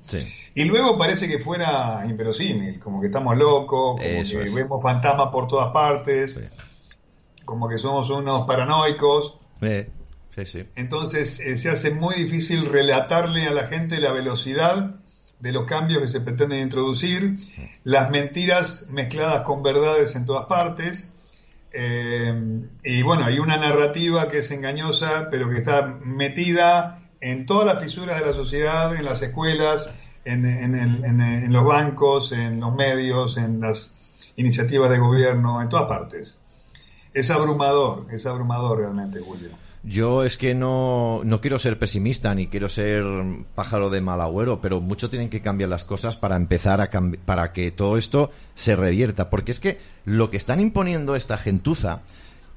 Y 0.58 0.64
luego 0.64 0.98
parece 0.98 1.28
que 1.28 1.38
fuera 1.38 2.06
inverosímil, 2.08 2.80
como 2.80 3.02
que 3.02 3.08
estamos 3.08 3.38
locos, 3.38 4.00
como 4.00 4.24
que 4.24 4.50
vemos 4.56 4.82
fantasmas 4.82 5.28
por 5.28 5.50
todas 5.50 5.74
partes, 5.74 6.40
como 7.44 7.68
que 7.68 7.78
somos 7.78 8.10
unos 8.10 8.48
paranoicos. 8.48 9.38
Entonces 10.76 11.42
eh, 11.42 11.58
se 11.58 11.70
hace 11.70 11.92
muy 11.92 12.16
difícil 12.16 12.66
relatarle 12.68 13.48
a 13.48 13.52
la 13.52 13.68
gente 13.68 14.00
la 14.00 14.14
velocidad 14.14 14.96
de 15.40 15.52
los 15.52 15.66
cambios 15.66 16.02
que 16.02 16.08
se 16.08 16.22
pretenden 16.22 16.62
introducir, 16.62 17.38
las 17.84 18.10
mentiras 18.10 18.88
mezcladas 18.90 19.42
con 19.42 19.62
verdades 19.62 20.16
en 20.16 20.26
todas 20.26 20.46
partes. 20.46 21.12
Eh, 21.74 22.62
y 22.82 23.02
bueno, 23.02 23.26
hay 23.26 23.40
una 23.40 23.58
narrativa 23.58 24.30
que 24.30 24.38
es 24.38 24.52
engañosa, 24.52 25.28
pero 25.30 25.50
que 25.50 25.58
está 25.58 26.00
metida 26.02 27.02
en 27.20 27.46
todas 27.46 27.66
las 27.66 27.84
fisuras 27.84 28.20
de 28.20 28.26
la 28.26 28.34
sociedad, 28.34 28.96
en 28.96 29.04
las 29.04 29.22
escuelas, 29.22 29.94
en, 30.26 30.46
en 30.46 31.54
los 31.54 31.64
bancos, 31.64 32.32
en 32.32 32.60
los 32.60 32.76
medios, 32.76 33.38
en 33.38 33.62
las 33.62 33.94
iniciativas 34.36 34.90
de 34.90 34.98
gobierno, 34.98 35.62
en 35.62 35.70
todas 35.70 35.88
partes. 35.88 36.42
Es 37.14 37.32
abrumador, 37.32 38.08
es 38.12 38.26
abrumador 38.26 38.80
realmente, 38.80 39.22
Julio. 39.22 39.50
Yo 39.88 40.24
es 40.24 40.36
que 40.38 40.56
no, 40.56 41.22
no 41.24 41.42
quiero 41.42 41.60
ser 41.60 41.78
pesimista 41.78 42.34
ni 42.34 42.48
quiero 42.48 42.70
ser 42.70 43.06
pájaro 43.54 43.92
de 43.92 44.02
mal 44.02 44.20
agüero, 44.20 44.60
pero 44.60 44.82
mucho 44.82 45.12
tienen 45.12 45.30
que 45.30 45.42
cambiar 45.42 45.70
las 45.70 45.86
cosas 45.86 46.18
para 46.18 46.36
empezar 46.36 46.82
a 46.82 46.90
para 47.26 47.54
que 47.54 47.70
todo 47.70 47.98
esto 47.98 48.32
se 48.56 48.76
revierta. 48.76 49.30
Porque 49.30 49.52
es 49.52 49.60
que 49.60 49.78
lo 50.04 50.32
que 50.32 50.38
están 50.38 50.60
imponiendo 50.60 51.16
esta 51.16 51.38
gentuza 51.38 52.02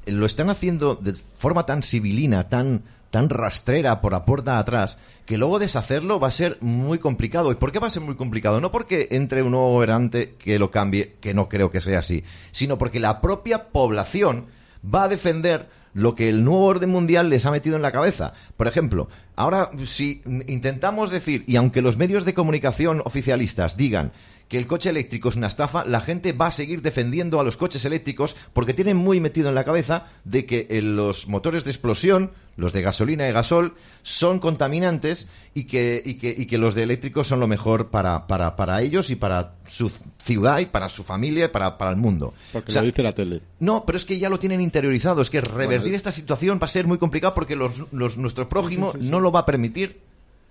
eh, 0.07 0.13
lo 0.13 0.25
están 0.25 0.49
haciendo 0.49 0.95
de 0.95 1.13
forma 1.13 1.67
tan 1.67 1.83
civilina, 1.83 2.49
tan, 2.49 2.83
tan 3.11 3.31
rastrera 3.31 4.01
por 4.01 4.13
la 4.13 4.25
puerta 4.25 4.59
atrás, 4.59 4.99
que 5.27 5.39
luego 5.39 5.59
deshacerlo 5.59 6.21
va 6.21 6.29
a 6.29 6.33
ser 6.33 6.59
muy 6.61 6.99
complicado. 6.99 7.53
¿Y 7.53 7.57
por 7.57 7.73
qué 7.73 7.79
va 7.79 7.87
a 7.87 7.91
ser 7.91 8.03
muy 8.03 8.17
complicado? 8.17 8.61
No 8.61 8.71
porque 8.71 9.09
entre 9.11 9.43
un 9.43 9.53
nuevo 9.53 9.73
gobernante 9.73 10.35
que 10.39 10.59
lo 10.59 10.71
cambie, 10.71 11.17
que 11.21 11.35
no 11.35 11.49
creo 11.49 11.71
que 11.71 11.81
sea 11.81 12.01
así, 12.01 12.25
sino 12.53 12.79
porque 12.79 13.01
la 13.01 13.21
propia 13.21 13.69
población 13.69 14.47
va 14.83 15.05
a 15.05 15.09
defender 15.09 15.69
lo 15.95 16.15
que 16.15 16.29
el 16.29 16.45
nuevo 16.45 16.65
orden 16.65 16.91
mundial 16.91 17.29
les 17.29 17.45
ha 17.47 17.51
metido 17.51 17.77
en 17.77 17.83
la 17.83 17.93
cabeza. 17.93 18.33
Por 18.57 18.69
ejemplo, 18.69 19.09
ahora 19.37 19.71
si 19.85 20.23
intentamos 20.47 21.11
decir, 21.11 21.45
y 21.47 21.57
aunque 21.57 21.83
los 21.83 21.97
medios 21.97 22.25
de 22.25 22.35
comunicación 22.35 23.03
oficialistas 23.05 23.77
digan 23.77 24.13
que 24.49 24.57
el 24.57 24.67
coche 24.67 24.91
eléctrico 24.91 25.29
es 25.29 25.37
una 25.37 25.47
estafa, 25.47 25.85
la 25.85 26.01
gente 26.01 26.33
va 26.33 26.47
a 26.47 26.51
seguir 26.51 26.81
defendiendo 26.81 27.39
a 27.39 27.45
los 27.45 27.57
coches 27.57 27.85
eléctricos 27.85 28.35
porque 28.53 28.75
tienen 28.75 28.97
muy 28.97 29.21
metido 29.21 29.51
en 29.51 29.55
la 29.55 29.65
cabeza 29.65 30.07
de 30.25 30.47
que 30.47 30.67
eh, 30.71 30.81
los 30.81 31.29
motores 31.29 31.65
de 31.65 31.71
explosión, 31.71 32.33
los 32.57 32.73
de 32.73 32.81
gasolina 32.81 33.29
y 33.29 33.33
gasol, 33.33 33.75
son 34.03 34.39
contaminantes 34.39 35.29
y 35.53 35.65
que, 35.65 36.03
y 36.05 36.15
que, 36.15 36.35
y 36.37 36.47
que 36.47 36.57
los 36.57 36.75
de 36.75 36.85
eléctricos 36.85 37.29
son 37.29 37.41
lo 37.41 37.47
mejor 37.47 37.89
para, 37.89 38.27
para, 38.27 38.57
para 38.57 38.81
ellos 38.81 39.11
y 39.11 39.17
para 39.17 39.55
su 39.67 39.93
ciudad 40.23 40.61
y 40.61 40.67
para 40.67 40.89
su 40.89 41.05
familia 41.05 41.45
y 41.45 41.49
para, 41.49 41.77
para 41.77 41.91
el 41.91 41.99
mundo. 41.99 42.33
Porque 42.53 42.73
lo 42.73 42.83
dice 42.83 43.03
la 43.03 43.13
tele. 43.13 43.43
No, 43.61 43.85
pero 43.85 43.99
es 43.99 44.07
que 44.07 44.19
ya 44.19 44.31
lo 44.31 44.39
tienen 44.39 44.63
interiorizado. 44.63 45.21
Es 45.21 45.29
que 45.29 45.43
revertir 45.43 45.95
esta 45.95 46.11
situación 46.11 46.59
va 46.61 46.65
a 46.65 46.69
ser 46.69 46.87
muy 46.87 46.97
complicado 46.97 47.35
porque 47.35 47.55
los, 47.55 47.93
los, 47.93 48.17
nuestro 48.17 48.49
prójimo 48.49 48.93
no 48.99 49.21
lo 49.21 49.31
va 49.31 49.41
a 49.41 49.47
permitir. 49.47 50.01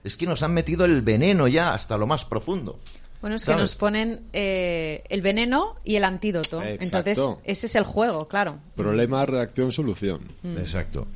Es 0.04 0.16
que 0.16 0.28
nos 0.28 0.44
han 0.44 0.54
metido 0.54 0.86
el 0.86 1.02
veneno 1.02 1.48
ya 1.48 1.74
hasta 1.74 1.98
lo 1.98 2.06
más 2.06 2.24
profundo. 2.24 2.80
Bueno, 3.22 3.36
es 3.36 3.46
que 3.46 3.56
nos 3.56 3.76
ponen 3.76 4.22
eh, 4.34 5.04
el 5.10 5.22
veneno 5.22 5.76
y 5.84 5.96
el 5.96 6.04
antídoto. 6.04 6.62
Entonces, 6.62 7.20
ese 7.44 7.66
es 7.66 7.76
el 7.76 7.84
juego, 7.84 8.28
claro. 8.28 8.60
Problema, 8.76 9.26
reacción, 9.26 9.72
solución. 9.72 10.22
Mm. 10.44 10.58
Exacto. 10.58 11.08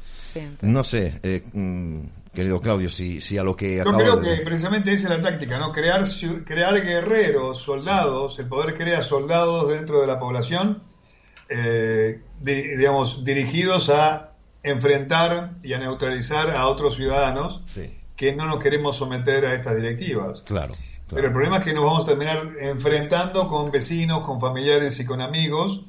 No 0.62 0.84
sé, 0.84 1.20
eh, 1.24 1.44
mm, 1.54 2.00
querido 2.34 2.62
Claudio, 2.62 2.90
si, 2.90 3.22
si 3.22 3.38
a 3.38 3.44
lo 3.44 3.56
que 3.56 3.78
Yo 3.78 3.84
creo 3.84 4.22
que 4.22 4.38
precisamente 4.44 4.94
esa 4.94 5.14
es 5.14 5.20
la 5.20 5.30
táctica, 5.30 5.60
¿no? 5.60 5.72
Crear, 5.72 6.04
crear 6.46 6.82
guerreros, 6.82 7.60
soldados, 7.62 8.40
el 8.40 8.48
poder 8.48 8.76
crea 8.76 9.04
soldados 9.04 9.70
dentro 9.70 10.02
de 10.02 10.08
la 10.08 10.20
población, 10.20 10.84
eh, 11.50 12.22
digamos, 12.40 13.26
dirigidos 13.26 13.90
a 13.90 14.32
enfrentar 14.64 15.56
y 15.64 15.74
a 15.74 15.80
neutralizar 15.80 16.52
a 16.52 16.68
otros 16.68 16.96
ciudadanos 16.96 17.62
que 18.16 18.36
no 18.36 18.46
nos 18.46 18.62
queremos 18.62 18.98
someter 18.98 19.46
a 19.46 19.54
estas 19.54 19.76
directivas. 19.76 20.42
Claro. 20.46 20.76
Pero 21.14 21.28
el 21.28 21.34
problema 21.34 21.58
es 21.58 21.64
que 21.64 21.74
nos 21.74 21.86
vamos 21.86 22.04
a 22.04 22.08
terminar 22.08 22.54
enfrentando 22.60 23.48
con 23.48 23.70
vecinos, 23.70 24.22
con 24.22 24.40
familiares 24.40 25.00
y 25.00 25.06
con 25.06 25.22
amigos 25.22 25.82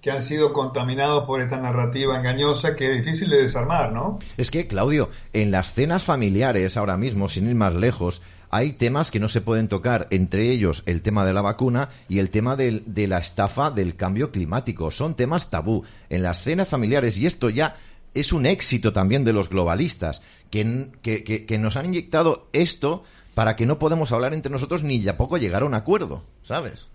que 0.00 0.10
han 0.10 0.22
sido 0.22 0.52
contaminados 0.52 1.24
por 1.24 1.40
esta 1.40 1.56
narrativa 1.56 2.16
engañosa 2.16 2.76
que 2.76 2.92
es 2.92 3.04
difícil 3.04 3.30
de 3.30 3.42
desarmar, 3.42 3.92
¿no? 3.92 4.18
Es 4.36 4.50
que, 4.50 4.66
Claudio, 4.68 5.10
en 5.32 5.50
las 5.50 5.72
cenas 5.72 6.04
familiares 6.04 6.76
ahora 6.76 6.96
mismo, 6.96 7.28
sin 7.28 7.48
ir 7.48 7.56
más 7.56 7.74
lejos, 7.74 8.22
hay 8.50 8.74
temas 8.74 9.10
que 9.10 9.20
no 9.20 9.28
se 9.28 9.40
pueden 9.40 9.68
tocar, 9.68 10.06
entre 10.10 10.50
ellos 10.50 10.82
el 10.86 11.02
tema 11.02 11.24
de 11.24 11.32
la 11.32 11.42
vacuna 11.42 11.90
y 12.08 12.20
el 12.20 12.30
tema 12.30 12.56
de, 12.56 12.82
la 13.08 13.18
estafa 13.18 13.70
del 13.70 13.96
cambio 13.96 14.30
climático. 14.30 14.90
Son 14.90 15.14
temas 15.14 15.50
tabú 15.50 15.84
en 16.08 16.22
las 16.22 16.42
cenas 16.42 16.68
familiares 16.68 17.18
y 17.18 17.26
esto 17.26 17.50
ya 17.50 17.76
es 18.14 18.32
un 18.32 18.46
éxito 18.46 18.92
también 18.92 19.24
de 19.24 19.32
los 19.32 19.50
globalistas, 19.50 20.22
que, 20.50 20.88
que, 21.02 21.24
que 21.44 21.58
nos 21.58 21.76
han 21.76 21.86
inyectado 21.86 22.48
esto 22.52 23.04
para 23.38 23.54
que 23.54 23.66
no 23.66 23.78
podamos 23.78 24.10
hablar 24.10 24.34
entre 24.34 24.50
nosotros 24.50 24.82
ni 24.82 25.00
ya 25.00 25.16
poco 25.16 25.36
llegar 25.36 25.62
a 25.62 25.64
un 25.64 25.74
acuerdo, 25.74 26.24
¿sabes? 26.42 26.88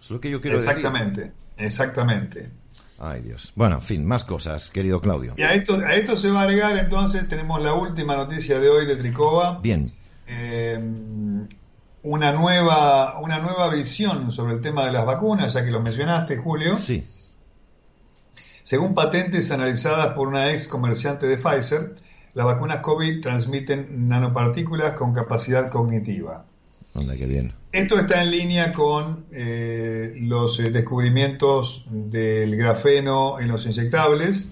Es 0.00 0.10
lo 0.12 0.20
que 0.20 0.30
yo 0.30 0.40
quiero 0.40 0.56
exactamente, 0.56 1.22
decir. 1.22 1.34
Exactamente, 1.56 2.46
exactamente. 2.46 2.50
Ay 3.00 3.22
Dios. 3.22 3.52
Bueno, 3.56 3.78
en 3.78 3.82
fin, 3.82 4.06
más 4.06 4.22
cosas, 4.22 4.70
querido 4.70 5.00
Claudio. 5.00 5.34
Y 5.36 5.42
a 5.42 5.54
esto, 5.54 5.74
a 5.84 5.92
esto 5.94 6.16
se 6.16 6.30
va 6.30 6.42
a 6.42 6.44
agregar 6.44 6.76
entonces, 6.76 7.26
tenemos 7.26 7.60
la 7.64 7.74
última 7.74 8.14
noticia 8.14 8.60
de 8.60 8.68
hoy 8.70 8.86
de 8.86 8.94
Tricova. 8.94 9.58
Bien. 9.58 9.92
Eh, 10.28 10.78
una 12.04 12.30
nueva, 12.30 13.18
una 13.18 13.40
nueva 13.40 13.68
visión 13.68 14.30
sobre 14.30 14.54
el 14.54 14.60
tema 14.60 14.86
de 14.86 14.92
las 14.92 15.04
vacunas, 15.04 15.52
ya 15.52 15.64
que 15.64 15.72
lo 15.72 15.82
mencionaste, 15.82 16.36
Julio. 16.36 16.78
Sí. 16.78 17.04
Según 18.62 18.94
patentes 18.94 19.50
analizadas 19.50 20.14
por 20.14 20.28
una 20.28 20.52
ex 20.52 20.68
comerciante 20.68 21.26
de 21.26 21.38
Pfizer, 21.38 21.96
las 22.34 22.46
vacunas 22.46 22.78
COVID 22.78 23.20
transmiten 23.20 24.08
nanopartículas 24.08 24.94
con 24.94 25.12
capacidad 25.12 25.70
cognitiva. 25.70 26.44
qué 26.94 27.26
bien. 27.26 27.52
Esto 27.72 27.98
está 27.98 28.22
en 28.22 28.30
línea 28.30 28.72
con 28.72 29.26
eh, 29.32 30.14
los 30.20 30.60
eh, 30.60 30.70
descubrimientos 30.70 31.84
del 31.88 32.56
grafeno 32.56 33.40
en 33.40 33.48
los 33.48 33.66
inyectables. 33.66 34.50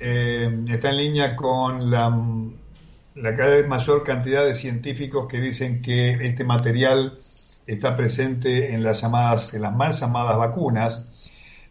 Eh, 0.00 0.64
está 0.68 0.90
en 0.90 0.96
línea 0.96 1.34
con 1.34 1.90
la, 1.90 2.14
la, 3.14 3.34
cada 3.34 3.54
vez 3.54 3.66
mayor 3.66 4.04
cantidad 4.04 4.44
de 4.44 4.54
científicos 4.54 5.26
que 5.28 5.40
dicen 5.40 5.80
que 5.80 6.12
este 6.26 6.44
material 6.44 7.18
está 7.66 7.96
presente 7.96 8.74
en 8.74 8.82
las 8.82 9.00
llamadas, 9.00 9.54
en 9.54 9.62
las 9.62 9.74
mal 9.74 9.92
llamadas 9.92 10.36
vacunas, 10.36 11.06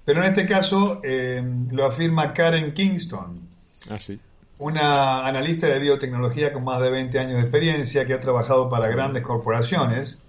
pero 0.05 0.19
en 0.21 0.25
este 0.29 0.45
caso 0.45 1.01
eh, 1.03 1.43
lo 1.71 1.85
afirma 1.85 2.33
Karen 2.33 2.73
Kingston, 2.73 3.47
ah, 3.89 3.97
una 4.63 5.27
analista 5.27 5.67
de 5.67 5.77
biotecnología 5.79 6.53
con 6.53 6.63
más 6.63 6.79
de 6.81 6.89
20 6.89 7.19
años 7.19 7.33
de 7.33 7.41
experiencia 7.41 8.05
que 8.05 8.13
ha 8.13 8.19
trabajado 8.19 8.69
para 8.69 8.87
grandes 8.87 9.21
corporaciones. 9.21 10.19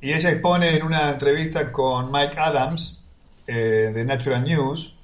Y 0.00 0.12
ella 0.12 0.30
expone 0.30 0.76
en 0.76 0.82
una 0.82 1.10
entrevista 1.10 1.72
con 1.72 2.12
Mike 2.12 2.38
Adams 2.38 3.02
eh, 3.46 3.90
de 3.94 4.04
Natural 4.04 4.44
News 4.44 4.94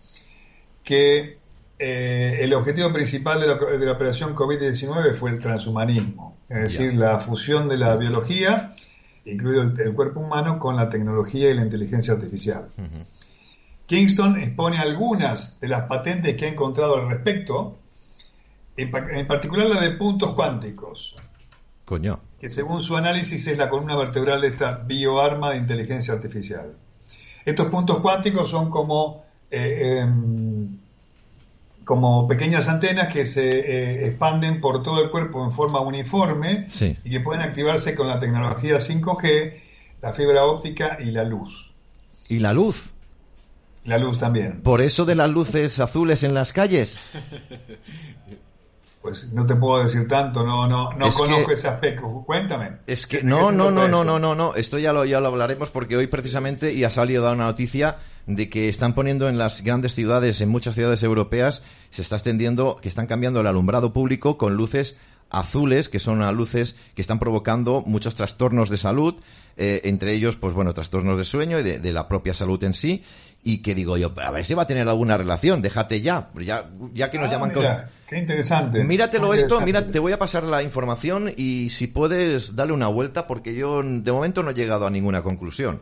que 0.85 1.39
eh, 1.79 2.39
el 2.41 2.53
objetivo 2.55 2.93
principal 2.93 3.41
de 3.41 3.47
la, 3.87 3.93
operación 3.93 4.35
COVID-19 4.35 5.15
fue 5.15 5.31
el 5.31 5.39
transhumanismo, 5.39 6.37
es 6.49 6.59
decir, 6.59 6.95
la 6.95 7.21
fusión 7.21 7.69
de 7.69 7.79
la 7.79 7.97
biología, 7.97 8.73
incluido 9.25 9.63
el, 9.63 9.95
cuerpo 9.95 10.21
humano, 10.21 10.59
con 10.59 10.77
la 10.77 10.89
tecnología 10.91 11.51
y 11.51 11.55
la 11.55 11.63
inteligencia 11.63 12.15
artificial. 12.15 12.69
Kingston 13.87 14.39
expone 14.39 14.79
algunas 14.79 15.61
de 15.61 15.69
las 15.69 15.83
patentes 15.83 16.37
que 16.37 16.47
ha 16.47 16.49
encontrado 16.49 16.97
al 16.97 17.09
respecto, 17.09 17.79
en, 18.79 19.27
particular 19.27 19.69
la 19.69 19.81
de 19.81 19.91
puntos 19.91 20.35
cuánticos. 20.35 21.17
Coño. 21.85 22.21
Que 22.41 22.51
según 22.51 22.83
su 22.83 22.97
análisis 22.97 23.47
es 23.47 23.59
la 23.59 23.69
columna 23.69 23.97
vertebral 23.97 24.41
de 24.41 24.49
esta 24.49 24.73
bioarma 24.77 25.51
de 25.51 25.59
inteligencia 25.59 26.15
artificial. 26.15 26.75
Estos 27.45 27.69
puntos 27.69 27.99
cuánticos 27.99 28.51
son 28.51 28.71
como, 28.71 29.25
eh, 29.51 29.99
em, 30.01 30.79
como 31.85 32.29
pequeñas 32.29 32.69
antenas 32.69 33.13
que 33.13 33.27
se 33.27 33.59
eh, 33.59 34.07
expanden 34.07 34.61
por 34.61 34.83
todo 34.83 35.03
el 35.03 35.11
cuerpo 35.11 35.45
en 35.45 35.51
forma 35.51 35.81
uniforme 35.81 36.69
y 37.05 37.11
que 37.11 37.21
pueden 37.21 37.43
activarse 37.43 37.95
con 37.95 38.07
la 38.07 38.21
tecnología 38.21 38.79
5G, 38.79 39.55
la 40.03 40.13
fibra 40.13 40.45
óptica 40.45 40.99
y 41.01 41.11
la 41.11 41.25
luz. 41.25 41.73
¿Y 42.29 42.39
la 42.39 42.53
luz? 42.53 42.91
La 43.85 43.97
luz 43.97 44.19
también. 44.19 44.61
¿Por 44.61 44.83
eso 44.83 45.07
de 45.07 45.15
las 45.15 45.31
luces 45.31 45.81
azules 45.81 46.23
en 46.23 46.35
las 46.35 46.53
calles? 46.53 47.01
Pues 49.01 49.33
no 49.33 49.47
te 49.47 49.55
puedo 49.55 49.83
decir 49.83 50.09
tanto, 50.09 50.45
no, 50.45 50.67
no, 50.67 50.93
no 50.93 51.11
conozco 51.13 51.53
ese 51.53 51.69
aspecto. 51.69 52.25
Cuéntame. 52.27 52.79
Es 52.87 53.07
que 53.07 53.23
no, 53.23 53.53
no, 53.53 53.71
no, 53.71 53.89
no, 53.89 54.05
no, 54.05 54.19
no, 54.19 54.35
no. 54.35 54.55
Esto 54.55 54.79
ya 54.79 54.93
lo, 54.93 55.05
ya 55.05 55.21
lo 55.21 55.29
hablaremos 55.29 55.71
porque 55.71 55.97
hoy 55.97 56.09
precisamente 56.09 56.73
y 56.73 56.85
ha 56.85 56.91
salido 56.91 57.25
una 57.33 57.45
noticia 57.45 57.99
de 58.27 58.51
que 58.51 58.69
están 58.69 58.95
poniendo 58.95 59.29
en 59.29 59.39
las 59.39 59.63
grandes 59.63 59.95
ciudades, 59.95 60.41
en 60.41 60.49
muchas 60.49 60.75
ciudades 60.75 61.03
europeas, 61.03 61.63
se 61.91 62.03
está 62.03 62.17
extendiendo, 62.17 62.79
que 62.83 62.89
están 62.89 63.07
cambiando 63.07 63.41
el 63.41 63.47
alumbrado 63.47 63.93
público 63.93 64.37
con 64.37 64.55
luces 64.55 64.99
azules, 65.31 65.89
que 65.89 65.99
son 65.99 66.25
luces 66.37 66.77
que 66.95 67.03
están 67.03 67.19
provocando 67.19 67.83
muchos 67.87 68.15
trastornos 68.15 68.71
de 68.71 68.79
salud, 68.79 69.17
eh, 69.57 69.83
entre 69.85 70.13
ellos, 70.13 70.37
pues 70.37 70.55
bueno, 70.55 70.73
trastornos 70.75 71.19
de 71.19 71.25
sueño 71.25 71.59
y 71.59 71.63
de, 71.63 71.93
la 71.93 72.09
propia 72.09 72.35
salud 72.35 72.63
en 72.65 72.75
sí, 72.75 73.05
y 73.43 73.63
que 73.63 73.75
digo 73.75 73.97
yo, 73.97 74.13
a 74.17 74.31
ver 74.31 74.45
si 74.45 74.55
va 74.55 74.65
a 74.65 74.67
tener 74.67 74.89
alguna 74.89 75.17
relación, 75.17 75.63
déjate 75.63 76.01
ya, 76.01 76.31
ya, 76.41 76.71
ya 76.93 77.11
que 77.11 77.19
nos 77.19 77.29
ah, 77.29 77.33
llaman 77.33 77.53
mira, 77.55 77.89
Qué 78.07 78.19
interesante. 78.19 78.85
Míratelo 78.85 79.33
esto, 79.33 79.61
mira, 79.61 79.87
te 79.87 79.99
voy 79.99 80.13
a 80.13 80.19
pasar 80.19 80.45
la 80.45 80.63
información 80.63 81.33
y 81.37 81.71
si 81.71 81.87
puedes, 81.87 82.57
dale 82.57 82.73
una 82.73 82.89
vuelta, 82.89 83.27
porque 83.27 83.55
yo 83.55 83.83
de 83.83 84.13
momento 84.13 84.43
no 84.43 84.51
he 84.51 84.55
llegado 84.55 84.87
a 84.87 84.91
ninguna 84.91 85.23
conclusión. 85.23 85.81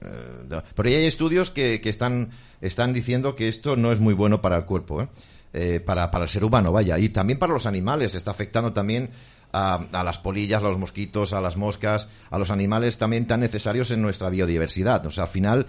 Eh, 0.00 0.60
pero 0.74 0.88
ya 0.88 0.98
hay 0.98 1.06
estudios 1.06 1.50
que, 1.50 1.80
que 1.80 1.88
están, 1.88 2.30
están 2.60 2.92
diciendo 2.92 3.34
que 3.34 3.48
esto 3.48 3.76
no 3.76 3.90
es 3.90 4.00
muy 4.00 4.14
bueno 4.14 4.40
para 4.40 4.56
el 4.56 4.64
cuerpo, 4.64 5.02
¿eh? 5.02 5.08
Eh, 5.54 5.80
para, 5.80 6.10
para 6.10 6.24
el 6.24 6.30
ser 6.30 6.44
humano, 6.44 6.72
vaya, 6.72 6.98
y 6.98 7.08
también 7.08 7.38
para 7.38 7.54
los 7.54 7.64
animales, 7.64 8.14
está 8.14 8.32
afectando 8.32 8.74
también 8.74 9.08
a, 9.50 9.76
a, 9.92 10.04
las 10.04 10.18
polillas, 10.18 10.62
a 10.62 10.68
los 10.68 10.78
mosquitos, 10.78 11.32
a 11.32 11.40
las 11.40 11.56
moscas, 11.56 12.06
a 12.30 12.38
los 12.38 12.50
animales 12.50 12.98
también 12.98 13.26
tan 13.26 13.40
necesarios 13.40 13.90
en 13.90 14.02
nuestra 14.02 14.28
biodiversidad. 14.28 15.06
O 15.06 15.10
sea, 15.10 15.24
al 15.24 15.30
final, 15.30 15.66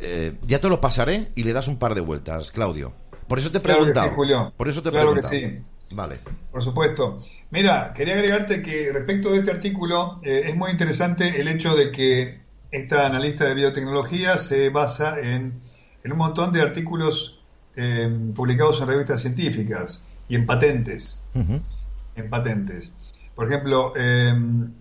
eh, 0.00 0.34
ya 0.46 0.60
te 0.60 0.68
lo 0.68 0.80
pasaré 0.80 1.28
y 1.34 1.44
le 1.44 1.52
das 1.52 1.68
un 1.68 1.78
par 1.78 1.94
de 1.94 2.00
vueltas, 2.00 2.50
Claudio. 2.50 2.92
Por 3.26 3.38
eso 3.38 3.50
te 3.50 3.58
he 3.58 3.60
preguntado. 3.60 4.14
Por 4.56 4.68
eso 4.68 4.82
te 4.82 4.88
he 4.88 4.92
claro 4.92 5.14
que 5.14 5.22
sí. 5.22 5.58
Vale. 5.90 6.18
Por 6.50 6.62
supuesto. 6.62 7.18
Mira, 7.50 7.92
quería 7.94 8.14
agregarte 8.14 8.62
que 8.62 8.92
respecto 8.92 9.30
de 9.30 9.38
este 9.38 9.50
artículo, 9.50 10.20
eh, 10.22 10.42
es 10.46 10.56
muy 10.56 10.70
interesante 10.70 11.40
el 11.40 11.48
hecho 11.48 11.74
de 11.74 11.90
que 11.90 12.40
esta 12.70 13.06
analista 13.06 13.44
de 13.46 13.54
biotecnología 13.54 14.36
se 14.36 14.68
basa 14.68 15.18
en, 15.18 15.60
en 16.04 16.12
un 16.12 16.18
montón 16.18 16.52
de 16.52 16.60
artículos 16.60 17.38
Em, 17.80 18.34
publicados 18.34 18.80
en 18.80 18.88
revistas 18.88 19.20
científicas 19.20 20.04
y 20.28 20.34
en 20.34 20.46
patentes. 20.46 21.22
En 21.32 22.28
patentes. 22.28 22.90
Por 23.36 23.46
ejemplo, 23.46 23.94
em, 23.94 24.72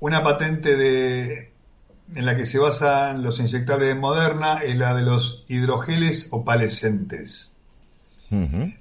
una 0.00 0.24
patente 0.24 0.76
de, 0.76 1.51
en 2.14 2.26
la 2.26 2.36
que 2.36 2.46
se 2.46 2.58
basan 2.58 3.22
los 3.22 3.40
inyectables 3.40 3.88
de 3.88 3.94
Moderna 3.94 4.58
es 4.62 4.76
la 4.76 4.94
de 4.94 5.02
los 5.02 5.44
hidrogeles 5.48 6.28
opalescentes. 6.30 7.48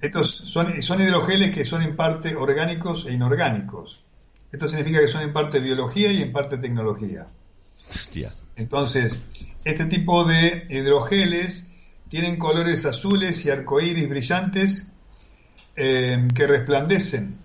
Estos 0.02 0.44
son, 0.45 0.82
son 0.82 1.02
hidrogeles 1.02 1.53
que 1.53 1.66
son 1.66 1.82
en 1.82 1.98
parte 1.98 2.38
orgánicos 2.38 3.06
e 3.06 3.12
inorgánicos. 3.12 4.02
Esto 4.49 4.70
significa 4.70 5.02
que 5.02 5.10
son 5.10 5.24
en 5.24 5.34
parte 5.34 5.60
biología 5.60 6.10
y 6.10 6.22
en 6.22 6.32
parte 6.32 6.58
tecnología. 6.58 7.28
Entonces, 8.56 9.28
este 9.66 9.86
tipo 9.86 10.24
de 10.24 10.68
hidrogeles 10.70 11.66
tienen 12.08 12.38
colores 12.38 12.86
azules 12.86 13.45
y 13.45 13.49
arcoíris 13.49 14.08
brillantes 14.08 14.94
eh, 15.76 16.28
que 16.34 16.48
resplandecen 16.48 17.40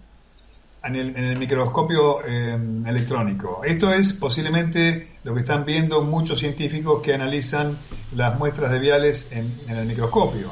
en 0.86 0.96
el, 1.16 1.38
microscopio 1.38 2.24
eh, 2.24 2.58
electrónico. 2.86 3.62
Esto 3.64 3.92
es 3.92 4.12
posiblemente 4.12 5.16
lo 5.24 5.34
que 5.34 5.40
están 5.40 5.64
viendo 5.64 6.02
muchos 6.02 6.40
científicos 6.40 7.02
que 7.02 7.14
analizan 7.14 7.78
las 8.14 8.38
muestras 8.38 8.70
de 8.70 8.78
viales 8.78 9.28
en, 9.30 9.52
el 9.68 9.86
microscopio. 9.86 10.50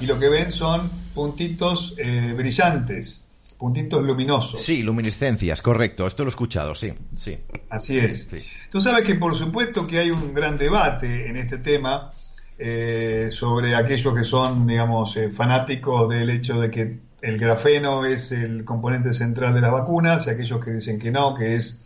Y 0.00 0.04
lo 0.04 0.18
que 0.18 0.28
ven 0.28 0.52
son 0.52 0.90
puntitos 1.14 1.94
eh, 1.96 2.34
brillantes, 2.36 3.26
puntitos 3.56 4.02
luminosos. 4.02 4.60
Sí, 4.60 4.82
luminiscencias, 4.82 5.62
correcto. 5.62 6.06
Esto 6.06 6.24
lo 6.24 6.28
he 6.28 6.32
escuchado, 6.32 6.74
sí, 6.74 6.92
sí. 7.16 7.38
Así 7.70 7.98
es. 7.98 8.28
Tú 8.70 8.80
sabes 8.80 9.04
que 9.04 9.14
por 9.14 9.34
supuesto 9.34 9.86
que 9.86 9.98
hay 9.98 10.10
un 10.10 10.34
gran 10.34 10.58
debate 10.58 11.28
en 11.28 11.36
este 11.36 11.58
tema 11.58 12.12
eh, 12.58 13.28
sobre 13.30 13.74
aquellos 13.74 14.14
que 14.14 14.24
son, 14.24 14.66
digamos, 14.66 15.16
eh, 15.16 15.30
fanáticos 15.30 16.10
del 16.10 16.28
hecho 16.28 16.60
de 16.60 16.70
que 16.70 16.98
el 17.22 17.38
grafeno 17.38 18.04
es 18.04 18.32
el 18.32 18.64
componente 18.64 19.12
central 19.12 19.54
de 19.54 19.60
las 19.60 19.72
vacunas 19.72 20.26
y 20.26 20.30
aquellos 20.30 20.64
que 20.64 20.72
dicen 20.72 20.98
que 20.98 21.10
no, 21.10 21.34
que 21.34 21.56
es 21.56 21.82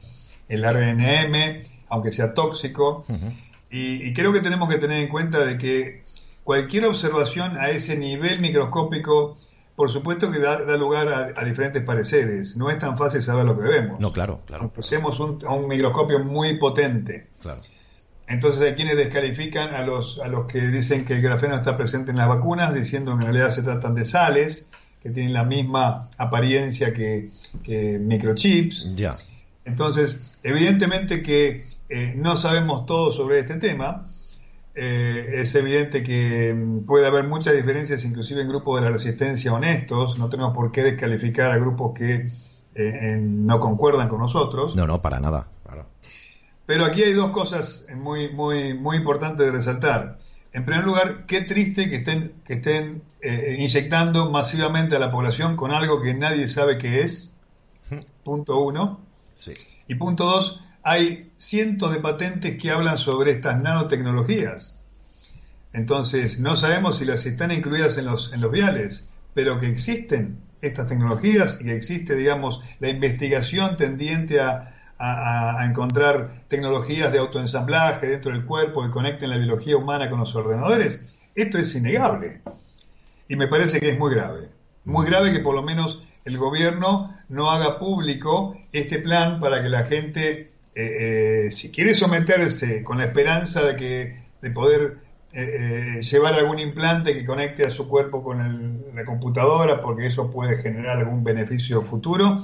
el 0.49 0.63
RNM, 0.63 1.63
aunque 1.89 2.13
sea 2.13 2.35
tóxico. 2.35 3.05
y, 3.71 4.13
creo 4.13 4.33
que 4.33 4.41
tenemos 4.41 4.69
que 4.69 4.79
tener 4.79 5.03
en 5.03 5.09
cuenta 5.09 5.45
de 5.45 5.59
que 5.59 6.05
cualquier 6.45 6.87
observación 6.87 7.57
a 7.59 7.71
ese 7.71 7.97
nivel 7.97 8.41
microscópico, 8.41 9.37
por 9.75 9.91
supuesto 9.91 10.31
que 10.31 10.39
da, 10.39 10.77
lugar 10.77 11.35
a, 11.37 11.45
diferentes 11.45 11.83
pareceres. 11.83 12.57
No 12.57 12.71
es 12.71 12.79
tan 12.79 12.97
fácil 12.97 13.23
saber 13.23 13.45
lo 13.45 13.59
que 13.59 13.67
vemos. 13.67 14.01
No, 14.01 14.13
claro, 14.13 14.43
claro. 14.47 14.71
Posemos 14.71 15.19
un, 15.21 15.45
un 15.47 15.67
microscopio 15.67 16.21
muy 16.21 16.59
potente. 16.59 17.29
Claro. 17.43 17.61
Entonces 18.27 18.63
hay 18.63 18.75
quienes 18.75 18.97
descalifican 18.97 19.75
a 19.75 19.83
los, 19.83 20.19
a 20.19 20.29
los 20.29 20.47
que 20.47 20.61
dicen 20.69 21.05
que 21.05 21.15
el 21.15 21.23
grafeno 21.23 21.57
está 21.57 21.77
presente 21.77 22.11
en 22.11 22.17
las 22.17 22.29
vacunas, 22.29 22.73
diciendo 22.73 23.13
que 23.13 23.25
en 23.25 23.33
realidad 23.33 23.51
se 23.51 23.63
tratan 23.63 23.95
de 23.95 24.05
sales, 24.05 24.71
que 25.05 25.11
tienen 25.11 25.35
la 25.35 25.45
misma 25.45 26.09
apariencia 26.17 26.95
que, 26.95 27.31
microchips. 28.01 28.97
Ya. 28.97 29.17
Entonces, 29.67 30.35
evidentemente 30.43 31.23
que 31.23 31.67
eh, 31.91 32.15
no 32.17 32.39
sabemos 32.39 32.87
todo 32.87 33.13
sobre 33.13 33.41
este 33.41 33.57
tema. 33.57 34.09
Eh, 34.75 35.43
es 35.43 35.55
evidente 35.55 36.03
que 36.03 36.55
mm, 36.55 36.87
puede 36.87 37.07
haber 37.07 37.25
muchas 37.25 37.55
diferencias, 37.55 38.03
inclusive 38.05 38.41
en 38.41 38.49
grupos 38.49 38.81
de 38.81 38.87
la 38.87 38.93
resistencia 38.93 39.53
honestos. 39.53 40.19
No 40.19 40.31
tenemos 40.31 40.55
por 40.55 40.73
qué 40.73 40.83
descalificar 40.83 41.53
a 41.53 41.59
grupos 41.59 41.93
que 41.95 42.31
eh, 42.75 43.19
no 43.21 43.61
concuerdan 43.61 44.09
con 44.09 44.21
nosotros. 44.21 44.75
No, 44.75 44.87
no, 44.87 45.03
para 45.03 45.21
nada. 45.21 45.49
Pero 46.67 46.87
aquí 46.87 47.03
hay 47.03 47.13
dos 47.13 47.31
cosas 47.31 47.87
muy, 47.95 48.33
muy, 48.33 48.73
muy 48.73 48.97
importantes 48.97 49.45
de 49.45 49.53
resaltar. 49.53 50.17
En 50.55 50.65
primer 50.65 50.85
lugar, 50.85 51.27
qué 51.27 51.41
triste 51.41 51.91
que 51.91 51.97
estén, 51.97 52.33
que 52.45 52.55
estén 52.55 53.03
eh, 53.21 53.57
inyectando 53.59 54.31
masivamente 54.31 54.95
a 54.95 55.01
la 55.01 55.11
población 55.11 55.57
con 55.57 55.73
algo 55.73 56.01
que 56.01 56.15
nadie 56.15 56.47
sabe 56.47 56.79
qué 56.79 57.03
es. 57.03 57.35
Punto 58.23 58.61
uno. 58.61 59.01
Y 59.89 59.97
punto 59.97 60.25
dos, 60.27 60.63
hay 60.85 61.33
cientos 61.37 61.93
de 61.93 61.99
patentes 61.99 62.57
que 62.57 62.71
hablan 62.71 62.99
sobre 62.99 63.33
estas 63.33 63.61
nanotecnologías. 63.61 64.81
Entonces, 65.73 66.39
no 66.39 66.55
sabemos 66.55 66.99
si 66.99 67.05
las 67.05 67.27
están 67.27 67.51
incluidas 67.51 67.99
en 67.99 68.05
los, 68.05 68.33
en 68.33 68.41
los 68.41 68.53
viales, 68.53 69.09
pero 69.35 69.59
que 69.59 69.67
existen 69.67 70.39
estas 70.63 70.87
tecnologías 70.87 71.59
y 71.61 71.65
que 71.65 71.73
existe, 71.73 72.15
digamos, 72.15 72.61
la 72.79 72.89
investigación 72.89 73.77
tendiente 73.77 74.41
a, 74.41 74.74
a, 75.05 75.65
encontrar 75.65 76.45
tecnologías 76.49 77.13
de 77.13 77.19
autoensamblaje 77.19 78.07
dentro 78.07 78.33
del 78.33 78.45
cuerpo 78.45 78.83
que 78.83 78.91
conecten 78.91 79.31
la 79.31 79.37
biología 79.37 79.77
humana 79.77 80.09
con 80.09 80.21
los 80.21 80.35
ordenadores, 80.35 81.15
esto 81.35 81.59
es 81.59 81.75
innegable. 81.75 82.41
Y 83.29 83.37
me 83.37 83.49
parece 83.49 83.81
que 83.81 83.91
es 83.91 83.99
muy 83.99 84.15
grave. 84.15 84.49
Muy 84.85 85.07
grave 85.07 85.33
que 85.33 85.41
por 85.41 85.55
lo 85.55 85.63
menos 85.63 86.05
el 86.25 86.39
gobierno 86.39 87.17
no 87.29 87.51
haga 87.51 87.79
público 87.79 88.57
este 88.73 88.99
plan 88.99 89.41
para 89.41 89.63
que 89.63 89.69
la 89.69 89.85
gente 89.85 90.51
eh, 90.75 91.49
si 91.51 91.71
quiere 91.71 91.95
someterse 91.95 92.83
con 92.83 92.99
la 92.99 93.05
esperanza 93.05 93.63
de 93.63 93.77
que 93.77 94.25
de 94.43 94.51
poder 94.51 95.05
llevar 96.01 96.35
algún 96.35 96.61
implante 96.61 97.13
que 97.13 97.27
conecte 97.27 97.67
a 97.67 97.71
su 97.71 97.89
cuerpo 97.89 98.23
con 98.23 98.85
la 98.95 99.05
computadora, 99.05 99.81
porque 99.81 100.07
eso 100.07 100.31
puede 100.31 100.59
generar 100.59 100.99
algún 100.99 101.25
beneficio 101.25 101.83
futuro, 101.83 102.41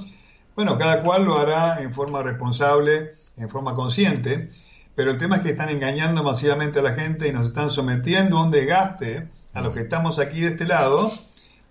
bueno, 0.63 0.77
cada 0.77 1.01
cual 1.01 1.25
lo 1.25 1.39
hará 1.39 1.81
en 1.81 1.91
forma 1.91 2.21
responsable, 2.21 3.13
en 3.35 3.49
forma 3.49 3.73
consciente, 3.73 4.49
pero 4.93 5.09
el 5.09 5.17
tema 5.17 5.37
es 5.37 5.41
que 5.41 5.49
están 5.49 5.69
engañando 5.69 6.23
masivamente 6.23 6.77
a 6.77 6.83
la 6.83 6.93
gente 6.93 7.27
y 7.27 7.31
nos 7.31 7.47
están 7.47 7.71
sometiendo 7.71 8.37
a 8.37 8.43
un 8.43 8.51
desgaste 8.51 9.27
a 9.53 9.61
los 9.61 9.73
que 9.73 9.79
estamos 9.79 10.19
aquí 10.19 10.41
de 10.41 10.49
este 10.49 10.65
lado 10.65 11.11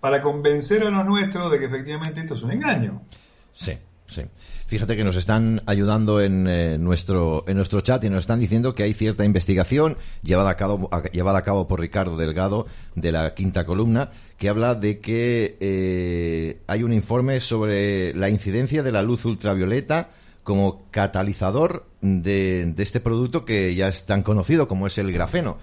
para 0.01 0.21
convencer 0.21 0.83
a 0.83 0.89
los 0.89 1.05
nuestros 1.05 1.49
de 1.49 1.59
que 1.59 1.67
efectivamente 1.67 2.19
esto 2.19 2.33
es 2.33 2.43
un 2.43 2.51
engaño. 2.51 3.01
Sí, 3.53 3.77
sí. 4.11 4.21
Fíjate 4.67 4.95
que 4.95 5.03
nos 5.03 5.17
están 5.17 5.63
ayudando 5.65 6.21
en, 6.21 6.47
eh, 6.47 6.77
nuestro, 6.77 7.43
en 7.47 7.57
nuestro 7.57 7.81
chat 7.81 8.03
y 8.05 8.09
nos 8.09 8.23
están 8.23 8.39
diciendo 8.39 8.73
que 8.73 8.83
hay 8.83 8.93
cierta 8.93 9.25
investigación 9.25 9.97
llevada 10.23 10.51
a 10.51 10.55
cabo, 10.55 10.89
llevada 11.11 11.39
a 11.39 11.43
cabo 11.43 11.67
por 11.67 11.81
Ricardo 11.81 12.15
Delgado 12.15 12.67
de 12.95 13.11
la 13.11 13.33
quinta 13.33 13.65
columna 13.65 14.11
que 14.37 14.49
habla 14.49 14.73
de 14.73 14.99
que 14.99 15.57
eh, 15.59 16.61
hay 16.67 16.83
un 16.83 16.93
informe 16.93 17.41
sobre 17.41 18.13
la 18.15 18.29
incidencia 18.29 18.81
de 18.81 18.91
la 18.91 19.03
luz 19.03 19.25
ultravioleta 19.25 20.09
como 20.43 20.85
catalizador 20.89 21.85
de, 22.01 22.73
este 22.77 22.99
producto 22.99 23.45
que 23.45 23.75
ya 23.75 23.87
es 23.87 24.05
tan 24.05 24.23
conocido 24.23 24.67
como 24.67 24.87
es 24.87 24.97
el 24.97 25.11
grafeno. 25.11 25.57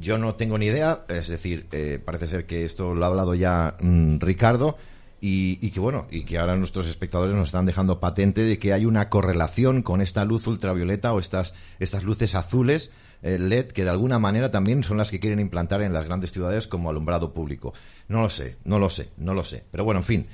Yo 0.00 0.18
no 0.18 0.34
tengo 0.34 0.58
ni 0.58 0.66
idea, 0.66 1.04
es 1.08 1.28
decir, 1.28 1.66
eh, 1.70 2.00
parece 2.04 2.26
ser 2.26 2.46
que 2.46 2.64
esto 2.64 2.94
lo 2.94 3.04
ha 3.04 3.08
hablado 3.08 3.34
ya 3.34 3.76
mm, 3.78 4.18
Ricardo, 4.18 4.76
y, 5.24 5.70
que 5.70 5.78
bueno, 5.78 6.08
y 6.10 6.24
que 6.24 6.36
ahora 6.36 6.56
nuestros 6.56 6.88
espectadores 6.88 7.36
nos 7.36 7.46
están 7.46 7.64
dejando 7.64 8.00
patente 8.00 8.42
de 8.42 8.58
que 8.58 8.72
hay 8.72 8.86
una 8.86 9.08
correlación 9.08 9.82
con 9.82 10.00
esta 10.00 10.24
luz 10.24 10.48
ultravioleta 10.48 11.12
o 11.12 11.20
estas, 11.20 11.54
estas 11.78 12.02
luces 12.02 12.34
azules 12.34 12.90
eh, 13.22 13.38
LED 13.38 13.68
que 13.68 13.84
de 13.84 13.90
alguna 13.90 14.18
manera 14.18 14.50
también 14.50 14.82
son 14.82 14.96
las 14.96 15.12
que 15.12 15.20
quieren 15.20 15.38
implantar 15.38 15.80
en 15.82 15.92
las 15.92 16.06
grandes 16.06 16.32
ciudades 16.32 16.66
como 16.66 16.90
alumbrado 16.90 17.32
público. 17.32 17.72
No 18.08 18.22
lo 18.22 18.30
sé, 18.30 18.56
no 18.64 18.80
lo 18.80 18.90
sé, 18.90 19.10
no 19.16 19.32
lo 19.32 19.44
sé. 19.44 19.62
Pero 19.70 19.84
bueno, 19.84 20.00
en 20.00 20.04
fin, 20.04 20.26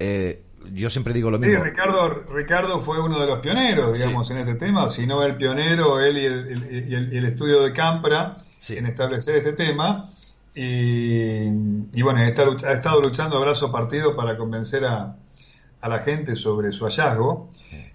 eh, 0.00 0.42
yo 0.72 0.90
siempre 0.90 1.14
digo 1.14 1.30
lo 1.30 1.38
mismo. 1.38 1.62
Sí, 1.62 1.70
Ricardo, 1.70 2.24
Ricardo 2.34 2.80
fue 2.80 3.00
uno 3.00 3.20
de 3.20 3.26
los 3.26 3.38
pioneros, 3.38 3.96
digamos, 3.96 4.28
en 4.32 4.38
este 4.38 4.56
tema, 4.56 4.90
si 4.90 5.06
no 5.06 5.22
el 5.22 5.36
pionero, 5.36 6.00
él 6.00 6.18
y 6.18 6.24
el, 6.24 7.12
el, 7.12 7.24
estudio 7.26 7.62
de 7.62 7.72
Campra 7.72 8.38
en 8.68 8.86
establecer 8.86 9.36
este 9.36 9.52
tema. 9.52 10.10
Y, 10.54 12.02
bueno, 12.02 12.20
ha 12.20 12.26
estado 12.26 13.00
luchando 13.00 13.38
a 13.38 13.40
brazo 13.40 13.72
partido 13.72 14.14
para 14.14 14.36
convencer 14.36 14.84
a, 14.84 15.16
la 15.82 15.98
gente 16.00 16.36
sobre 16.36 16.70
su 16.72 16.84
hallazgo. 16.84 17.48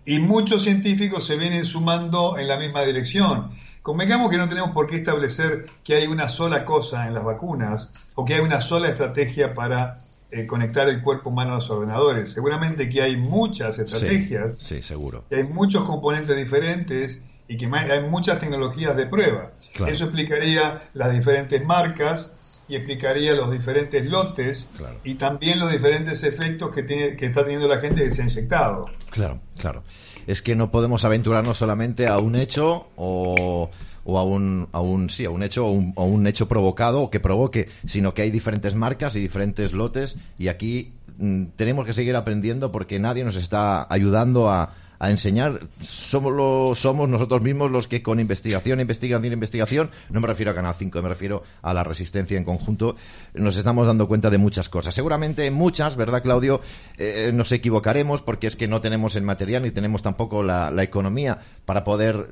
Y 0.05 0.19
muchos 0.19 0.63
científicos 0.63 1.25
se 1.25 1.38
vienen 1.38 1.65
sumando 1.65 2.38
en 2.38 2.47
la 2.47 2.57
misma 2.57 2.81
dirección. 2.84 3.51
Convengamos 3.81 4.29
que 4.29 4.38
no 4.38 4.49
tenemos 4.49 4.71
por 4.71 4.88
qué 4.88 4.97
establecer 4.97 5.67
que 5.84 5.95
hay 5.95 6.07
una 6.07 6.27
sola 6.27 6.65
cosa 6.65 7.07
en 7.07 7.13
las 7.13 7.23
vacunas 7.23 7.93
o 8.15 8.25
que 8.25 8.34
hay 8.34 8.41
una 8.41 8.59
sola 8.59 8.89
estrategia 8.89 9.53
para 9.53 9.99
eh, 10.29 10.45
conectar 10.45 10.89
el 10.89 11.01
cuerpo 11.01 11.29
humano 11.29 11.51
a 11.51 11.55
los 11.55 11.69
ordenadores. 11.69 12.34
Seguramente 12.34 12.89
que 12.89 13.01
hay 13.01 13.15
muchas 13.15 13.79
estrategias, 13.79 14.57
sí, 14.59 14.81
seguro. 14.81 15.23
Que 15.29 15.38
hay 15.38 15.43
muchos 15.43 15.85
componentes 15.85 16.35
diferentes 16.35 17.23
y 17.47 17.55
que 17.55 17.65
hay 17.73 18.01
muchas 18.09 18.39
tecnologías 18.39 18.95
de 18.97 19.05
prueba. 19.05 19.51
Eso 19.88 20.03
explicaría 20.03 20.89
las 20.93 21.13
diferentes 21.13 21.63
marcas, 21.65 22.34
y 22.68 22.76
explicaría 22.76 23.34
los 23.34 23.52
diferentes 23.52 24.06
lotes 24.06 24.69
y 25.03 25.15
también 25.15 25.60
los 25.60 25.72
diferentes 25.72 26.23
efectos 26.23 26.73
que, 26.73 26.84
tiene, 26.84 27.15
que 27.15 27.27
está 27.27 27.44
teniendo 27.44 27.68
la 27.68 27.80
gente 27.80 28.03
que 28.03 28.11
se 28.11 28.22
ha 28.22 28.26
inyectado. 28.26 28.85
Claro, 29.10 29.39
claro. 29.57 29.84
Es 30.26 30.41
que 30.41 30.56
no 30.56 30.72
podemos 30.72 31.06
aventurarnos 31.06 31.57
solamente 31.57 32.07
a 32.07 32.18
un 32.18 32.35
hecho 32.35 32.89
o, 32.98 33.69
o 34.03 34.19
a 34.19 34.23
un, 34.23 34.68
a 34.72 34.81
un 34.81 35.10
sí 35.10 35.26
a 35.26 35.30
un 35.30 35.44
hecho 35.44 35.68
o 35.68 35.72
un, 35.72 35.94
un 35.95 36.27
hecho 36.27 36.48
provocado 36.48 37.02
o 37.03 37.10
que 37.10 37.19
provoque 37.19 37.69
sino 37.85 38.14
que 38.14 38.23
hay 38.23 38.31
diferentes 38.31 38.76
marcas 38.76 39.15
y 39.15 39.22
diferentes 39.22 39.72
lotes 39.72 40.18
y 40.38 40.49
aquí 40.49 40.94
mm, 41.18 41.45
tenemos 41.56 41.85
que 41.85 41.94
seguir 41.94 42.15
aprendiendo 42.15 42.72
porque 42.72 42.99
nadie 42.99 43.23
nos 43.23 43.38
está 43.38 43.85
ayudando 43.89 44.49
a, 44.49 44.73
a 44.99 45.11
enseñar. 45.11 45.68
Somos, 45.80 46.80
somos 46.80 47.10
nosotros 47.10 47.41
mismos 47.41 47.72
los 47.72 47.88
que 47.88 48.02
con 48.02 48.19
investigación, 48.19 48.80
investigación, 48.80 49.34
investigación, 49.34 49.91
no 50.10 50.19
me 50.19 50.28
refiero 50.28 50.52
a 50.52 50.56
Canal 50.56 50.76
5, 50.78 51.02
me 51.02 51.10
refiero 51.10 51.44
a 51.61 51.74
la 51.74 51.84
resistencia 51.84 52.38
en 52.38 52.44
conjunto, 52.44 52.95
nos 53.34 53.56
estamos 53.57 53.88
dando 53.88 54.07
cuenta 54.07 54.30
de 54.30 54.38
muchas 54.38 54.69
cosas. 54.69 54.94
Seguramente 54.94 55.49
muchas, 55.52 55.95
¿verdad, 55.95 56.24
Claudio? 56.24 56.61
Eh, 56.98 57.32
nos 57.34 57.52
equivocaremos 57.52 58.22
porque 58.22 58.48
es 58.48 58.56
que 58.56 58.68
no 58.68 58.82
tenemos 58.82 59.15
el 59.15 59.24
material 59.24 59.64
ni 59.64 59.72
tenemos 59.72 60.02
tampoco 60.02 60.44
la, 60.44 60.72
economía 60.78 61.40
para 61.65 61.84
poder 61.84 62.30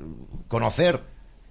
conocer 0.48 1.02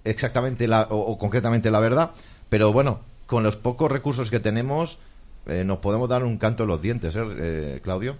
exactamente 0.03 0.67
la, 0.67 0.87
o, 0.89 1.17
concretamente 1.17 1.69
la 1.69 1.79
verdad. 1.79 2.11
Pero 2.49 2.71
bueno, 2.71 3.01
con 3.25 3.43
los 3.43 3.57
pocos 3.57 3.91
recursos 3.91 4.31
que 4.31 4.39
tenemos, 4.39 4.97
eh, 5.45 5.63
nos 5.63 5.79
podemos 5.79 6.09
dar 6.09 6.23
un 6.23 6.37
canto 6.37 6.63
en 6.63 6.69
los 6.69 6.81
dientes, 6.81 7.15
¿eh, 7.15 7.21
eh 7.25 7.79
Claudio? 7.83 8.17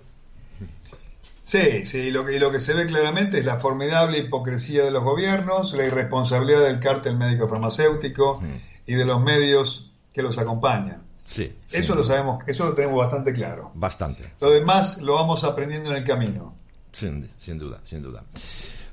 Sí, 1.45 1.85
sí, 1.85 2.09
lo 2.09 2.25
que, 2.25 2.39
lo 2.39 2.51
que 2.51 2.59
se 2.59 2.73
ve 2.73 2.87
claramente 2.87 3.37
es 3.37 3.45
la 3.45 3.57
formidable 3.57 4.17
hipocresía 4.17 4.83
de 4.83 4.89
los 4.89 5.03
gobiernos, 5.03 5.73
la 5.73 5.85
irresponsabilidad 5.85 6.61
del 6.61 6.79
cártel 6.79 7.17
médico 7.17 7.47
farmacéutico 7.47 8.41
y 8.87 8.95
de 8.95 9.05
los 9.05 9.21
medios 9.21 9.91
que 10.11 10.23
los 10.23 10.39
acompañan. 10.39 11.03
Sí, 11.23 11.53
eso 11.71 11.93
lo 11.93 12.03
sabemos, 12.03 12.43
eso 12.47 12.65
lo 12.65 12.73
tenemos 12.73 12.97
bastante 12.97 13.31
claro. 13.31 13.71
Bastante. 13.75 14.33
Lo 14.41 14.51
demás 14.51 14.99
lo 15.03 15.13
vamos 15.13 15.43
aprendiendo 15.43 15.91
en 15.91 15.97
el 15.97 16.03
camino. 16.03 16.55
Sin, 16.91 17.29
sin 17.37 17.59
duda, 17.59 17.79
sin 17.85 18.01
duda. 18.01 18.23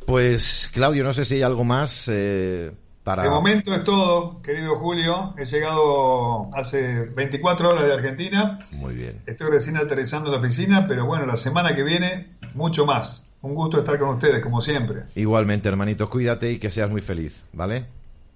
Pues 0.07 0.69
Claudio, 0.74 1.05
no 1.05 1.15
sé 1.15 1.24
si 1.24 1.37
hay 1.37 1.43
algo 1.43 1.65
más 1.65 2.07
eh, 2.12 2.70
de 3.05 3.31
momento 3.31 3.74
es 3.74 3.83
todo, 3.83 4.41
querido 4.43 4.77
Julio. 4.77 5.35
He 5.37 5.45
llegado 5.45 6.55
hace 6.55 7.05
24 7.07 7.70
horas 7.70 7.85
de 7.85 7.95
Argentina. 7.95 8.61
Muy 8.73 8.95
bien. 8.95 9.23
Estoy 9.27 9.51
recién 9.51 9.77
aterrizando 9.77 10.29
en 10.29 10.35
la 10.35 10.39
oficina, 10.39 10.87
pero 10.87 11.05
bueno, 11.05 11.27
la 11.27 11.37
semana 11.37 11.74
que 11.74 11.83
viene, 11.83 12.29
mucho 12.55 12.87
más. 12.87 13.27
Un 13.43 13.57
gusto 13.57 13.79
estar 13.79 13.99
con 13.99 14.11
ustedes, 14.11 14.41
como 14.41 14.61
siempre. 14.61 15.03
Igualmente, 15.16 15.69
hermanito, 15.69 16.09
cuídate 16.09 16.53
y 16.53 16.59
que 16.61 16.70
seas 16.70 16.91
muy 16.91 17.01
feliz, 17.01 17.43
¿vale? 17.53 17.87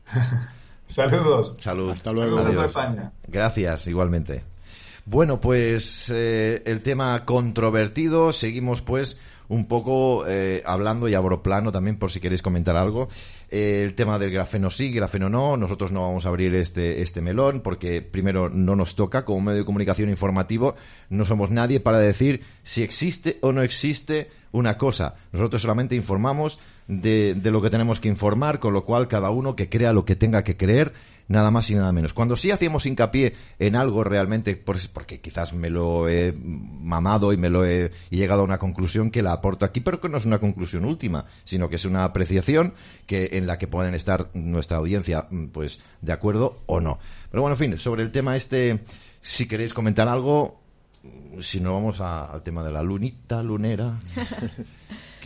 Saludos. 0.87 1.57
Saludos. 1.61 1.95
Hasta 1.95 2.13
luego. 2.13 2.41
España. 2.65 3.13
Gracias, 3.29 3.87
igualmente. 3.87 4.43
Bueno, 5.05 5.41
pues 5.41 6.11
eh, 6.13 6.63
el 6.67 6.83
tema 6.83 7.25
controvertido. 7.25 8.33
Seguimos, 8.33 8.83
pues, 8.83 9.21
un 9.49 9.67
poco 9.69 10.27
eh, 10.27 10.63
hablando 10.67 11.09
y 11.09 11.15
abro 11.15 11.43
plano 11.43 11.71
también 11.71 11.99
por 11.99 12.11
si 12.11 12.21
queréis 12.21 12.43
comentar 12.43 12.77
algo. 12.77 13.09
El 13.48 13.94
tema 13.94 14.18
del 14.18 14.32
grafeno 14.32 14.70
sí, 14.70 14.90
grafeno 14.90 15.28
no. 15.28 15.56
Nosotros 15.56 15.93
no 15.93 16.02
vamos 16.02 16.27
a 16.27 16.31
abrir 16.31 16.55
este, 16.55 17.02
este 17.02 17.20
melón 17.20 17.60
porque 17.60 18.02
primero 18.02 18.48
no 18.48 18.74
nos 18.74 18.97
toca 18.97 19.24
como 19.24 19.40
medio 19.40 19.60
de 19.60 19.64
comunicación 19.64 20.10
informativo. 20.10 20.74
No 21.10 21.24
somos 21.24 21.51
nadie 21.51 21.78
para 21.78 21.98
decir 21.98 22.43
si 22.64 22.82
existe 22.82 23.39
o 23.43 23.52
no 23.52 23.62
existe 23.62 24.31
una 24.51 24.78
cosa. 24.78 25.14
Nosotros 25.32 25.62
solamente 25.62 25.94
informamos 25.94 26.59
de, 26.89 27.35
de 27.35 27.51
lo 27.51 27.62
que 27.62 27.70
tenemos 27.70 28.01
que 28.01 28.09
informar, 28.09 28.59
con 28.59 28.73
lo 28.73 28.85
cual 28.85 29.06
cada 29.06 29.31
uno 29.31 29.55
que 29.55 29.68
crea 29.68 29.93
lo 29.93 30.05
que 30.05 30.16
tenga 30.16 30.43
que 30.43 30.56
creer 30.56 30.93
nada 31.28 31.51
más 31.51 31.70
y 31.70 31.74
nada 31.74 31.93
menos. 31.93 32.12
Cuando 32.12 32.36
sí 32.36 32.51
hacíamos 32.51 32.86
hincapié 32.86 33.35
en 33.59 33.77
algo 33.77 34.05
realmente, 34.05 34.57
porque 34.57 35.20
quizás 35.20 35.53
me 35.53 35.70
lo 35.70 36.09
he 36.09 36.32
mamado 36.32 37.32
y 37.32 37.36
me 37.36 37.51
lo 37.51 37.65
he 37.65 37.90
llegado 38.11 38.43
a 38.43 38.44
una 38.44 38.59
conclusión 38.59 39.11
que 39.11 39.23
la 39.23 39.32
aporto 39.32 39.65
aquí, 39.65 39.81
pero 39.81 40.01
que 40.01 40.09
no 40.09 40.19
es 40.19 40.24
una 40.24 40.39
conclusión 40.39 40.85
última, 40.85 41.24
sino 41.44 41.69
que 41.69 41.77
es 41.77 41.85
una 41.85 42.05
apreciación 42.05 42.74
que 43.07 43.31
en 43.32 43.47
la 43.47 43.59
que 43.59 43.69
pueden 43.69 43.94
estar 43.94 44.31
nuestra 44.35 44.78
audiencia, 44.78 45.27
mm, 45.31 45.47
pues, 45.47 45.81
de 46.01 46.12
acuerdo 46.12 46.62
o 46.66 46.81
no. 46.81 46.98
Pero 47.31 47.43
bueno, 47.43 47.55
en 47.55 47.59
fin, 47.59 47.78
sobre 47.78 48.03
el 48.03 48.12
tema 48.12 48.36
este, 48.36 48.81
si 49.23 49.47
queréis 49.47 49.74
comentar 49.74 50.09
algo, 50.09 50.61
si 51.40 51.61
no 51.61 51.74
vamos 51.74 52.01
al 52.01 52.43
tema 52.43 52.62
de 52.62 52.73
la 52.73 52.82
lunita 52.82 53.43
lunera. 53.43 53.98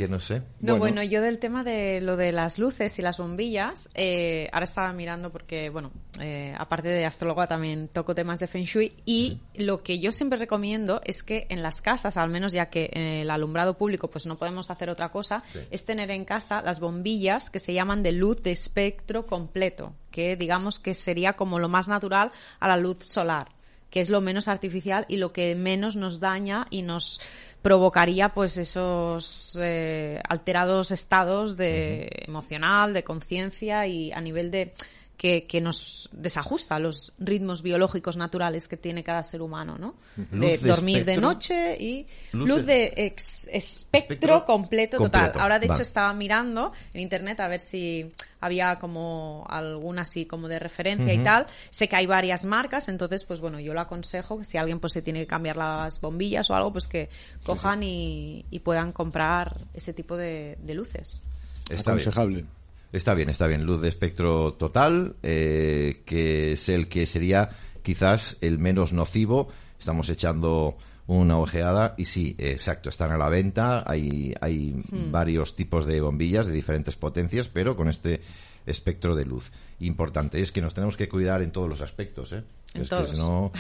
no 0.09 0.21
sé. 0.21 0.43
No, 0.61 0.79
bueno. 0.79 1.03
yo 1.03 1.21
del 1.21 1.39
tema 1.39 1.65
de 1.65 2.01
lo 2.01 2.17
de 2.17 2.33
las 2.33 2.59
luces 2.59 2.99
y 2.99 3.03
las 3.03 3.19
bombillas, 3.19 3.91
eh, 3.95 4.49
ahora 4.53 4.65
estaba 4.65 4.93
mirando 4.93 5.31
porque, 5.31 5.71
bueno, 5.71 5.91
eh, 6.21 6.55
aparte 6.59 6.89
de 6.89 7.05
astróloga 7.05 7.47
también 7.47 7.89
toco 7.89 8.15
temas 8.15 8.41
de 8.41 8.47
Feng 8.47 8.65
Shui 8.65 8.93
y 9.05 9.39
lo 9.55 9.83
que 9.83 9.99
yo 9.99 10.13
siempre 10.13 10.39
recomiendo 10.39 11.01
es 11.05 11.23
que 11.23 11.47
en 11.49 11.63
las 11.63 11.83
casas, 11.83 12.17
al 12.17 12.31
menos 12.31 12.53
ya 12.53 12.67
que 12.67 12.91
en 12.93 13.03
el 13.03 13.31
alumbrado 13.31 13.77
público 13.77 14.11
pues 14.11 14.27
no 14.27 14.37
podemos 14.37 14.71
hacer 14.71 14.91
otra 14.91 15.11
cosa, 15.11 15.43
es 15.71 15.85
tener 15.85 16.11
en 16.11 16.25
casa 16.25 16.63
las 16.63 16.81
bombillas 16.81 17.51
que 17.51 17.59
se 17.59 17.73
llaman 17.73 18.03
de 18.03 18.13
luz 18.13 18.43
de 18.43 18.53
espectro 18.53 19.27
completo, 19.27 19.95
que 20.11 20.37
digamos 20.37 20.79
que 20.79 20.95
sería 20.95 21.35
como 21.35 21.59
lo 21.59 21.69
más 21.69 21.89
natural 21.89 22.33
a 22.59 22.69
la 22.69 22.77
luz 22.77 22.99
solar 23.05 23.60
que 23.91 24.01
es 24.01 24.09
lo 24.09 24.21
menos 24.21 24.49
artificial 24.49 25.05
y 25.09 25.17
lo 25.17 25.33
que 25.33 25.55
menos 25.55 25.97
nos 25.97 26.21
daña 26.21 26.67
y 26.71 26.83
nos 26.83 27.21
provocaría 27.63 28.31
pues 28.31 28.57
esos 28.57 29.59
eh, 29.61 30.21
alterados 30.29 30.91
estados 30.91 31.57
de 31.57 32.09
emocional, 32.27 32.93
de 32.95 33.05
conciencia 33.05 33.87
y 33.87 34.13
a 34.13 34.21
nivel 34.21 34.51
de 34.51 34.73
que, 35.17 35.47
que, 35.47 35.61
nos 35.61 36.09
desajusta 36.13 36.79
los 36.79 37.13
ritmos 37.19 37.61
biológicos 37.61 38.17
naturales 38.17 38.69
que 38.69 38.79
tiene 38.79 39.05
cada 39.05 39.23
ser 39.23 39.43
humano, 39.43 39.77
¿no? 39.77 39.95
de, 40.17 40.57
dormir 40.57 41.05
de 41.05 41.19
noche 41.19 41.77
y 41.79 42.07
luz, 42.33 42.65
de, 42.65 43.15
espectro, 43.53 44.47
completo, 44.47 44.97
total. 44.97 45.33
Ahora, 45.35 45.59
de 45.59 45.67
hecho, 45.67 45.83
estaba 45.83 46.15
mirando 46.15 46.73
en 46.95 47.03
internet 47.03 47.39
a 47.41 47.49
ver 47.49 47.61
si 47.61 48.11
había 48.41 48.79
como 48.79 49.45
alguna 49.49 50.03
así 50.03 50.27
como 50.27 50.49
de 50.49 50.59
referencia 50.59 51.13
y 51.13 51.19
tal. 51.19 51.47
Sé 51.71 51.89
que 51.89 51.97
hay 51.97 52.07
varias 52.07 52.45
marcas, 52.45 52.89
entonces, 52.89 53.25
pues 53.25 53.41
bueno, 53.41 53.61
yo 53.61 53.75
lo 53.75 53.81
aconsejo 53.81 54.39
que 54.39 54.45
si 54.45 54.59
alguien 54.59 54.81
pues 54.81 54.93
se 54.93 55.03
tiene 55.03 55.21
que 55.21 55.27
cambiar 55.27 55.57
las 55.57 56.01
bombillas 56.01 56.51
o 56.51 56.55
algo, 56.55 56.73
pues 56.73 56.89
que 56.89 57.09
cojan 57.45 57.83
Y, 57.83 58.45
puedan 58.65 58.93
comprar 58.93 59.67
ese 59.73 59.93
tipo 59.93 60.17
de, 60.17 60.57
luces. 60.75 61.23
Está 61.71 61.93
aconsejable. 61.93 62.45
Está 62.93 63.15
bien, 63.15 63.29
está 63.31 63.47
bien. 63.47 63.65
Luz 63.65 63.81
de 63.81 63.89
espectro 63.89 64.55
total, 64.55 65.17
eh, 65.23 66.03
que 66.05 66.53
es 66.53 66.69
el 66.69 66.89
que 66.89 67.07
sería 67.07 67.51
quizás 67.83 68.37
el 68.41 68.59
menos 68.59 68.93
nocivo. 68.93 69.49
Estamos 69.79 70.09
echando 70.11 70.77
una 71.17 71.39
ojeada 71.39 71.95
y 71.97 72.05
sí, 72.05 72.37
exacto, 72.39 72.89
están 72.89 73.11
a 73.11 73.19
la 73.19 73.29
venta. 73.29 73.83
Hay, 73.85 74.33
hay 74.41 74.81
varios 75.11 75.57
tipos 75.57 75.85
de 75.85 76.01
bombillas 76.01 76.47
de 76.47 76.53
diferentes 76.53 76.95
potencias, 76.97 77.49
pero 77.49 77.75
con 77.75 77.89
este 77.89 78.21
espectro 78.65 79.17
de 79.17 79.25
luz. 79.25 79.51
Importante 79.81 80.41
es 80.41 80.53
que 80.53 80.61
nos 80.61 80.73
tenemos 80.73 80.97
que 80.97 81.09
cuidar 81.09 81.43
en 81.43 81.51
todos 81.51 81.69
los 81.69 81.81
aspectos, 81.81 82.33
¿eh? 82.33 82.45
es 82.75 82.89
que 82.89 83.07
si 83.07 83.17
no, 83.17 83.51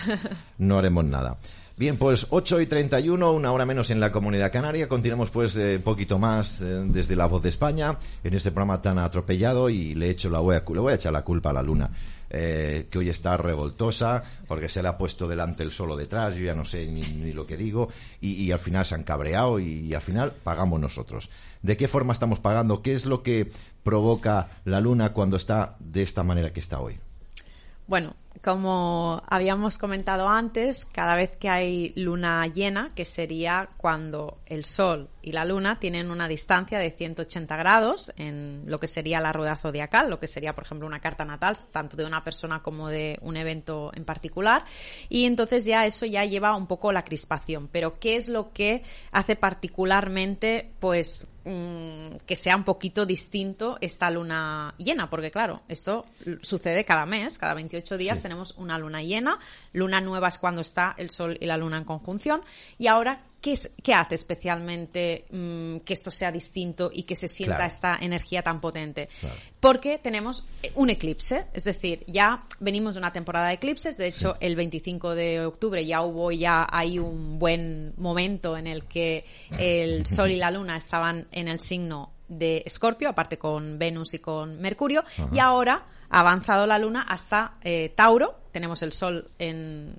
no 0.58 0.78
haremos 0.78 1.04
nada. 1.04 1.38
Bien, 1.76 1.96
pues 1.96 2.26
8 2.30 2.60
y 2.60 2.66
31, 2.66 3.32
una 3.32 3.50
hora 3.50 3.64
menos 3.64 3.90
en 3.90 3.98
la 3.98 4.12
comunidad 4.12 4.52
canaria. 4.52 4.86
Continuamos 4.86 5.30
pues 5.30 5.56
un 5.56 5.62
eh, 5.62 5.78
poquito 5.82 6.18
más 6.18 6.60
eh, 6.60 6.64
desde 6.84 7.16
La 7.16 7.26
Voz 7.26 7.42
de 7.42 7.48
España 7.48 7.96
en 8.22 8.34
este 8.34 8.50
programa 8.50 8.80
tan 8.82 8.98
atropellado 8.98 9.70
y 9.70 9.94
le, 9.94 10.10
echo 10.10 10.28
la 10.30 10.40
voy 10.40 10.56
a, 10.56 10.62
le 10.72 10.78
voy 10.78 10.92
a 10.92 10.96
echar 10.96 11.12
la 11.12 11.22
culpa 11.22 11.50
a 11.50 11.54
la 11.54 11.62
luna. 11.62 11.90
Eh, 12.32 12.86
que 12.88 12.98
hoy 12.98 13.08
está 13.08 13.36
revoltosa 13.36 14.22
porque 14.46 14.68
se 14.68 14.82
le 14.82 14.88
ha 14.88 14.96
puesto 14.96 15.26
delante 15.26 15.64
el 15.64 15.72
solo 15.72 15.96
detrás, 15.96 16.36
yo 16.36 16.44
ya 16.44 16.54
no 16.54 16.64
sé 16.64 16.86
ni, 16.86 17.32
lo 17.32 17.44
que 17.44 17.56
digo, 17.56 17.88
y, 18.20 18.52
al 18.52 18.60
final 18.60 18.86
se 18.86 18.94
han 18.94 19.02
cabreado 19.02 19.58
y, 19.58 19.92
al 19.94 20.00
final 20.00 20.32
pagamos 20.44 20.78
nosotros. 20.78 21.28
¿De 21.60 21.76
qué 21.76 21.88
forma 21.88 22.12
estamos 22.12 22.38
pagando? 22.38 22.82
¿Qué 22.82 22.94
es 22.94 23.04
lo 23.04 23.24
que 23.24 23.50
provoca 23.82 24.48
la 24.64 24.80
luna 24.80 25.12
cuando 25.12 25.36
está 25.36 25.74
de 25.80 26.02
esta 26.02 26.22
manera 26.22 26.52
que 26.52 26.60
está 26.60 26.80
hoy? 26.80 27.00
Bueno, 27.88 28.14
como 28.44 29.20
habíamos 29.26 29.76
comentado 29.76 30.28
antes, 30.28 30.84
cada 30.84 31.16
vez 31.16 31.36
que 31.36 31.48
hay 31.48 31.92
luna 31.96 32.46
llena, 32.46 32.90
que 32.94 33.04
sería 33.04 33.70
cuando 33.76 34.38
el 34.46 34.64
Sol 34.64 35.08
y 35.22 35.32
la 35.32 35.44
Luna 35.44 35.78
tienen 35.78 36.10
una 36.10 36.28
distancia 36.28 36.78
de 36.78 36.90
180 36.90 37.56
grados 37.56 38.12
en 38.16 38.62
lo 38.66 38.78
que 38.78 38.86
sería 38.86 39.20
la 39.20 39.32
rueda 39.32 39.56
zodiacal, 39.56 40.08
lo 40.08 40.18
que 40.18 40.26
sería, 40.26 40.54
por 40.54 40.64
ejemplo, 40.64 40.86
una 40.86 41.00
carta 41.00 41.24
natal, 41.24 41.56
tanto 41.70 41.96
de 41.96 42.04
una 42.04 42.24
persona 42.24 42.62
como 42.62 42.88
de 42.88 43.18
un 43.22 43.36
evento 43.36 43.90
en 43.94 44.04
particular. 44.04 44.64
Y 45.08 45.26
entonces 45.26 45.64
ya 45.64 45.86
eso 45.86 46.06
ya 46.06 46.24
lleva 46.24 46.56
un 46.56 46.66
poco 46.66 46.92
la 46.92 47.04
crispación. 47.04 47.68
Pero 47.68 47.98
¿qué 47.98 48.16
es 48.16 48.28
lo 48.28 48.52
que 48.52 48.82
hace 49.12 49.36
particularmente, 49.36 50.70
pues, 50.80 51.28
mm, 51.44 52.16
que 52.26 52.36
sea 52.36 52.56
un 52.56 52.64
poquito 52.64 53.04
distinto 53.04 53.78
esta 53.80 54.10
luna 54.10 54.74
llena? 54.78 55.10
Porque 55.10 55.30
claro, 55.30 55.62
esto 55.68 56.06
sucede 56.42 56.84
cada 56.84 57.06
mes, 57.06 57.38
cada 57.38 57.54
28 57.54 57.98
días 57.98 58.22
tenemos 58.22 58.54
una 58.56 58.78
luna 58.78 59.02
llena. 59.02 59.38
Luna 59.72 60.00
nueva 60.00 60.28
es 60.28 60.38
cuando 60.38 60.62
está 60.62 60.94
el 60.96 61.10
Sol 61.10 61.36
y 61.40 61.46
la 61.46 61.56
Luna 61.56 61.78
en 61.78 61.84
conjunción. 61.84 62.42
Y 62.78 62.86
ahora, 62.86 63.20
¿qué, 63.40 63.58
qué 63.82 63.94
hace 63.94 64.14
especialmente 64.14 65.24
mm, 65.30 65.78
que 65.78 65.92
esto 65.92 66.10
sea 66.10 66.30
distinto 66.30 66.90
y 66.92 67.04
que 67.04 67.16
se 67.16 67.28
sienta 67.28 67.66
esta 67.66 67.98
energía 68.00 68.42
tan 68.42 68.60
potente? 68.60 69.08
Porque 69.58 69.98
tenemos 69.98 70.44
eh, 70.62 70.72
un 70.74 70.90
eclipse, 70.90 71.46
es 71.52 71.64
decir, 71.64 72.04
ya 72.06 72.44
venimos 72.60 72.94
de 72.94 73.00
una 73.00 73.12
temporada 73.12 73.48
de 73.48 73.54
eclipses. 73.54 73.96
De 73.96 74.06
hecho, 74.06 74.36
el 74.40 74.56
25 74.56 75.14
de 75.14 75.44
octubre 75.44 75.84
ya 75.84 76.02
hubo 76.02 76.32
ya 76.32 76.66
hay 76.70 76.98
un 76.98 77.38
buen 77.38 77.94
momento 77.96 78.56
en 78.56 78.66
el 78.66 78.84
que 78.84 79.24
el 79.58 80.06
Sol 80.10 80.30
y 80.30 80.36
la 80.36 80.50
Luna 80.50 80.76
estaban 80.76 81.26
en 81.32 81.48
el 81.48 81.60
signo 81.60 82.12
de 82.28 82.62
Escorpio, 82.64 83.08
aparte 83.08 83.36
con 83.36 83.78
Venus 83.78 84.14
y 84.14 84.20
con 84.20 84.60
Mercurio, 84.60 85.04
y 85.32 85.38
ahora 85.40 85.84
ha 86.08 86.20
avanzado 86.20 86.66
la 86.66 86.78
Luna 86.78 87.02
hasta 87.02 87.54
eh, 87.62 87.92
Tauro, 87.94 88.36
tenemos 88.52 88.82
el 88.82 88.92
Sol 88.92 89.30
en 89.38 89.96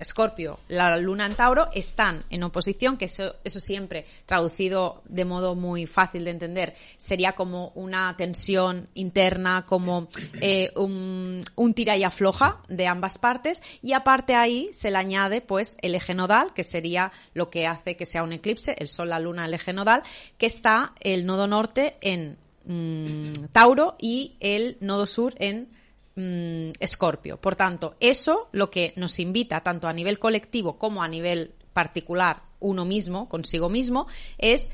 Escorpio, 0.00 0.60
la 0.68 0.96
Luna 0.96 1.26
en 1.26 1.34
Tauro, 1.34 1.68
están 1.74 2.24
en 2.30 2.42
oposición, 2.42 2.96
que 2.96 3.04
eso, 3.04 3.36
eso 3.44 3.60
siempre, 3.60 4.06
traducido 4.24 5.02
de 5.04 5.24
modo 5.24 5.54
muy 5.54 5.86
fácil 5.86 6.24
de 6.24 6.30
entender, 6.30 6.74
sería 6.96 7.32
como 7.32 7.72
una 7.74 8.16
tensión 8.16 8.88
interna, 8.94 9.66
como 9.66 10.08
eh, 10.40 10.72
un, 10.74 11.44
un, 11.54 11.74
tira 11.74 11.96
y 11.96 12.04
afloja 12.04 12.60
de 12.68 12.86
ambas 12.86 13.18
partes, 13.18 13.62
y 13.82 13.92
aparte 13.92 14.34
ahí 14.34 14.70
se 14.72 14.90
le 14.90 14.96
añade 14.96 15.42
pues 15.42 15.76
el 15.82 15.94
eje 15.94 16.14
nodal, 16.14 16.52
que 16.54 16.64
sería 16.64 17.12
lo 17.34 17.50
que 17.50 17.66
hace 17.66 17.96
que 17.96 18.06
sea 18.06 18.22
un 18.22 18.32
eclipse, 18.32 18.74
el 18.78 18.88
Sol, 18.88 19.10
la 19.10 19.20
Luna, 19.20 19.44
el 19.44 19.54
eje 19.54 19.72
nodal, 19.72 20.02
que 20.38 20.46
está 20.46 20.94
el 21.00 21.26
nodo 21.26 21.46
norte 21.46 21.96
en 22.00 22.38
mm, 22.64 23.48
Tauro 23.52 23.96
y 23.98 24.36
el 24.40 24.78
nodo 24.80 25.06
sur 25.06 25.34
en 25.38 25.68
Escorpio. 26.16 27.38
Por 27.38 27.56
tanto, 27.56 27.94
eso 28.00 28.48
lo 28.52 28.70
que 28.70 28.92
nos 28.96 29.18
invita, 29.18 29.60
tanto 29.60 29.88
a 29.88 29.92
nivel 29.92 30.18
colectivo 30.18 30.76
como 30.76 31.02
a 31.02 31.08
nivel 31.08 31.52
particular, 31.72 32.42
uno 32.58 32.84
mismo, 32.84 33.28
consigo 33.28 33.68
mismo, 33.68 34.06
es 34.36 34.70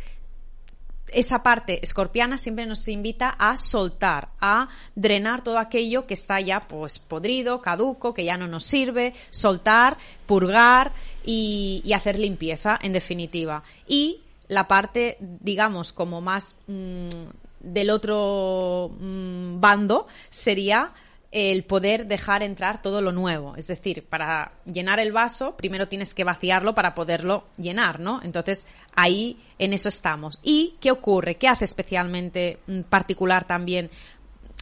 esa 1.13 1.43
parte 1.43 1.79
escorpiana 1.83 2.37
siempre 2.37 2.67
nos 2.67 2.89
invita 2.89 3.31
a 3.31 3.57
soltar, 3.57 4.31
a 4.41 4.69
drenar 4.95 5.43
todo 5.43 5.59
aquello 5.59 6.07
que 6.07 6.15
está 6.15 6.41
ya 6.41 6.67
pues 6.67 6.99
podrido, 6.99 7.63
caduco, 7.63 8.13
que 8.13 8.25
ya 8.25 8.37
no 8.37 8.49
nos 8.49 8.65
sirve, 8.65 9.15
soltar, 9.31 9.99
purgar 10.27 10.93
y, 11.25 11.83
hacer 11.95 12.19
limpieza, 12.19 12.79
en 12.83 12.93
definitiva. 12.93 13.63
Y 13.87 14.21
la 14.49 14.69
parte, 14.69 15.17
digamos, 15.21 15.93
como 15.93 16.21
más 16.21 16.57
mm, 16.67 17.09
del 17.61 17.91
otro 17.91 18.91
mm, 18.99 19.61
bando 19.61 20.07
sería 20.31 20.93
el 21.39 21.65
poder 21.65 22.07
dejar 22.07 22.43
entrar 22.43 22.81
todo 22.81 23.03
lo 23.03 23.13
nuevo. 23.13 23.57
Es 23.57 23.67
decir, 23.67 24.07
para 24.07 24.53
llenar 24.65 24.99
el 25.01 25.13
vaso, 25.13 25.55
primero 25.55 25.87
tienes 25.87 26.15
que 26.15 26.25
vaciarlo 26.25 26.75
para 26.75 26.95
poderlo 26.95 27.45
llenar, 27.59 28.01
¿no? 28.01 28.23
Entonces, 28.23 28.67
ahí 28.95 29.37
en 29.59 29.75
eso 29.75 29.91
estamos. 29.91 30.41
¿Y 30.43 30.77
qué 30.81 30.91
ocurre? 30.91 31.35
¿Qué 31.35 31.47
hace 31.47 31.67
especialmente 31.67 32.61
mm, 32.67 32.81
particular 32.89 33.47
también 33.47 33.91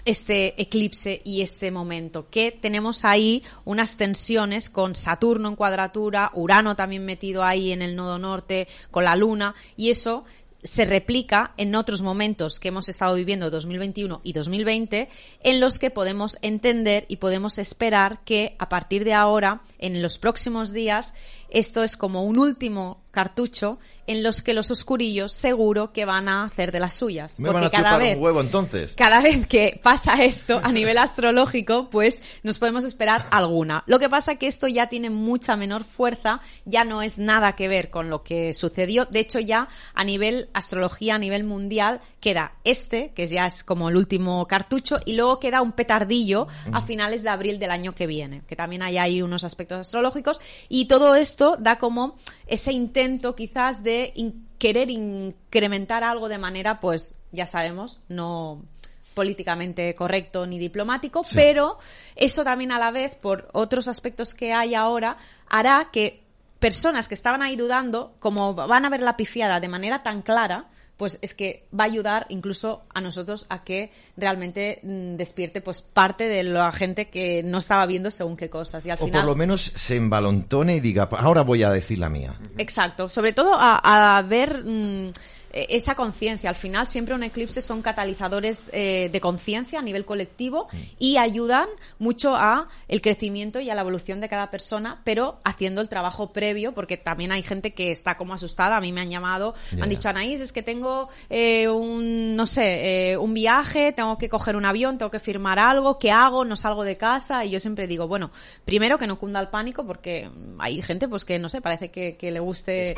este 0.04 0.60
eclipse 0.60 1.22
y 1.24 1.42
este 1.42 1.70
momento, 1.70 2.28
que 2.28 2.50
tenemos 2.50 3.04
ahí 3.04 3.42
unas 3.64 3.96
tensiones 3.96 4.68
con 4.68 4.96
Saturno 4.96 5.48
en 5.48 5.56
cuadratura, 5.56 6.30
Urano 6.34 6.74
también 6.74 7.06
metido 7.06 7.44
ahí 7.44 7.70
en 7.70 7.82
el 7.82 7.94
nodo 7.94 8.18
norte, 8.18 8.66
con 8.90 9.04
la 9.04 9.16
Luna, 9.16 9.54
y 9.76 9.90
eso 9.90 10.24
se 10.64 10.86
replica 10.86 11.52
en 11.58 11.74
otros 11.74 12.00
momentos 12.00 12.58
que 12.58 12.68
hemos 12.68 12.88
estado 12.88 13.14
viviendo 13.14 13.50
2021 13.50 14.22
y 14.24 14.32
2020 14.32 15.08
en 15.42 15.60
los 15.60 15.78
que 15.78 15.90
podemos 15.90 16.38
entender 16.40 17.04
y 17.08 17.16
podemos 17.16 17.58
esperar 17.58 18.20
que 18.24 18.56
a 18.58 18.70
partir 18.70 19.04
de 19.04 19.12
ahora, 19.12 19.60
en 19.78 20.02
los 20.02 20.16
próximos 20.16 20.72
días, 20.72 21.12
esto 21.50 21.84
es 21.84 21.98
como 21.98 22.24
un 22.24 22.38
último 22.38 23.03
cartucho 23.14 23.78
en 24.06 24.22
los 24.22 24.42
que 24.42 24.54
los 24.54 24.70
oscurillos 24.70 25.32
seguro 25.32 25.92
que 25.92 26.04
van 26.04 26.28
a 26.28 26.44
hacer 26.44 26.72
de 26.72 26.80
las 26.80 26.94
suyas. 26.94 27.40
Me 27.40 27.50
porque 27.50 27.70
cada 27.70 27.96
vez, 27.96 28.16
un 28.16 28.22
huevo 28.22 28.40
entonces. 28.40 28.94
Cada 28.94 29.20
vez 29.20 29.46
que 29.46 29.80
pasa 29.82 30.22
esto 30.22 30.60
a 30.62 30.72
nivel 30.72 30.98
astrológico, 30.98 31.88
pues 31.88 32.22
nos 32.42 32.58
podemos 32.58 32.84
esperar 32.84 33.24
alguna. 33.30 33.82
Lo 33.86 33.98
que 33.98 34.08
pasa 34.08 34.36
que 34.36 34.46
esto 34.46 34.68
ya 34.68 34.88
tiene 34.88 35.10
mucha 35.10 35.56
menor 35.56 35.84
fuerza, 35.84 36.40
ya 36.64 36.84
no 36.84 37.02
es 37.02 37.18
nada 37.18 37.56
que 37.56 37.68
ver 37.68 37.90
con 37.90 38.10
lo 38.10 38.22
que 38.22 38.52
sucedió. 38.54 39.06
De 39.06 39.20
hecho, 39.20 39.40
ya 39.40 39.68
a 39.94 40.04
nivel 40.04 40.50
astrología, 40.52 41.14
a 41.14 41.18
nivel 41.18 41.44
mundial, 41.44 42.00
queda 42.20 42.52
este, 42.64 43.12
que 43.14 43.26
ya 43.26 43.46
es 43.46 43.64
como 43.64 43.88
el 43.88 43.96
último 43.96 44.46
cartucho, 44.46 44.98
y 45.04 45.14
luego 45.14 45.40
queda 45.40 45.62
un 45.62 45.72
petardillo 45.72 46.46
a 46.72 46.80
finales 46.80 47.22
de 47.22 47.30
abril 47.30 47.58
del 47.58 47.70
año 47.70 47.94
que 47.94 48.06
viene, 48.06 48.42
que 48.46 48.56
también 48.56 48.82
hay 48.82 48.98
ahí 48.98 49.22
unos 49.22 49.44
aspectos 49.44 49.78
astrológicos, 49.78 50.40
y 50.68 50.86
todo 50.86 51.14
esto 51.14 51.56
da 51.58 51.76
como 51.76 52.16
ese 52.46 52.72
intento 52.72 53.34
quizás 53.34 53.82
de 53.82 54.12
querer 54.58 54.90
incrementar 54.90 56.04
algo 56.04 56.28
de 56.28 56.38
manera, 56.38 56.80
pues 56.80 57.16
ya 57.32 57.46
sabemos, 57.46 58.00
no 58.08 58.62
políticamente 59.14 59.94
correcto 59.94 60.46
ni 60.46 60.58
diplomático, 60.58 61.22
pero 61.32 61.78
eso 62.16 62.44
también 62.44 62.72
a 62.72 62.78
la 62.78 62.90
vez, 62.90 63.14
por 63.16 63.48
otros 63.52 63.88
aspectos 63.88 64.34
que 64.34 64.52
hay 64.52 64.74
ahora, 64.74 65.16
hará 65.48 65.88
que 65.92 66.22
personas 66.58 67.08
que 67.08 67.14
estaban 67.14 67.42
ahí 67.42 67.56
dudando, 67.56 68.16
como 68.18 68.54
van 68.54 68.84
a 68.84 68.90
ver 68.90 69.00
la 69.00 69.16
pifiada 69.16 69.60
de 69.60 69.68
manera 69.68 70.02
tan 70.02 70.22
clara, 70.22 70.68
pues 70.96 71.18
es 71.22 71.34
que 71.34 71.66
va 71.78 71.84
a 71.84 71.86
ayudar 71.86 72.26
incluso 72.28 72.82
a 72.94 73.00
nosotros 73.00 73.46
a 73.48 73.64
que 73.64 73.90
realmente 74.16 74.80
mm, 74.82 75.16
despierte 75.16 75.60
pues 75.60 75.80
parte 75.80 76.28
de 76.28 76.44
la 76.44 76.70
gente 76.72 77.08
que 77.08 77.42
no 77.42 77.58
estaba 77.58 77.84
viendo 77.86 78.10
según 78.10 78.36
qué 78.36 78.48
cosas. 78.48 78.86
Y 78.86 78.90
al 78.90 78.98
o 79.00 79.08
por 79.08 79.24
lo 79.24 79.34
menos 79.34 79.62
se 79.62 79.96
envalontone 79.96 80.76
y 80.76 80.80
diga 80.80 81.08
ahora 81.10 81.42
voy 81.42 81.62
a 81.62 81.70
decir 81.70 81.98
la 81.98 82.08
mía 82.08 82.38
exacto. 82.58 83.08
Sobre 83.08 83.32
todo 83.32 83.56
a, 83.58 84.24
ver 84.28 84.64
mm, 84.64 85.10
esa 85.54 85.94
conciencia. 85.94 86.50
Al 86.50 86.56
final, 86.56 86.86
siempre 86.86 87.14
un 87.14 87.22
eclipse 87.22 87.62
son 87.62 87.80
catalizadores 87.80 88.70
eh, 88.72 89.08
de 89.12 89.20
conciencia 89.20 89.78
a 89.78 89.82
nivel 89.82 90.04
colectivo 90.04 90.66
mm. 90.72 90.76
y 90.98 91.16
ayudan 91.16 91.68
mucho 91.98 92.34
a 92.34 92.68
el 92.88 93.00
crecimiento 93.00 93.60
y 93.60 93.70
a 93.70 93.74
la 93.76 93.82
evolución 93.82 94.20
de 94.20 94.28
cada 94.28 94.50
persona, 94.50 95.00
pero 95.04 95.40
haciendo 95.44 95.80
el 95.80 95.88
trabajo 95.88 96.32
previo, 96.32 96.74
porque 96.74 96.96
también 96.96 97.30
hay 97.30 97.42
gente 97.42 97.72
que 97.72 97.92
está 97.92 98.16
como 98.16 98.34
asustada. 98.34 98.76
A 98.76 98.80
mí 98.80 98.90
me 98.92 99.00
han 99.00 99.10
llamado, 99.10 99.54
han 99.80 99.88
dicho, 99.88 100.08
Anaís, 100.08 100.40
es 100.40 100.52
que 100.52 100.62
tengo 100.62 101.08
eh, 101.30 101.68
un, 101.68 102.34
no 102.34 102.46
sé, 102.46 103.16
un 103.20 103.32
viaje, 103.32 103.92
tengo 103.92 104.18
que 104.18 104.28
coger 104.28 104.56
un 104.56 104.64
avión, 104.64 104.98
tengo 104.98 105.10
que 105.10 105.20
firmar 105.20 105.60
algo, 105.60 106.00
¿qué 106.00 106.10
hago? 106.10 106.44
No 106.44 106.56
salgo 106.56 106.82
de 106.82 106.96
casa. 106.96 107.44
Y 107.44 107.50
yo 107.50 107.60
siempre 107.60 107.86
digo, 107.86 108.08
bueno, 108.08 108.32
primero 108.64 108.98
que 108.98 109.06
no 109.06 109.20
cunda 109.20 109.40
el 109.40 109.48
pánico, 109.48 109.86
porque 109.86 110.28
hay 110.58 110.82
gente 110.82 111.06
pues 111.06 111.24
que, 111.24 111.38
no 111.38 111.48
sé, 111.48 111.60
parece 111.60 111.90
que, 111.90 112.16
le 112.24 112.40
guste... 112.40 112.96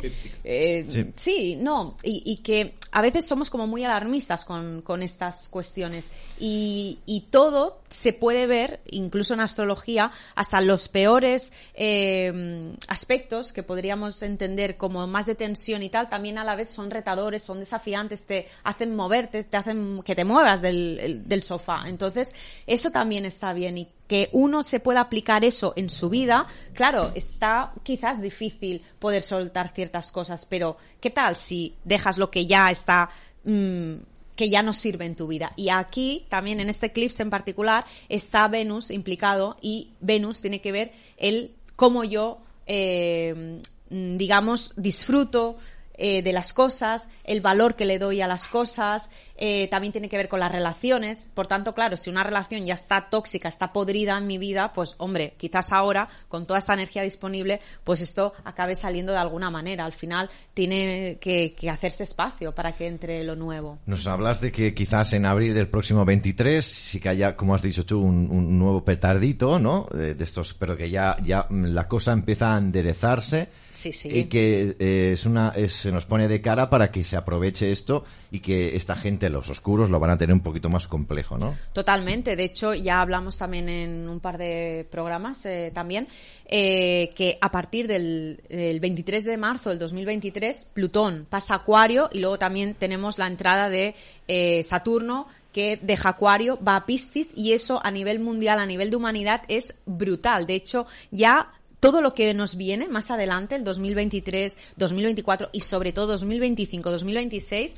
sí. 1.15 1.55
no, 1.57 1.95
y, 2.01 2.23
y 2.25 2.37
que 2.47 2.75
a 2.93 3.01
veces 3.01 3.27
somos 3.27 3.49
como 3.49 3.67
muy 3.67 3.83
alarmistas 3.83 4.45
con, 4.45 4.81
con 4.81 5.03
estas 5.03 5.49
cuestiones 5.49 6.09
y, 6.39 6.99
y, 7.05 7.25
todo 7.29 7.81
se 7.89 8.13
puede 8.13 8.47
ver, 8.47 8.79
incluso 8.89 9.33
en 9.33 9.41
astrología, 9.41 10.13
hasta 10.33 10.61
los 10.61 10.87
peores 10.87 11.51
eh, 11.73 12.73
aspectos 12.87 13.51
que 13.51 13.63
podríamos 13.63 14.23
entender 14.23 14.77
como 14.77 15.07
más 15.07 15.25
de 15.25 15.35
tensión 15.35 15.83
y 15.83 15.89
tal, 15.89 16.07
también 16.07 16.37
a 16.37 16.45
la 16.45 16.55
vez 16.55 16.71
son 16.71 16.89
retadores, 16.89 17.43
son 17.43 17.59
desafiantes, 17.59 18.25
te 18.25 18.47
hacen 18.63 18.95
moverte, 18.95 19.43
te 19.43 19.57
hacen 19.57 20.01
que 20.03 20.15
te 20.15 20.23
muevas 20.23 20.61
del, 20.61 21.23
del 21.25 21.43
sofá. 21.43 21.83
Entonces, 21.87 22.33
eso 22.65 22.91
también 22.91 23.25
está 23.25 23.51
bien 23.51 23.77
y 23.77 23.89
que 24.07 24.29
uno 24.31 24.63
se 24.63 24.79
pueda 24.79 25.01
aplicar 25.01 25.43
eso 25.43 25.73
en 25.75 25.89
su 25.89 26.09
vida, 26.09 26.47
claro, 26.73 27.11
está 27.15 27.73
quizás 27.83 28.21
difícil 28.21 28.81
poder 28.99 29.21
soltar 29.21 29.69
ciertas 29.69 30.11
cosas, 30.11 30.45
pero 30.45 30.77
¿qué 31.01 31.09
tal 31.09 31.35
si 31.35 31.75
dejas 31.83 32.17
lo 32.17 32.31
que 32.31 32.45
ya 32.45 32.71
está 32.71 33.09
mm, 33.43 33.95
que 34.37 34.49
ya 34.49 34.61
no 34.61 34.71
sirve 34.71 35.05
en 35.05 35.15
tu 35.15 35.27
vida. 35.27 35.51
Y 35.55 35.69
aquí, 35.69 36.25
también 36.29 36.59
en 36.59 36.69
este 36.69 36.85
eclipse 36.85 37.23
en 37.23 37.31
particular, 37.31 37.85
está 38.07 38.47
Venus 38.47 38.91
implicado 38.91 39.57
y 39.61 39.89
Venus 39.99 40.41
tiene 40.41 40.61
que 40.61 40.71
ver 40.71 40.91
el 41.17 41.55
cómo 41.75 42.03
yo, 42.03 42.37
eh, 42.67 43.59
digamos, 43.89 44.73
disfruto 44.77 45.57
eh, 45.95 46.21
de 46.21 46.31
las 46.31 46.53
cosas, 46.53 47.09
el 47.23 47.41
valor 47.41 47.75
que 47.75 47.85
le 47.85 47.97
doy 47.97 48.21
a 48.21 48.27
las 48.27 48.47
cosas, 48.47 49.09
eh, 49.37 49.67
también 49.69 49.91
tiene 49.91 50.09
que 50.09 50.17
ver 50.17 50.27
con 50.27 50.39
las 50.39 50.51
relaciones. 50.51 51.29
Por 51.33 51.47
tanto, 51.47 51.73
claro, 51.73 51.95
si 51.95 52.09
una 52.09 52.23
relación 52.23 52.65
ya 52.65 52.73
está 52.73 53.09
tóxica, 53.09 53.47
está 53.47 53.71
podrida 53.71 54.17
en 54.17 54.25
mi 54.25 54.37
vida, 54.37 54.73
pues 54.73 54.95
hombre, 54.97 55.35
quizás 55.37 55.71
ahora, 55.71 56.09
con 56.27 56.47
toda 56.47 56.59
esta 56.59 56.73
energía 56.73 57.03
disponible, 57.03 57.61
pues 57.83 58.01
esto 58.01 58.33
acabe 58.43 58.75
saliendo 58.75 59.11
de 59.11 59.19
alguna 59.19 59.51
manera. 59.51 59.85
Al 59.85 59.93
final 59.93 60.29
tiene 60.53 61.17
que, 61.21 61.55
hacerse 61.69 62.03
espacio 62.03 62.55
para 62.55 62.71
que 62.71 62.87
entre 62.87 63.23
lo 63.23 63.35
nuevo. 63.35 63.79
Nos 63.85 64.07
hablas 64.07 64.41
de 64.41 64.51
que 64.51 64.73
quizás 64.73 65.13
en 65.13 65.25
abril 65.25 65.53
del 65.53 65.67
próximo 65.67 66.05
23 66.05 66.65
sí 66.65 66.99
que 66.99 67.09
haya, 67.09 67.35
como 67.35 67.53
has 67.53 67.61
dicho 67.61 67.85
tú, 67.85 68.01
un, 68.01 68.57
nuevo 68.57 68.83
petardito, 68.83 69.59
¿no? 69.59 69.87
De, 69.93 70.15
estos, 70.19 70.53
pero 70.53 70.75
que 70.75 70.89
ya, 70.89 71.17
ya 71.23 71.45
la 71.49 71.87
cosa 71.87 72.13
empieza 72.13 72.55
a 72.55 72.57
enderezarse. 72.57 73.49
Sí, 73.69 73.91
sí. 73.91 74.09
Y 74.11 74.23
que 74.25 74.75
eh, 74.79 75.11
es 75.13 75.25
una, 75.25 75.53
se 75.69 75.91
nos 75.91 76.05
pone 76.05 76.27
de 76.27 76.41
cara 76.41 76.69
para 76.69 76.91
que 76.91 77.03
se 77.03 77.15
aproveche 77.15 77.71
esto 77.71 78.05
y 78.31 78.39
que 78.39 78.75
esta 78.75 78.95
gente, 78.95 79.29
los 79.29 79.49
oscuros, 79.49 79.89
lo 79.89 79.99
van 79.99 80.11
a 80.11 80.17
tener 80.17 80.33
un 80.33 80.41
poquito 80.41 80.69
más 80.69 80.87
complejo, 80.87 81.37
¿no? 81.37 81.55
Totalmente. 81.73 82.35
De 82.35 82.43
hecho, 82.43 82.73
ya 82.73 83.01
hablamos 83.01 83.37
también 83.37 83.69
en 83.69 84.09
un 84.09 84.19
par 84.19 84.37
de 84.37 84.87
programas 84.91 85.45
eh, 85.45 85.71
también 85.73 86.07
eh, 86.45 87.11
que 87.15 87.37
a 87.41 87.51
partir 87.51 87.87
del 87.87 88.41
23 88.49 89.23
de 89.25 89.37
marzo 89.37 89.69
del 89.69 89.79
2023, 89.79 90.69
Plutón 90.73 91.25
pasa 91.29 91.53
a 91.53 91.57
Acuario 91.57 92.09
y 92.11 92.19
luego 92.19 92.37
también 92.37 92.73
tenemos 92.73 93.17
la 93.17 93.27
entrada 93.27 93.69
de 93.69 93.95
eh, 94.27 94.63
Saturno 94.63 95.27
que 95.53 95.79
deja 95.81 96.09
Acuario, 96.09 96.59
va 96.63 96.75
a 96.75 96.85
Piscis 96.85 97.33
y 97.35 97.53
eso 97.53 97.83
a 97.83 97.89
nivel 97.89 98.19
mundial, 98.19 98.59
a 98.59 98.65
nivel 98.65 98.91
de 98.91 98.95
humanidad 98.95 99.41
es 99.47 99.73
brutal. 99.85 100.45
De 100.45 100.53
hecho, 100.53 100.85
ya 101.09 101.51
todo 101.79 102.01
lo 102.01 102.13
que 102.13 102.33
nos 102.33 102.55
viene 102.55 102.87
más 102.87 103.11
adelante, 103.11 103.55
el 103.55 103.63
2023, 103.63 104.57
2024 104.77 105.49
y 105.51 105.59
sobre 105.61 105.91
todo 105.91 106.07
2025, 106.07 106.89
2026, 106.89 107.75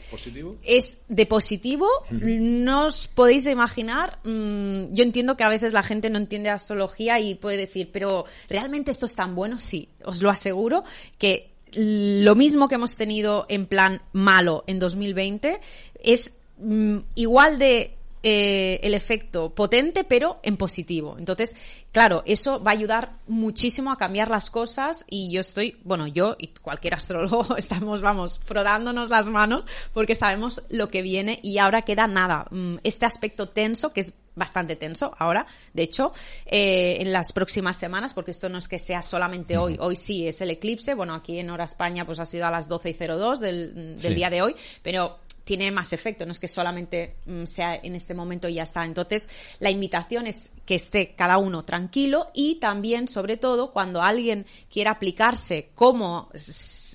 es 0.63 1.01
de 1.07 1.25
positivo. 1.25 1.87
No 2.09 2.85
os 2.85 3.07
podéis 3.07 3.45
imaginar. 3.45 4.19
Mm, 4.23 4.93
yo 4.93 5.03
entiendo 5.03 5.35
que 5.35 5.43
a 5.43 5.49
veces 5.49 5.73
la 5.73 5.83
gente 5.83 6.09
no 6.09 6.17
entiende 6.17 6.49
astrología 6.49 7.19
y 7.19 7.35
puede 7.35 7.57
decir, 7.57 7.89
pero 7.91 8.25
¿realmente 8.49 8.91
esto 8.91 9.05
es 9.05 9.15
tan 9.15 9.35
bueno? 9.35 9.57
Sí, 9.57 9.89
os 10.03 10.21
lo 10.21 10.29
aseguro 10.29 10.83
que 11.17 11.49
lo 11.73 12.35
mismo 12.35 12.67
que 12.67 12.75
hemos 12.75 12.95
tenido 12.95 13.45
en 13.49 13.67
plan 13.67 14.01
malo 14.11 14.63
en 14.65 14.79
2020 14.79 15.59
es 16.01 16.33
mm, 16.57 16.97
igual 17.15 17.59
de 17.59 17.98
eh, 18.21 18.81
el 18.83 18.93
efecto 18.93 19.55
potente, 19.55 20.03
pero 20.03 20.39
en 20.43 20.57
positivo. 20.57 21.15
Entonces, 21.17 21.55
claro, 21.93 22.21
eso 22.25 22.61
va 22.61 22.71
a 22.71 22.73
ayudar 22.73 23.13
muchísimo 23.27 23.91
a 23.91 23.97
cambiar 23.97 24.29
las 24.29 24.49
cosas 24.49 25.05
y 25.09 25.31
yo 25.31 25.39
estoy, 25.39 25.77
bueno, 25.85 26.05
yo 26.05 26.35
y 26.37 26.47
cualquier 26.47 26.95
astrólogo 26.95 27.55
estamos, 27.57 28.01
vamos, 28.01 28.41
frotándonos 28.43 29.09
las 29.09 29.29
manos 29.29 29.67
porque 29.93 30.15
sabemos 30.15 30.63
lo 30.69 30.89
que 30.89 31.01
viene 31.01 31.39
y 31.43 31.59
ahora 31.59 31.81
queda 31.81 32.07
nada. 32.07 32.45
Mm, 32.51 32.75
este 32.83 33.05
aspecto 33.05 33.47
tenso, 33.47 33.91
que 33.91 34.01
es 34.01 34.13
bastante 34.35 34.75
tenso 34.75 35.15
ahora, 35.17 35.45
de 35.73 35.83
hecho, 35.83 36.11
eh, 36.45 36.97
en 36.99 37.13
las 37.13 37.31
próximas 37.31 37.77
semanas, 37.77 38.13
porque 38.13 38.31
esto 38.31 38.49
no 38.49 38.57
es 38.57 38.67
que 38.67 38.79
sea 38.79 39.01
solamente 39.01 39.57
hoy, 39.57 39.77
hoy 39.79 39.95
sí 39.95 40.27
es 40.27 40.41
el 40.41 40.49
eclipse, 40.49 40.93
bueno, 40.93 41.13
aquí 41.13 41.39
en 41.39 41.49
hora 41.49 41.65
España 41.65 42.05
pues 42.05 42.19
ha 42.19 42.25
sido 42.25 42.47
a 42.47 42.51
las 42.51 42.67
12 42.67 42.89
y 42.89 42.93
02 42.93 43.39
del, 43.39 43.97
del 43.97 44.15
día 44.15 44.29
de 44.29 44.41
hoy, 44.41 44.55
pero 44.81 45.19
tiene 45.49 45.71
más 45.71 45.93
efecto, 45.93 46.27
no 46.27 46.31
es 46.31 46.37
que 46.37 46.47
solamente 46.47 47.15
mm, 47.25 47.45
sea 47.45 47.73
en 47.73 47.95
este 47.95 48.13
momento 48.13 48.47
y 48.47 48.53
ya 48.53 48.61
está. 48.61 48.85
Entonces, 48.85 49.27
la 49.57 49.71
invitación 49.71 50.27
es 50.27 50.51
que 50.63 50.75
esté 50.75 51.15
cada 51.15 51.39
uno 51.39 51.65
tranquilo 51.65 52.27
y 52.35 52.59
también, 52.59 53.07
sobre 53.07 53.35
todo, 53.35 53.71
cuando 53.73 54.03
alguien 54.03 54.45
quiera 54.71 54.91
aplicarse 54.91 55.71
cómo 55.73 56.29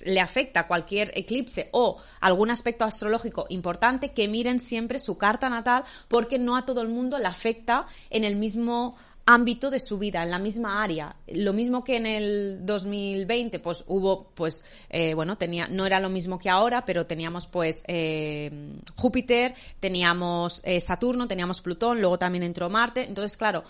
le 0.05 0.21
afecta 0.21 0.67
cualquier 0.67 1.11
eclipse 1.15 1.67
o 1.73 1.97
algún 2.21 2.49
aspecto 2.49 2.85
astrológico 2.85 3.45
importante, 3.49 4.13
que 4.13 4.29
miren 4.29 4.61
siempre 4.61 4.99
su 4.99 5.17
carta 5.17 5.49
natal 5.49 5.83
porque 6.07 6.39
no 6.39 6.55
a 6.55 6.65
todo 6.65 6.81
el 6.81 6.87
mundo 6.87 7.19
le 7.19 7.27
afecta 7.27 7.87
en 8.09 8.23
el 8.23 8.37
mismo 8.37 8.95
ámbito 9.25 9.71
de 9.71 9.79
su 9.79 9.97
vida, 9.97 10.21
en 10.23 10.29
la 10.29 10.37
misma 10.37 10.83
área. 10.83 11.15
Lo 11.27 11.51
mismo 11.51 11.83
que 11.83 11.97
en 11.97 12.05
el 12.05 12.65
2020, 12.65 13.59
pues 13.59 13.83
hubo, 13.87 14.29
pues, 14.35 14.63
eh, 14.89 15.15
bueno, 15.15 15.37
tenía, 15.37 15.67
no 15.67 15.85
era 15.85 15.99
lo 15.99 16.09
mismo 16.09 16.37
que 16.37 16.49
ahora, 16.49 16.85
pero 16.85 17.07
teníamos, 17.07 17.47
pues, 17.47 17.83
eh, 17.87 18.51
Júpiter, 18.95 19.55
teníamos 19.79 20.61
eh, 20.63 20.79
Saturno, 20.79 21.27
teníamos 21.27 21.61
Plutón, 21.61 22.01
luego 22.01 22.19
también 22.19 22.43
entró 22.43 22.69
Marte. 22.69 23.05
Entonces, 23.07 23.35
claro, 23.35 23.63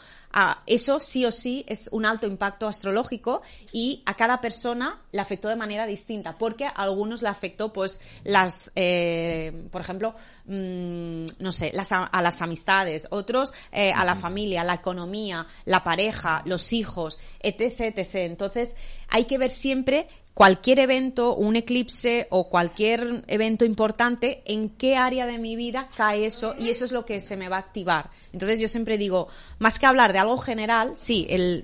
eso 0.66 1.00
sí 1.00 1.26
o 1.26 1.32
sí 1.32 1.64
es 1.68 1.88
un 1.92 2.06
alto 2.06 2.28
impacto 2.28 2.68
astrológico 2.68 3.42
y 3.72 4.04
a 4.06 4.16
cada 4.16 4.42
persona 4.42 5.02
le 5.12 5.22
afectó 5.22 5.48
de 5.48 5.56
manera 5.56 5.86
distinta, 5.86 6.38
porque 6.38 6.66
a 6.66 6.72
algunos 6.72 7.22
le 7.22 7.30
afectó, 7.30 7.72
pues, 7.72 8.00
las, 8.24 8.72
eh, 8.76 9.68
por 9.72 9.82
ejemplo, 9.82 10.14
mm, 10.46 11.26
no 11.40 11.52
sé, 11.52 11.72
las, 11.74 11.90
a 11.92 12.22
las 12.22 12.42
amistades, 12.42 13.08
otros 13.12 13.54
eh, 13.72 13.94
a 13.94 14.04
la 14.04 14.16
familia, 14.16 14.64
la 14.64 14.74
economía, 14.74 15.48
la 15.64 15.84
pareja, 15.84 16.42
los 16.46 16.74
hijos, 16.74 17.18
etc, 17.40 17.96
etc. 17.96 18.16
Entonces, 18.16 18.76
hay 19.08 19.26
que 19.26 19.38
ver 19.38 19.50
siempre 19.50 20.08
cualquier 20.36 20.80
evento, 20.80 21.34
un 21.34 21.56
eclipse 21.56 22.28
o 22.30 22.50
cualquier 22.50 23.24
evento 23.28 23.64
importante, 23.64 24.44
en 24.46 24.70
qué 24.70 24.98
área 24.98 25.26
de 25.26 25.40
mi 25.40 25.56
vida 25.56 25.88
cae 25.96 26.26
eso 26.26 26.54
y 26.60 26.70
eso 26.70 26.84
es 26.84 26.92
lo 26.92 27.06
que 27.06 27.22
se 27.22 27.38
me 27.38 27.48
va 27.48 27.56
a 27.56 27.62
activar. 27.62 28.12
Entonces 28.34 28.60
yo 28.60 28.68
siempre 28.68 28.98
digo, 28.98 29.30
más 29.60 29.80
que 29.80 29.86
hablar 29.86 30.12
de 30.12 30.20
algo 30.20 30.38
general, 30.38 30.92
sí, 30.96 31.26
el, 31.30 31.64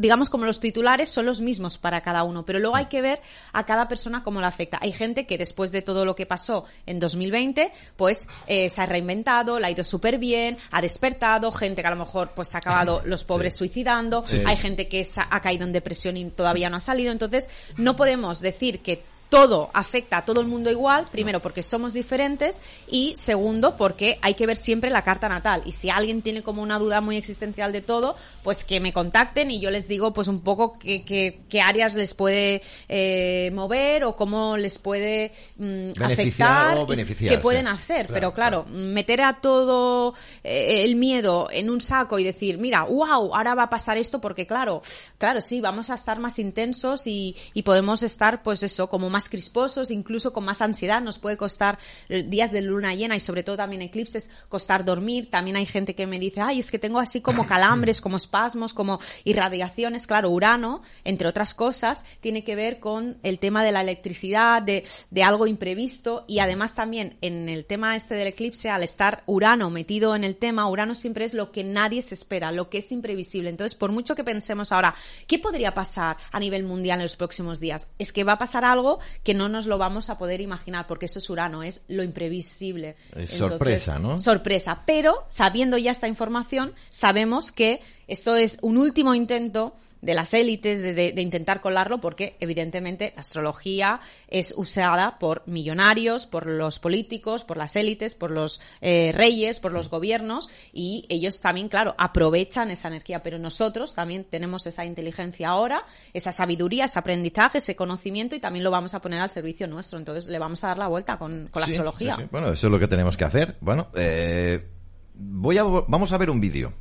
digamos 0.00 0.30
como 0.30 0.46
los 0.46 0.60
titulares 0.60 1.08
son 1.08 1.26
los 1.26 1.40
mismos 1.40 1.78
para 1.78 2.00
cada 2.00 2.24
uno, 2.24 2.44
pero 2.44 2.58
luego 2.58 2.76
hay 2.76 2.86
que 2.86 3.00
ver 3.00 3.20
a 3.52 3.64
cada 3.64 3.88
persona 3.88 4.22
cómo 4.22 4.40
le 4.40 4.46
afecta. 4.46 4.78
Hay 4.80 4.92
gente 4.92 5.26
que 5.26 5.38
después 5.38 5.72
de 5.72 5.82
todo 5.82 6.04
lo 6.04 6.14
que 6.16 6.26
pasó 6.26 6.64
en 6.86 6.98
2020, 6.98 7.72
pues 7.96 8.26
eh, 8.46 8.68
se 8.68 8.82
ha 8.82 8.86
reinventado, 8.86 9.58
le 9.58 9.66
ha 9.66 9.70
ido 9.70 9.84
súper 9.84 10.18
bien, 10.18 10.58
ha 10.70 10.80
despertado, 10.80 11.52
gente 11.52 11.82
que 11.82 11.88
a 11.88 11.90
lo 11.90 11.96
mejor 11.96 12.32
pues 12.34 12.54
ha 12.54 12.58
acabado 12.58 13.02
los 13.04 13.24
pobres 13.24 13.54
suicidando, 13.54 14.24
hay 14.46 14.56
gente 14.56 14.88
que 14.88 15.06
ha 15.16 15.40
caído 15.40 15.64
en 15.64 15.72
depresión 15.72 16.16
y 16.16 16.30
todavía 16.30 16.68
no 16.70 16.76
ha 16.76 16.80
salido, 16.80 17.12
entonces 17.12 17.48
no 17.76 17.96
podemos 17.96 18.40
decir 18.40 18.80
que 18.80 19.13
todo 19.34 19.70
afecta 19.74 20.18
a 20.18 20.24
todo 20.24 20.40
el 20.40 20.46
mundo 20.46 20.70
igual, 20.70 21.06
primero 21.10 21.40
porque 21.40 21.62
somos 21.62 21.92
diferentes 21.92 22.60
y 22.88 23.14
segundo 23.16 23.76
porque 23.76 24.18
hay 24.22 24.34
que 24.34 24.46
ver 24.46 24.56
siempre 24.56 24.90
la 24.90 25.02
carta 25.02 25.28
natal. 25.28 25.62
Y 25.66 25.72
si 25.72 25.90
alguien 25.90 26.22
tiene 26.22 26.42
como 26.42 26.62
una 26.62 26.78
duda 26.78 27.00
muy 27.00 27.16
existencial 27.16 27.72
de 27.72 27.82
todo, 27.82 28.14
pues 28.44 28.64
que 28.64 28.78
me 28.78 28.92
contacten 28.92 29.50
y 29.50 29.60
yo 29.60 29.70
les 29.70 29.88
digo 29.88 30.12
pues 30.12 30.28
un 30.28 30.40
poco 30.40 30.78
qué, 30.78 31.04
qué, 31.04 31.60
áreas 31.60 31.94
les 31.94 32.14
puede 32.14 32.62
eh, 32.88 33.50
mover 33.54 34.04
o 34.04 34.14
cómo 34.14 34.56
les 34.56 34.78
puede 34.78 35.32
mm, 35.56 35.90
afectar, 36.00 36.78
o 36.78 36.86
qué 36.86 37.38
pueden 37.42 37.66
hacer. 37.66 38.08
Pero 38.12 38.34
claro, 38.34 38.66
meter 38.70 39.22
a 39.22 39.40
todo 39.40 40.14
eh, 40.44 40.84
el 40.84 40.94
miedo 40.94 41.48
en 41.50 41.70
un 41.70 41.80
saco 41.80 42.18
y 42.18 42.24
decir, 42.24 42.58
mira, 42.58 42.84
wow, 42.84 43.34
ahora 43.34 43.54
va 43.54 43.64
a 43.64 43.70
pasar 43.70 43.98
esto 43.98 44.20
porque 44.20 44.46
claro, 44.46 44.80
claro, 45.18 45.40
sí, 45.40 45.60
vamos 45.60 45.90
a 45.90 45.94
estar 45.94 46.18
más 46.20 46.38
intensos 46.38 47.06
y, 47.06 47.34
y 47.52 47.62
podemos 47.62 48.02
estar 48.02 48.42
pues 48.42 48.62
eso, 48.62 48.88
como 48.88 49.10
más 49.10 49.23
más 49.24 49.28
crisposos, 49.28 49.90
incluso 49.90 50.32
con 50.32 50.44
más 50.44 50.60
ansiedad. 50.60 51.00
Nos 51.00 51.18
puede 51.18 51.36
costar 51.36 51.78
eh, 52.08 52.22
días 52.22 52.52
de 52.52 52.60
luna 52.60 52.94
llena 52.94 53.16
y 53.16 53.20
sobre 53.20 53.42
todo 53.42 53.56
también 53.56 53.82
eclipses, 53.82 54.28
costar 54.48 54.84
dormir. 54.84 55.30
También 55.30 55.56
hay 55.56 55.66
gente 55.66 55.94
que 55.94 56.06
me 56.06 56.18
dice, 56.18 56.40
ay, 56.40 56.58
es 56.58 56.70
que 56.70 56.78
tengo 56.78 56.98
así 56.98 57.20
como 57.20 57.46
calambres, 57.48 58.00
como 58.00 58.16
espasmos, 58.16 58.74
como 58.74 58.98
irradiaciones. 59.24 60.06
Claro, 60.06 60.30
Urano, 60.30 60.82
entre 61.04 61.28
otras 61.28 61.54
cosas, 61.54 62.04
tiene 62.20 62.44
que 62.44 62.56
ver 62.56 62.80
con 62.80 63.16
el 63.22 63.38
tema 63.38 63.64
de 63.64 63.72
la 63.72 63.80
electricidad, 63.80 64.62
de, 64.62 64.84
de 65.10 65.22
algo 65.22 65.46
imprevisto 65.46 66.24
y 66.26 66.40
además 66.40 66.74
también 66.74 67.16
en 67.20 67.48
el 67.48 67.64
tema 67.64 67.96
este 67.96 68.14
del 68.14 68.28
eclipse, 68.28 68.68
al 68.70 68.82
estar 68.82 69.22
Urano 69.26 69.70
metido 69.70 70.16
en 70.16 70.24
el 70.24 70.36
tema, 70.36 70.68
Urano 70.68 70.94
siempre 70.94 71.24
es 71.24 71.34
lo 71.34 71.52
que 71.52 71.64
nadie 71.64 72.02
se 72.02 72.14
espera, 72.14 72.52
lo 72.52 72.68
que 72.68 72.78
es 72.78 72.92
imprevisible. 72.92 73.50
Entonces, 73.50 73.74
por 73.74 73.92
mucho 73.92 74.14
que 74.14 74.24
pensemos 74.24 74.72
ahora, 74.72 74.94
¿qué 75.26 75.38
podría 75.38 75.72
pasar 75.74 76.16
a 76.32 76.40
nivel 76.40 76.64
mundial 76.64 76.98
en 76.98 77.04
los 77.04 77.16
próximos 77.16 77.60
días? 77.60 77.88
Es 77.98 78.12
que 78.12 78.24
va 78.24 78.32
a 78.32 78.38
pasar 78.38 78.64
algo 78.64 78.98
que 79.22 79.34
no 79.34 79.48
nos 79.48 79.66
lo 79.66 79.78
vamos 79.78 80.10
a 80.10 80.18
poder 80.18 80.40
imaginar, 80.40 80.86
porque 80.86 81.06
eso 81.06 81.18
es 81.18 81.28
Urano, 81.30 81.62
es 81.62 81.84
lo 81.88 82.02
imprevisible. 82.02 82.96
Es 83.16 83.30
sorpresa, 83.30 83.98
¿no? 83.98 84.18
Sorpresa. 84.18 84.82
Pero, 84.86 85.24
sabiendo 85.28 85.78
ya 85.78 85.90
esta 85.90 86.08
información, 86.08 86.74
sabemos 86.90 87.52
que 87.52 87.80
esto 88.06 88.36
es 88.36 88.58
un 88.62 88.76
último 88.76 89.14
intento 89.14 89.74
de 90.04 90.14
las 90.14 90.34
élites 90.34 90.82
de, 90.82 91.14
intentar 91.16 91.60
colarlo 91.60 92.00
porque 92.00 92.36
evidentemente 92.40 93.12
la 93.14 93.20
astrología 93.20 94.00
es 94.28 94.54
usada 94.56 95.18
por 95.18 95.42
millonarios, 95.46 96.26
por 96.26 96.46
los 96.46 96.78
políticos, 96.78 97.44
por 97.44 97.56
las 97.56 97.76
élites, 97.76 98.14
por 98.14 98.30
los 98.30 98.60
eh, 98.80 99.12
reyes, 99.14 99.60
por 99.60 99.72
los 99.72 99.88
gobiernos 99.88 100.48
y 100.72 101.06
ellos 101.08 101.40
también, 101.40 101.68
claro, 101.68 101.94
aprovechan 101.98 102.70
esa 102.70 102.88
energía, 102.88 103.22
pero 103.22 103.38
nosotros 103.38 103.94
también 103.94 104.24
tenemos 104.24 104.66
esa 104.66 104.84
inteligencia 104.84 105.48
ahora, 105.48 105.84
esa 106.12 106.32
sabiduría, 106.32 106.84
ese 106.84 106.98
aprendizaje, 106.98 107.58
ese 107.58 107.76
conocimiento 107.76 108.36
y 108.36 108.40
también 108.40 108.64
lo 108.64 108.70
vamos 108.70 108.94
a 108.94 109.00
poner 109.00 109.20
al 109.20 109.30
servicio 109.30 109.66
nuestro. 109.66 109.98
Entonces 109.98 110.28
le 110.28 110.38
vamos 110.38 110.62
a 110.64 110.68
dar 110.68 110.78
la 110.78 110.88
vuelta 110.88 111.18
con, 111.18 111.50
la 111.54 111.64
astrología. 111.64 112.18
Bueno, 112.30 112.52
eso 112.52 112.66
es 112.66 112.70
lo 112.70 112.78
que 112.78 112.88
tenemos 112.88 113.16
que 113.16 113.24
hacer. 113.24 113.56
Bueno, 113.60 113.88
eh, 113.94 114.66
voy 115.14 115.58
a, 115.58 115.64
vamos 115.64 116.12
a 116.12 116.18
ver 116.18 116.30
un 116.30 116.40
vídeo. 116.40 116.72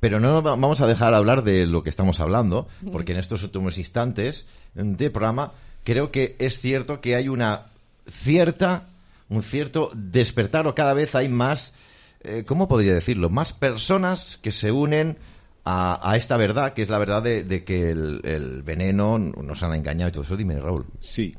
Pero 0.00 0.18
no 0.18 0.40
vamos 0.42 0.80
a 0.80 0.86
dejar 0.86 1.12
hablar 1.14 1.44
de 1.44 1.66
lo 1.66 1.82
que 1.82 1.90
estamos 1.90 2.20
hablando, 2.20 2.66
porque 2.90 3.12
en 3.12 3.18
estos 3.18 3.42
últimos 3.42 3.76
instantes 3.76 4.46
de 4.74 5.10
programa 5.10 5.52
creo 5.84 6.10
que 6.10 6.36
es 6.38 6.58
cierto 6.58 7.00
que 7.00 7.16
hay 7.16 7.28
una 7.28 7.62
cierta, 8.08 8.88
un 9.28 9.42
cierto 9.42 9.90
despertar 9.94 10.66
o 10.66 10.74
cada 10.74 10.94
vez 10.94 11.14
hay 11.14 11.28
más, 11.28 11.74
eh, 12.22 12.44
¿cómo 12.46 12.66
podría 12.66 12.94
decirlo? 12.94 13.28
Más 13.28 13.52
personas 13.52 14.38
que 14.38 14.52
se 14.52 14.72
unen 14.72 15.18
a, 15.64 16.14
esta 16.16 16.36
verdad, 16.36 16.72
que 16.72 16.82
es 16.82 16.88
la 16.88 16.98
verdad 16.98 17.22
de, 17.22 17.64
que 17.64 17.90
el, 17.90 18.20
el, 18.24 18.62
veneno 18.62 19.18
nos 19.18 19.62
han 19.62 19.74
engañado 19.74 20.08
y 20.08 20.12
todo 20.12 20.24
eso. 20.24 20.36
Dime, 20.36 20.58
Raúl. 20.58 20.86
Sí, 20.98 21.36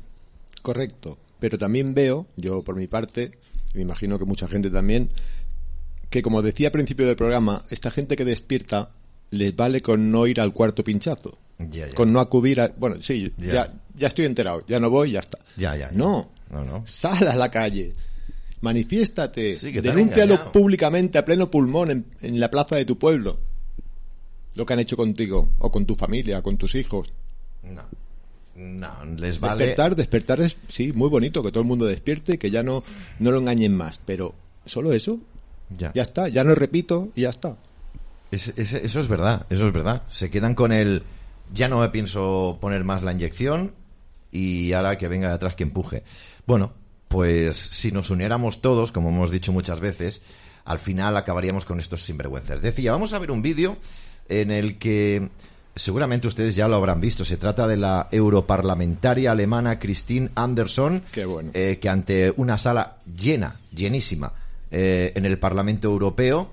correcto. 0.62 1.18
Pero 1.38 1.58
también 1.58 1.92
veo, 1.92 2.26
yo 2.36 2.62
por 2.62 2.76
mi 2.76 2.86
parte, 2.86 3.32
me 3.74 3.82
imagino 3.82 4.18
que 4.18 4.24
mucha 4.24 4.48
gente 4.48 4.70
también, 4.70 5.10
que 6.12 6.22
como 6.22 6.42
decía 6.42 6.68
al 6.68 6.72
principio 6.72 7.06
del 7.06 7.16
programa, 7.16 7.64
esta 7.70 7.90
gente 7.90 8.16
que 8.16 8.26
despierta 8.26 8.90
les 9.30 9.56
vale 9.56 9.80
con 9.80 10.10
no 10.10 10.26
ir 10.26 10.42
al 10.42 10.52
cuarto 10.52 10.84
pinchazo. 10.84 11.38
Con 11.94 12.12
no 12.12 12.20
acudir 12.20 12.60
a... 12.60 12.68
Bueno, 12.68 12.96
sí, 13.00 13.32
ya. 13.38 13.72
ya, 13.94 14.08
estoy 14.08 14.26
enterado, 14.26 14.62
ya 14.68 14.78
no 14.78 14.90
voy, 14.90 15.12
ya 15.12 15.20
está. 15.20 15.38
Ya, 15.56 15.74
ya. 15.74 15.90
No, 15.90 16.30
no, 16.50 16.64
no. 16.64 16.84
Sal 16.86 17.26
a 17.26 17.34
la 17.34 17.50
calle, 17.50 17.94
manifiéstate, 18.60 19.56
denúncialo 19.56 20.52
públicamente 20.52 21.16
a 21.16 21.24
pleno 21.24 21.50
pulmón 21.50 22.04
en, 22.20 22.40
la 22.40 22.50
plaza 22.50 22.76
de 22.76 22.84
tu 22.84 22.98
pueblo. 22.98 23.38
Lo 24.54 24.66
que 24.66 24.74
han 24.74 24.80
hecho 24.80 24.98
contigo, 24.98 25.52
o 25.60 25.72
con 25.72 25.86
tu 25.86 25.94
familia, 25.94 26.42
con 26.42 26.58
tus 26.58 26.74
hijos. 26.74 27.10
No. 27.62 27.84
No, 28.54 29.04
les 29.16 29.40
vale. 29.40 29.64
Despertar, 29.64 29.96
despertar 29.96 30.40
es, 30.42 30.58
sí, 30.68 30.92
muy 30.92 31.08
bonito, 31.08 31.42
que 31.42 31.50
todo 31.50 31.62
el 31.62 31.68
mundo 31.68 31.86
despierte, 31.86 32.38
que 32.38 32.50
ya 32.50 32.62
no, 32.62 32.84
no 33.18 33.30
lo 33.30 33.38
engañen 33.38 33.74
más, 33.74 33.98
pero 34.04 34.34
solo 34.66 34.92
eso, 34.92 35.18
ya. 35.76 35.92
está, 35.94 36.28
ya 36.28 36.44
no 36.44 36.54
repito 36.54 37.08
y 37.14 37.22
ya 37.22 37.30
está. 37.30 37.56
eso 38.30 38.50
es 39.00 39.08
verdad, 39.08 39.46
eso 39.50 39.66
es 39.66 39.72
verdad. 39.72 40.02
Se 40.08 40.30
quedan 40.30 40.54
con 40.54 40.72
el 40.72 41.02
ya 41.52 41.68
no 41.68 41.80
me 41.80 41.88
pienso 41.90 42.58
poner 42.60 42.84
más 42.84 43.02
la 43.02 43.12
inyección 43.12 43.74
y 44.30 44.72
ahora 44.72 44.96
que 44.96 45.08
venga 45.08 45.28
de 45.28 45.34
atrás 45.34 45.54
que 45.54 45.62
empuje. 45.62 46.02
Bueno, 46.46 46.72
pues 47.08 47.56
si 47.56 47.92
nos 47.92 48.10
uniéramos 48.10 48.62
todos, 48.62 48.92
como 48.92 49.10
hemos 49.10 49.30
dicho 49.30 49.52
muchas 49.52 49.80
veces, 49.80 50.22
al 50.64 50.80
final 50.80 51.16
acabaríamos 51.16 51.64
con 51.64 51.78
estos 51.78 52.04
sinvergüenzas. 52.04 52.62
Decía, 52.62 52.92
vamos 52.92 53.12
a 53.12 53.18
ver 53.18 53.30
un 53.30 53.42
vídeo 53.42 53.76
en 54.28 54.50
el 54.50 54.78
que 54.78 55.28
seguramente 55.74 56.26
ustedes 56.26 56.56
ya 56.56 56.68
lo 56.68 56.76
habrán 56.76 57.00
visto. 57.00 57.24
Se 57.24 57.36
trata 57.36 57.66
de 57.66 57.76
la 57.76 58.08
europarlamentaria 58.10 59.32
alemana 59.32 59.78
Christine 59.78 60.30
Anderson, 60.34 61.02
eh, 61.52 61.78
que 61.80 61.88
ante 61.88 62.32
una 62.36 62.56
sala 62.56 62.96
llena, 63.14 63.60
llenísima, 63.74 64.32
eh, 64.72 65.12
en 65.14 65.26
el 65.26 65.38
Parlamento 65.38 65.88
Europeo 65.88 66.50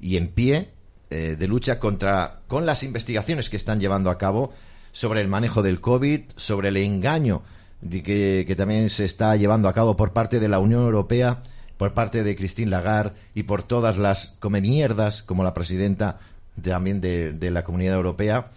y 0.00 0.16
en 0.16 0.28
pie 0.28 0.70
eh, 1.10 1.36
de 1.38 1.46
lucha 1.46 1.78
contra 1.78 2.40
con 2.48 2.66
las 2.66 2.82
investigaciones 2.82 3.48
que 3.48 3.56
están 3.56 3.78
llevando 3.78 4.10
a 4.10 4.18
cabo 4.18 4.52
sobre 4.90 5.20
el 5.20 5.28
manejo 5.28 5.62
del 5.62 5.80
COVID, 5.80 6.22
sobre 6.34 6.70
el 6.70 6.76
engaño 6.76 7.42
de 7.80 8.02
que, 8.02 8.44
que, 8.48 8.56
también 8.56 8.90
se 8.90 9.04
está 9.04 9.36
llevando 9.36 9.68
a 9.68 9.74
cabo 9.74 9.96
por 9.96 10.12
parte 10.12 10.40
de 10.40 10.48
la 10.48 10.58
Unión 10.58 10.82
Europea, 10.82 11.42
por 11.76 11.94
parte 11.94 12.24
de 12.24 12.34
Christine 12.34 12.70
Lagarde 12.70 13.14
y 13.32 13.44
por 13.44 13.62
todas 13.62 13.96
las 13.96 14.36
come 14.40 14.60
mierdas 14.60 15.22
como 15.22 15.44
la 15.44 15.54
presidenta 15.54 16.18
también 16.60 17.00
de, 17.00 17.32
de 17.32 17.50
la 17.52 17.62
Comunidad 17.62 17.94
Europea 17.94 18.50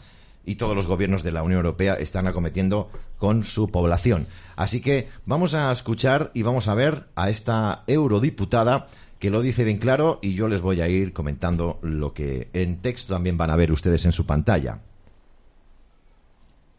y 0.46 0.56
todos 0.56 0.76
los 0.76 0.88
gobiernos 0.88 1.22
de 1.22 1.32
la 1.32 1.44
Unión 1.44 1.60
Europea 1.60 1.94
están 1.94 2.26
acometiendo 2.26 2.90
con 3.20 3.44
su 3.44 3.70
población. 3.70 4.28
Así 4.56 4.82
que 4.82 5.10
vamos 5.26 5.54
a 5.54 5.72
escuchar 5.72 6.32
y 6.34 6.42
vamos 6.42 6.68
a 6.68 6.76
ver 6.76 7.08
a 7.16 7.30
esta 7.30 7.84
eurodiputada 7.88 8.88
que 9.20 9.30
lo 9.30 9.42
dice 9.42 9.64
bien 9.64 9.78
claro 9.78 10.20
y 10.22 10.36
yo 10.36 10.48
les 10.48 10.62
voy 10.62 10.82
a 10.82 10.88
ir 10.88 11.14
comentando 11.14 11.80
lo 11.82 12.14
que 12.14 12.50
en 12.54 12.82
texto 12.82 13.14
también 13.14 13.38
van 13.38 13.50
a 13.50 13.56
ver 13.56 13.72
ustedes 13.72 14.06
en 14.06 14.14
su 14.14 14.26
pantalla. 14.26 14.80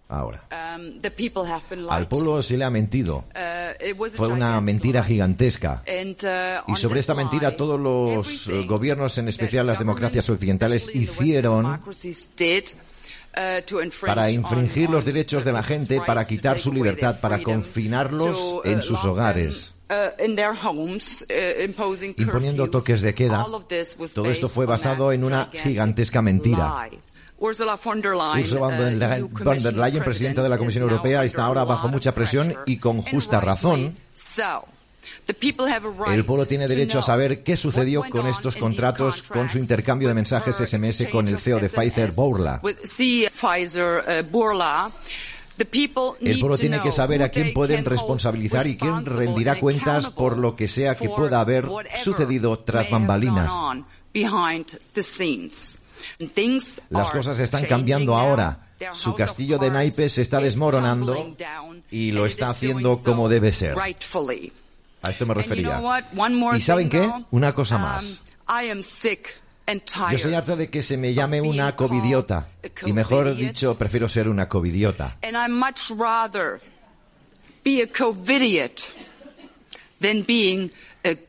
Ahora. 0.09 0.44
Um, 0.53 1.01
Al 1.90 2.07
pueblo 2.07 2.40
se 2.40 2.57
le 2.57 2.65
ha 2.65 2.70
mentido. 2.70 3.24
Uh, 3.35 4.07
Fue 4.11 4.28
una 4.28 4.61
mentira 4.61 5.03
gigantesca. 5.03 5.82
Uh, 5.85 6.73
y 6.73 6.77
sobre 6.77 7.01
esta 7.01 7.15
mentira 7.15 7.57
todos 7.57 7.81
los 7.81 8.48
gobiernos, 8.66 9.19
en 9.19 9.28
especial 9.28 9.66
las 9.66 9.81
democracias 9.81 10.31
occidentales, 10.31 10.94
hicieron 10.94 11.81
para 14.05 14.31
infringir 14.31 14.89
los 14.89 15.05
derechos 15.05 15.45
de 15.45 15.53
la 15.53 15.63
gente, 15.63 16.01
para 16.01 16.25
quitar 16.25 16.59
su 16.59 16.73
libertad, 16.73 17.21
para 17.21 17.43
confinarlos 17.43 18.63
en 18.65 18.83
sus 18.83 19.05
hogares. 19.05 19.75
imponiendo 22.17 22.71
toques 22.71 23.03
de 23.03 23.15
queda. 23.15 23.47
Todo 24.15 24.31
esto 24.31 24.49
fue 24.49 24.67
basado 24.67 25.13
en 25.13 25.25
una 25.25 25.51
gigantesca 25.53 26.23
mentira. 26.23 26.89
Ursula 27.39 27.77
von 27.77 28.01
der 28.01 28.15
Leyen, 29.77 30.03
presidenta 30.03 30.43
de 30.43 30.49
la 30.49 30.57
Comisión 30.57 30.85
Europea, 30.85 31.23
está 31.23 31.45
ahora 31.45 31.65
bajo 31.65 31.89
mucha 31.89 32.15
presión 32.15 32.57
y 32.65 32.79
con 32.79 33.03
justa 33.03 33.41
razón. 33.41 33.95
El 35.27 36.24
pueblo 36.24 36.47
tiene 36.47 36.69
derecho 36.69 37.01
a 37.01 37.03
saber 37.03 37.43
qué 37.43 37.57
sucedió 37.57 38.05
con 38.09 38.27
estos 38.27 38.57
contratos, 38.57 39.23
con 39.23 39.51
su 39.51 39.59
intercambio 39.59 40.09
de 40.09 40.15
mensajes 40.15 40.57
SMS 40.57 41.09
con 41.11 41.27
el 41.27 41.39
CEO 41.39 41.59
de 41.59 41.69
Pfizer, 41.69 42.12
Bourla. 42.12 42.61
Uh, 45.59 46.15
el 46.20 46.39
pueblo 46.39 46.59
tiene 46.59 46.82
que 46.82 46.93
saber 46.93 47.23
a 47.23 47.31
quién 47.31 47.55
pueden 47.55 47.85
responsabilizar 47.85 48.66
y 48.66 48.77
quién 48.77 49.07
rendirá 49.07 49.59
cuentas 49.59 50.11
por 50.11 50.39
lo 50.39 50.55
que 50.55 50.69
sea 50.69 50.94
que 50.94 51.09
pueda 51.09 51.40
haber 51.40 51.66
sucedido 52.05 52.59
tras 52.59 52.90
bambalinas. 52.90 53.53
Las 56.90 57.11
cosas 57.11 57.39
están 57.39 57.65
cambiando 57.65 58.16
ahora. 58.16 58.69
Su 58.93 59.15
castillo 59.15 59.59
de 59.59 59.70
naipes 59.70 60.12
se 60.12 60.23
está 60.23 60.39
desmoronando 60.39 61.35
y 61.90 62.12
lo 62.12 62.27
está 62.27 62.51
haciendo 62.51 63.03
como 63.03 63.28
debe 63.28 63.53
ser. 63.53 63.74
A 65.07 65.11
esto 65.11 65.24
me 65.24 65.35
refería. 65.35 65.81
¿Y 66.55 66.61
saben 66.61 66.89
qué? 66.89 67.09
Una 67.31 67.55
cosa 67.55 67.77
um, 67.77 67.83
más. 67.83 68.23
Yo 70.11 70.16
estoy 70.16 70.35
harta 70.35 70.57
de 70.57 70.69
que 70.70 70.83
se 70.83 70.97
me 70.97 71.15
llame 71.15 71.41
una 71.41 71.77
covidiota. 71.77 72.49
Y 72.85 72.93
mejor 72.93 73.35
dicho, 73.35 73.77
prefiero 73.78 74.09
ser 74.09 74.28
una 74.28 74.49
covidiota. 74.49 75.19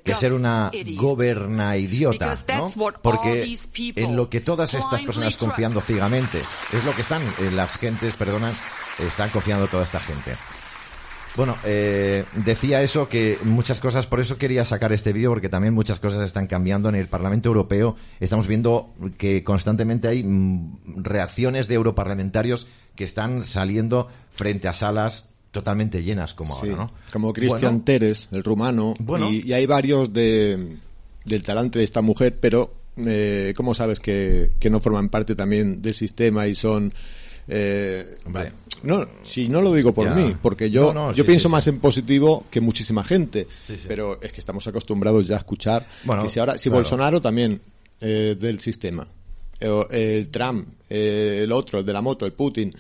que 0.04 0.16
ser 0.16 0.34
una 0.34 0.72
goberna 0.95 1.78
idiota, 1.78 2.36
¿no? 2.48 2.72
Porque 3.02 3.56
en 3.95 4.16
lo 4.16 4.30
que 4.30 4.41
todas 4.41 4.74
estas 4.74 5.04
personas 5.04 5.38
confiando 5.38 5.82
ciegamente 5.82 6.41
es 6.74 6.84
lo 6.84 6.94
que 6.94 7.02
están, 7.02 7.22
eh, 7.22 7.52
las 7.52 7.78
gentes, 7.78 8.16
perdonan, 8.16 8.54
están 8.98 9.30
confiando 9.30 9.68
toda 9.68 9.84
esta 9.84 9.99
gente. 9.99 10.36
Bueno, 11.36 11.56
eh, 11.66 12.24
decía 12.45 12.82
eso 12.82 13.10
que 13.10 13.38
muchas 13.44 13.80
cosas, 13.80 14.08
por 14.08 14.20
eso 14.20 14.38
quería 14.38 14.66
sacar 14.66 14.91
este 14.91 15.14
vídeo, 15.14 15.30
porque 15.30 15.49
también 15.49 15.74
muchas 15.74 15.99
cosas 15.99 16.26
están 16.26 16.48
cambiando 16.48 16.90
en 16.90 16.95
el 16.95 17.08
Parlamento 17.08 17.49
Europeo. 17.49 17.95
Estamos 18.20 18.48
viendo 18.48 18.94
que 19.18 19.44
constantemente 19.44 20.08
hay 20.08 20.24
mm, 20.24 21.04
reacciones 21.04 21.68
de 21.68 21.76
europarlamentarios 21.76 22.68
que 22.95 23.04
están 23.04 23.44
saliendo 23.44 24.10
frente 24.32 24.68
a 24.68 24.74
salas 24.74 25.30
totalmente 25.52 26.04
llenas 26.04 26.34
como 26.34 26.56
ahora, 26.56 26.76
¿no? 26.76 26.91
Como 27.12 27.34
Cristian 27.34 27.82
Teres, 27.84 28.28
el 28.32 28.44
rumano, 28.44 28.94
y, 29.32 29.52
hay 29.54 29.66
varios 29.66 30.12
de, 30.14 30.78
del 31.26 31.44
talante 31.44 31.80
de 31.80 31.86
esta 31.86 32.02
mujer, 32.02 32.38
pero 32.40 32.74
eh, 32.98 33.54
¿cómo 33.56 33.74
sabes 33.74 33.99
que, 33.99 34.52
que 34.60 34.70
no 34.70 34.80
forman 34.80 35.10
parte 35.10 35.36
también 35.36 35.82
del 35.82 35.94
sistema 35.94 36.48
y 36.48 36.56
son 36.56 36.94
eh, 37.48 38.18
no, 38.84 39.07
si 39.24 39.48
no 39.48 39.61
lo 39.61 39.74
digo 39.74 39.94
por 39.94 40.14
mí, 40.14 40.36
porque 40.41 40.69
yo, 40.69 41.14
yo 41.14 41.26
pienso 41.26 41.49
más 41.49 41.68
en 41.68 41.80
positivo 41.80 42.45
que 42.49 42.61
muchísima 42.61 43.03
gente, 43.03 43.48
pero 43.88 44.19
es 44.22 44.32
que 44.32 44.40
estamos 44.40 44.68
acostumbrados 44.68 45.28
ya 45.28 45.36
a 45.36 45.40
escuchar 45.40 45.86
que 46.22 46.30
si 46.30 46.40
ahora, 46.40 46.57
si 46.57 46.69
Bolsonaro 46.69 47.22
también 47.22 47.61
eh, 48.02 48.36
del 48.40 48.60
sistema, 48.60 49.07
el 49.60 50.30
Trump, 50.30 50.68
el 50.90 51.52
otro, 51.52 51.80
el 51.80 51.86
de 51.86 51.94
la 51.94 52.02
moto, 52.02 52.26
el 52.26 52.34
Putin, 52.34 52.74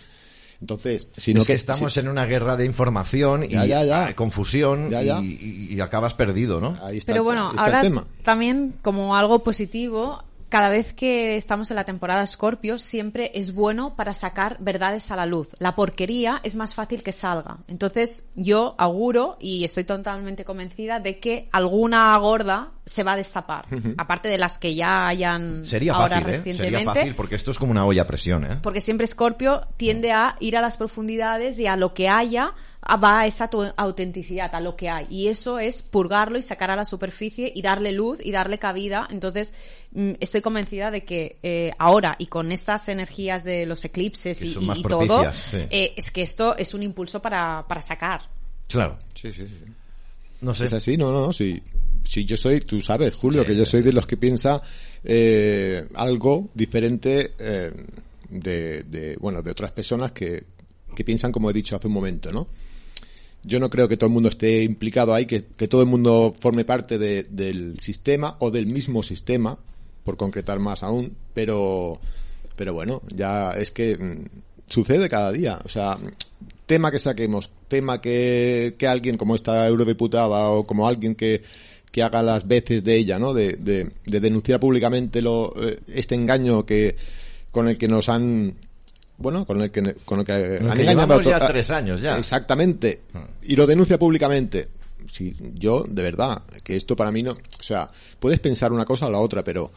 entonces, 0.59 1.07
sino 1.15 1.45
que, 1.45 1.53
estamos 1.53 1.95
en 1.97 2.07
una 2.07 2.25
guerra 2.25 2.57
de 2.57 2.65
información 2.65 3.43
y 3.43 3.49
ya, 3.49 4.15
confusión 4.15 4.91
y, 4.91 5.79
acabas 5.79 6.13
perdido, 6.15 6.59
¿no? 6.59 6.77
Pero 7.05 7.23
bueno, 7.23 7.53
ahora 7.55 7.83
también 8.23 8.73
como 8.81 9.15
algo 9.15 9.39
positivo, 9.39 10.23
cada 10.49 10.69
vez 10.69 10.93
que 10.93 11.35
estamos 11.35 11.69
en 11.71 11.75
la 11.75 11.83
temporada 11.83 12.25
Scorpio, 12.25 12.77
siempre 12.77 13.31
es 13.35 13.53
bueno 13.53 13.95
para 13.95 14.13
sacar 14.13 14.57
verdades 14.59 15.11
a 15.11 15.15
la 15.15 15.25
luz. 15.25 15.49
La 15.59 15.75
porquería 15.75 16.39
es 16.43 16.55
más 16.55 16.73
fácil 16.73 17.03
que 17.03 17.11
salga. 17.11 17.57
Entonces, 17.67 18.29
yo 18.35 18.75
auguro 18.77 19.37
y 19.39 19.63
estoy 19.63 19.83
totalmente 19.83 20.45
convencida 20.45 20.99
de 20.99 21.19
que 21.19 21.49
alguna 21.51 22.17
gorda 22.17 22.71
se 22.85 23.03
va 23.03 23.13
a 23.13 23.17
destapar. 23.17 23.65
Aparte 23.97 24.29
de 24.29 24.37
las 24.37 24.57
que 24.57 24.73
ya 24.73 25.07
hayan 25.07 25.65
Sería 25.65 25.93
ahora 25.93 26.21
fácil, 26.21 26.53
¿eh? 26.53 26.57
Sería 26.57 26.83
fácil 26.85 27.15
porque 27.15 27.35
esto 27.35 27.51
es 27.51 27.59
como 27.59 27.71
una 27.71 27.85
olla 27.85 28.03
a 28.03 28.07
presión, 28.07 28.45
¿eh? 28.45 28.59
Porque 28.63 28.79
siempre 28.79 29.05
Scorpio 29.05 29.67
tiende 29.75 30.13
a 30.13 30.37
ir 30.39 30.55
a 30.55 30.61
las 30.61 30.77
profundidades 30.77 31.59
y 31.59 31.67
a 31.67 31.75
lo 31.75 31.93
que 31.93 32.07
haya 32.07 32.53
va 32.95 33.21
a 33.21 33.27
esa 33.27 33.49
autenticidad, 33.75 34.55
a 34.55 34.61
lo 34.61 34.77
que 34.77 34.89
hay. 34.89 35.07
Y 35.09 35.27
eso 35.27 35.59
es 35.59 35.81
purgarlo 35.81 36.37
y 36.37 36.41
sacar 36.41 36.71
a 36.71 36.75
la 36.75 36.85
superficie 36.85 37.51
y 37.53 37.61
darle 37.61 37.91
luz 37.91 38.19
y 38.23 38.31
darle 38.31 38.57
cabida. 38.57 39.07
Entonces, 39.11 39.53
mm, 39.91 40.11
estoy 40.21 40.41
convencida 40.41 40.89
de 40.89 41.03
que 41.03 41.37
eh, 41.43 41.73
ahora 41.77 42.15
y 42.17 42.27
con 42.27 42.51
estas 42.51 42.87
energías 42.87 43.43
de 43.43 43.65
los 43.65 43.83
eclipses 43.83 44.41
y, 44.41 44.53
todo, 44.83 45.25
eh, 45.69 45.93
es 45.97 46.11
que 46.11 46.21
esto 46.21 46.55
es 46.55 46.73
un 46.73 46.83
impulso 46.83 47.21
para, 47.21 47.65
para 47.67 47.81
sacar. 47.81 48.21
Claro. 48.67 48.97
Sí, 49.13 49.33
sí, 49.33 49.45
sí. 49.45 49.71
No 50.39 50.55
sé. 50.55 50.65
Es 50.65 50.73
así, 50.73 50.95
no, 50.95 51.11
no, 51.11 51.33
sí. 51.33 51.61
Si 52.05 52.23
yo 52.23 52.37
soy, 52.37 52.61
tú 52.61 52.79
sabes, 52.79 53.13
Julio, 53.15 53.45
que 53.45 53.55
yo 53.55 53.65
soy 53.65 53.81
de 53.81 53.91
los 53.91 54.07
que 54.07 54.15
piensa 54.15 54.61
eh, 55.03 55.85
algo 55.95 56.49
diferente 56.53 57.33
de, 58.29 58.83
de, 58.83 59.17
bueno, 59.19 59.41
de 59.41 59.51
otras 59.51 59.71
personas 59.73 60.13
que, 60.13 60.43
que 60.95 61.03
piensan 61.03 61.31
como 61.31 61.49
he 61.49 61.53
dicho 61.53 61.75
hace 61.75 61.87
un 61.87 61.93
momento, 61.93 62.31
¿no? 62.31 62.47
Yo 63.47 63.59
no 63.59 63.69
creo 63.69 63.87
que 63.87 63.95
todo 63.95 64.07
el 64.07 64.13
mundo 64.13 64.29
esté 64.29 64.63
implicado 64.63 65.13
ahí, 65.13 65.25
que, 65.25 65.39
todo 65.39 65.81
el 65.81 65.87
mundo 65.87 66.33
forme 66.37 66.65
parte 66.65 66.97
del 66.97 67.79
sistema 67.79 68.35
o 68.39 68.51
del 68.51 68.67
mismo 68.67 69.03
sistema, 69.03 69.57
por 70.03 70.17
concretar 70.17 70.59
más 70.59 70.83
aún, 70.83 71.15
pero, 71.33 71.99
pero 72.55 72.73
bueno, 72.73 73.01
ya 73.15 73.51
es 73.51 73.71
que 73.71 73.97
mm, 73.97 74.25
sucede 74.67 75.09
cada 75.09 75.31
día. 75.31 75.59
O 75.63 75.69
sea, 75.69 75.97
tema 76.65 76.91
que 76.91 76.99
saquemos, 76.99 77.49
tema 77.67 78.01
que, 78.01 78.75
alguien 78.87 79.17
como 79.17 79.35
esta 79.35 79.65
eurodiputada 79.65 80.49
o 80.49 80.65
como 80.65 80.87
alguien 80.87 81.15
que, 81.15 81.41
haga 82.01 82.21
las 82.21 82.47
veces 82.47 82.83
de 82.83 82.95
ella, 82.95 83.17
¿no? 83.17 83.33
De, 83.33 83.53
de, 83.53 84.19
denunciar 84.19 84.59
públicamente 84.59 85.19
eh, 85.19 85.79
este 85.87 86.13
engaño 86.13 86.63
que 86.63 86.95
con 87.49 87.67
el 87.67 87.75
que 87.79 87.87
nos 87.87 88.07
han 88.07 88.53
bueno, 89.17 89.45
con 89.45 89.61
el 89.61 89.71
que, 89.71 89.95
con 90.05 90.19
el 90.19 90.25
que, 90.25 90.33
han 90.33 90.79
engañado 90.79 91.21
ya 91.21 91.45
tres 91.47 91.71
años 91.71 92.01
ya. 92.01 92.17
Exactamente. 92.17 93.03
Ah. 93.13 93.25
Y 93.43 93.55
lo 93.55 93.65
denuncia 93.65 93.97
públicamente. 93.97 94.69
Sí, 95.11 95.35
yo, 95.55 95.85
de 95.87 96.01
verdad, 96.01 96.43
que 96.63 96.75
esto 96.75 96.95
para 96.95 97.11
mí 97.11 97.23
no, 97.23 97.31
o 97.31 97.63
sea, 97.63 97.89
puedes 98.19 98.39
pensar 98.39 98.73
una 98.73 98.83
cosa 98.83 99.07
o 99.07 99.09
la 99.09 99.19
otra, 99.19 99.43
pero 99.43 99.71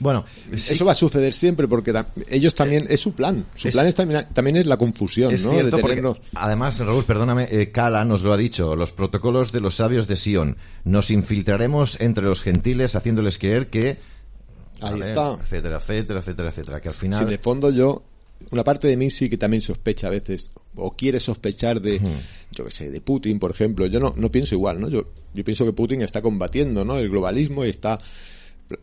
bueno, 0.00 0.24
eso 0.52 0.84
va 0.84 0.92
a 0.92 0.96
suceder 0.96 1.32
siempre 1.32 1.68
porque 1.68 1.94
ellos 2.28 2.54
también 2.54 2.86
es 2.88 3.00
su 3.00 3.12
plan. 3.12 3.46
Su 3.54 3.70
plan 3.70 3.86
es 3.86 3.94
también, 3.94 4.26
también, 4.32 4.56
es 4.56 4.66
la 4.66 4.76
confusión, 4.76 5.32
¿no? 5.42 5.52
de 5.52 6.14
además, 6.34 6.78
Raúl, 6.80 7.04
perdóname, 7.04 7.48
eh, 7.50 7.70
Cala 7.70 8.04
nos 8.04 8.22
lo 8.22 8.32
ha 8.32 8.36
dicho. 8.36 8.74
Los 8.74 8.92
protocolos 8.92 9.52
de 9.52 9.60
los 9.60 9.76
sabios 9.76 10.08
de 10.08 10.16
Sion. 10.16 10.56
Nos 10.84 11.10
infiltraremos 11.10 12.00
entre 12.00 12.24
los 12.24 12.42
gentiles 12.42 12.96
haciéndoles 12.96 13.38
creer 13.38 13.70
que 13.70 13.98
Ahí 14.82 15.00
está. 15.00 15.38
etcétera, 15.40 15.76
etcétera, 15.76 16.20
etcétera, 16.20 16.48
etcétera. 16.50 16.80
Que 16.80 16.88
al 16.88 16.94
final. 16.94 17.20
Si 17.20 17.30
de 17.30 17.38
fondo 17.38 17.70
yo 17.70 18.02
una 18.50 18.64
parte 18.64 18.88
de 18.88 18.96
mí 18.96 19.10
sí 19.10 19.28
que 19.28 19.36
también 19.36 19.60
sospecha 19.60 20.08
a 20.08 20.10
veces, 20.10 20.50
o 20.76 20.94
quiere 20.96 21.20
sospechar 21.20 21.80
de, 21.80 22.00
yo 22.52 22.64
qué 22.64 22.70
sé, 22.70 22.90
de 22.90 23.00
Putin, 23.00 23.38
por 23.38 23.50
ejemplo. 23.50 23.86
Yo 23.86 24.00
no, 24.00 24.12
no 24.16 24.30
pienso 24.30 24.54
igual, 24.54 24.80
¿no? 24.80 24.88
Yo, 24.88 25.06
yo 25.32 25.44
pienso 25.44 25.64
que 25.64 25.72
Putin 25.72 26.02
está 26.02 26.22
combatiendo, 26.22 26.84
¿no? 26.84 26.98
El 26.98 27.08
globalismo 27.08 27.64
y 27.64 27.70
está, 27.70 27.98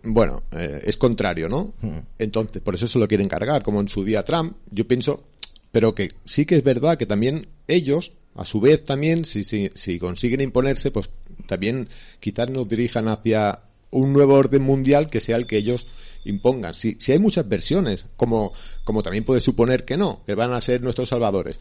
bueno, 0.03 0.43
eh, 0.51 0.81
es 0.83 0.97
contrario, 0.97 1.49
¿no? 1.49 1.73
Entonces, 2.17 2.61
por 2.61 2.75
eso 2.75 2.87
se 2.87 2.99
lo 2.99 3.07
quieren 3.07 3.27
cargar, 3.27 3.63
como 3.63 3.81
en 3.81 3.87
su 3.87 4.03
día 4.03 4.23
Trump. 4.23 4.55
Yo 4.71 4.87
pienso, 4.87 5.23
pero 5.71 5.95
que 5.95 6.11
sí 6.25 6.45
que 6.45 6.55
es 6.55 6.63
verdad 6.63 6.97
que 6.97 7.05
también 7.05 7.47
ellos, 7.67 8.13
a 8.35 8.45
su 8.45 8.59
vez 8.59 8.83
también, 8.83 9.25
si, 9.25 9.43
si, 9.43 9.69
si 9.73 9.99
consiguen 9.99 10.41
imponerse, 10.41 10.91
pues 10.91 11.09
también 11.47 11.87
quizás 12.19 12.49
nos 12.49 12.67
dirijan 12.67 13.07
hacia 13.07 13.59
un 13.91 14.13
nuevo 14.13 14.35
orden 14.35 14.61
mundial 14.61 15.09
que 15.09 15.19
sea 15.19 15.35
el 15.35 15.45
que 15.45 15.57
ellos 15.57 15.85
impongan. 16.25 16.73
Si, 16.73 16.97
si 16.99 17.11
hay 17.11 17.19
muchas 17.19 17.47
versiones, 17.47 18.05
como, 18.15 18.53
como 18.83 19.03
también 19.03 19.23
puede 19.23 19.41
suponer 19.41 19.85
que 19.85 19.97
no, 19.97 20.21
que 20.25 20.35
van 20.35 20.53
a 20.53 20.61
ser 20.61 20.81
nuestros 20.81 21.09
salvadores. 21.09 21.59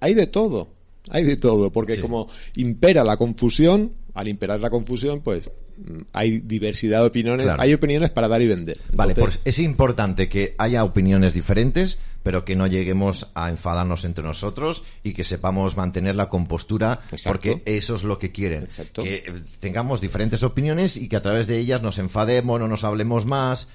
Hay 0.00 0.14
de 0.14 0.26
todo, 0.26 0.68
hay 1.10 1.24
de 1.24 1.36
todo, 1.36 1.70
porque 1.70 2.00
como 2.00 2.28
impera 2.56 3.04
la 3.04 3.16
confusión, 3.16 3.92
al 4.14 4.28
imperar 4.28 4.60
la 4.60 4.70
confusión, 4.70 5.20
pues 5.20 5.48
mm, 5.76 6.00
hay 6.12 6.40
diversidad 6.40 7.02
de 7.02 7.06
opiniones, 7.06 7.46
hay 7.58 7.74
opiniones 7.74 8.10
para 8.10 8.28
dar 8.28 8.42
y 8.42 8.48
vender. 8.48 8.78
Vale, 8.94 9.14
pues 9.14 9.40
es 9.44 9.58
importante 9.58 10.28
que 10.28 10.54
haya 10.58 10.84
opiniones 10.84 11.34
diferentes, 11.34 11.98
pero 12.22 12.44
que 12.44 12.56
no 12.56 12.66
lleguemos 12.66 13.28
a 13.34 13.48
enfadarnos 13.48 14.04
entre 14.04 14.24
nosotros 14.24 14.82
y 15.02 15.14
que 15.14 15.24
sepamos 15.24 15.76
mantener 15.76 16.16
la 16.16 16.28
compostura, 16.28 17.00
porque 17.24 17.62
eso 17.64 17.94
es 17.94 18.02
lo 18.02 18.18
que 18.18 18.32
quieren. 18.32 18.68
Que 18.92 19.32
tengamos 19.60 20.00
diferentes 20.00 20.42
opiniones 20.42 20.96
y 20.96 21.08
que 21.08 21.16
a 21.16 21.22
través 21.22 21.46
de 21.46 21.58
ellas 21.58 21.80
nos 21.80 21.98
enfademos, 21.98 22.58
no 22.60 22.68
nos 22.68 22.84
hablemos 22.84 23.24
más, 23.24 23.68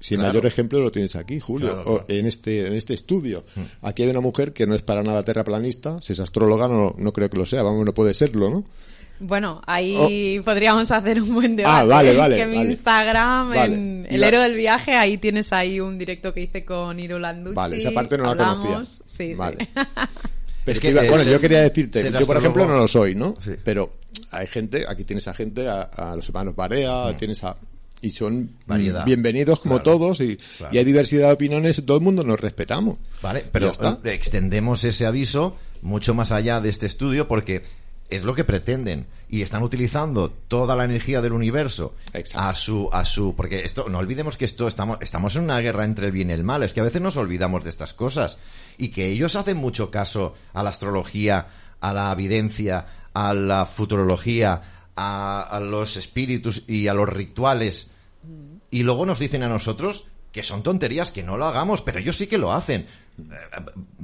si 0.00 0.14
el 0.14 0.20
mayor 0.20 0.46
ejemplo 0.46 0.80
lo 0.80 0.90
tienes 0.90 1.14
aquí, 1.14 1.38
Julio, 1.38 2.04
en 2.08 2.26
este 2.26 2.66
en 2.66 2.72
este 2.72 2.94
estudio. 2.94 3.44
Mm. 3.54 3.86
Aquí 3.86 4.02
hay 4.02 4.08
una 4.10 4.20
mujer 4.20 4.52
que 4.52 4.66
no 4.66 4.74
es 4.74 4.82
para 4.82 5.02
nada 5.02 5.22
terraplanista, 5.22 6.00
si 6.00 6.14
es 6.14 6.20
astróloga 6.20 6.66
no, 6.68 6.94
no 6.98 7.12
creo 7.12 7.28
que 7.28 7.36
lo 7.36 7.46
sea, 7.46 7.62
vamos, 7.62 7.84
no 7.84 7.92
puede 7.92 8.14
serlo, 8.14 8.50
¿no? 8.50 8.64
Bueno, 9.20 9.60
ahí 9.66 10.38
oh. 10.38 10.42
podríamos 10.42 10.90
hacer 10.90 11.20
un 11.20 11.34
buen 11.34 11.54
debate. 11.54 11.76
Ah, 11.76 11.84
vale, 11.84 12.16
vale. 12.16 12.36
Que 12.36 12.46
mi 12.46 12.62
Instagram, 12.62 13.52
en 13.52 14.06
El 14.08 14.24
Héroe 14.24 14.42
del 14.44 14.56
Viaje, 14.56 14.94
ahí 14.94 15.18
tienes 15.18 15.52
ahí 15.52 15.78
un 15.78 15.98
directo 15.98 16.32
que 16.32 16.40
hice 16.40 16.64
con 16.64 16.98
Irolanducci. 16.98 17.54
Vale, 17.54 17.76
esa 17.76 17.90
parte 17.90 18.16
no 18.16 18.34
la 18.34 18.36
conocía. 18.36 18.82
Sí, 19.04 19.34
vale. 19.34 19.68
es 20.66 20.80
que, 20.80 20.94
bueno, 20.94 21.22
yo 21.24 21.38
quería 21.38 21.60
decirte, 21.60 22.10
yo 22.10 22.26
por 22.26 22.38
ejemplo 22.38 22.66
no 22.66 22.74
lo 22.74 22.88
soy, 22.88 23.14
¿no? 23.14 23.36
Pero 23.62 23.92
hay 24.30 24.46
gente, 24.46 24.86
aquí 24.88 25.04
tienes 25.04 25.28
a 25.28 25.34
gente, 25.34 25.68
a, 25.68 26.14
los 26.16 26.26
hermanos 26.26 26.56
Barea, 26.56 27.12
mm. 27.12 27.16
tienes 27.18 27.44
a 27.44 27.54
y 28.02 28.10
son 28.10 28.50
bienvenidos 29.04 29.60
como 29.60 29.82
todos 29.82 30.20
y, 30.20 30.38
hay 30.70 30.84
diversidad 30.84 31.28
de 31.28 31.34
opiniones, 31.34 31.82
todo 31.84 31.98
el 31.98 32.02
mundo 32.02 32.24
nos 32.24 32.40
respetamos. 32.40 32.98
Vale, 33.22 33.44
pero 33.50 33.72
extendemos 34.04 34.84
ese 34.84 35.06
aviso 35.06 35.56
mucho 35.82 36.14
más 36.14 36.32
allá 36.32 36.60
de 36.60 36.68
este 36.68 36.86
estudio 36.86 37.28
porque 37.28 37.62
es 38.08 38.22
lo 38.22 38.34
que 38.34 38.44
pretenden 38.44 39.06
y 39.28 39.42
están 39.42 39.62
utilizando 39.62 40.30
toda 40.30 40.74
la 40.74 40.84
energía 40.84 41.20
del 41.20 41.32
universo 41.32 41.94
a 42.34 42.54
su 42.54 42.88
a 42.92 43.04
su 43.04 43.36
porque 43.36 43.64
esto 43.64 43.88
no 43.88 43.98
olvidemos 43.98 44.36
que 44.36 44.44
esto 44.44 44.66
estamos 44.66 44.98
estamos 45.00 45.36
en 45.36 45.44
una 45.44 45.60
guerra 45.60 45.84
entre 45.84 46.06
el 46.06 46.12
bien 46.12 46.30
y 46.30 46.32
el 46.32 46.42
mal, 46.42 46.62
es 46.62 46.74
que 46.74 46.80
a 46.80 46.84
veces 46.84 47.00
nos 47.00 47.16
olvidamos 47.16 47.62
de 47.62 47.70
estas 47.70 47.94
cosas 47.94 48.38
y 48.76 48.88
que 48.88 49.06
ellos 49.06 49.36
hacen 49.36 49.56
mucho 49.56 49.90
caso 49.90 50.34
a 50.52 50.62
la 50.62 50.70
astrología, 50.70 51.46
a 51.80 51.92
la 51.92 52.12
evidencia, 52.12 52.86
a 53.14 53.34
la 53.34 53.66
futurología, 53.66 54.62
a, 54.96 55.60
los 55.62 55.96
espíritus 55.96 56.64
y 56.66 56.88
a 56.88 56.94
los 56.94 57.08
rituales 57.08 57.89
y 58.70 58.82
luego 58.82 59.06
nos 59.06 59.18
dicen 59.18 59.42
a 59.42 59.48
nosotros 59.48 60.06
que 60.32 60.42
son 60.42 60.62
tonterías, 60.62 61.10
que 61.10 61.22
no 61.22 61.36
lo 61.36 61.46
hagamos, 61.46 61.82
pero 61.82 61.98
ellos 61.98 62.16
sí 62.16 62.26
que 62.26 62.38
lo 62.38 62.52
hacen. 62.52 62.86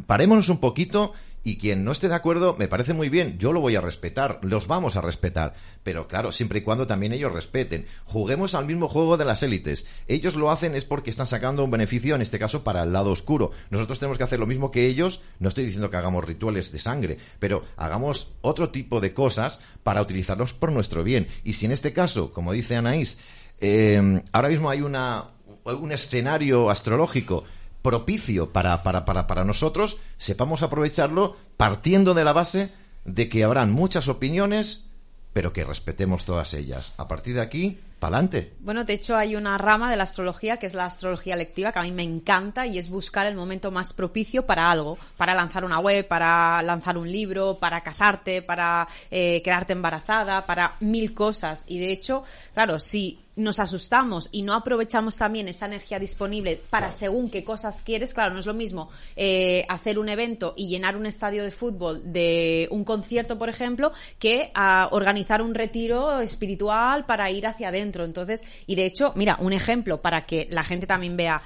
Parémonos 0.06 0.48
un 0.48 0.58
poquito 0.58 1.12
y 1.46 1.58
quien 1.58 1.84
no 1.84 1.92
esté 1.92 2.08
de 2.08 2.16
acuerdo 2.16 2.56
me 2.58 2.66
parece 2.66 2.92
muy 2.92 3.08
bien, 3.08 3.38
yo 3.38 3.52
lo 3.52 3.60
voy 3.60 3.76
a 3.76 3.80
respetar, 3.80 4.40
los 4.42 4.66
vamos 4.66 4.96
a 4.96 5.00
respetar, 5.00 5.54
pero 5.84 6.08
claro, 6.08 6.32
siempre 6.32 6.58
y 6.58 6.62
cuando 6.62 6.88
también 6.88 7.12
ellos 7.12 7.32
respeten. 7.32 7.86
Juguemos 8.04 8.56
al 8.56 8.66
mismo 8.66 8.88
juego 8.88 9.16
de 9.16 9.24
las 9.24 9.44
élites. 9.44 9.86
Ellos 10.08 10.34
lo 10.34 10.50
hacen 10.50 10.74
es 10.74 10.84
porque 10.84 11.10
están 11.10 11.28
sacando 11.28 11.62
un 11.62 11.70
beneficio, 11.70 12.16
en 12.16 12.22
este 12.22 12.40
caso, 12.40 12.64
para 12.64 12.82
el 12.82 12.92
lado 12.92 13.12
oscuro. 13.12 13.52
Nosotros 13.70 14.00
tenemos 14.00 14.18
que 14.18 14.24
hacer 14.24 14.40
lo 14.40 14.48
mismo 14.48 14.72
que 14.72 14.86
ellos, 14.86 15.20
no 15.38 15.48
estoy 15.48 15.66
diciendo 15.66 15.88
que 15.88 15.96
hagamos 15.96 16.24
rituales 16.24 16.72
de 16.72 16.80
sangre, 16.80 17.18
pero 17.38 17.62
hagamos 17.76 18.32
otro 18.40 18.70
tipo 18.70 19.00
de 19.00 19.14
cosas 19.14 19.60
para 19.84 20.02
utilizarlos 20.02 20.52
por 20.52 20.72
nuestro 20.72 21.04
bien. 21.04 21.28
Y 21.44 21.52
si 21.52 21.66
en 21.66 21.72
este 21.72 21.92
caso, 21.92 22.32
como 22.32 22.52
dice 22.52 22.74
Anaís, 22.74 23.18
eh, 23.60 24.22
ahora 24.32 24.48
mismo 24.48 24.70
hay 24.70 24.82
una, 24.82 25.24
un 25.64 25.92
escenario 25.92 26.70
astrológico 26.70 27.44
propicio 27.82 28.52
para, 28.52 28.82
para, 28.82 29.04
para, 29.04 29.26
para 29.26 29.44
nosotros, 29.44 29.98
sepamos 30.18 30.62
aprovecharlo 30.62 31.36
partiendo 31.56 32.14
de 32.14 32.24
la 32.24 32.32
base 32.32 32.72
de 33.04 33.28
que 33.28 33.44
habrán 33.44 33.70
muchas 33.70 34.08
opiniones, 34.08 34.86
pero 35.32 35.52
que 35.52 35.62
respetemos 35.62 36.24
todas 36.24 36.52
ellas. 36.54 36.92
A 36.96 37.06
partir 37.06 37.34
de 37.36 37.42
aquí, 37.42 37.78
pa'lante. 38.00 38.54
Bueno, 38.58 38.84
de 38.84 38.94
hecho 38.94 39.16
hay 39.16 39.36
una 39.36 39.56
rama 39.56 39.90
de 39.90 39.96
la 39.96 40.02
astrología 40.02 40.56
que 40.56 40.66
es 40.66 40.74
la 40.74 40.86
astrología 40.86 41.36
lectiva 41.36 41.72
que 41.72 41.78
a 41.78 41.82
mí 41.82 41.92
me 41.92 42.02
encanta 42.02 42.66
y 42.66 42.78
es 42.78 42.90
buscar 42.90 43.26
el 43.26 43.36
momento 43.36 43.70
más 43.70 43.92
propicio 43.92 44.46
para 44.46 44.70
algo, 44.70 44.98
para 45.16 45.34
lanzar 45.34 45.64
una 45.64 45.78
web, 45.78 46.08
para 46.08 46.60
lanzar 46.62 46.98
un 46.98 47.10
libro, 47.10 47.56
para 47.60 47.82
casarte, 47.82 48.42
para 48.42 48.88
eh, 49.10 49.40
quedarte 49.42 49.72
embarazada, 49.74 50.44
para 50.44 50.74
mil 50.80 51.14
cosas. 51.14 51.64
Y 51.68 51.78
de 51.78 51.92
hecho, 51.92 52.24
claro, 52.52 52.80
si 52.80 53.20
nos 53.36 53.60
asustamos 53.60 54.28
y 54.32 54.42
no 54.42 54.54
aprovechamos 54.54 55.16
también 55.16 55.48
esa 55.48 55.66
energía 55.66 55.98
disponible 55.98 56.60
para 56.70 56.90
según 56.90 57.30
qué 57.30 57.44
cosas 57.44 57.82
quieres, 57.82 58.14
claro, 58.14 58.32
no 58.32 58.40
es 58.40 58.46
lo 58.46 58.54
mismo 58.54 58.88
eh, 59.14 59.64
hacer 59.68 59.98
un 59.98 60.08
evento 60.08 60.54
y 60.56 60.68
llenar 60.68 60.96
un 60.96 61.06
estadio 61.06 61.44
de 61.44 61.50
fútbol 61.50 62.00
de 62.04 62.66
un 62.70 62.84
concierto, 62.84 63.38
por 63.38 63.48
ejemplo, 63.48 63.92
que 64.18 64.50
a 64.54 64.88
organizar 64.90 65.42
un 65.42 65.54
retiro 65.54 66.20
espiritual 66.20 67.04
para 67.04 67.30
ir 67.30 67.46
hacia 67.46 67.68
adentro. 67.68 68.04
Entonces, 68.04 68.42
y 68.66 68.74
de 68.74 68.86
hecho, 68.86 69.12
mira, 69.16 69.36
un 69.40 69.52
ejemplo 69.52 70.00
para 70.00 70.26
que 70.26 70.48
la 70.50 70.64
gente 70.64 70.86
también 70.86 71.16
vea, 71.16 71.42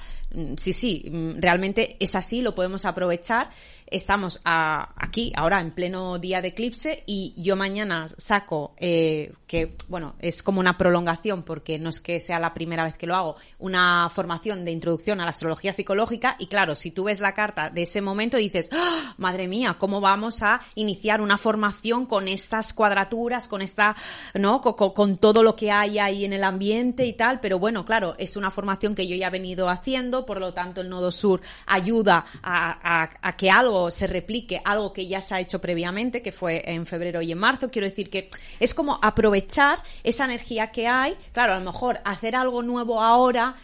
sí, 0.57 0.73
sí, 0.73 1.05
mm, 1.11 1.41
realmente 1.41 1.97
es 2.01 2.15
así, 2.15 2.43
lo 2.43 2.55
podemos 2.55 2.85
aprovechar 2.85 3.51
estamos 3.91 4.41
aquí 4.45 5.33
ahora 5.37 5.61
en 5.61 5.73
pleno 5.73 6.19
día 6.19 6.41
de 6.41 6.49
eclipse 6.49 7.03
y 7.07 7.35
yo 7.37 7.57
mañana 7.57 8.07
saco, 8.17 8.75
eh, 8.79 9.33
que 9.47 9.77
bueno, 9.89 10.15
es 10.21 10.43
como 10.43 10.61
una 10.61 10.79
prolongación 10.79 11.43
porque 11.43 11.79
no 11.79 11.91
es 11.91 12.01
que 12.01 12.21
sea 12.21 12.39
la 12.39 12.55
primera 12.55 12.85
vez 12.85 12.97
que 12.97 13.07
lo 13.07 13.17
hago, 13.17 13.37
una 13.59 14.09
formación 14.15 14.65
de 14.65 14.71
introducción 14.71 15.21
a 15.21 15.25
la 15.25 15.31
astrología 15.31 15.73
psicológica 15.73 16.37
y 16.39 16.47
claro, 16.47 16.75
si 16.75 16.91
tú 16.93 17.05
ves 17.05 17.21
la 17.21 17.35
carta 17.35 17.71
de 17.71 17.83
ese 17.83 18.01
momento 18.01 18.37
dices, 18.37 18.71
¡Ah! 18.73 19.15
madre 19.19 19.49
mía, 19.49 19.77
¿cómo 19.79 20.01
vamos 20.01 20.43
a 20.43 20.61
iniciar 20.77 21.21
una 21.21 21.37
formación 21.37 22.07
con 22.07 22.29
estas 22.29 22.73
cuadraturas, 22.73 23.49
con 23.49 23.61
esta, 23.61 23.97
¿no? 24.35 24.61
Con, 24.61 25.19
todo 25.19 25.43
lo 25.43 25.57
que 25.57 25.71
hay 25.71 25.99
ahí 25.99 26.25
en 26.25 26.33
el 26.33 26.45
ambiente 26.45 27.05
y 27.05 27.15
tal, 27.15 27.41
pero 27.41 27.59
bueno, 27.59 27.85
claro, 27.85 28.15
es 28.19 28.37
una 28.37 28.51
formación 28.51 28.95
que 28.95 29.07
yo 29.07 29.17
ya 29.17 29.27
he 29.27 29.31
venido 29.31 29.69
haciendo, 29.69 30.20
por 30.25 30.41
lo 30.41 30.53
tanto 30.55 30.81
el 30.81 30.89
nodo 30.89 31.11
sur 31.11 31.41
ayuda 31.67 32.25
a 32.43 33.35
que 33.37 33.51
algo 33.51 33.91
se 33.91 34.07
replique 34.07 34.61
algo 34.65 34.93
que 34.93 35.07
ya 35.07 35.21
se 35.21 35.35
ha 35.35 35.41
hecho 35.41 35.61
previamente, 35.61 36.23
que 36.23 36.33
fue 36.33 36.63
en 36.67 36.87
febrero 36.87 37.23
y 37.23 37.33
en 37.33 37.39
marzo. 37.39 37.71
Quiero 37.71 37.89
decir 37.89 38.11
que 38.11 38.29
es 38.59 38.75
como 38.75 38.99
aprovechar 39.03 39.83
esa 40.03 40.25
energía 40.25 40.71
que 40.71 40.87
hay. 40.87 41.17
Claro, 41.33 41.55
a 41.55 41.59
lo 41.59 41.65
mejor 41.65 42.01
hacer 42.05 42.37
algo 42.37 42.63
nuevo 42.63 43.01
ahora 43.03 43.57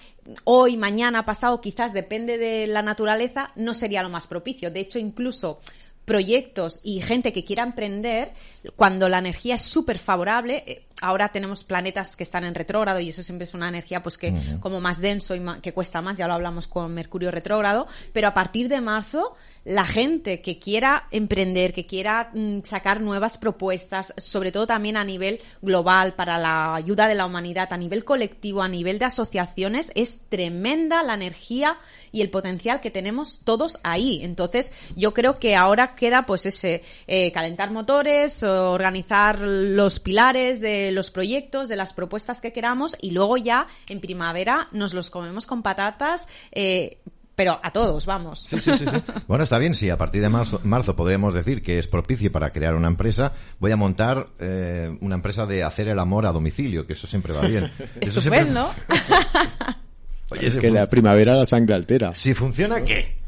hoy, 0.44 0.76
mañana, 0.76 1.24
pasado, 1.24 1.60
quizás 1.60 1.92
depende 1.92 2.38
de 2.38 2.66
la 2.66 2.82
naturaleza, 2.82 3.52
no 3.54 3.74
sería 3.74 4.02
lo 4.02 4.08
más 4.08 4.26
propicio. 4.26 4.70
De 4.70 4.80
hecho, 4.80 4.98
incluso 4.98 5.60
proyectos 6.04 6.80
y 6.82 7.00
gente 7.00 7.32
que 7.32 7.44
quiera 7.44 7.64
emprender, 7.64 8.32
cuando 8.76 9.08
la 9.08 9.18
energía 9.18 9.56
es 9.56 9.62
súper 9.62 9.98
favorable, 9.98 10.64
eh, 10.66 10.85
ahora 11.00 11.28
tenemos 11.28 11.64
planetas 11.64 12.16
que 12.16 12.22
están 12.22 12.44
en 12.44 12.54
retrógrado 12.54 13.00
y 13.00 13.10
eso 13.10 13.22
siempre 13.22 13.44
es 13.44 13.54
una 13.54 13.68
energía 13.68 14.02
pues 14.02 14.16
que 14.16 14.32
como 14.60 14.80
más 14.80 15.00
denso 15.00 15.34
y 15.34 15.42
que 15.60 15.72
cuesta 15.72 16.00
más, 16.00 16.16
ya 16.16 16.26
lo 16.26 16.34
hablamos 16.34 16.68
con 16.68 16.92
Mercurio 16.94 17.30
retrógrado, 17.30 17.86
pero 18.12 18.28
a 18.28 18.34
partir 18.34 18.68
de 18.68 18.80
marzo 18.80 19.34
la 19.66 19.84
gente 19.84 20.40
que 20.40 20.60
quiera 20.60 21.08
emprender, 21.10 21.72
que 21.72 21.86
quiera 21.86 22.30
mm, 22.32 22.60
sacar 22.62 23.00
nuevas 23.00 23.36
propuestas, 23.36 24.14
sobre 24.16 24.52
todo 24.52 24.64
también 24.64 24.96
a 24.96 25.02
nivel 25.02 25.40
global 25.60 26.14
para 26.14 26.38
la 26.38 26.76
ayuda 26.76 27.08
de 27.08 27.16
la 27.16 27.26
humanidad, 27.26 27.72
a 27.72 27.76
nivel 27.76 28.04
colectivo, 28.04 28.62
a 28.62 28.68
nivel 28.68 29.00
de 29.00 29.06
asociaciones, 29.06 29.90
es 29.96 30.20
tremenda 30.28 31.02
la 31.02 31.14
energía 31.14 31.78
y 32.12 32.22
el 32.22 32.30
potencial 32.30 32.80
que 32.80 32.92
tenemos 32.92 33.40
todos 33.42 33.78
ahí. 33.82 34.20
Entonces, 34.22 34.72
yo 34.94 35.12
creo 35.12 35.40
que 35.40 35.56
ahora 35.56 35.96
queda 35.96 36.26
pues 36.26 36.46
ese 36.46 36.82
eh, 37.08 37.32
calentar 37.32 37.72
motores, 37.72 38.44
organizar 38.44 39.40
los 39.40 39.98
pilares 39.98 40.60
de 40.60 40.85
los 40.92 41.10
proyectos, 41.10 41.68
de 41.68 41.76
las 41.76 41.92
propuestas 41.92 42.40
que 42.40 42.52
queramos 42.52 42.96
y 43.00 43.10
luego 43.10 43.36
ya 43.36 43.66
en 43.88 44.00
primavera 44.00 44.68
nos 44.72 44.94
los 44.94 45.10
comemos 45.10 45.46
con 45.46 45.62
patatas. 45.62 46.26
Eh, 46.52 46.98
pero 47.36 47.60
a 47.62 47.70
todos, 47.70 48.06
vamos. 48.06 48.46
Sí, 48.48 48.58
sí, 48.58 48.72
sí, 48.76 48.86
Bueno, 49.28 49.44
está 49.44 49.58
bien, 49.58 49.74
si 49.74 49.90
a 49.90 49.98
partir 49.98 50.22
de 50.22 50.30
marzo, 50.30 50.58
marzo 50.64 50.96
podremos 50.96 51.34
decir 51.34 51.62
que 51.62 51.78
es 51.78 51.86
propicio 51.86 52.32
para 52.32 52.50
crear 52.50 52.74
una 52.74 52.88
empresa. 52.88 53.34
Voy 53.60 53.70
a 53.72 53.76
montar 53.76 54.28
eh, 54.40 54.96
una 55.02 55.16
empresa 55.16 55.44
de 55.44 55.62
hacer 55.62 55.88
el 55.88 55.98
amor 55.98 56.24
a 56.24 56.32
domicilio, 56.32 56.86
que 56.86 56.94
eso 56.94 57.06
siempre 57.06 57.34
va 57.34 57.42
bien. 57.42 57.70
Estupendo. 58.00 58.70
Oye, 60.30 60.46
es 60.46 60.56
que 60.56 60.70
la 60.70 60.88
primavera 60.88 61.36
la 61.36 61.44
sangre 61.44 61.74
altera. 61.74 62.14
Si 62.14 62.32
funciona, 62.32 62.82
¿qué? 62.82 63.18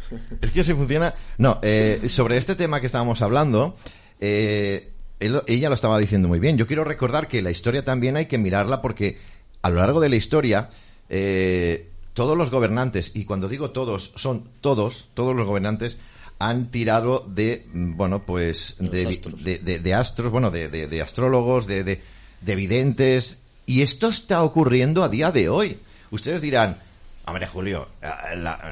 Es 0.41 0.51
que 0.51 0.65
si 0.65 0.73
funciona... 0.73 1.15
No, 1.37 1.61
eh, 1.63 2.07
sobre 2.09 2.39
este 2.39 2.57
tema 2.57 2.81
que 2.81 2.87
estábamos 2.87 3.21
hablando, 3.21 3.77
eh, 4.21 4.95
ella 5.21 5.69
lo 5.69 5.75
estaba 5.75 5.99
diciendo 5.99 6.29
muy 6.29 6.41
bien. 6.41 6.57
Yo 6.57 6.67
quiero 6.67 6.85
recordar 6.85 7.29
que 7.29 7.43
la 7.43 7.51
historia 7.51 7.85
también 7.85 8.17
hay 8.17 8.27
que 8.27 8.39
mirarla 8.39 8.81
porque 8.81 9.19
a 9.63 9.71
lo 9.71 9.77
largo 9.77 10.01
de 10.01 10.09
la 10.09 10.17
historia... 10.17 10.71
Eh, 11.11 11.89
todos 12.19 12.37
los 12.37 12.51
gobernantes, 12.51 13.13
y 13.15 13.27
cuando 13.27 13.49
digo 13.49 13.71
todos, 13.71 14.13
son 14.17 14.49
todos, 14.61 15.07
todos 15.15 15.37
los 15.37 15.47
gobernantes, 15.47 15.99
han 16.41 16.73
tirado 16.73 17.25
de, 17.29 17.65
mm, 17.73 17.97
bueno, 17.97 18.25
pues, 18.27 18.75
de 18.81 19.07
astros. 19.07 19.45
De, 19.45 19.95
astros. 19.95 20.33
bueno, 20.33 20.51
de, 20.51 21.01
astrólogos, 21.01 21.69
de, 21.69 21.85
de, 21.85 22.57
videntes, 22.57 23.39
y 23.67 23.83
esto 23.83 24.09
está 24.09 24.43
ocurriendo 24.43 25.05
a 25.05 25.09
día 25.09 25.31
de 25.31 25.49
hoy. 25.49 25.79
Ustedes 26.11 26.41
dirán, 26.41 26.79
hombre, 27.25 27.47
Julio, 27.47 27.87
eh, 28.03 28.09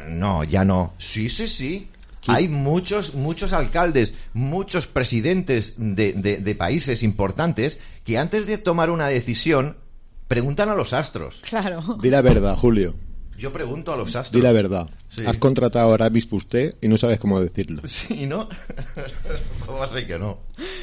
no, 0.09 0.43
ya 0.43 0.65
no. 0.65 0.95
Sí, 0.99 1.31
sí, 1.31 1.47
sí. 1.47 1.89
Hay 2.27 2.49
muchos, 2.49 3.15
muchos 3.15 3.53
alcaldes, 3.53 4.15
muchos 4.33 4.87
presidentes 4.87 5.75
de, 5.77 6.13
de 6.13 6.55
países 6.55 7.03
importantes 7.03 7.79
que 8.05 8.19
antes 8.19 8.47
de 8.47 8.59
tomar 8.59 8.91
una 8.91 9.09
decisión 9.09 9.77
preguntan 10.29 10.69
a 10.69 10.75
los 10.75 10.93
astros. 10.93 11.41
Claro. 11.49 11.99
Di 12.01 12.11
la 12.11 12.23
verdad, 12.23 12.57
Julio. 12.57 12.95
Yo 13.39 13.53
pregunto 13.53 13.93
a 13.93 13.97
los 13.97 14.15
astros. 14.17 14.33
Di 14.33 14.41
la 14.41 14.53
verdad. 14.53 14.89
Has 15.27 15.39
contratado 15.39 15.91
a 15.91 15.95
Aramis 15.95 16.31
usted 16.31 16.75
y 16.81 16.89
no 16.89 16.99
sabes 16.99 17.19
cómo 17.19 17.41
decirlo. 17.41 17.83
Sí, 17.97 18.27
¿no? 18.27 18.49
¿Cómo 19.67 19.83
así 19.83 20.05
que 20.07 20.19
no? 20.19 20.39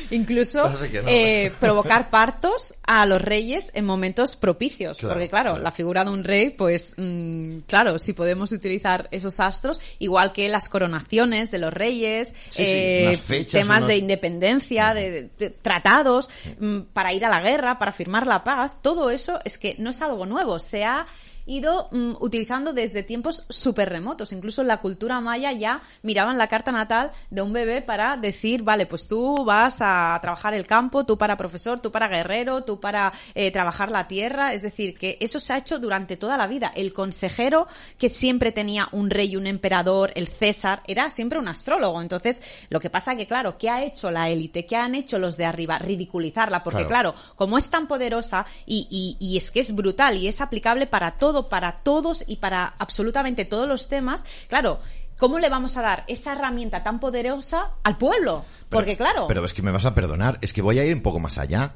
Incluso 0.10 0.70
eh, 1.08 1.52
provocar 1.60 2.10
partos 2.10 2.74
a 2.84 3.06
los 3.06 3.22
reyes 3.22 3.72
en 3.76 3.86
momentos 3.86 4.36
propicios. 4.36 5.00
porque, 5.00 5.30
claro, 5.30 5.58
la 5.58 5.72
figura 5.72 6.04
de 6.04 6.12
un 6.12 6.24
rey, 6.24 6.50
pues, 6.50 6.96
mm, 6.98 7.60
claro, 7.68 8.00
si 8.00 8.14
podemos 8.14 8.52
utilizar 8.52 9.08
esos 9.12 9.40
astros, 9.40 9.80
igual 10.00 10.34
que 10.34 10.50
las 10.50 10.70
coronaciones 10.70 11.52
de 11.52 11.60
los 11.60 11.74
reyes, 11.74 12.34
eh, 12.58 13.18
temas 13.52 13.88
de 13.88 13.98
independencia, 13.98 14.94
de, 14.94 15.30
tratados, 15.62 16.30
mm, 16.60 16.82
para 16.94 17.14
ir 17.14 17.26
a 17.26 17.30
la 17.30 17.42
guerra, 17.42 17.78
para 17.80 17.92
firmar 17.92 18.28
la 18.28 18.44
paz, 18.44 18.74
todo 18.82 19.10
eso 19.10 19.40
es 19.46 19.58
que 19.58 19.76
no 19.78 19.92
es 19.92 20.02
algo 20.02 20.26
nuevo. 20.26 20.60
Se 20.60 20.84
ha 20.84 21.06
ido 21.46 21.90
mm, 21.92 22.14
utilizando 22.20 22.74
desde 22.74 23.04
tiempos 23.04 23.46
súper 23.50 23.90
remotos. 23.90 24.32
Incluso 24.32 24.62
en 24.62 24.68
la 24.68 24.80
cultura 24.82 25.20
maya 25.22 25.52
ya 25.52 25.82
miraban 26.02 26.38
la 26.38 26.48
carta 26.48 26.72
natal 26.72 27.12
de 27.30 27.42
un 27.42 27.54
bebé 27.54 27.82
para 27.82 28.18
decir, 28.18 28.64
vale, 28.64 28.86
pues 28.86 29.08
tú 29.08 29.44
vas 29.44 29.78
a 29.82 30.18
trabajar 30.22 30.54
el 30.54 30.66
campo, 30.66 31.06
tú 31.06 31.18
para 31.18 31.38
profesor, 31.38 31.80
tú 31.80 31.92
para 31.92 32.08
guerrero, 32.08 32.64
tú 32.64 32.80
para 32.80 33.12
eh, 33.36 33.52
trabajar 33.52 33.92
la 33.92 34.08
tierra. 34.08 34.54
Es 34.54 34.62
decir, 34.62 34.98
que 34.98 35.18
eso 35.20 35.40
se 35.40 35.54
ha 35.54 35.58
hecho 35.58 35.80
durante 35.80 36.18
toda 36.18 36.38
la 36.38 36.48
vida. 36.48 36.72
El 36.76 36.94
consejero 36.94 37.68
que 37.98 38.10
siempre 38.10 38.52
tenía 38.52 38.88
un 38.92 39.10
rey, 39.10 39.36
un 39.36 39.48
emperador, 39.48 40.12
el 40.16 40.28
César, 40.28 40.82
era 40.88 41.10
siempre 41.10 41.40
un 41.40 41.48
astrólogo. 41.48 42.02
Entonces, 42.02 42.42
lo 42.70 42.80
que 42.80 42.90
pasa 42.90 43.16
que, 43.16 43.28
claro, 43.28 43.58
¿qué 43.58 43.70
ha 43.70 43.84
hecho 43.84 44.12
la 44.12 44.30
élite? 44.30 44.66
¿Qué 44.66 44.76
han 44.76 44.96
hecho 44.96 45.20
los 45.20 45.38
de 45.38 45.46
arriba? 45.46 45.78
Ridiculizarla. 45.80 46.64
Porque, 46.64 46.88
claro, 46.88 47.14
como 47.36 47.58
es 47.58 47.70
tan 47.70 47.88
poderosa 47.88 48.46
y, 48.66 48.88
y, 48.90 49.18
y 49.26 49.38
es 49.38 49.52
que 49.52 49.60
es 49.60 49.76
brutal 49.76 50.18
y 50.18 50.28
es 50.28 50.42
aplicable 50.42 50.88
para 50.88 51.18
todo 51.18 51.33
para 51.50 51.84
todos 51.84 52.24
y 52.28 52.38
para 52.38 52.74
absolutamente 52.80 53.46
todos 53.46 53.68
los 53.68 53.90
temas, 53.90 54.26
claro, 54.48 54.80
¿cómo 55.18 55.40
le 55.40 55.50
vamos 55.50 55.78
a 55.78 55.82
dar 55.82 56.04
esa 56.08 56.34
herramienta 56.34 56.84
tan 56.84 57.00
poderosa 57.00 57.72
al 57.84 57.98
pueblo? 57.98 58.46
Porque 58.70 58.98
claro... 58.98 59.28
Pero 59.28 59.46
es 59.46 59.54
que 59.54 59.62
me 59.62 59.72
vas 59.72 59.86
a 59.86 59.96
perdonar, 59.96 60.40
es 60.42 60.54
que 60.54 60.62
voy 60.62 60.80
a 60.80 60.86
ir 60.86 60.96
un 60.96 61.02
poco 61.02 61.20
más 61.20 61.38
allá. 61.38 61.74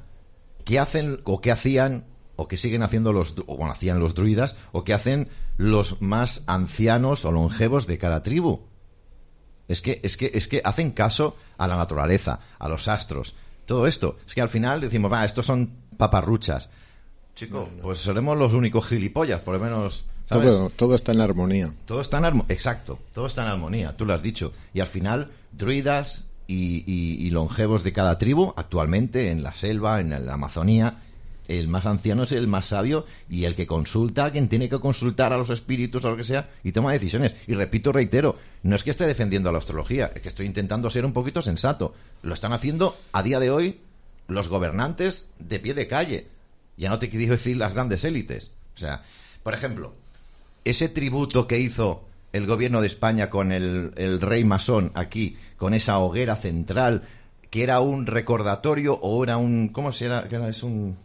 ¿Qué 0.64 0.80
hacen 0.80 1.22
o 1.24 1.42
qué 1.42 1.52
hacían 1.52 2.06
o 2.38 2.48
qué 2.48 2.56
siguen 2.56 2.84
haciendo 2.84 3.12
los, 3.12 3.36
o 3.48 3.66
hacían 3.66 4.00
los 4.00 4.14
druidas, 4.14 4.56
o 4.72 4.84
qué 4.84 4.94
hacen 4.94 5.28
los 5.58 6.02
más 6.02 6.44
ancianos 6.46 7.26
o 7.26 7.32
longevos 7.32 7.88
de 7.88 7.98
cada 7.98 8.24
tribu? 8.24 8.62
Es 9.68 9.82
que, 9.82 10.00
es 10.04 10.16
que, 10.16 10.32
es 10.34 10.48
que 10.48 10.62
hacen 10.64 10.92
caso 10.92 11.36
a 11.58 11.68
la 11.68 11.76
naturaleza, 11.76 12.40
a 12.58 12.70
los 12.70 12.88
astros, 12.88 13.36
todo 13.66 13.86
esto. 13.86 14.18
Es 14.26 14.34
que 14.34 14.42
al 14.42 14.50
final 14.50 14.80
decimos, 14.80 15.12
va, 15.12 15.26
estos 15.26 15.46
son 15.46 15.74
paparruchas. 15.98 16.70
Chico, 17.38 17.70
pues 17.84 18.00
seremos 18.00 18.36
los 18.36 18.54
únicos 18.54 18.88
gilipollas, 18.88 19.42
por 19.42 19.54
lo 19.54 19.60
menos. 19.60 20.06
Todo, 20.28 20.72
todo 20.72 20.96
está 20.96 21.12
en 21.12 21.22
armonía. 21.22 21.72
Todo 21.86 22.02
está 22.02 22.18
en 22.18 22.26
armonía, 22.26 22.54
exacto, 22.54 22.98
todo 23.14 23.28
está 23.28 23.44
en 23.44 23.50
armonía, 23.50 23.96
tú 23.96 24.08
lo 24.08 24.16
has 24.16 24.24
dicho. 24.24 24.54
Y 24.74 24.80
al 24.80 24.88
final, 24.88 25.30
druidas 25.52 26.26
y, 26.48 27.30
longevos 27.30 27.84
de 27.84 27.94
cada 27.94 28.18
tribu, 28.18 28.54
actualmente 28.56 29.30
en 29.30 29.44
la 29.44 29.54
selva, 29.54 30.02
en 30.02 30.10
la 30.10 30.34
Amazonía, 30.34 31.04
el 31.48 31.68
más 31.68 31.86
anciano 31.86 32.24
es 32.24 32.32
el 32.32 32.48
más 32.48 32.66
sabio 32.66 33.06
y 33.30 33.46
el 33.46 33.56
que 33.56 33.68
consulta 33.68 34.26
a 34.26 34.32
quien 34.32 34.50
tiene 34.50 34.68
que 34.68 34.80
consultar 34.80 35.32
a 35.32 35.38
los 35.38 35.52
espíritus 35.52 36.04
o 36.04 36.10
lo 36.10 36.18
que 36.18 36.24
sea 36.24 36.50
y 36.64 36.72
toma 36.72 36.92
decisiones. 36.92 37.36
Y 37.46 37.54
repito, 37.54 37.92
reitero, 37.92 38.36
no 38.64 38.76
es 38.76 38.84
que 38.84 38.90
esté 38.90 39.06
defendiendo 39.06 39.50
a 39.50 39.52
la 39.52 39.60
astrología, 39.60 40.12
es 40.16 40.22
que 40.24 40.30
estoy 40.30 40.48
intentando 40.48 40.90
ser 40.90 41.06
un 41.06 41.14
poquito 41.14 41.44
sensato. 41.44 41.94
Lo 42.24 42.34
están 42.34 42.52
haciendo 42.52 42.96
a 43.14 43.22
día 43.22 43.40
de 43.40 43.52
hoy 43.52 43.80
los 44.28 44.50
gobernantes 44.50 45.28
de 45.38 45.60
pie 45.60 45.76
de 45.76 45.88
calle. 45.88 46.37
Ya 46.78 46.90
no 46.90 47.00
te 47.00 47.10
quiero 47.10 47.34
decir 47.34 47.58
las 47.58 47.74
grandes 47.74 48.04
élites. 48.04 48.52
O 48.76 48.80
sea, 48.80 49.04
por 49.44 49.54
ejemplo, 49.54 49.94
ese 50.64 50.90
tributo 50.90 51.48
que 51.48 51.60
hizo 51.60 52.06
el 52.34 52.46
gobierno 52.46 52.82
de 52.82 52.88
España 52.88 53.30
con 53.30 53.52
el, 53.52 53.92
el 53.96 54.22
rey 54.22 54.44
masón 54.44 54.92
aquí, 54.94 55.38
con 55.58 55.74
esa 55.74 55.98
hoguera 56.00 56.36
central, 56.36 57.08
que 57.50 57.64
era 57.64 57.80
un 57.80 58.06
recordatorio 58.06 58.94
o 58.94 59.24
era 59.24 59.38
un, 59.38 59.70
¿cómo 59.70 59.92
se 59.92 60.06
era? 60.06 60.28
Es 60.48 60.64
un 60.64 60.98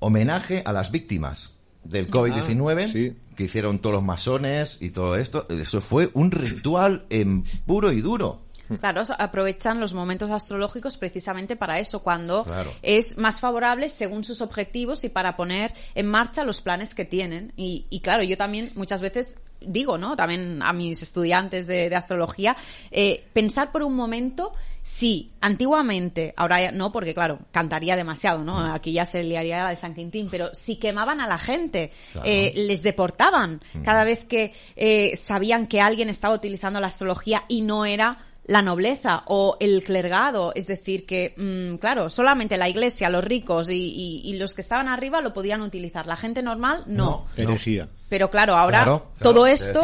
homenaje 0.00 0.62
a 0.64 0.72
las 0.72 0.90
víctimas 0.90 1.52
del 1.84 2.10
COVID-19 2.10 3.12
ah, 3.12 3.34
que 3.36 3.44
hicieron 3.44 3.78
todos 3.78 3.94
los 3.96 4.04
masones 4.04 4.78
y 4.80 4.90
todo 4.90 5.16
esto. 5.16 5.46
Eso 5.48 5.80
fue 5.80 6.10
un 6.14 6.30
ritual 6.30 7.04
en 7.10 7.44
puro 7.66 7.92
y 7.92 8.00
duro. 8.00 8.43
Claro, 8.80 9.02
aprovechan 9.18 9.80
los 9.80 9.94
momentos 9.94 10.30
astrológicos 10.30 10.96
precisamente 10.96 11.56
para 11.56 11.78
eso, 11.78 12.02
cuando 12.02 12.46
es 12.82 13.18
más 13.18 13.40
favorable 13.40 13.88
según 13.88 14.24
sus 14.24 14.40
objetivos 14.40 15.04
y 15.04 15.08
para 15.08 15.36
poner 15.36 15.72
en 15.94 16.06
marcha 16.06 16.44
los 16.44 16.60
planes 16.60 16.94
que 16.94 17.04
tienen. 17.04 17.52
Y, 17.56 17.86
y 17.90 18.00
claro, 18.00 18.22
yo 18.22 18.36
también 18.36 18.70
muchas 18.74 19.00
veces 19.00 19.38
digo, 19.66 19.98
¿no? 19.98 20.16
También 20.16 20.62
a 20.62 20.72
mis 20.72 21.02
estudiantes 21.02 21.66
de, 21.66 21.94
astrología, 21.94 22.56
eh, 22.90 23.24
pensar 23.32 23.72
por 23.72 23.82
un 23.82 23.94
momento 23.94 24.52
si 24.82 25.32
antiguamente, 25.40 26.34
ahora 26.36 26.60
ya, 26.60 26.72
no, 26.72 26.92
porque 26.92 27.14
claro, 27.14 27.38
cantaría 27.50 27.96
demasiado, 27.96 28.44
¿no? 28.44 28.58
Mm. 28.58 28.74
Aquí 28.74 28.92
ya 28.92 29.06
se 29.06 29.22
liaría 29.22 29.64
la 29.64 29.70
de 29.70 29.76
San 29.76 29.94
Quintín, 29.94 30.28
pero 30.30 30.52
si 30.52 30.76
quemaban 30.76 31.20
a 31.20 31.26
la 31.26 31.38
gente, 31.38 31.90
eh, 32.22 32.52
les 32.54 32.82
deportaban 32.82 33.62
mm. 33.72 33.82
cada 33.82 34.04
vez 34.04 34.26
que 34.26 34.52
eh, 34.76 35.16
sabían 35.16 35.68
que 35.68 35.80
alguien 35.80 36.10
estaba 36.10 36.34
utilizando 36.34 36.80
la 36.80 36.88
astrología 36.88 37.44
y 37.48 37.62
no 37.62 37.86
era 37.86 38.18
la 38.46 38.62
nobleza 38.62 39.22
o 39.26 39.56
el 39.58 39.82
clergado, 39.82 40.52
es 40.54 40.66
decir, 40.66 41.06
que, 41.06 41.34
mm, 41.36 41.78
claro, 41.78 42.10
solamente 42.10 42.56
la 42.56 42.68
iglesia, 42.68 43.08
los 43.08 43.24
ricos 43.24 43.68
y, 43.70 44.34
los 44.38 44.54
que 44.54 44.60
estaban 44.60 44.88
arriba 44.88 45.20
lo 45.20 45.32
podían 45.32 45.62
utilizar, 45.62 46.06
la 46.06 46.16
gente 46.16 46.42
normal 46.42 46.82
no. 46.86 47.24
Energía. 47.36 47.88
Pero 48.08 48.30
claro, 48.30 48.56
ahora 48.56 49.02
todo 49.20 49.46
esto, 49.46 49.80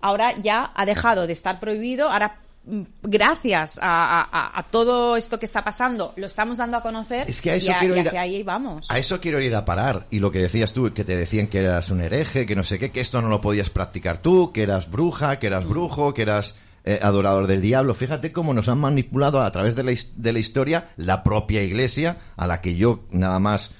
ahora 0.00 0.36
ya 0.38 0.70
ha 0.74 0.86
dejado 0.86 1.26
de 1.26 1.32
estar 1.32 1.58
prohibido, 1.58 2.10
ahora 2.10 2.40
mm, 2.64 2.82
gracias 3.02 3.80
a, 3.82 4.64
todo 4.70 5.16
esto 5.16 5.38
que 5.38 5.46
está 5.46 5.64
pasando, 5.64 6.12
lo 6.16 6.26
estamos 6.26 6.58
dando 6.58 6.76
a 6.76 6.82
conocer 6.82 7.28
es 7.28 7.40
que 7.40 7.50
a 7.50 7.54
eso 7.56 7.72
quiero 7.80 7.96
ir 7.96 8.16
a, 8.16 8.20
ahí 8.20 8.42
vamos. 8.42 8.90
A 8.90 8.98
eso 8.98 9.20
quiero 9.20 9.40
ir 9.40 9.54
a 9.56 9.64
parar. 9.64 10.06
Y 10.10 10.20
lo 10.20 10.30
que 10.30 10.38
decías 10.38 10.72
tú, 10.72 10.92
que 10.94 11.04
te 11.04 11.16
decían 11.16 11.48
que 11.48 11.60
eras 11.60 11.90
un 11.90 12.02
hereje, 12.02 12.46
que 12.46 12.54
no 12.54 12.62
sé 12.62 12.78
qué, 12.78 12.92
que 12.92 13.00
esto 13.00 13.20
no 13.20 13.28
lo 13.28 13.40
podías 13.40 13.70
practicar 13.70 14.18
tú, 14.18 14.52
que 14.52 14.62
eras 14.62 14.90
bruja, 14.90 15.40
que 15.40 15.48
eras 15.48 15.64
mm. 15.64 15.70
brujo, 15.70 16.14
que 16.14 16.22
eras 16.22 16.54
eh, 16.84 16.98
adorador 17.02 17.46
del 17.46 17.60
diablo. 17.60 17.94
Fíjate 17.94 18.32
cómo 18.32 18.54
nos 18.54 18.68
han 18.68 18.80
manipulado 18.80 19.42
a 19.42 19.50
través 19.50 19.74
de 19.76 19.82
la, 19.82 19.92
de 20.16 20.32
la 20.32 20.38
historia 20.38 20.90
la 20.96 21.22
propia 21.22 21.62
iglesia, 21.62 22.18
a 22.36 22.46
la 22.46 22.60
que 22.60 22.76
yo 22.76 23.04
nada 23.10 23.38
más 23.38 23.72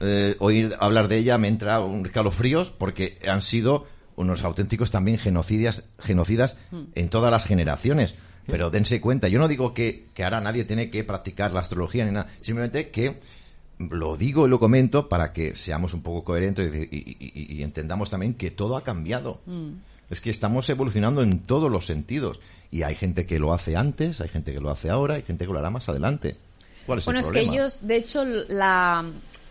eh, 0.00 0.36
oír 0.38 0.76
hablar 0.80 1.08
de 1.08 1.18
ella 1.18 1.38
me 1.38 1.48
entra 1.48 1.80
un 1.80 2.04
escalofríos 2.04 2.70
porque 2.70 3.18
han 3.26 3.40
sido 3.40 3.86
unos 4.14 4.44
auténticos 4.44 4.90
también 4.90 5.18
genocidas, 5.18 5.84
genocidas 5.98 6.58
mm. 6.70 6.82
en 6.94 7.08
todas 7.08 7.30
las 7.30 7.44
generaciones. 7.44 8.14
Pero 8.46 8.70
dense 8.70 9.00
cuenta, 9.00 9.28
yo 9.28 9.40
no 9.40 9.48
digo 9.48 9.74
que, 9.74 10.06
que 10.14 10.22
ahora 10.22 10.40
nadie 10.40 10.64
tiene 10.64 10.88
que 10.88 11.02
practicar 11.02 11.52
la 11.52 11.60
astrología 11.60 12.04
ni 12.04 12.12
nada, 12.12 12.28
simplemente 12.42 12.90
que 12.90 13.18
lo 13.78 14.16
digo 14.16 14.46
y 14.46 14.50
lo 14.50 14.58
comento 14.58 15.08
para 15.08 15.32
que 15.32 15.56
seamos 15.56 15.94
un 15.94 16.02
poco 16.02 16.24
coherentes 16.24 16.72
y, 16.90 17.62
entendamos 17.62 18.08
también 18.08 18.34
que 18.34 18.50
todo 18.50 18.76
ha 18.76 18.84
cambiado. 18.84 19.40
Mm. 19.46 19.70
Es 20.10 20.20
que 20.20 20.30
estamos 20.30 20.68
evolucionando 20.68 21.22
en 21.22 21.40
todos 21.40 21.70
los 21.70 21.86
sentidos. 21.86 22.40
Y 22.70 22.82
hay 22.82 22.94
gente 22.94 23.26
que 23.26 23.38
lo 23.38 23.52
hace 23.52 23.76
antes, 23.76 24.20
hay 24.20 24.28
gente 24.28 24.52
que 24.52 24.60
lo 24.60 24.70
hace 24.70 24.90
ahora, 24.90 25.14
hay 25.14 25.22
gente 25.22 25.46
que 25.46 25.52
lo 25.52 25.58
hará 25.58 25.70
más 25.70 25.88
adelante. 25.88 26.36
¿Cuál 26.86 26.98
es 27.00 27.04
bueno, 27.04 27.20
es 27.20 27.28
que 27.28 27.40
ellos, 27.40 27.86
de 27.86 27.96
hecho, 27.96 28.24
la, 28.24 29.04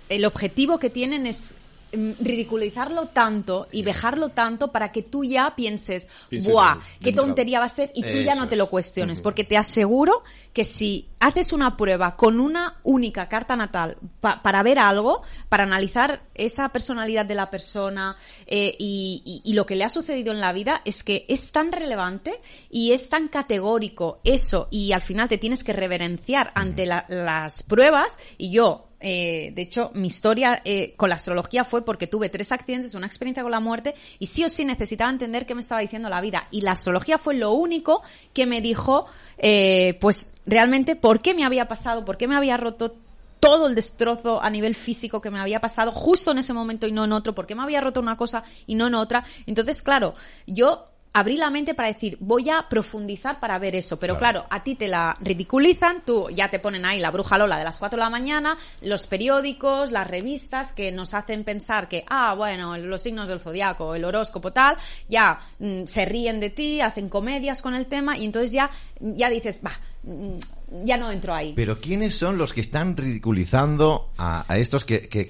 el 0.10 0.26
objetivo 0.26 0.80
que 0.80 0.90
tienen 0.90 1.26
es 1.26 1.54
ridiculizarlo 1.92 3.08
tanto 3.08 3.68
y 3.72 3.84
dejarlo 3.84 4.30
tanto 4.30 4.72
para 4.72 4.92
que 4.92 5.02
tú 5.02 5.24
ya 5.24 5.54
pienses, 5.56 6.08
¡buah! 6.32 6.78
¡Qué 7.00 7.14
tontería 7.14 7.60
va 7.60 7.66
a 7.66 7.70
ser! 7.70 7.92
Y 7.94 8.02
tú 8.02 8.20
ya 8.20 8.36
no 8.36 8.48
te 8.48 8.56
lo 8.56 8.70
cuestiones. 8.70 9.22
Porque 9.22 9.44
te 9.44 9.58
aseguro 9.58 10.24
que 10.54 10.64
si 10.64 11.10
haces 11.20 11.54
una 11.54 11.76
prueba 11.76 12.16
con 12.16 12.40
una 12.40 12.78
única 12.84 13.28
carta 13.28 13.56
natal 13.56 13.98
para 14.20 14.64
ver 14.64 14.80
algo, 14.80 15.22
para 15.50 15.64
analizar 15.64 16.22
esa 16.34 16.70
personalidad 16.70 17.26
de 17.26 17.36
la 17.36 17.50
persona 17.50 18.16
eh, 18.48 18.76
y, 18.80 19.54
lo 19.56 19.66
que 19.66 19.76
le 19.76 19.86
ha 19.86 19.90
sucedido 19.90 20.34
en 20.34 20.42
la 20.42 20.54
vida, 20.54 20.82
es 20.86 21.04
que 21.04 21.26
es 21.30 21.52
tan 21.52 21.72
relevante 21.72 22.42
y 22.70 22.92
es 22.92 23.10
tan 23.10 23.30
categórico 23.30 24.20
eso 24.24 24.68
y 24.70 24.92
al 24.92 25.02
final 25.02 25.30
te 25.30 25.38
tienes 25.38 25.64
que 25.64 25.72
reverenciar 25.72 26.52
ante 26.56 26.86
las 26.86 27.64
pruebas 27.64 28.20
y 28.38 28.52
yo 28.52 28.90
eh, 29.08 29.52
de 29.54 29.62
hecho, 29.62 29.92
mi 29.94 30.08
historia 30.08 30.64
eh, 30.66 30.96
con 30.98 31.10
la 31.10 31.16
astrología 31.16 31.64
fue 31.64 31.86
porque 31.86 32.08
tuve 32.08 32.28
tres 32.30 32.52
accidentes, 32.52 32.96
una 32.96 33.06
experiencia 33.06 33.44
con 33.44 33.52
la 33.52 33.60
muerte 33.60 33.94
y 34.18 34.26
sí 34.26 34.44
o 34.44 34.50
sí 34.50 34.66
necesitaba 34.66 35.12
entender 35.12 35.46
qué 35.46 35.54
me 35.54 35.62
estaba 35.62 35.80
diciendo 35.80 36.10
la 36.10 36.22
vida. 36.22 36.48
Y 36.50 36.62
la 36.62 36.72
astrología 36.72 37.20
fue 37.20 37.36
lo 37.36 37.52
único 37.52 38.02
que 38.34 38.48
me 38.48 38.62
dijo, 38.62 39.06
eh, 39.38 39.96
pues 40.02 40.32
realmente, 40.48 40.96
por 40.96 41.22
qué 41.22 41.36
me 41.36 41.46
había 41.46 41.68
pasado, 41.68 42.04
por 42.04 42.18
qué 42.18 42.28
me 42.28 42.36
había 42.36 42.58
roto 42.58 42.96
todo 43.40 43.68
el 43.68 43.76
destrozo 43.76 44.42
a 44.42 44.50
nivel 44.50 44.74
físico 44.74 45.22
que 45.22 45.30
me 45.30 45.40
había 45.40 45.62
pasado 45.62 45.92
justo 45.92 46.32
en 46.32 46.40
ese 46.40 46.54
momento 46.54 46.88
y 46.88 46.92
no 46.92 47.06
en 47.06 47.12
otro, 47.12 47.36
por 47.36 47.46
qué 47.46 47.54
me 47.54 47.62
había 47.62 47.82
roto 47.82 48.00
una 48.00 48.18
cosa 48.18 48.44
y 48.66 48.74
no 48.74 48.88
en 48.88 48.96
otra. 48.96 49.24
Entonces, 49.46 49.84
claro, 49.84 50.16
yo 50.48 50.95
abrí 51.16 51.38
la 51.38 51.50
mente 51.50 51.74
para 51.74 51.88
decir, 51.88 52.18
voy 52.20 52.50
a 52.50 52.68
profundizar 52.68 53.40
para 53.40 53.58
ver 53.58 53.74
eso. 53.74 53.98
Pero 53.98 54.18
claro. 54.18 54.46
a 54.50 54.64
ti 54.64 54.76
te 54.76 54.90
la 54.90 55.16
ridiculizan, 55.22 56.02
tú 56.06 56.28
ya 56.30 56.50
te 56.50 56.60
ponen 56.60 56.86
ahí 56.86 57.00
la 57.00 57.10
bruja 57.10 57.38
Lola 57.38 57.58
de 57.58 57.64
las 57.64 57.78
4 57.78 57.96
de 57.96 58.04
la 58.04 58.10
mañana, 58.10 58.58
los 58.82 59.08
periódicos, 59.08 59.94
las 59.94 60.08
revistas 60.08 60.74
que 60.74 60.92
nos 60.92 61.14
hacen 61.14 61.46
pensar 61.46 61.88
que, 61.88 62.04
ah, 62.10 62.34
bueno, 62.36 62.78
los 62.78 63.02
signos 63.02 63.30
del 63.30 63.40
zodiaco, 63.40 63.96
el 63.96 64.04
horóscopo 64.04 64.52
tal, 64.52 64.76
ya 65.08 65.40
mm, 65.60 65.86
se 65.86 66.04
ríen 66.04 66.42
de 66.42 66.50
ti, 66.50 66.82
hacen 66.82 67.08
comedias 67.08 67.62
con 67.62 67.76
el 67.76 67.86
tema 67.86 68.18
y 68.18 68.26
entonces 68.26 68.52
ya, 68.52 68.70
ya 69.00 69.30
dices, 69.30 69.62
va, 69.66 69.72
mm, 70.04 70.38
ya 70.84 70.98
no 70.98 71.12
entro 71.12 71.34
ahí. 71.34 71.54
Pero 71.56 71.80
¿quiénes 71.80 72.16
son 72.16 72.38
los 72.38 72.54
que 72.54 72.62
están 72.62 72.98
ridiculizando 72.98 74.12
a, 74.18 74.46
estos 74.58 74.86
que, 74.86 75.08
que, 75.08 75.28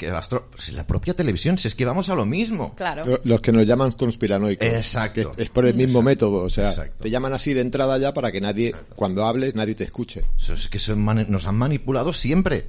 pues 0.51 0.71
la 0.73 0.87
propia 0.87 1.13
televisión, 1.13 1.57
si 1.57 1.67
es 1.67 1.75
que 1.75 1.85
vamos 1.85 2.09
a 2.09 2.15
lo 2.15 2.25
mismo. 2.25 2.73
Claro. 2.75 3.19
Los 3.23 3.41
que 3.41 3.51
nos 3.51 3.65
llaman 3.65 3.91
conspiranoicos. 3.91 4.67
Exacto. 4.67 5.33
es 5.37 5.49
por 5.49 5.65
el 5.65 5.75
mismo 5.75 6.01
método, 6.01 6.43
o 6.43 6.49
sea, 6.49 6.73
te 6.73 7.09
llaman 7.09 7.33
así 7.33 7.53
de 7.53 7.61
entrada 7.61 7.97
ya 7.97 8.13
para 8.13 8.31
que 8.31 8.41
nadie, 8.41 8.75
cuando 8.95 9.25
hables, 9.25 9.55
nadie 9.55 9.75
te 9.75 9.83
escuche. 9.83 10.25
es 10.37 10.69
que 10.69 10.79
nos 10.95 11.45
han 11.45 11.55
manipulado 11.55 12.13
siempre. 12.13 12.67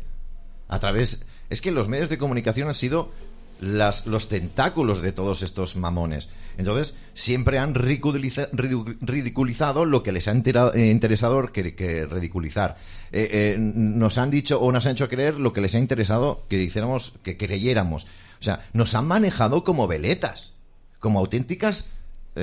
A 0.69 0.79
través... 0.79 1.21
Es 1.49 1.61
que 1.61 1.71
los 1.71 1.87
medios 1.87 2.09
de 2.09 2.19
comunicación 2.19 2.69
han 2.69 2.75
sido 2.75 3.13
las, 3.61 4.07
los 4.07 4.29
tentáculos 4.29 5.03
de 5.03 5.13
todos 5.13 5.43
estos 5.43 5.77
mamones. 5.77 6.29
Entonces, 6.59 6.95
siempre 7.15 7.59
han 7.59 7.75
ridiculizado 7.75 9.85
lo 9.85 10.03
que 10.03 10.13
les 10.13 10.29
ha 10.29 10.33
eh, 10.33 10.91
interesado 10.91 11.53
que, 11.53 12.07
ridiculizar. 12.11 12.77
Eh, 13.13 13.29
eh, 13.31 13.57
nos 13.59 14.19
han 14.19 14.31
dicho 14.31 14.61
o 14.61 14.73
nos 14.73 14.87
han 14.87 14.93
hecho 14.93 15.09
creer 15.09 15.39
lo 15.39 15.53
que 15.53 15.61
les 15.61 15.75
ha 15.75 15.79
interesado 15.79 16.43
que 16.49 16.63
hiciéramos, 16.63 17.15
que 17.23 17.37
creyéramos. 17.37 18.07
O 18.41 18.43
sea, 18.43 18.67
nos 18.73 18.95
han 18.95 19.07
manejado 19.07 19.65
como 19.65 19.87
veletas, 19.87 20.55
como 20.99 21.19
auténticas 21.19 21.87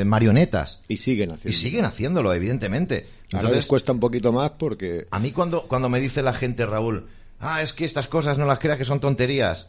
marionetas. 0.05 0.79
Y 0.87 0.97
siguen 0.97 1.31
haciéndolo. 1.31 1.51
Y 1.51 1.53
siguen 1.53 1.85
haciéndolo, 1.85 2.33
evidentemente. 2.33 3.07
Ahora 3.31 3.51
les 3.51 3.67
cuesta 3.67 3.91
un 3.91 3.99
poquito 3.99 4.31
más 4.31 4.51
porque... 4.51 5.05
A 5.11 5.19
mí 5.19 5.31
cuando, 5.31 5.67
cuando 5.67 5.89
me 5.89 5.99
dice 5.99 6.23
la 6.23 6.33
gente, 6.33 6.65
Raúl, 6.65 7.07
ah, 7.39 7.61
es 7.61 7.73
que 7.73 7.85
estas 7.85 8.07
cosas 8.07 8.37
no 8.37 8.47
las 8.47 8.59
creas 8.59 8.79
que 8.79 8.85
son 8.85 8.99
tonterías 8.99 9.67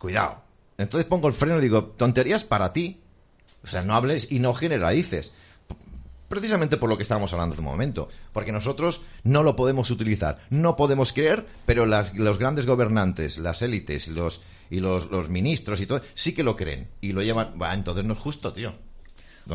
cuidado. 0.00 0.42
Entonces 0.78 1.06
pongo 1.06 1.28
el 1.28 1.34
freno 1.34 1.58
y 1.58 1.62
digo, 1.62 1.84
tonterías 1.84 2.42
para 2.42 2.72
ti. 2.72 3.02
O 3.62 3.66
sea, 3.66 3.82
no 3.82 3.94
hables 3.94 4.32
y 4.32 4.40
no 4.40 4.54
generalices. 4.54 5.32
Precisamente 6.28 6.78
por 6.78 6.88
lo 6.88 6.96
que 6.96 7.02
estábamos 7.02 7.32
hablando 7.32 7.52
hace 7.52 7.60
un 7.60 7.68
momento. 7.68 8.08
Porque 8.32 8.50
nosotros 8.50 9.02
no 9.22 9.42
lo 9.42 9.54
podemos 9.54 9.90
utilizar. 9.90 10.38
No 10.48 10.74
podemos 10.74 11.12
creer, 11.12 11.46
pero 11.66 11.86
los 11.86 12.38
grandes 12.38 12.66
gobernantes, 12.66 13.38
las 13.38 13.62
élites 13.62 14.08
los, 14.08 14.42
y 14.70 14.80
los, 14.80 15.10
los 15.10 15.28
ministros 15.28 15.80
y 15.80 15.86
todo, 15.86 16.00
sí 16.14 16.34
que 16.34 16.42
lo 16.42 16.56
creen. 16.56 16.88
Y 17.00 17.12
lo 17.12 17.22
llevan. 17.22 17.52
Bah, 17.56 17.74
entonces 17.74 18.04
no 18.04 18.14
es 18.14 18.18
justo, 18.18 18.52
tío 18.52 18.89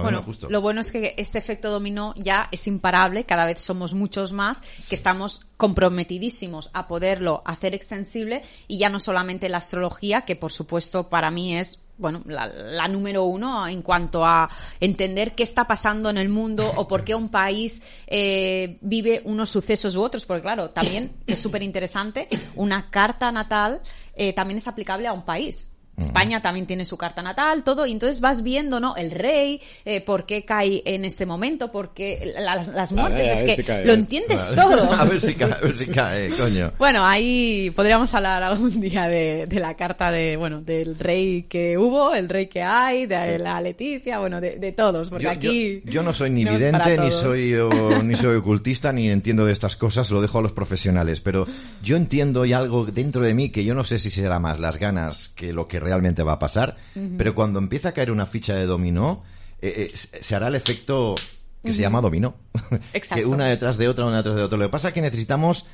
bueno, 0.01 0.23
lo 0.49 0.61
bueno 0.61 0.81
es 0.81 0.91
que 0.91 1.15
este 1.17 1.37
efecto 1.37 1.71
dominó 1.71 2.13
ya 2.17 2.49
es 2.51 2.67
imparable, 2.67 3.25
cada 3.25 3.45
vez 3.45 3.61
somos 3.61 3.93
muchos 3.93 4.33
más 4.33 4.61
que 4.89 4.95
estamos 4.95 5.41
comprometidísimos 5.57 6.69
a 6.73 6.87
poderlo 6.87 7.41
hacer 7.45 7.73
extensible 7.73 8.43
y 8.67 8.77
ya 8.77 8.89
no 8.89 8.99
solamente 8.99 9.49
la 9.49 9.57
astrología, 9.57 10.21
que 10.21 10.35
por 10.35 10.51
supuesto 10.51 11.09
para 11.09 11.31
mí 11.31 11.57
es 11.57 11.81
bueno, 11.97 12.21
la, 12.25 12.87
número 12.87 13.23
uno 13.23 13.67
en 13.67 13.81
cuanto 13.81 14.25
a 14.25 14.49
entender 14.79 15.33
qué 15.33 15.43
está 15.43 15.65
pasando 15.65 16.09
en 16.09 16.17
el 16.17 16.29
mundo 16.29 16.69
o 16.75 16.87
por 16.87 17.05
qué 17.05 17.15
un 17.15 17.29
país 17.29 17.81
eh, 18.07 18.77
vive 18.81 19.21
unos 19.23 19.49
sucesos 19.49 19.95
u 19.95 20.01
otros. 20.01 20.25
Porque 20.25 20.41
claro, 20.41 20.71
también 20.71 21.13
es 21.25 21.39
súper 21.39 21.63
interesante, 21.63 22.27
una 22.55 22.89
carta 22.89 23.31
natal 23.31 23.81
eh, 24.15 24.33
también 24.33 24.57
es 24.57 24.67
aplicable 24.67 25.07
a 25.07 25.13
un 25.13 25.23
país. 25.23 25.74
España 25.97 26.41
también 26.41 26.65
tiene 26.65 26.83
su 26.83 26.97
carta 26.97 27.21
natal, 27.21 27.63
todo, 27.63 27.85
y 27.85 27.91
entonces 27.91 28.19
vas 28.19 28.43
viendo, 28.43 28.79
¿no? 28.79 28.95
El 28.97 29.11
rey, 29.11 29.61
eh, 29.85 30.01
por 30.01 30.25
qué 30.25 30.43
cae 30.43 30.81
en 30.85 31.05
este 31.05 31.25
momento, 31.25 31.71
por 31.71 31.93
qué 31.93 32.33
las, 32.37 32.91
muertes, 32.91 33.41
es 33.41 33.65
que 33.65 33.85
lo 33.85 33.93
entiendes 33.93 34.51
todo. 34.53 34.91
a 34.93 35.05
ver 35.05 35.21
si 35.21 35.35
cae, 35.35 35.53
a 35.53 35.57
ver 35.57 35.75
si 35.75 35.87
cae, 35.87 36.29
coño. 36.31 36.73
Bueno, 36.77 37.05
ahí 37.05 37.71
podríamos 37.75 38.13
hablar 38.13 38.43
algún 38.43 38.81
día 38.81 39.07
de, 39.07 39.47
la 39.51 39.75
carta 39.75 40.11
de, 40.11 40.35
bueno, 40.35 40.61
del 40.61 40.99
rey 40.99 41.43
que 41.43 41.77
hubo, 41.77 42.13
el 42.13 42.27
rey 42.27 42.47
que 42.47 42.61
hay, 42.61 43.05
de 43.05 43.39
la 43.39 43.61
Leticia, 43.61 44.19
bueno, 44.19 44.41
de, 44.41 44.73
todos, 44.75 45.09
porque 45.09 45.29
aquí... 45.29 45.81
Yo, 45.85 46.03
no 46.03 46.13
soy 46.13 46.29
ni 46.29 46.43
vidente, 46.43 46.97
ni 46.97 47.11
soy, 47.11 47.55
ni 48.03 48.15
soy 48.15 48.35
ocultista, 48.35 48.91
ni 48.91 49.09
entiendo 49.09 49.45
de 49.45 49.53
estas 49.53 49.77
cosas, 49.77 50.11
lo 50.11 50.21
dejo 50.21 50.39
a 50.39 50.41
los 50.41 50.51
profesionales, 50.51 51.21
pero 51.21 51.47
yo 51.81 51.95
entiendo 51.95 52.43
y 52.45 52.51
algo 52.51 52.85
dentro 52.85 53.21
de 53.21 53.33
mí 53.33 53.49
que 53.49 53.63
yo 53.63 53.73
no 53.73 53.85
sé 53.85 53.97
si 53.97 54.09
será 54.09 54.39
más 54.39 54.59
las 54.59 54.77
ganas 54.77 55.29
que 55.29 55.53
lo 55.53 55.65
que 55.65 55.79
realmente 55.85 56.23
va 56.23 56.33
a 56.33 56.39
pasar, 56.39 56.75
pero 57.17 57.33
cuando 57.35 57.59
empieza 57.59 57.89
a 57.89 57.91
caer 57.93 58.11
una 58.11 58.25
ficha 58.25 58.55
de 58.55 58.65
dominó, 58.65 59.23
eh, 59.61 59.91
eh, 59.93 59.97
se 60.21 60.35
hará 60.35 60.49
el 60.49 60.55
efecto 60.55 61.15
que 61.63 61.73
se 61.73 61.81
llama 61.81 62.01
dominó. 62.01 62.35
que 63.13 63.25
una 63.25 63.45
detrás 63.45 63.77
de 63.77 63.87
otra, 63.87 64.05
una 64.05 64.17
detrás 64.17 64.35
de 64.35 64.43
otra. 64.43 64.57
Lo 64.57 64.65
que 64.65 64.71
pasa 64.71 64.89
es 64.89 64.93
que 64.93 65.01
necesitamos 65.01 65.65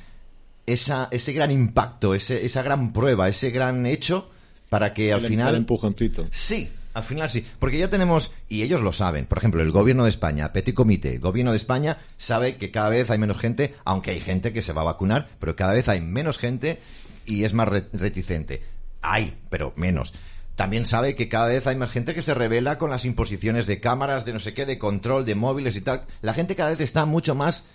esa, 0.66 1.08
ese 1.10 1.32
gran 1.32 1.50
impacto, 1.50 2.14
ese, 2.14 2.44
esa 2.44 2.62
gran 2.62 2.92
prueba, 2.92 3.28
ese 3.28 3.50
gran 3.50 3.86
hecho 3.86 4.30
para 4.68 4.94
que 4.94 5.12
al 5.12 5.22
final... 5.22 5.50
El 5.50 5.56
empujoncito. 5.56 6.26
Sí, 6.30 6.70
al 6.94 7.02
final 7.04 7.28
sí, 7.30 7.46
porque 7.58 7.78
ya 7.78 7.88
tenemos, 7.88 8.32
y 8.48 8.62
ellos 8.62 8.80
lo 8.80 8.92
saben, 8.92 9.26
por 9.26 9.38
ejemplo, 9.38 9.62
el 9.62 9.70
gobierno 9.70 10.04
de 10.04 10.10
España, 10.10 10.52
Petit 10.52 10.74
Comité, 10.74 11.14
el 11.14 11.20
gobierno 11.20 11.52
de 11.52 11.56
España 11.56 11.98
sabe 12.16 12.56
que 12.56 12.70
cada 12.70 12.88
vez 12.88 13.10
hay 13.10 13.18
menos 13.18 13.38
gente, 13.38 13.74
aunque 13.84 14.12
hay 14.12 14.20
gente 14.20 14.52
que 14.52 14.62
se 14.62 14.72
va 14.72 14.82
a 14.82 14.86
vacunar, 14.86 15.28
pero 15.40 15.56
cada 15.56 15.72
vez 15.72 15.88
hay 15.88 16.00
menos 16.00 16.38
gente 16.38 16.80
y 17.26 17.44
es 17.44 17.54
más 17.54 17.68
reticente 17.68 18.62
hay, 19.02 19.38
pero 19.50 19.72
menos. 19.76 20.14
También 20.54 20.84
sabe 20.84 21.14
que 21.14 21.28
cada 21.28 21.48
vez 21.48 21.66
hay 21.66 21.76
más 21.76 21.90
gente 21.90 22.14
que 22.14 22.22
se 22.22 22.34
revela 22.34 22.78
con 22.78 22.90
las 22.90 23.04
imposiciones 23.04 23.66
de 23.66 23.80
cámaras, 23.80 24.24
de 24.24 24.32
no 24.32 24.38
sé 24.38 24.54
qué, 24.54 24.66
de 24.66 24.78
control, 24.78 25.24
de 25.24 25.34
móviles 25.34 25.76
y 25.76 25.80
tal. 25.80 26.02
La 26.20 26.34
gente 26.34 26.56
cada 26.56 26.70
vez 26.70 26.80
está 26.80 27.04
mucho 27.04 27.34
más 27.34 27.66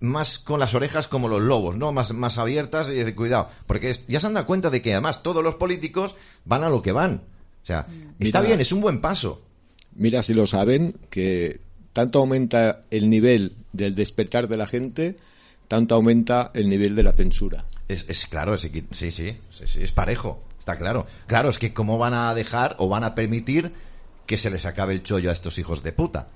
más 0.00 0.38
con 0.38 0.60
las 0.60 0.74
orejas 0.74 1.08
como 1.08 1.28
los 1.28 1.40
lobos, 1.40 1.76
¿no? 1.76 1.92
Más, 1.92 2.12
más 2.12 2.38
abiertas 2.38 2.88
y 2.88 2.94
de 2.94 3.14
cuidado. 3.14 3.50
Porque 3.66 3.94
ya 4.08 4.20
se 4.20 4.26
han 4.26 4.34
dado 4.34 4.46
cuenta 4.46 4.70
de 4.70 4.82
que 4.82 4.92
además 4.92 5.22
todos 5.22 5.42
los 5.42 5.54
políticos 5.54 6.16
van 6.44 6.64
a 6.64 6.70
lo 6.70 6.82
que 6.82 6.92
van. 6.92 7.22
O 7.62 7.66
sea, 7.66 7.86
está 8.18 8.40
bien, 8.40 8.60
es 8.60 8.72
un 8.72 8.80
buen 8.80 9.00
paso. 9.00 9.42
Mira 9.94 10.22
si 10.22 10.34
lo 10.34 10.46
saben, 10.46 10.96
que 11.10 11.60
tanto 11.92 12.18
aumenta 12.18 12.82
el 12.90 13.08
nivel 13.08 13.54
del 13.72 13.94
despertar 13.94 14.48
de 14.48 14.56
la 14.56 14.66
gente, 14.66 15.16
tanto 15.66 15.94
aumenta 15.94 16.50
el 16.54 16.68
nivel 16.68 16.94
de 16.94 17.02
la 17.02 17.12
censura. 17.12 17.64
Es, 17.88 18.04
es 18.08 18.26
claro, 18.26 18.54
es, 18.54 18.60
sí, 18.62 18.70
sí, 18.90 19.10
sí, 19.10 19.36
es 19.80 19.92
parejo. 19.92 20.44
Está 20.66 20.78
claro. 20.78 21.06
Claro, 21.28 21.48
es 21.48 21.60
que 21.60 21.72
cómo 21.72 21.96
van 21.96 22.12
a 22.12 22.34
dejar 22.34 22.74
o 22.80 22.88
van 22.88 23.04
a 23.04 23.14
permitir 23.14 23.72
que 24.26 24.36
se 24.36 24.50
les 24.50 24.66
acabe 24.66 24.94
el 24.94 25.04
chollo 25.04 25.30
a 25.30 25.32
estos 25.32 25.60
hijos 25.60 25.84
de 25.84 25.92
puta. 25.92 26.26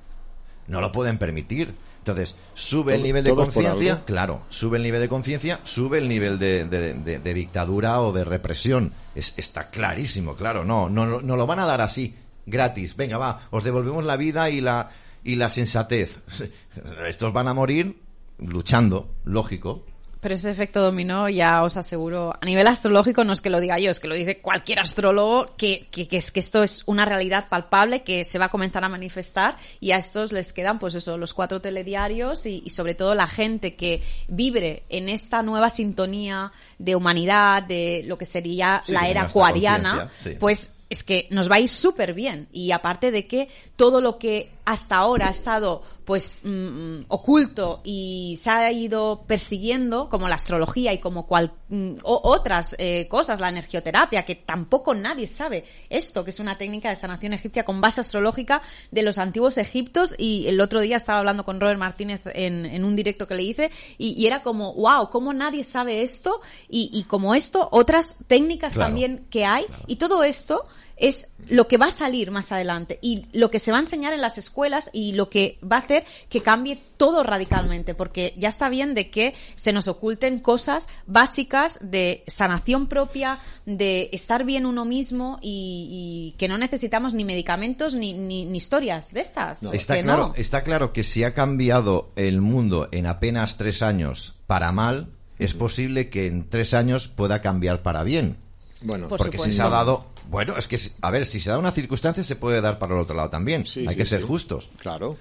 No 0.68 0.80
lo 0.80 0.92
pueden 0.92 1.18
permitir. 1.18 1.74
Entonces, 1.98 2.36
sube 2.54 2.94
el 2.94 3.02
nivel 3.02 3.24
de 3.24 3.34
conciencia, 3.34 4.04
claro, 4.04 4.42
sube 4.48 4.76
el 4.76 4.84
nivel 4.84 5.00
de 5.00 5.08
conciencia, 5.08 5.58
sube 5.64 5.98
el 5.98 6.08
nivel 6.08 6.38
de, 6.38 7.34
dictadura 7.34 8.00
o 8.00 8.12
de 8.12 8.22
represión. 8.22 8.92
Es, 9.16 9.34
está 9.36 9.68
clarísimo, 9.68 10.36
claro, 10.36 10.64
no, 10.64 10.88
no, 10.88 11.20
no 11.20 11.36
lo 11.36 11.46
van 11.48 11.58
a 11.58 11.66
dar 11.66 11.80
así, 11.80 12.14
gratis. 12.46 12.94
Venga, 12.94 13.18
va, 13.18 13.48
os 13.50 13.64
devolvemos 13.64 14.04
la 14.04 14.16
vida 14.16 14.48
y 14.48 14.60
la, 14.60 14.92
y 15.24 15.34
la 15.34 15.50
sensatez. 15.50 16.20
Estos 17.04 17.32
van 17.32 17.48
a 17.48 17.54
morir 17.54 18.00
luchando, 18.38 19.12
lógico. 19.24 19.84
Pero 20.20 20.34
ese 20.34 20.50
efecto 20.50 20.82
dominó, 20.82 21.28
ya 21.28 21.62
os 21.62 21.76
aseguro, 21.76 22.34
a 22.38 22.44
nivel 22.44 22.66
astrológico 22.66 23.24
no 23.24 23.32
es 23.32 23.40
que 23.40 23.48
lo 23.48 23.58
diga 23.58 23.78
yo, 23.78 23.90
es 23.90 24.00
que 24.00 24.08
lo 24.08 24.14
dice 24.14 24.40
cualquier 24.40 24.80
astrólogo, 24.80 25.56
que, 25.56 25.86
que, 25.90 26.08
es 26.10 26.30
que 26.30 26.40
esto 26.40 26.62
es 26.62 26.82
una 26.86 27.06
realidad 27.06 27.48
palpable 27.48 28.02
que 28.02 28.24
se 28.24 28.38
va 28.38 28.46
a 28.46 28.50
comenzar 28.50 28.84
a 28.84 28.88
manifestar 28.88 29.56
y 29.80 29.92
a 29.92 29.96
estos 29.96 30.32
les 30.32 30.52
quedan, 30.52 30.78
pues 30.78 30.94
eso, 30.94 31.16
los 31.16 31.32
cuatro 31.32 31.60
telediarios 31.60 32.44
y, 32.44 32.68
sobre 32.68 32.94
todo 32.94 33.14
la 33.14 33.26
gente 33.26 33.74
que 33.74 34.02
vibre 34.28 34.82
en 34.90 35.08
esta 35.08 35.42
nueva 35.42 35.70
sintonía 35.70 36.52
de 36.78 36.94
humanidad, 36.96 37.62
de 37.62 38.02
lo 38.06 38.18
que 38.18 38.26
sería 38.26 38.82
la 38.88 39.08
era 39.08 39.22
acuariana, 39.22 40.10
pues 40.38 40.74
es 40.90 41.04
que 41.04 41.28
nos 41.30 41.50
va 41.50 41.54
a 41.54 41.60
ir 41.60 41.70
súper 41.70 42.12
bien. 42.12 42.48
Y 42.52 42.72
aparte 42.72 43.12
de 43.12 43.26
que 43.26 43.48
todo 43.76 44.00
lo 44.00 44.18
que 44.18 44.50
hasta 44.70 44.98
ahora 44.98 45.26
ha 45.26 45.30
estado 45.30 45.82
pues 46.04 46.40
mm, 46.44 46.48
mm, 46.48 47.04
oculto 47.08 47.80
y 47.82 48.36
se 48.38 48.50
ha 48.50 48.70
ido 48.70 49.24
persiguiendo, 49.26 50.08
como 50.08 50.28
la 50.28 50.36
astrología 50.36 50.92
y 50.92 50.98
como 50.98 51.26
cual, 51.26 51.52
mm, 51.68 51.94
otras 52.02 52.76
eh, 52.78 53.08
cosas, 53.08 53.40
la 53.40 53.48
energioterapia, 53.48 54.24
que 54.24 54.36
tampoco 54.36 54.94
nadie 54.94 55.26
sabe 55.26 55.64
esto, 55.88 56.22
que 56.22 56.30
es 56.30 56.38
una 56.38 56.56
técnica 56.56 56.88
de 56.88 56.94
sanación 56.94 57.32
egipcia 57.32 57.64
con 57.64 57.80
base 57.80 58.00
astrológica 58.00 58.62
de 58.92 59.02
los 59.02 59.18
antiguos 59.18 59.58
egiptos. 59.58 60.14
Y 60.18 60.46
el 60.46 60.60
otro 60.60 60.80
día 60.80 60.96
estaba 60.96 61.18
hablando 61.18 61.44
con 61.44 61.60
Robert 61.60 61.78
Martínez 61.78 62.22
en, 62.26 62.84
un 62.84 62.94
directo 62.94 63.26
que 63.26 63.34
le 63.34 63.42
hice 63.42 63.70
y, 63.98 64.24
era 64.24 64.42
como, 64.42 64.74
wow, 64.74 65.10
¿cómo 65.10 65.32
nadie 65.32 65.64
sabe 65.64 66.02
esto? 66.02 66.40
Y, 66.68 67.04
como 67.08 67.34
esto, 67.34 67.68
otras 67.72 68.18
técnicas 68.28 68.74
también 68.74 69.26
que 69.30 69.44
hay. 69.44 69.66
Y 69.88 69.96
todo 69.96 70.22
esto 70.22 70.64
es 71.00 71.28
lo 71.48 71.66
que 71.66 71.78
va 71.78 71.86
a 71.86 71.90
salir 71.90 72.30
más 72.30 72.52
adelante 72.52 72.98
y 73.02 73.26
lo 73.32 73.50
que 73.50 73.58
se 73.58 73.72
va 73.72 73.78
a 73.78 73.80
enseñar 73.80 74.12
en 74.12 74.20
las 74.20 74.38
escuelas 74.38 74.90
y 74.92 75.12
lo 75.12 75.28
que 75.30 75.58
va 75.64 75.76
a 75.76 75.80
hacer 75.80 76.04
que 76.28 76.42
cambie 76.42 76.78
todo 76.96 77.22
radicalmente, 77.22 77.94
porque 77.94 78.34
ya 78.36 78.48
está 78.48 78.68
bien 78.68 78.94
de 78.94 79.10
que 79.10 79.34
se 79.54 79.72
nos 79.72 79.88
oculten 79.88 80.38
cosas 80.38 80.88
básicas 81.06 81.78
de 81.80 82.22
sanación 82.26 82.86
propia, 82.86 83.40
de 83.64 84.10
estar 84.12 84.44
bien 84.44 84.66
uno 84.66 84.84
mismo 84.84 85.38
y, 85.40 86.34
que 86.38 86.46
no 86.46 86.58
necesitamos 86.58 87.14
ni 87.14 87.24
medicamentos 87.24 87.94
ni, 87.94 88.12
ni, 88.12 88.42
historias 88.54 89.12
de 89.12 89.20
estas. 89.20 89.62
está, 89.62 90.00
claro, 90.02 90.34
está 90.36 90.62
claro 90.62 90.92
que 90.92 91.02
si 91.02 91.24
ha 91.24 91.32
cambiado 91.32 92.12
el 92.16 92.40
mundo 92.40 92.88
en 92.92 93.06
apenas 93.06 93.56
tres 93.56 93.82
años 93.82 94.34
para 94.46 94.70
mal, 94.70 95.08
es 95.38 95.54
posible 95.54 96.10
que 96.10 96.26
en 96.26 96.48
tres 96.48 96.74
años 96.74 97.08
pueda 97.08 97.40
cambiar 97.40 97.82
para 97.82 98.02
bien. 98.02 98.36
Bueno, 98.82 99.08
porque 99.08 99.38
si 99.38 99.52
se 99.52 99.62
ha 99.62 99.68
dado 99.68 100.06
bueno, 100.28 100.56
es 100.56 100.66
que, 100.66 100.78
a 101.00 101.10
ver, 101.10 101.26
si 101.26 101.40
se 101.40 101.50
da 101.50 101.58
una 101.58 101.72
circunstancia, 101.72 102.22
se 102.24 102.36
puede 102.36 102.60
dar 102.60 102.78
para 102.78 102.94
el 102.94 103.00
otro 103.00 103.16
lado 103.16 103.30
también. 103.30 103.64
Hay 103.86 103.96
que 103.96 104.06
ser 104.06 104.22
justos. 104.22 104.70
Claro. 104.78 105.16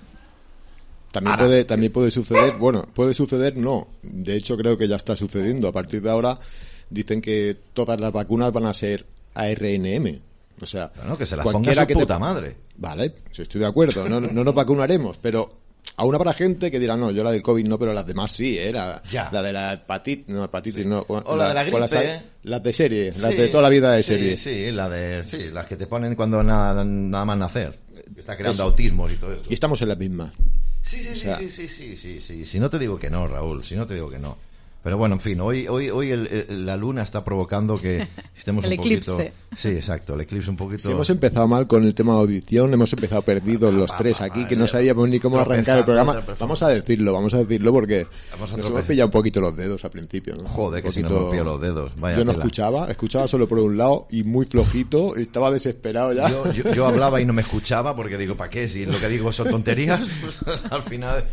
También 1.11 1.37
puede, 1.37 1.63
también 1.65 1.91
puede 1.91 2.11
suceder, 2.11 2.53
bueno, 2.57 2.87
puede 2.93 3.15
suceder, 3.15 3.57
no. 3.57 3.87
De 4.03 4.35
hecho, 4.35 4.55
creo 4.57 4.77
que 4.77 4.87
ya 4.87 4.95
está 4.95 5.15
sucediendo. 5.15 5.67
A 5.67 5.71
partir 5.71 6.01
de 6.01 6.11
ahora, 6.11 6.39
dicen 6.89 7.21
que 7.21 7.57
todas 7.73 7.99
las 7.99 8.11
vacunas 8.11 8.51
van 8.53 8.65
a 8.65 8.73
ser 8.73 9.05
ARNM. 9.33 10.21
O 10.61 10.65
sea, 10.65 10.91
que 11.17 11.25
se 11.25 11.35
las 11.37 11.45
ponga 11.45 11.73
su 11.73 11.93
puta 11.93 12.19
madre. 12.19 12.57
Vale, 12.77 13.13
si 13.31 13.41
estoy 13.41 13.61
de 13.61 13.67
acuerdo. 13.67 14.07
No, 14.07 14.19
no 14.19 14.43
nos 14.43 14.53
vacunaremos, 14.53 15.17
pero 15.17 15.68
Aún 15.97 16.15
habrá 16.15 16.33
gente 16.33 16.71
que 16.71 16.79
dirá, 16.79 16.95
no, 16.95 17.11
yo 17.11 17.23
la 17.25 17.31
del 17.31 17.41
COVID 17.41 17.65
no, 17.65 17.77
pero 17.77 17.93
las 17.93 18.05
demás 18.05 18.31
sí, 18.31 18.57
¿eh? 18.57 18.71
La, 18.71 19.01
la 19.31 19.41
de 19.41 19.51
la 19.51 19.73
hepatitis, 19.73 20.29
no, 20.29 20.45
hepatitis 20.45 20.85
no. 20.85 21.05
O 21.07 21.35
la, 21.35 21.49
de 21.49 21.53
la 21.53 21.63
gripe. 21.63 21.79
Las, 21.79 21.95
las, 22.43 22.63
de 22.63 22.73
serie, 22.73 23.11
las 23.19 23.35
de 23.35 23.49
toda 23.49 23.63
la 23.63 23.69
vida 23.69 23.91
de 23.91 24.01
serie. 24.01 24.37
Sí, 24.37 24.71
la 24.71 24.89
de, 24.89 25.23
sí, 25.25 25.49
las 25.51 25.65
que 25.65 25.75
te 25.75 25.87
ponen 25.87 26.15
cuando 26.15 26.41
nada, 26.41 26.85
nada 26.85 27.25
más 27.25 27.37
nacer. 27.37 27.77
Está 28.15 28.37
creando 28.37 28.63
autismo 28.63 29.09
y 29.09 29.15
todo 29.15 29.33
eso. 29.33 29.43
Y 29.49 29.53
estamos 29.53 29.81
en 29.81 29.89
la 29.89 29.95
misma. 29.95 30.31
Sí, 30.83 31.03
sí, 31.03 31.15
sí, 31.15 31.29
sí, 31.37 31.49
sí, 31.49 31.67
sí, 31.67 31.97
sí, 31.97 32.21
sí. 32.21 32.45
Si 32.45 32.59
no 32.59 32.69
te 32.69 32.79
digo 32.79 32.97
que 32.97 33.09
no, 33.09 33.27
Raúl, 33.27 33.63
si 33.65 33.75
no 33.75 33.85
te 33.85 33.93
digo 33.93 34.09
que 34.09 34.19
no. 34.19 34.37
Pero 34.81 34.97
bueno, 34.97 35.15
en 35.15 35.21
fin, 35.21 35.39
hoy, 35.41 35.67
hoy, 35.67 35.89
hoy 35.89 36.45
la 36.47 36.77
luna 36.77 37.03
está 37.03 37.23
provocando 37.23 37.79
que 37.79 38.07
estemos 38.37 38.63
el 38.63 38.71
un 38.73 38.79
eclipse. 38.79 39.11
poquito. 39.11 39.31
Sí, 39.53 39.69
exacto, 39.69 40.13
el 40.13 40.21
eclipse 40.21 40.49
un 40.49 40.55
poquito. 40.55 40.89
hemos 40.89 41.09
empezado 41.09 41.47
mal 41.47 41.67
con 41.67 41.83
el 41.83 41.93
tema 41.93 42.13
de 42.13 42.19
audición, 42.19 42.73
hemos 42.73 42.93
empezado 42.93 43.21
perdidos 43.21 43.73
los 43.73 43.95
tres 43.97 44.21
aquí, 44.21 44.45
que 44.45 44.55
no 44.55 44.67
sabíamos 44.67 45.09
ni 45.09 45.19
cómo 45.19 45.37
arrancar 45.37 45.79
el 45.79 45.85
programa. 45.85 46.23
Vamos 46.39 46.63
a 46.63 46.69
decirlo, 46.69 47.13
vamos 47.13 47.33
a 47.33 47.39
decirlo 47.39 47.73
porque 47.73 48.05
nos 48.39 48.51
hemos 48.53 48.85
pillado 48.85 49.07
un 49.07 49.11
poquito 49.11 49.41
los 49.41 49.55
dedos 49.55 49.83
al 49.83 49.91
principio. 49.91 50.35
¿no? 50.35 50.47
Joder, 50.47 50.81
que 50.81 50.91
si 50.91 51.01
nos 51.01 51.11
hemos 51.11 51.45
los 51.45 51.61
dedos. 51.61 51.91
yo 51.95 52.23
no 52.23 52.31
escuchaba, 52.31 52.89
escuchaba 52.89 53.27
solo 53.27 53.47
por 53.47 53.59
un 53.59 53.77
lado 53.77 54.07
y 54.09 54.23
muy 54.23 54.45
flojito, 54.45 55.15
estaba 55.17 55.51
desesperado 55.51 56.13
ya. 56.13 56.29
Yo, 56.73 56.85
hablaba 56.87 57.19
y 57.19 57.25
no 57.25 57.33
me 57.33 57.41
escuchaba 57.41 57.95
porque 57.95 58.17
digo, 58.17 58.35
¿para 58.35 58.49
qué? 58.49 58.69
Si 58.69 58.85
lo 58.85 58.97
que 58.97 59.09
digo 59.09 59.31
son 59.33 59.49
tonterías, 59.49 60.07
pues, 60.21 60.39
al 60.69 60.83
final. 60.83 61.25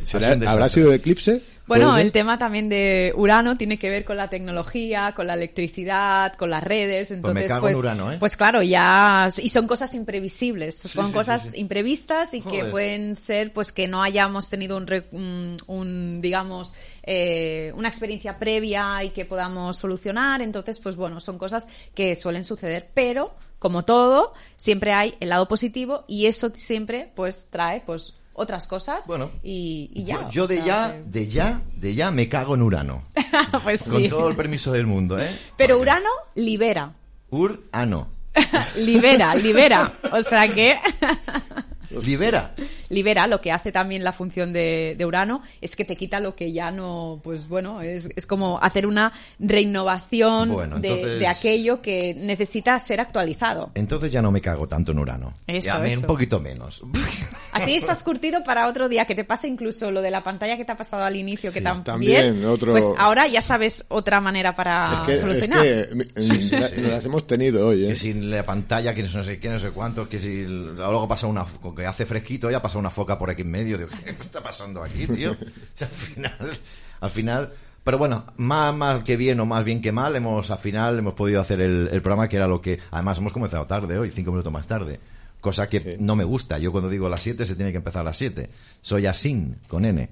¿Habrá 0.47 0.69
sido 0.69 0.89
el 0.89 0.95
eclipse? 0.95 1.43
Bueno, 1.67 1.97
el 1.97 2.13
tema 2.13 2.39
también 2.39 2.69
de 2.69 3.13
Urano 3.17 3.57
tiene 3.57 3.79
que 3.79 3.91
ver 3.91 4.05
con 4.05 4.17
la 4.17 4.31
tecnología, 4.31 5.13
con 5.17 5.27
la 5.27 5.35
electricidad, 5.35 6.35
con 6.35 6.51
las 6.51 6.63
redes. 6.63 7.11
Entonces, 7.11 7.43
pues 7.43 7.45
me 7.45 7.49
cago 7.49 7.61
pues, 7.63 7.75
en 7.75 7.81
Urano, 7.81 8.13
¿eh? 8.13 8.17
pues 8.21 8.37
claro, 8.37 8.63
ya. 8.63 9.29
Y 9.43 9.49
son 9.49 9.67
cosas 9.67 9.95
imprevisibles. 9.95 10.79
son 10.79 11.11
cosas 11.11 11.57
imprevistas 11.57 12.35
y 12.35 12.41
que 12.41 12.67
pueden 12.67 13.17
ser, 13.17 13.53
pues 13.53 13.73
que 13.73 13.89
no 13.89 14.03
hayamos 14.03 14.49
tenido 14.49 14.77
un, 14.77 15.57
un, 15.67 16.21
digamos, 16.21 16.73
eh, 17.03 17.73
una 17.77 17.89
experiencia 17.89 18.39
previa 18.39 19.03
y 19.03 19.11
que 19.11 19.25
podamos 19.25 19.77
solucionar. 19.77 20.43
Entonces, 20.43 20.79
pues 20.79 20.95
bueno, 20.95 21.19
son 21.21 21.37
cosas 21.37 21.67
que 21.95 22.15
suelen 22.15 22.45
suceder. 22.45 22.91
Pero, 22.95 23.35
como 23.59 23.85
todo, 23.85 24.35
siempre 24.57 24.93
hay 24.93 25.15
el 25.19 25.31
lado 25.31 25.49
positivo 25.49 26.05
y 26.07 26.27
eso 26.27 26.51
siempre, 26.55 27.11
pues, 27.17 27.49
trae, 27.51 27.83
pues, 27.85 28.15
otras 28.37 28.67
cosas 28.67 29.07
bueno, 29.07 29.31
y, 29.43 30.05
ya. 30.05 30.29
Yo, 30.29 30.47
de 30.47 30.63
ya, 30.63 30.97
de 31.05 31.27
ya, 31.29 31.63
de 31.75 31.95
ya 31.95 32.11
me 32.11 32.29
cago 32.29 32.55
en 32.55 32.63
Urano. 32.63 33.03
pues 33.65 33.81
sí. 33.81 33.91
Con 33.91 34.09
todo 34.09 34.29
el 34.29 34.37
permiso 34.37 34.73
del 34.73 34.87
mundo, 34.87 35.19
¿eh? 35.19 35.31
Pero 35.57 35.79
Urano 35.79 36.11
libera. 36.35 36.93
Urano. 37.31 38.09
libera, 38.77 39.35
libera. 39.35 39.93
O 40.13 40.21
sea 40.21 40.49
que... 40.53 40.79
libera. 42.05 42.55
Libera, 42.89 43.27
lo 43.27 43.41
que 43.41 43.53
hace 43.53 43.73
también 43.73 44.05
la 44.05 44.13
función 44.13 44.53
de, 44.53 44.97
Urano 45.07 45.43
es 45.61 45.77
que 45.77 45.85
te 45.85 45.97
quita 45.97 46.21
lo 46.21 46.35
que 46.35 46.53
ya 46.53 46.71
no, 46.71 47.21
pues 47.23 47.49
bueno, 47.49 47.81
es, 47.81 48.09
es 48.17 48.27
como 48.27 48.59
hacer 48.61 48.87
una 48.87 49.13
reinnovación 49.39 50.81
de, 50.81 51.27
aquello 51.27 51.81
que 51.81 52.15
necesita 52.15 52.79
ser 52.79 53.01
actualizado. 53.01 53.71
Entonces 53.75 54.11
ya 54.11 54.23
no 54.23 54.31
me 54.31 54.41
cago 54.41 54.67
tanto 54.67 54.93
en 54.93 54.99
Urano. 54.99 55.33
Eso, 55.47 55.85
ya 55.85 55.99
un 55.99 56.03
poquito 56.03 56.41
menos. 56.41 56.83
Así 57.53 57.75
estás 57.75 58.03
curtido 58.03 58.43
para 58.45 58.67
otro 58.69 58.89
día, 58.89 59.05
que 59.05 59.15
te 59.15 59.25
pase 59.25 59.49
incluso 59.49 59.91
lo 59.91 60.03
de 60.03 60.11
la 60.11 60.23
pantalla 60.23 60.57
que 60.57 60.65
te 60.65 60.73
ha 60.73 60.77
pasado 60.77 61.05
al 61.05 61.17
inicio, 61.17 61.53
que 61.53 61.61
también, 61.61 62.43
pues 62.59 62.85
ahora 62.99 63.27
ya 63.27 63.43
sabes 63.43 63.85
otra 63.89 64.21
manera 64.21 64.55
para 64.55 65.05
solucionar. 65.19 65.65
Es 65.65 66.51
que 66.51 66.81
las 66.83 67.05
hemos 67.05 67.27
tenido 67.27 67.67
hoy, 67.69 67.85
¿eh? 67.85 67.89
Que 67.89 67.97
sin 67.97 68.31
la 68.31 68.45
pantalla, 68.45 68.95
que 68.95 69.03
no 69.03 69.25
sé 69.25 69.39
qué, 69.39 69.49
no 69.49 69.59
sé 69.59 69.71
cuánto, 69.71 70.09
que 70.09 70.19
si 70.19 70.45
luego 70.45 71.09
pasa 71.09 71.27
una 71.27 71.47
que 71.75 71.86
hace 71.87 72.07
fresquito, 72.07 72.51
ya 72.51 72.63
pasa 72.63 72.79
una 72.79 72.91
foca 72.91 73.19
por 73.19 73.31
aquí 73.31 73.43
en 73.43 73.51
medio. 73.51 73.79
Digo, 73.79 73.91
¿qué 74.05 74.11
está 74.11 74.43
pasando 74.43 74.83
aquí, 74.83 75.07
tío? 75.07 75.37
al 75.81 75.89
final, 75.89 76.59
al 77.01 77.11
final, 77.11 77.53
pero 77.85 77.99
bueno, 77.99 78.27
más 78.37 78.75
mal 78.75 79.05
que 79.05 79.17
bien 79.17 79.39
o 79.39 79.47
más 79.47 79.65
bien 79.65 79.81
que 79.81 79.93
mal, 79.93 80.17
hemos 80.17 80.51
al 80.51 80.59
final 80.59 80.99
hemos 80.99 81.15
podido 81.15 81.41
hacer 81.41 81.61
el, 81.61 81.89
programa 82.03 82.29
que 82.29 82.37
era 82.37 82.49
lo 82.49 82.61
que, 82.61 82.81
además 82.91 83.19
hemos 83.19 83.33
comenzado 83.33 83.67
tarde 83.67 83.97
hoy, 83.97 84.11
cinco 84.11 84.33
minutos 84.33 84.53
más 84.53 84.67
tarde. 84.67 84.99
Cosa 85.41 85.69
que 85.69 85.97
no 86.01 86.17
me 86.17 86.25
gusta. 86.25 86.59
Yo 86.59 86.73
cuando 86.73 86.91
digo 86.91 87.09
las 87.09 87.21
siete 87.21 87.47
se 87.47 87.55
tiene 87.55 87.71
que 87.71 87.79
empezar 87.79 88.01
a 88.01 88.07
las 88.07 88.19
siete. 88.19 88.51
Soy 88.81 89.07
asin 89.07 89.59
con 89.69 89.85
N. 89.85 90.09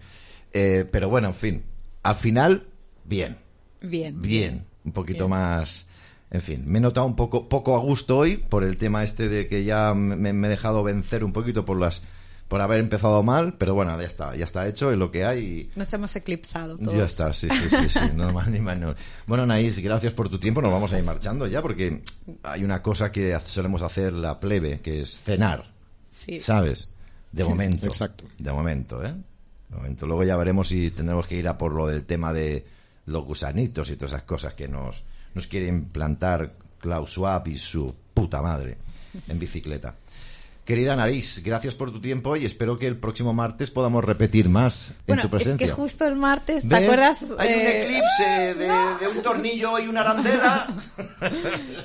Eh, 0.53 0.89
pero 0.93 1.09
bueno, 1.09 1.27
en 1.29 1.35
fin. 1.35 1.65
Al 2.05 2.15
final, 2.15 2.69
bien. 3.05 3.39
Bien. 3.81 4.21
Bien. 4.21 4.65
Un 4.85 4.93
poquito 4.93 5.29
más 5.29 5.87
en 6.35 6.43
fin, 6.43 6.65
me 6.66 6.78
he 6.78 6.81
notado 6.81 7.06
un 7.06 7.15
poco, 7.15 7.48
poco 7.48 7.77
a 7.77 7.78
gusto 7.78 8.19
hoy 8.19 8.39
por 8.39 8.65
el 8.65 8.77
tema 8.77 9.05
este 9.05 9.28
de 9.28 9.47
que 9.47 9.62
ya 9.62 9.94
me, 9.94 10.31
he 10.31 10.51
dejado 10.51 10.82
vencer 10.82 11.23
un 11.23 11.32
poquito 11.32 11.65
por 11.65 11.78
las 11.78 12.02
por 12.48 12.61
haber 12.61 12.81
empezado 12.81 13.23
mal, 13.23 13.55
pero 13.56 13.74
bueno, 13.74 13.97
ya 14.01 14.06
está, 14.06 14.35
ya 14.35 14.44
está 14.44 14.66
hecho, 14.66 14.90
es 14.90 14.98
lo 14.98 15.12
que 15.12 15.24
hay. 15.24 15.70
Nos 15.77 15.93
hemos 15.94 16.15
eclipsado 16.16 16.77
todos. 16.77 16.93
Ya 16.93 17.05
está, 17.05 17.32
sí, 17.32 17.48
sí, 17.48 17.69
sí, 17.70 17.89
sí 17.89 18.01
no 18.16 18.32
más 18.32 18.48
ni 18.48 18.59
menos. 18.59 18.97
Bueno, 19.28 19.47
Naís, 19.47 19.78
gracias 19.78 20.12
por 20.12 20.28
tu 20.28 20.40
tiempo, 20.40 20.61
nos 20.61 20.73
vamos 20.73 20.93
a 20.93 20.98
ir 20.98 21.05
marchando 21.05 21.47
ya, 21.47 21.62
porque 21.62 22.02
hay 22.43 22.65
una 22.65 22.82
cosa 22.82 23.12
que 23.12 23.39
solemos 23.44 23.82
hacer 23.82 24.12
la 24.12 24.40
plebe, 24.40 24.81
que 24.81 25.02
es 25.02 25.20
cenar. 25.20 25.70
Sí. 26.05 26.40
¿Sabes? 26.40 26.89
De 27.31 27.44
momento. 27.44 27.86
Exacto. 27.86 28.24
De 28.36 28.51
momento, 28.51 29.05
¿eh? 29.05 29.15
De 29.69 29.77
momento. 29.77 30.05
Luego 30.09 30.24
ya 30.24 30.36
veremos 30.36 30.66
si 30.66 30.90
tendremos 30.90 31.28
que 31.28 31.36
ir 31.36 31.47
a 31.47 31.56
por 31.56 31.73
lo 31.73 31.86
del 31.86 32.05
tema 32.05 32.32
de 32.32 32.66
los 33.06 33.24
gusanitos 33.24 33.89
y 33.90 33.94
todas 33.94 34.15
esas 34.15 34.24
cosas 34.24 34.55
que 34.55 34.66
nos 34.66 35.05
nos 35.35 35.47
quiere 35.47 35.66
implantar 35.69 36.52
Klaus 36.78 37.11
Schwab 37.11 37.48
y 37.48 37.59
su 37.59 37.94
puta 38.15 38.40
madre 38.40 38.77
en 39.28 39.39
bicicleta. 39.39 39.94
Querida 40.65 40.97
Nariz, 40.97 41.43
gracias 41.45 41.74
por 41.74 41.93
tu 41.93 42.01
tiempo 42.01 42.36
y 42.36 42.47
espero 42.47 42.78
que 42.78 42.86
el 42.86 42.97
próximo 42.97 43.35
martes 43.35 43.70
podamos 43.70 44.03
repetir 44.03 44.49
más 44.49 44.95
en 45.07 45.20
tu 45.20 45.28
presencia. 45.28 45.66
Es 45.66 45.70
que 45.70 45.77
justo 45.77 46.07
el 46.07 46.16
martes, 46.16 46.66
¿te 46.66 46.74
acuerdas? 46.74 47.23
Hay 47.39 47.53
un 47.53 47.61
eh, 47.61 47.82
eclipse 47.82 48.55
de, 49.01 49.09
un 49.09 49.23
tornillo 49.23 49.78
y 49.78 49.89
una 49.89 50.01
arandela. 50.01 50.66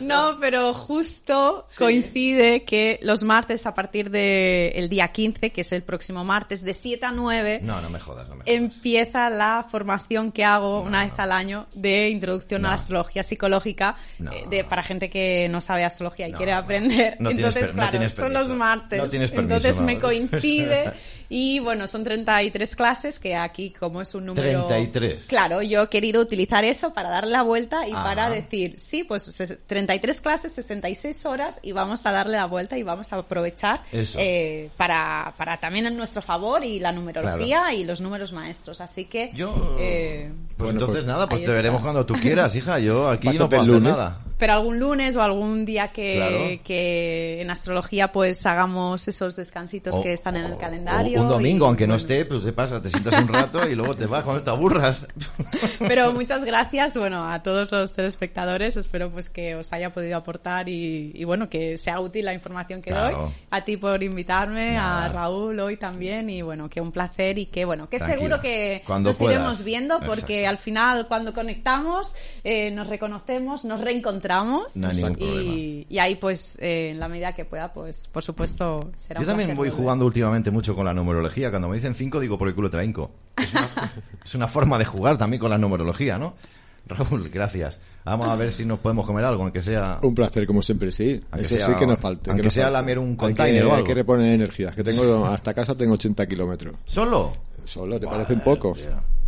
No, 0.01 0.37
pero 0.39 0.73
justo 0.73 1.65
coincide 1.77 2.63
que 2.63 2.99
los 3.01 3.23
martes 3.23 3.65
a 3.65 3.73
partir 3.73 4.09
del 4.09 4.89
día 4.89 5.09
15, 5.09 5.51
que 5.51 5.61
es 5.61 5.71
el 5.71 5.83
próximo 5.83 6.25
martes, 6.25 6.63
de 6.63 6.73
7 6.73 7.05
a 7.05 7.11
9, 7.11 7.59
no, 7.63 7.79
no 7.81 7.89
me 7.89 7.99
jodas, 7.99 8.27
empieza 8.45 9.29
la 9.29 9.65
formación 9.69 10.31
que 10.31 10.43
hago 10.43 10.81
una 10.81 11.03
vez 11.03 11.13
al 11.17 11.31
año 11.31 11.67
de 11.73 12.09
introducción 12.09 12.65
a 12.65 12.69
la 12.69 12.75
astrología 12.75 13.23
psicológica 13.23 13.97
eh, 14.19 14.45
de, 14.49 14.63
para 14.63 14.83
gente 14.83 15.09
que 15.09 15.47
no 15.49 15.61
sabe 15.61 15.85
astrología 15.85 16.27
y 16.27 16.33
quiere 16.33 16.53
aprender. 16.53 17.17
Entonces, 17.19 17.71
claro, 17.71 18.09
son 18.09 18.33
los 18.33 18.49
martes 18.51 18.68
Entonces 18.71 19.79
me 19.79 19.99
coincide 19.99 20.93
Y 21.29 21.59
bueno, 21.59 21.85
son 21.85 22.03
33 22.03 22.75
clases 22.75 23.19
que 23.19 23.35
aquí 23.35 23.69
como 23.69 24.01
es 24.01 24.15
un 24.15 24.25
número... 24.25 24.65
33. 24.65 25.25
Claro, 25.25 25.61
yo 25.61 25.83
he 25.83 25.87
querido 25.87 26.21
utilizar 26.21 26.65
eso 26.65 26.91
para 26.91 27.09
darle 27.09 27.31
la 27.31 27.43
vuelta 27.43 27.87
y 27.87 27.91
para 27.91 28.29
decir, 28.31 28.75
sí, 28.79 29.03
pues 29.03 29.31
33 29.67 30.21
clases, 30.21 30.53
66 30.53 31.25
horas 31.27 31.59
y 31.61 31.71
vamos 31.71 32.05
a 32.07 32.11
darle 32.11 32.37
la 32.37 32.45
vuelta 32.45 32.77
y 32.79 32.83
vamos 32.83 33.13
a 33.13 33.17
aprovechar 33.17 33.83
eh, 33.91 34.69
para, 34.75 35.35
para 35.37 35.59
también 35.59 35.85
en 35.85 35.95
nuestro 35.95 36.23
favor 36.23 36.63
y 36.63 36.79
la 36.79 36.91
numerología 36.91 37.73
y 37.73 37.85
los 37.85 38.01
números 38.01 38.33
maestros. 38.33 38.81
Así 38.81 39.05
que... 39.05 39.29
Yo... 39.35 39.77
Eh, 39.79 40.31
pues 40.57 40.71
entonces 40.71 40.95
pues 40.95 41.05
nada, 41.05 41.29
pues 41.29 41.45
te 41.45 41.51
veremos 41.51 41.81
cuando 41.81 42.05
tú 42.05 42.15
quieras, 42.15 42.53
hija. 42.55 42.79
Yo 42.79 43.07
aquí 43.07 43.29
no 43.29 43.47
puedo 43.47 43.61
hacer 43.61 43.81
nada. 43.81 44.19
Pero 44.37 44.53
algún 44.53 44.79
lunes 44.79 45.15
o 45.17 45.21
algún 45.21 45.65
día 45.65 45.89
que, 45.89 46.61
que, 46.63 47.41
en 47.41 47.51
astrología 47.51 48.11
pues 48.11 48.45
hagamos 48.45 49.05
esos 49.07 49.35
descansitos 49.35 49.99
que 49.99 50.13
están 50.13 50.37
en 50.37 50.45
el 50.45 50.57
calendario 50.57 51.18
un 51.19 51.29
domingo, 51.29 51.65
aunque 51.65 51.87
no 51.87 51.95
esté, 51.95 52.25
pues 52.25 52.43
te 52.43 52.53
pasa, 52.53 52.81
te 52.81 52.89
sientas 52.89 53.21
un 53.21 53.27
rato 53.27 53.67
y 53.67 53.75
luego 53.75 53.95
te 53.95 54.05
vas 54.05 54.23
cuando 54.23 54.43
te 54.43 54.49
aburras. 54.49 55.07
Pero 55.79 56.11
muchas 56.13 56.43
gracias, 56.43 56.97
bueno, 56.97 57.29
a 57.29 57.41
todos 57.41 57.71
los 57.71 57.93
telespectadores. 57.93 58.77
Espero 58.77 59.09
pues 59.11 59.29
que 59.29 59.55
os 59.55 59.71
haya 59.73 59.91
podido 59.91 60.17
aportar 60.17 60.67
y, 60.69 61.23
bueno, 61.23 61.49
que 61.49 61.77
sea 61.77 61.99
útil 61.99 62.25
la 62.25 62.33
información 62.33 62.81
que 62.81 62.91
doy. 62.91 63.13
A 63.49 63.65
ti 63.65 63.77
por 63.77 64.01
invitarme, 64.03 64.77
a 64.77 65.09
Raúl 65.09 65.59
hoy 65.59 65.77
también 65.77 66.29
y 66.29 66.41
bueno, 66.41 66.69
que 66.69 66.81
un 66.81 66.91
placer 66.91 67.37
y 67.37 67.47
que 67.47 67.65
bueno, 67.65 67.89
que 67.89 67.99
seguro 67.99 68.41
que 68.41 68.83
nos 68.87 69.19
iremos 69.21 69.63
viendo 69.63 69.99
porque 69.99 70.47
al 70.47 70.57
final 70.57 71.07
cuando 71.07 71.33
conectamos 71.33 72.15
eh, 72.43 72.71
nos 72.71 72.87
reconocemos, 72.87 73.65
nos 73.65 73.81
reencontramos. 73.81 74.75
Y, 75.17 75.85
y, 75.89 75.99
ahí 75.99 76.15
pues 76.15 76.57
eh, 76.59 76.91
en 76.91 76.99
la 76.99 77.07
medida 77.07 77.33
que 77.33 77.45
pueda 77.45 77.73
pues 77.73 78.07
por 78.07 78.23
supuesto 78.23 78.91
será 78.95 79.21
Yo 79.21 79.27
también 79.27 79.55
voy 79.55 79.69
jugando 79.69 80.05
últimamente 80.05 80.51
mucho 80.51 80.75
con 80.75 80.85
la 80.85 80.93
numerología. 81.09 81.49
Cuando 81.49 81.69
me 81.69 81.75
dicen 81.75 81.95
cinco, 81.95 82.19
digo 82.19 82.37
por 82.37 82.47
el 82.47 82.55
culo 82.55 82.69
trainco. 82.69 83.11
Es 83.37 83.53
una, 83.53 83.69
es 84.25 84.35
una 84.35 84.47
forma 84.47 84.77
de 84.77 84.85
jugar 84.85 85.17
también 85.17 85.39
con 85.39 85.49
la 85.49 85.57
numerología, 85.57 86.17
¿no? 86.17 86.35
Raúl, 86.87 87.29
gracias. 87.29 87.79
Vamos 88.05 88.27
a 88.27 88.35
ver 88.35 88.51
si 88.51 88.65
nos 88.65 88.79
podemos 88.79 89.05
comer 89.05 89.25
algo, 89.25 89.43
aunque 89.43 89.61
sea... 89.61 89.99
Un 90.01 90.15
placer, 90.15 90.47
como 90.47 90.61
siempre, 90.61 90.91
sí. 90.91 91.19
Eso 91.37 91.57
sí 91.59 91.73
que 91.77 91.85
nos 91.85 91.99
falte. 91.99 92.31
Aunque 92.31 92.49
sea 92.49 92.69
lamer 92.69 92.97
un 92.97 93.15
container 93.15 93.63
o 93.63 93.67
algo. 93.67 93.77
Hay 93.77 93.83
que 93.83 93.93
reponer 93.93 94.33
energías, 94.33 94.73
que 94.73 94.83
tengo 94.83 95.25
hasta 95.27 95.53
casa 95.53 95.75
tengo 95.75 95.93
80 95.93 96.25
kilómetros. 96.27 96.75
¿Solo? 96.85 97.33
Solo, 97.65 97.99
¿te 97.99 98.07
parecen 98.07 98.39
pocos? 98.39 98.79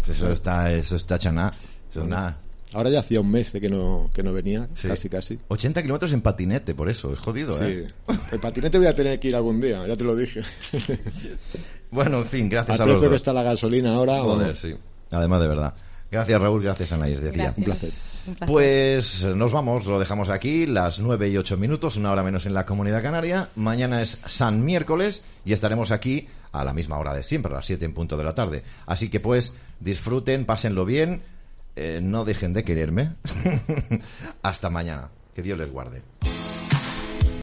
Eso 0.07 0.31
está, 0.31 0.71
eso 0.71 0.95
está 0.95 1.19
chaná. 1.19 1.51
Eso 1.89 2.05
nada. 2.05 2.37
Ahora 2.73 2.89
ya 2.89 2.99
hacía 2.99 3.19
un 3.19 3.29
mes 3.29 3.51
de 3.51 3.59
que 3.59 3.69
no, 3.69 4.09
que 4.13 4.23
no 4.23 4.31
venía, 4.31 4.69
casi 4.81 5.09
casi. 5.09 5.39
80 5.47 5.81
kilómetros 5.81 6.13
en 6.13 6.21
patinete, 6.21 6.73
por 6.73 6.89
eso, 6.89 7.11
es 7.11 7.19
jodido, 7.19 7.61
¿eh? 7.61 7.87
Sí. 8.07 8.13
El 8.31 8.39
patinete 8.39 8.77
voy 8.77 8.87
a 8.87 8.95
tener 8.95 9.19
que 9.19 9.27
ir 9.27 9.35
algún 9.35 9.59
día, 9.59 9.85
ya 9.85 9.95
te 9.95 10.03
lo 10.03 10.15
dije. 10.15 10.41
bueno, 11.91 12.19
en 12.19 12.25
fin, 12.25 12.49
gracias 12.49 12.79
a, 12.79 12.83
a 12.83 12.85
los 12.85 13.01
que 13.01 13.15
está 13.15 13.33
la 13.33 13.43
gasolina 13.43 13.93
ahora. 13.93 14.19
Joder, 14.19 14.55
sí. 14.55 14.73
Además, 15.09 15.41
de 15.41 15.47
verdad. 15.47 15.73
Gracias, 16.09 16.41
Raúl, 16.41 16.61
gracias, 16.61 16.91
Anaís, 16.91 17.21
decía. 17.21 17.53
Un 17.55 17.63
placer. 17.63 17.91
Pues 18.45 19.23
nos 19.23 19.51
vamos, 19.51 19.85
lo 19.85 19.97
dejamos 19.99 20.29
aquí, 20.29 20.65
las 20.65 20.99
9 20.99 21.29
y 21.29 21.37
8 21.37 21.57
minutos, 21.57 21.95
una 21.95 22.11
hora 22.11 22.21
menos 22.21 22.45
en 22.45 22.53
la 22.53 22.65
Comunidad 22.65 23.01
Canaria. 23.01 23.49
Mañana 23.55 24.01
es 24.01 24.19
San 24.25 24.63
Miércoles 24.63 25.23
y 25.45 25.53
estaremos 25.53 25.89
aquí 25.91 26.27
a 26.51 26.63
la 26.63 26.73
misma 26.73 26.97
hora 26.97 27.13
de 27.13 27.23
siempre, 27.23 27.51
a 27.51 27.55
las 27.55 27.65
7 27.65 27.85
en 27.85 27.93
punto 27.93 28.17
de 28.17 28.23
la 28.23 28.35
tarde. 28.35 28.63
Así 28.85 29.09
que 29.09 29.19
pues 29.19 29.53
disfruten, 29.79 30.45
pásenlo 30.45 30.85
bien 30.85 31.21
eh, 31.75 31.99
no 32.01 32.25
dejen 32.25 32.53
de 32.53 32.63
quererme. 32.63 33.15
Hasta 34.43 34.69
mañana. 34.69 35.11
Que 35.33 35.41
Dios 35.41 35.57
les 35.57 35.71
guarde. 35.71 36.01